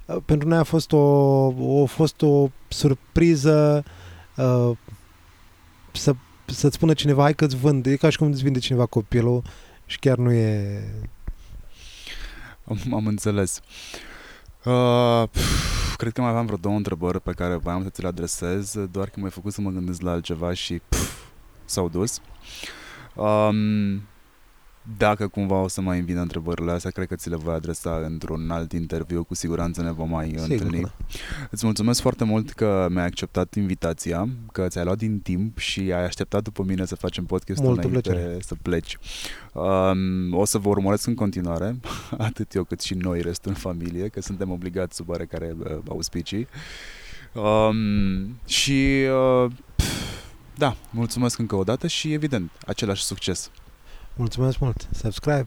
uh, 0.06 0.16
pentru 0.24 0.48
noi 0.48 0.58
a 0.58 0.62
fost 0.62 0.92
o, 0.92 1.82
a 1.82 1.86
fost 1.86 2.22
o 2.22 2.48
surpriză 2.68 3.84
uh, 4.36 4.70
să, 5.92 6.14
să-ți 6.46 6.74
spună 6.74 6.92
cineva, 6.92 7.22
hai 7.22 7.34
că-ți 7.34 7.56
vând, 7.56 7.86
e 7.86 7.96
ca 7.96 8.08
și 8.08 8.18
cum 8.18 8.30
îți 8.30 8.42
vinde 8.42 8.58
cineva 8.58 8.86
copilul 8.86 9.42
și 9.86 9.98
chiar 9.98 10.16
nu 10.18 10.32
e... 10.32 10.84
Am, 12.64 12.94
am 12.94 13.06
înțeles. 13.06 13.60
Uh, 14.64 15.22
pf, 15.30 15.96
cred 15.96 16.12
că 16.12 16.20
mai 16.20 16.30
aveam 16.30 16.44
vreo 16.44 16.58
două 16.58 16.76
întrebări 16.76 17.20
pe 17.20 17.32
care 17.32 17.56
voiam 17.56 17.82
să 17.82 17.88
ți 17.88 18.02
le 18.02 18.08
adresez, 18.08 18.76
doar 18.90 19.08
că 19.08 19.20
m-ai 19.20 19.30
făcut 19.30 19.52
să 19.52 19.60
mă 19.60 19.70
gândesc 19.70 20.00
la 20.00 20.10
altceva 20.10 20.52
și 20.52 20.80
pf, 20.88 21.22
s-au 21.64 21.88
dus. 21.88 22.20
Um, 23.14 24.02
dacă 24.98 25.28
cumva 25.28 25.60
o 25.60 25.68
să 25.68 25.80
mai 25.80 25.96
îmi 25.96 26.06
vină 26.06 26.20
întrebările 26.20 26.70
astea, 26.70 26.90
cred 26.90 27.06
că 27.06 27.14
ți 27.14 27.28
le 27.28 27.36
voi 27.36 27.54
adresa 27.54 27.96
într-un 28.04 28.50
alt 28.50 28.72
interviu, 28.72 29.24
cu 29.24 29.34
siguranță 29.34 29.82
ne 29.82 29.92
vom 29.92 30.08
mai 30.08 30.34
Sigur, 30.36 30.50
întâlni. 30.50 30.80
da. 30.80 30.92
Îți 31.50 31.64
mulțumesc 31.64 32.00
foarte 32.00 32.24
mult 32.24 32.50
că 32.52 32.86
mi-ai 32.90 33.04
acceptat 33.04 33.54
invitația, 33.54 34.28
că 34.52 34.66
ți-ai 34.68 34.84
luat 34.84 34.96
din 34.98 35.18
timp 35.20 35.58
și 35.58 35.80
ai 35.80 36.04
așteptat 36.04 36.42
după 36.42 36.62
mine 36.62 36.84
să 36.84 36.94
facem 36.94 37.24
podcastul 37.24 37.66
Multă 37.66 37.86
înainte 37.86 38.10
plăcere. 38.10 38.36
să 38.40 38.54
pleci. 38.62 38.98
Um, 39.52 40.34
o 40.34 40.44
să 40.44 40.58
vă 40.58 40.68
urmăresc 40.68 41.06
în 41.06 41.14
continuare, 41.14 41.76
atât 42.18 42.54
eu 42.54 42.64
cât 42.64 42.80
și 42.80 42.94
noi, 42.94 43.20
restul 43.20 43.50
în 43.50 43.56
familie, 43.56 44.08
că 44.08 44.20
suntem 44.20 44.50
obligați 44.50 44.96
sub 44.96 45.08
oarecare 45.08 45.56
uh, 45.58 45.76
auspicii. 45.88 46.48
Um, 47.32 48.38
și 48.46 49.02
uh, 49.44 49.50
pf, 49.76 49.86
da, 50.56 50.76
mulțumesc 50.90 51.38
încă 51.38 51.54
o 51.56 51.62
dată 51.64 51.86
și 51.86 52.12
evident, 52.12 52.50
același 52.66 53.02
succes. 53.04 53.50
Mulțumesc 54.16 54.58
mult! 54.58 54.88
Subscribe! 54.92 55.46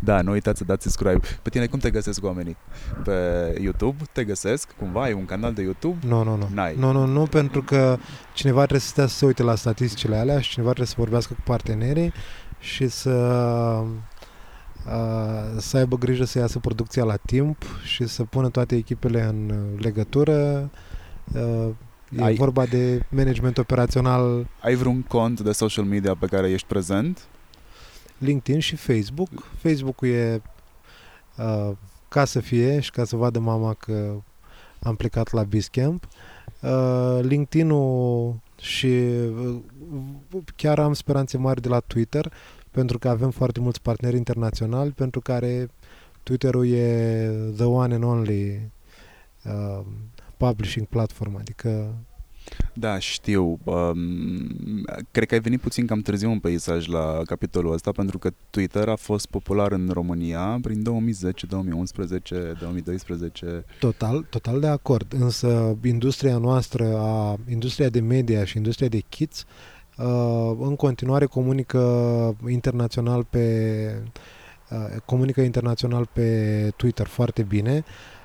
Da, 0.00 0.20
nu 0.22 0.30
uitați 0.30 0.58
să 0.58 0.64
dați 0.64 0.82
subscribe. 0.82 1.26
Pe 1.42 1.50
tine 1.50 1.66
cum 1.66 1.78
te 1.78 1.90
găsesc 1.90 2.24
oamenii? 2.24 2.56
Pe 3.04 3.12
YouTube 3.60 4.02
te 4.12 4.24
găsesc? 4.24 4.72
Cumva 4.78 5.02
ai 5.02 5.12
un 5.12 5.24
canal 5.24 5.52
de 5.52 5.62
YouTube? 5.62 6.06
Nu, 6.06 6.22
nu, 6.22 6.36
nu. 6.36 6.48
N-ai. 6.54 6.74
Nu, 6.78 6.92
nu, 6.92 7.06
nu, 7.06 7.22
pentru 7.22 7.62
că 7.62 7.98
cineva 8.34 8.58
trebuie 8.58 8.80
să 8.80 8.88
stea 8.88 9.06
să 9.06 9.16
se 9.16 9.26
uite 9.26 9.42
la 9.42 9.54
statisticile 9.54 10.16
alea 10.16 10.40
și 10.40 10.50
cineva 10.50 10.68
trebuie 10.68 10.94
să 10.94 10.94
vorbească 10.98 11.34
cu 11.34 11.40
partenerii 11.44 12.12
și 12.58 12.88
să 12.88 13.10
uh, 14.86 15.56
să 15.56 15.76
aibă 15.76 15.96
grijă 15.96 16.24
să 16.24 16.38
iasă 16.38 16.58
producția 16.58 17.04
la 17.04 17.16
timp 17.16 17.62
și 17.84 18.06
să 18.06 18.24
pună 18.24 18.48
toate 18.48 18.76
echipele 18.76 19.22
în 19.22 19.50
uh, 19.50 19.82
legătură. 19.82 20.70
Uh, 22.12 22.18
E 22.20 22.24
Ai- 22.24 22.34
vorba 22.34 22.66
de 22.66 23.02
management 23.08 23.58
operațional 23.58 24.46
Ai 24.60 24.74
vreun 24.74 25.02
cont 25.02 25.40
de 25.40 25.52
social 25.52 25.84
media 25.84 26.14
pe 26.14 26.26
care 26.26 26.50
ești 26.50 26.66
prezent? 26.66 27.26
LinkedIn 28.18 28.60
și 28.60 28.76
Facebook. 28.76 29.28
Facebook-ul 29.56 30.08
e 30.08 30.42
uh, 31.36 31.70
ca 32.08 32.24
să 32.24 32.40
fie 32.40 32.80
și 32.80 32.90
ca 32.90 33.04
să 33.04 33.16
vadă 33.16 33.38
mama 33.38 33.74
că 33.74 34.14
am 34.82 34.96
plecat 34.96 35.32
la 35.32 35.44
Basecamp. 35.44 36.08
Uh, 36.60 37.18
LinkedIn-ul 37.22 38.40
și 38.60 38.86
uh, 38.86 39.56
chiar 40.56 40.78
am 40.78 40.92
speranțe 40.92 41.36
mari 41.38 41.60
de 41.60 41.68
la 41.68 41.80
Twitter 41.80 42.32
pentru 42.70 42.98
că 42.98 43.08
avem 43.08 43.30
foarte 43.30 43.60
mulți 43.60 43.82
parteneri 43.82 44.16
internaționali 44.16 44.90
pentru 44.90 45.20
care 45.20 45.68
Twitter-ul 46.22 46.66
e 46.68 47.30
the 47.56 47.64
one 47.64 47.94
and 47.94 48.04
only 48.04 48.70
uh, 49.44 49.84
publishing 50.38 50.86
platform, 50.86 51.36
adică 51.36 51.94
Da, 52.74 52.98
știu. 52.98 53.58
Um, 53.64 54.84
cred 55.10 55.26
că 55.28 55.34
ai 55.34 55.40
venit 55.40 55.60
puțin 55.60 55.86
cam 55.86 56.00
târziu 56.00 56.30
în 56.30 56.38
peisaj 56.38 56.86
la 56.86 57.20
capitolul 57.26 57.72
ăsta, 57.72 57.92
pentru 57.92 58.18
că 58.18 58.30
Twitter 58.50 58.88
a 58.88 58.96
fost 58.96 59.26
popular 59.26 59.72
în 59.72 59.90
România 59.92 60.58
prin 60.62 60.82
2010, 60.82 61.46
2011, 61.46 62.56
2012. 62.60 63.64
Total, 63.80 64.26
total 64.30 64.60
de 64.60 64.66
acord, 64.66 65.12
însă 65.18 65.76
industria 65.84 66.38
noastră, 66.38 66.96
a, 66.96 67.38
industria 67.50 67.88
de 67.88 68.00
media 68.00 68.44
și 68.44 68.56
industria 68.56 68.88
de 68.88 69.02
kits 69.08 69.44
uh, 69.98 70.56
în 70.60 70.76
continuare 70.76 71.24
comunică 71.24 71.82
internațional 72.48 73.24
pe 73.24 74.02
uh, 74.70 74.96
comunică 75.04 75.40
internațional 75.40 76.08
pe 76.12 76.70
Twitter 76.76 77.06
foarte 77.06 77.42
bine. 77.42 77.84
Uh, 77.86 78.17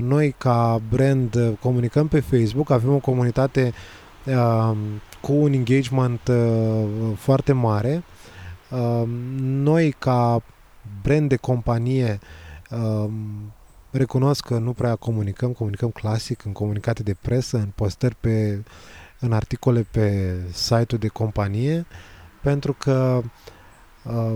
noi 0.00 0.34
ca 0.38 0.80
brand 0.90 1.34
uh, 1.34 1.52
comunicăm 1.60 2.08
pe 2.08 2.20
Facebook, 2.20 2.70
avem 2.70 2.94
o 2.94 2.98
comunitate 2.98 3.72
uh, 4.26 4.76
cu 5.20 5.32
un 5.32 5.52
engagement 5.52 6.28
uh, 6.28 6.84
foarte 7.16 7.52
mare. 7.52 8.02
Uh, 8.70 9.02
noi 9.38 9.94
ca 9.98 10.42
brand 11.02 11.28
de 11.28 11.36
companie 11.36 12.18
uh, 12.70 13.10
recunosc 13.90 14.44
că 14.46 14.58
nu 14.58 14.72
prea 14.72 14.96
comunicăm, 14.96 15.52
comunicăm 15.52 15.90
clasic 15.90 16.44
în 16.44 16.52
comunicate 16.52 17.02
de 17.02 17.16
presă, 17.22 17.56
în 17.56 17.72
postări 17.74 18.16
pe 18.20 18.62
în 19.20 19.32
articole 19.32 19.86
pe 19.90 20.36
site-ul 20.52 21.00
de 21.00 21.08
companie, 21.08 21.86
pentru 22.42 22.72
că 22.72 23.22
uh, 24.04 24.34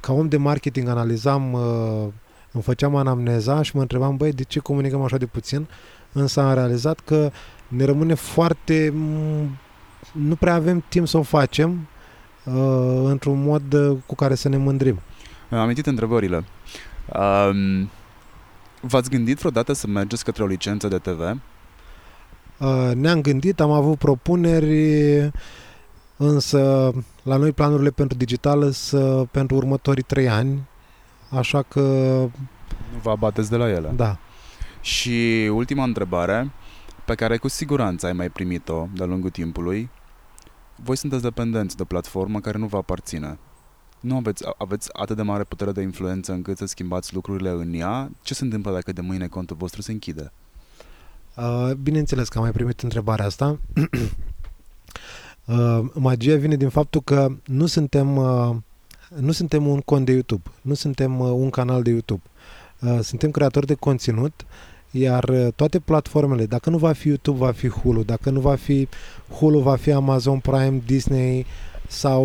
ca 0.00 0.12
om 0.12 0.28
de 0.28 0.36
marketing 0.36 0.88
analizam, 0.88 1.52
uh, 1.52 2.06
îmi 2.52 2.62
făceam 2.62 2.96
anamneza 2.96 3.62
și 3.62 3.76
mă 3.76 3.80
întrebam, 3.80 4.16
băi, 4.16 4.32
de 4.32 4.42
ce 4.42 4.58
comunicăm 4.58 5.02
așa 5.02 5.16
de 5.16 5.26
puțin? 5.26 5.68
Însă 6.12 6.40
am 6.40 6.54
realizat 6.54 7.00
că 7.00 7.30
ne 7.68 7.84
rămâne 7.84 8.14
foarte... 8.14 8.94
nu 10.12 10.34
prea 10.34 10.54
avem 10.54 10.84
timp 10.88 11.08
să 11.08 11.18
o 11.18 11.22
facem 11.22 11.88
uh, 12.44 13.02
într-un 13.04 13.42
mod 13.42 13.72
uh, 13.72 13.96
cu 14.06 14.14
care 14.14 14.34
să 14.34 14.48
ne 14.48 14.56
mândrim. 14.56 15.00
Am 15.50 15.58
amintit 15.58 15.86
întrebările. 15.86 16.44
Um, 17.14 17.90
v-ați 18.80 19.10
gândit 19.10 19.38
vreodată 19.38 19.72
să 19.72 19.86
mergeți 19.86 20.24
către 20.24 20.42
o 20.42 20.46
licență 20.46 20.88
de 20.88 20.98
TV? 20.98 21.20
Uh, 22.58 22.90
ne-am 22.94 23.20
gândit, 23.20 23.60
am 23.60 23.70
avut 23.70 23.98
propuneri, 23.98 25.30
însă 26.16 26.92
la 27.22 27.36
noi 27.36 27.52
planurile 27.52 27.90
pentru 27.90 28.16
digital 28.16 28.70
sunt 28.70 29.28
pentru 29.28 29.56
următorii 29.56 30.02
trei 30.02 30.28
ani, 30.28 30.68
așa 31.30 31.62
că... 31.62 31.80
Nu 32.92 32.98
vă 33.02 33.10
abateți 33.10 33.50
de 33.50 33.56
la 33.56 33.70
ele. 33.70 33.92
Da. 33.96 34.18
Și 34.80 35.50
ultima 35.52 35.84
întrebare, 35.84 36.50
pe 37.04 37.14
care 37.14 37.36
cu 37.36 37.48
siguranță 37.48 38.06
ai 38.06 38.12
mai 38.12 38.28
primit-o 38.28 38.86
de-a 38.94 39.06
lungul 39.06 39.30
timpului, 39.30 39.90
voi 40.82 40.96
sunteți 40.96 41.22
dependenți 41.22 41.76
de 41.76 41.84
platformă 41.84 42.40
care 42.40 42.58
nu 42.58 42.66
vă 42.66 42.76
aparține. 42.76 43.38
Nu 44.00 44.16
aveți, 44.16 44.44
aveți 44.58 44.88
atât 44.92 45.16
de 45.16 45.22
mare 45.22 45.44
putere 45.44 45.72
de 45.72 45.80
influență 45.80 46.32
încât 46.32 46.56
să 46.56 46.66
schimbați 46.66 47.14
lucrurile 47.14 47.50
în 47.50 47.74
ea. 47.74 48.10
Ce 48.22 48.34
se 48.34 48.44
întâmplă 48.44 48.72
dacă 48.72 48.92
de 48.92 49.00
mâine 49.00 49.26
contul 49.26 49.56
vostru 49.56 49.82
se 49.82 49.92
închide? 49.92 50.32
Uh, 51.36 51.70
bineînțeles 51.82 52.28
că 52.28 52.38
am 52.38 52.42
mai 52.42 52.52
primit 52.52 52.80
întrebarea 52.80 53.24
asta. 53.24 53.58
uh, 55.44 55.80
magia 55.94 56.36
vine 56.36 56.56
din 56.56 56.68
faptul 56.68 57.00
că 57.00 57.28
nu 57.44 57.66
suntem, 57.66 58.16
uh, 58.16 58.56
nu 59.16 59.32
suntem 59.32 59.66
un 59.66 59.80
cont 59.80 60.04
de 60.04 60.12
YouTube, 60.12 60.50
nu 60.60 60.74
suntem 60.74 61.20
uh, 61.20 61.30
un 61.30 61.50
canal 61.50 61.82
de 61.82 61.90
YouTube. 61.90 62.22
Uh, 62.80 62.98
suntem 63.02 63.30
creatori 63.30 63.66
de 63.66 63.74
conținut, 63.74 64.46
iar 64.90 65.24
uh, 65.24 65.48
toate 65.56 65.78
platformele, 65.78 66.46
dacă 66.46 66.70
nu 66.70 66.78
va 66.78 66.92
fi 66.92 67.08
YouTube, 67.08 67.38
va 67.38 67.52
fi 67.52 67.68
Hulu, 67.68 68.02
dacă 68.02 68.30
nu 68.30 68.40
va 68.40 68.54
fi 68.54 68.88
Hulu, 69.38 69.58
va 69.58 69.76
fi 69.76 69.92
Amazon 69.92 70.38
Prime, 70.38 70.82
Disney 70.86 71.46
sau 71.88 72.24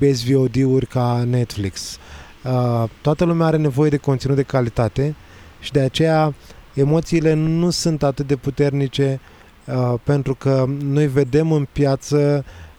uh, 0.00 0.12
SVOD-uri 0.14 0.86
ca 0.86 1.24
Netflix. 1.26 1.98
Uh, 2.44 2.88
toată 3.02 3.24
lumea 3.24 3.46
are 3.46 3.56
nevoie 3.56 3.90
de 3.90 3.96
conținut 3.96 4.36
de 4.36 4.42
calitate 4.42 5.14
și 5.60 5.72
de 5.72 5.80
aceea 5.80 6.34
emoțiile 6.74 7.32
nu 7.32 7.70
sunt 7.70 8.02
atât 8.02 8.26
de 8.26 8.36
puternice 8.36 9.20
uh, 9.66 9.94
pentru 10.04 10.34
că 10.34 10.64
noi 10.82 11.06
vedem 11.06 11.52
în 11.52 11.66
piață 11.72 12.44
uh, 12.46 12.70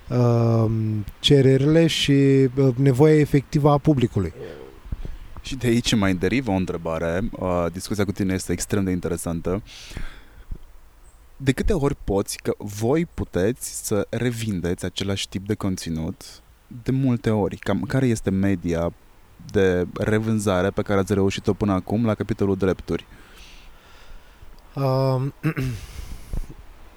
cererile 1.19 1.87
și 1.87 2.11
uh, 2.11 2.75
nevoia 2.75 3.19
efectivă 3.19 3.69
a 3.69 3.77
publicului. 3.77 4.33
Și 5.41 5.55
de 5.55 5.67
aici 5.67 5.95
mai 5.95 6.15
derivă 6.15 6.51
o 6.51 6.55
întrebare. 6.55 7.21
Uh, 7.31 7.65
discuția 7.71 8.05
cu 8.05 8.11
tine 8.11 8.33
este 8.33 8.51
extrem 8.51 8.83
de 8.83 8.91
interesantă. 8.91 9.61
De 11.37 11.51
câte 11.51 11.73
ori 11.73 11.95
poți, 12.03 12.37
că 12.37 12.53
voi 12.57 13.05
puteți 13.05 13.85
să 13.85 14.07
revindeți 14.09 14.85
același 14.85 15.29
tip 15.29 15.47
de 15.47 15.53
conținut 15.53 16.41
de 16.83 16.91
multe 16.91 17.29
ori? 17.29 17.57
Cam 17.57 17.81
care 17.81 18.05
este 18.05 18.29
media 18.29 18.93
de 19.51 19.87
revânzare 19.93 20.69
pe 20.69 20.81
care 20.81 20.99
ați 20.99 21.13
reușit-o 21.13 21.53
până 21.53 21.73
acum 21.73 22.05
la 22.05 22.15
capitolul 22.15 22.55
drepturi? 22.55 23.05
Uh, 24.73 25.21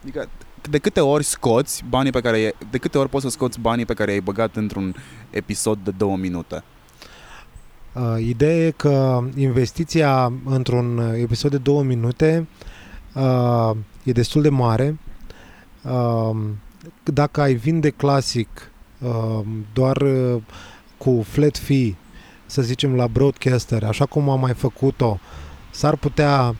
adică 0.03 0.29
de 0.71 0.79
câte 0.79 1.01
ori 1.01 1.25
scoți 1.25 1.85
banii 1.89 2.13
pe 2.13 2.21
care 2.21 2.55
de 2.71 2.79
câte 2.79 2.99
ori 2.99 3.09
poți 3.09 3.25
să 3.25 3.31
scoți 3.31 3.61
banii 3.61 3.85
pe 3.85 3.95
care 3.95 4.11
i-ai 4.11 4.21
băgat 4.21 4.57
într-un 4.57 4.97
episod 5.31 5.79
de 5.85 5.91
două 5.91 6.17
minute? 6.17 6.63
Uh, 7.93 8.27
ideea 8.27 8.67
e 8.67 8.71
că 8.71 9.25
investiția 9.37 10.33
într-un 10.45 11.15
episod 11.17 11.51
de 11.51 11.59
două 11.59 11.83
minute 11.83 12.47
uh, 13.15 13.71
e 14.03 14.13
destul 14.13 14.43
de 14.43 14.49
mare. 14.49 14.99
Uh, 15.83 16.37
dacă 17.03 17.41
ai 17.41 17.55
vinde 17.55 17.91
clasic 17.91 18.71
uh, 18.99 19.41
doar 19.73 19.97
uh, 19.97 20.43
cu 20.99 21.25
flat 21.29 21.59
fee, 21.59 21.97
să 22.47 22.63
zicem 22.63 22.95
la 22.95 23.07
broadcaster, 23.07 23.85
așa 23.85 24.07
cum 24.07 24.29
am 24.29 24.41
mai 24.41 24.55
făcut-o, 24.55 25.19
s-ar 25.71 25.97
putea 25.97 26.57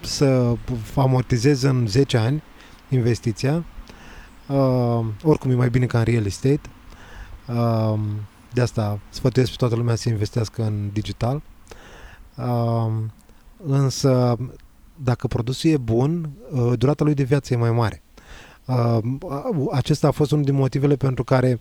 să 0.00 0.54
amortizez 0.94 1.62
în 1.62 1.86
10 1.86 2.16
ani 2.16 2.42
investiția. 2.94 3.64
Uh, 4.48 5.04
oricum 5.22 5.50
e 5.50 5.54
mai 5.54 5.70
bine 5.70 5.86
ca 5.86 5.98
în 5.98 6.04
real 6.04 6.24
estate. 6.24 6.60
Uh, 7.48 7.98
de 8.52 8.60
asta 8.60 9.00
sfătuiesc 9.08 9.50
pe 9.50 9.56
toată 9.56 9.74
lumea 9.74 9.94
să 9.94 10.08
investească 10.08 10.62
în 10.62 10.90
digital. 10.92 11.42
Uh, 12.36 12.92
însă, 13.66 14.36
dacă 14.96 15.26
produsul 15.26 15.70
e 15.70 15.76
bun, 15.76 16.30
uh, 16.50 16.72
durata 16.78 17.04
lui 17.04 17.14
de 17.14 17.22
viață 17.22 17.52
e 17.52 17.56
mai 17.56 17.70
mare. 17.70 18.02
Uh, 18.64 18.98
acesta 19.72 20.08
a 20.08 20.10
fost 20.10 20.30
unul 20.30 20.44
din 20.44 20.54
motivele 20.54 20.96
pentru 20.96 21.24
care 21.24 21.60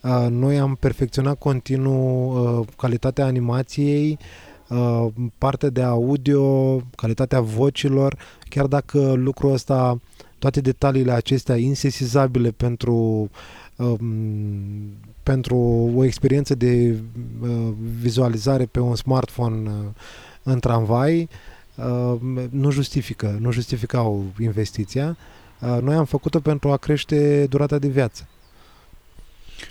uh, 0.00 0.26
noi 0.30 0.58
am 0.58 0.74
perfecționat 0.74 1.38
continuu 1.38 2.32
uh, 2.58 2.66
calitatea 2.76 3.24
animației, 3.24 4.18
Uh, 4.68 5.06
partea 5.38 5.68
de 5.68 5.82
audio, 5.82 6.76
calitatea 6.96 7.40
vocilor, 7.40 8.18
chiar 8.48 8.66
dacă 8.66 9.12
lucrul 9.12 9.52
ăsta, 9.52 10.00
toate 10.44 10.60
detaliile 10.60 11.12
acestea 11.12 11.56
insesizabile 11.56 12.50
pentru 12.50 13.30
um, 13.76 13.98
pentru 15.22 15.56
o 15.96 16.04
experiență 16.04 16.54
de 16.54 16.98
uh, 17.40 17.72
vizualizare 18.00 18.64
pe 18.64 18.80
un 18.80 18.94
smartphone 18.94 19.70
uh, 19.70 19.74
în 20.42 20.60
tramvai 20.60 21.28
uh, 21.74 22.14
nu 22.50 22.70
justifică, 22.70 23.36
nu 23.40 23.50
justificau 23.50 24.24
investiția. 24.40 25.16
Uh, 25.60 25.78
noi 25.82 25.94
am 25.94 26.04
făcut-o 26.04 26.40
pentru 26.40 26.70
a 26.70 26.76
crește 26.76 27.46
durata 27.46 27.78
de 27.78 27.88
viață. 27.88 28.28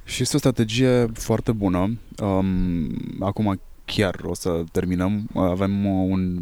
Și 0.04 0.22
este 0.22 0.36
o 0.36 0.40
strategie 0.40 1.06
foarte 1.14 1.52
bună. 1.52 1.98
Um, 2.20 2.88
acum 3.20 3.60
chiar 3.86 4.20
o 4.24 4.34
să 4.34 4.64
terminăm. 4.72 5.30
Avem 5.34 5.86
un 5.86 6.40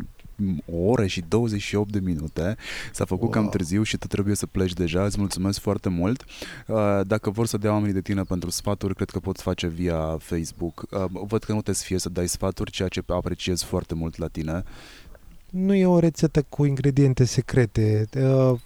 o 0.71 0.77
oră 0.77 1.05
și 1.05 1.23
28 1.27 1.91
de 1.91 1.99
minute. 1.99 2.55
S-a 2.91 3.05
făcut 3.05 3.23
wow. 3.23 3.31
cam 3.31 3.49
târziu 3.49 3.83
și 3.83 3.97
tu 3.97 4.07
trebuie 4.07 4.35
să 4.35 4.45
pleci 4.45 4.73
deja. 4.73 5.03
Îți 5.03 5.19
mulțumesc 5.19 5.59
foarte 5.59 5.89
mult. 5.89 6.23
Uh, 6.67 6.99
dacă 7.07 7.29
vor 7.29 7.45
să 7.45 7.57
dea 7.57 7.71
oamenii 7.71 7.93
de 7.93 8.01
tine 8.01 8.21
pentru 8.21 8.49
sfaturi, 8.49 8.95
cred 8.95 9.09
că 9.09 9.19
poți 9.19 9.43
face 9.43 9.67
via 9.67 10.17
Facebook. 10.19 10.85
Uh, 10.89 11.03
văd 11.27 11.43
că 11.43 11.53
nu 11.53 11.61
te 11.61 11.71
sfie 11.71 11.97
să 11.97 12.09
dai 12.09 12.27
sfaturi, 12.27 12.71
ceea 12.71 12.87
ce 12.87 13.03
apreciez 13.07 13.63
foarte 13.63 13.95
mult 13.95 14.17
la 14.17 14.27
tine. 14.27 14.63
Nu 15.49 15.73
e 15.73 15.85
o 15.85 15.99
rețetă 15.99 16.45
cu 16.49 16.65
ingrediente 16.65 17.23
secrete. 17.23 18.09
Uh, 18.15 18.59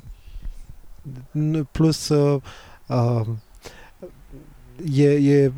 plus 1.71 2.11
e, 4.93 5.11
e, 5.13 5.51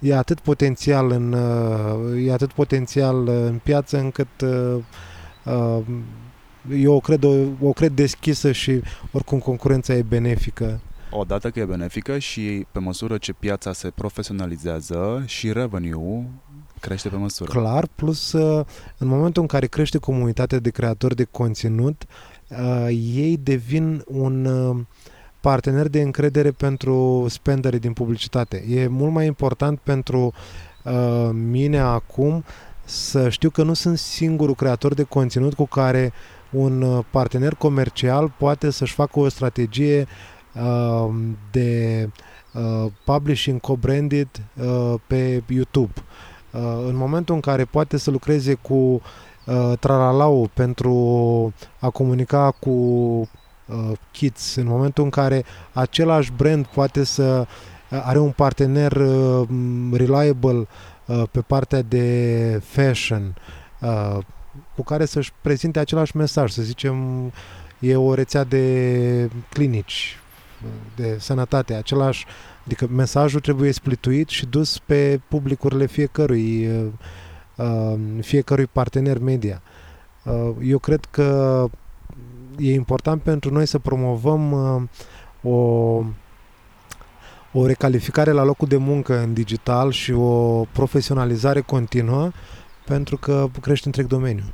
e 0.00 0.16
atât 0.16 0.40
potențial 0.40 1.10
în 1.10 1.32
e 2.26 2.32
atât 2.32 2.52
potențial 2.52 3.28
în 3.28 3.60
piață 3.62 3.98
încât 3.98 4.28
eu 6.72 6.94
o 6.94 7.00
cred, 7.00 7.24
o, 7.24 7.34
o 7.60 7.72
cred 7.72 7.92
deschisă 7.92 8.52
și 8.52 8.80
oricum 9.12 9.38
concurența 9.38 9.94
e 9.94 10.02
benefică. 10.02 10.80
Odată 11.10 11.50
că 11.50 11.58
e 11.58 11.64
benefică 11.64 12.18
și 12.18 12.66
pe 12.72 12.78
măsură 12.78 13.18
ce 13.18 13.32
piața 13.32 13.72
se 13.72 13.90
profesionalizează 13.90 15.22
și 15.26 15.52
revenue 15.52 16.26
crește 16.80 17.08
pe 17.08 17.16
măsură. 17.16 17.50
Clar, 17.50 17.88
plus 17.94 18.32
în 18.96 19.06
momentul 19.06 19.42
în 19.42 19.48
care 19.48 19.66
crește 19.66 19.98
comunitatea 19.98 20.58
de 20.58 20.70
creatori 20.70 21.14
de 21.14 21.24
conținut, 21.24 22.04
ei 22.98 23.36
devin 23.42 24.04
un 24.06 24.48
partener 25.40 25.88
de 25.88 26.00
încredere 26.00 26.50
pentru 26.50 27.26
spendere 27.28 27.78
din 27.78 27.92
publicitate. 27.92 28.64
E 28.68 28.86
mult 28.86 29.12
mai 29.12 29.26
important 29.26 29.78
pentru 29.78 30.32
uh, 30.84 31.28
mine 31.32 31.78
acum 31.78 32.44
să 32.90 33.28
știu 33.28 33.50
că 33.50 33.62
nu 33.62 33.74
sunt 33.74 33.98
singurul 33.98 34.54
creator 34.54 34.94
de 34.94 35.02
conținut 35.02 35.54
cu 35.54 35.66
care 35.66 36.12
un 36.50 36.82
uh, 36.82 37.04
partener 37.10 37.54
comercial 37.54 38.32
poate 38.38 38.70
să-și 38.70 38.94
facă 38.94 39.18
o 39.18 39.28
strategie 39.28 40.06
uh, 40.54 41.14
de 41.50 42.08
uh, 42.52 42.92
publishing 43.04 43.60
co-branded 43.60 44.28
uh, 44.54 44.94
pe 45.06 45.42
YouTube. 45.48 45.92
Uh, 46.50 46.60
în 46.86 46.96
momentul 46.96 47.34
în 47.34 47.40
care 47.40 47.64
poate 47.64 47.96
să 47.96 48.10
lucreze 48.10 48.54
cu 48.54 48.74
uh, 48.74 49.72
Tralalau 49.80 50.50
pentru 50.54 50.94
a 51.78 51.90
comunica 51.90 52.50
cu 52.50 52.70
uh, 52.70 53.92
kids, 54.10 54.54
în 54.54 54.66
momentul 54.66 55.04
în 55.04 55.10
care 55.10 55.44
același 55.72 56.32
brand 56.36 56.66
poate 56.66 57.04
să 57.04 57.46
are 58.04 58.18
un 58.18 58.30
partener 58.30 58.92
uh, 58.92 59.48
reliable 59.92 60.58
uh, 60.58 60.66
pe 61.30 61.40
partea 61.40 61.82
de 61.82 62.60
fashion 62.64 63.34
uh, 63.80 64.18
cu 64.74 64.82
care 64.82 65.04
să-și 65.04 65.32
prezinte 65.40 65.78
același 65.78 66.16
mesaj, 66.16 66.50
să 66.50 66.62
zicem 66.62 66.96
e 67.78 67.96
o 67.96 68.14
rețea 68.14 68.44
de 68.44 69.30
clinici 69.48 70.18
de 70.96 71.16
sănătate, 71.18 71.74
același, 71.74 72.26
adică 72.64 72.86
mesajul 72.86 73.40
trebuie 73.40 73.72
splituit 73.72 74.28
și 74.28 74.46
dus 74.46 74.78
pe 74.78 75.20
publicurile 75.28 75.86
fiecărui 75.86 76.68
uh, 77.56 77.94
fiecărui 78.20 78.66
partener 78.66 79.18
media. 79.18 79.62
Uh, 80.24 80.50
eu 80.62 80.78
cred 80.78 81.04
că 81.10 81.66
e 82.58 82.72
important 82.72 83.22
pentru 83.22 83.52
noi 83.52 83.66
să 83.66 83.78
promovăm 83.78 84.52
uh, 84.52 84.82
o, 85.52 86.04
o 87.52 87.66
recalificare 87.66 88.30
la 88.30 88.44
locul 88.44 88.68
de 88.68 88.76
muncă 88.76 89.18
în 89.18 89.32
digital 89.32 89.90
și 89.90 90.12
o 90.12 90.64
profesionalizare 90.64 91.60
continuă 91.60 92.30
pentru 92.84 93.16
că 93.16 93.46
crește 93.60 93.86
întreg 93.86 94.06
domeniu. 94.06 94.44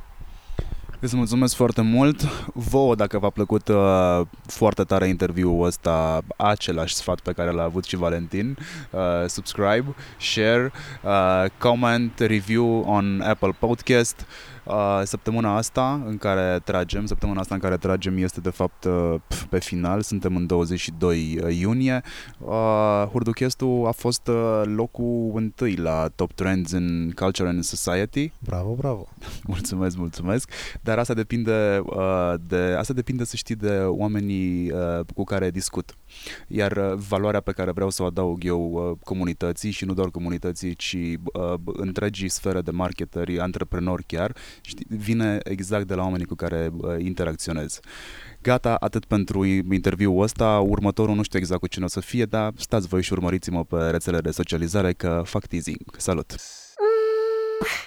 Îți 0.99 1.15
mulțumesc 1.15 1.55
foarte 1.55 1.81
mult. 1.81 2.21
Vouă, 2.53 2.95
dacă 2.95 3.19
v-a 3.19 3.29
plăcut 3.29 3.67
uh, 3.67 4.21
foarte 4.45 4.83
tare 4.83 5.07
interviul 5.07 5.65
ăsta, 5.65 6.21
același 6.37 6.95
sfat 6.95 7.19
pe 7.19 7.31
care 7.31 7.51
l-a 7.51 7.63
avut 7.63 7.83
și 7.83 7.95
Valentin, 7.95 8.57
uh, 8.91 8.99
subscribe, 9.27 9.85
share, 10.19 10.71
uh, 11.03 11.45
comment, 11.57 12.19
review 12.19 12.83
on 12.87 13.21
Apple 13.21 13.55
Podcast. 13.59 14.19
Uh, 14.19 14.56
săptămâna 15.03 15.55
asta 15.55 16.03
în 16.05 16.17
care 16.17 16.59
tragem, 16.63 17.05
săptămâna 17.05 17.39
asta 17.39 17.55
în 17.55 17.61
care 17.61 17.77
tragem 17.77 18.17
este 18.17 18.41
de 18.41 18.49
fapt 18.49 18.83
uh, 18.83 19.15
pe 19.49 19.59
final, 19.59 20.01
suntem 20.01 20.35
în 20.35 20.45
22 20.45 21.39
uh, 21.43 21.57
iunie. 21.59 22.01
Uh, 22.39 23.03
Hurduchestul 23.11 23.85
a 23.87 23.91
fost 23.91 24.27
uh, 24.27 24.61
locul 24.63 25.31
întâi 25.35 25.75
la 25.75 26.09
Top 26.15 26.31
Trends 26.31 26.71
in 26.71 27.11
Culture 27.15 27.49
and 27.49 27.63
Society. 27.63 28.31
Bravo, 28.39 28.73
bravo. 28.73 29.07
mulțumesc, 29.53 29.97
mulțumesc. 29.97 30.51
Dar 30.81 30.99
asta 30.99 31.13
depinde, 31.13 31.81
uh, 31.85 32.33
de, 32.47 32.75
asta 32.77 32.93
depinde 32.93 33.23
să 33.23 33.35
știi 33.35 33.55
de 33.55 33.77
oamenii 33.85 34.71
uh, 34.71 34.99
cu 35.15 35.23
care 35.23 35.51
discut. 35.51 35.95
Iar 36.47 36.71
uh, 36.77 36.93
valoarea 36.93 37.39
pe 37.39 37.51
care 37.51 37.71
vreau 37.71 37.89
să 37.89 38.03
o 38.03 38.05
adaug 38.05 38.43
eu 38.43 38.71
uh, 38.71 38.97
comunității 39.03 39.71
și 39.71 39.85
nu 39.85 39.93
doar 39.93 40.09
comunității, 40.09 40.75
ci 40.75 40.95
uh, 41.33 41.53
întregii 41.65 42.29
sfere 42.29 42.61
de 42.61 42.71
marketeri, 42.71 43.39
antreprenori 43.39 44.03
chiar, 44.03 44.35
știi, 44.61 44.85
vine 44.89 45.37
exact 45.43 45.87
de 45.87 45.93
la 45.93 46.03
oamenii 46.03 46.25
cu 46.25 46.35
care 46.35 46.69
uh, 46.77 46.95
interacționez. 46.99 47.79
Gata, 48.41 48.75
atât 48.79 49.05
pentru 49.05 49.45
interviul 49.45 50.21
ăsta. 50.21 50.59
Următorul 50.59 51.15
nu 51.15 51.23
știu 51.23 51.39
exact 51.39 51.59
cu 51.59 51.67
cine 51.67 51.85
o 51.85 51.87
să 51.87 51.99
fie, 51.99 52.25
dar 52.25 52.53
stați 52.55 52.87
voi 52.87 53.01
și 53.01 53.13
urmăriți-mă 53.13 53.63
pe 53.63 53.77
rețelele 53.77 54.21
de 54.21 54.31
socializare 54.31 54.93
că 54.93 55.21
fac 55.25 55.45
teasing. 55.45 55.95
Salut! 55.97 56.31
Mm. 56.31 57.86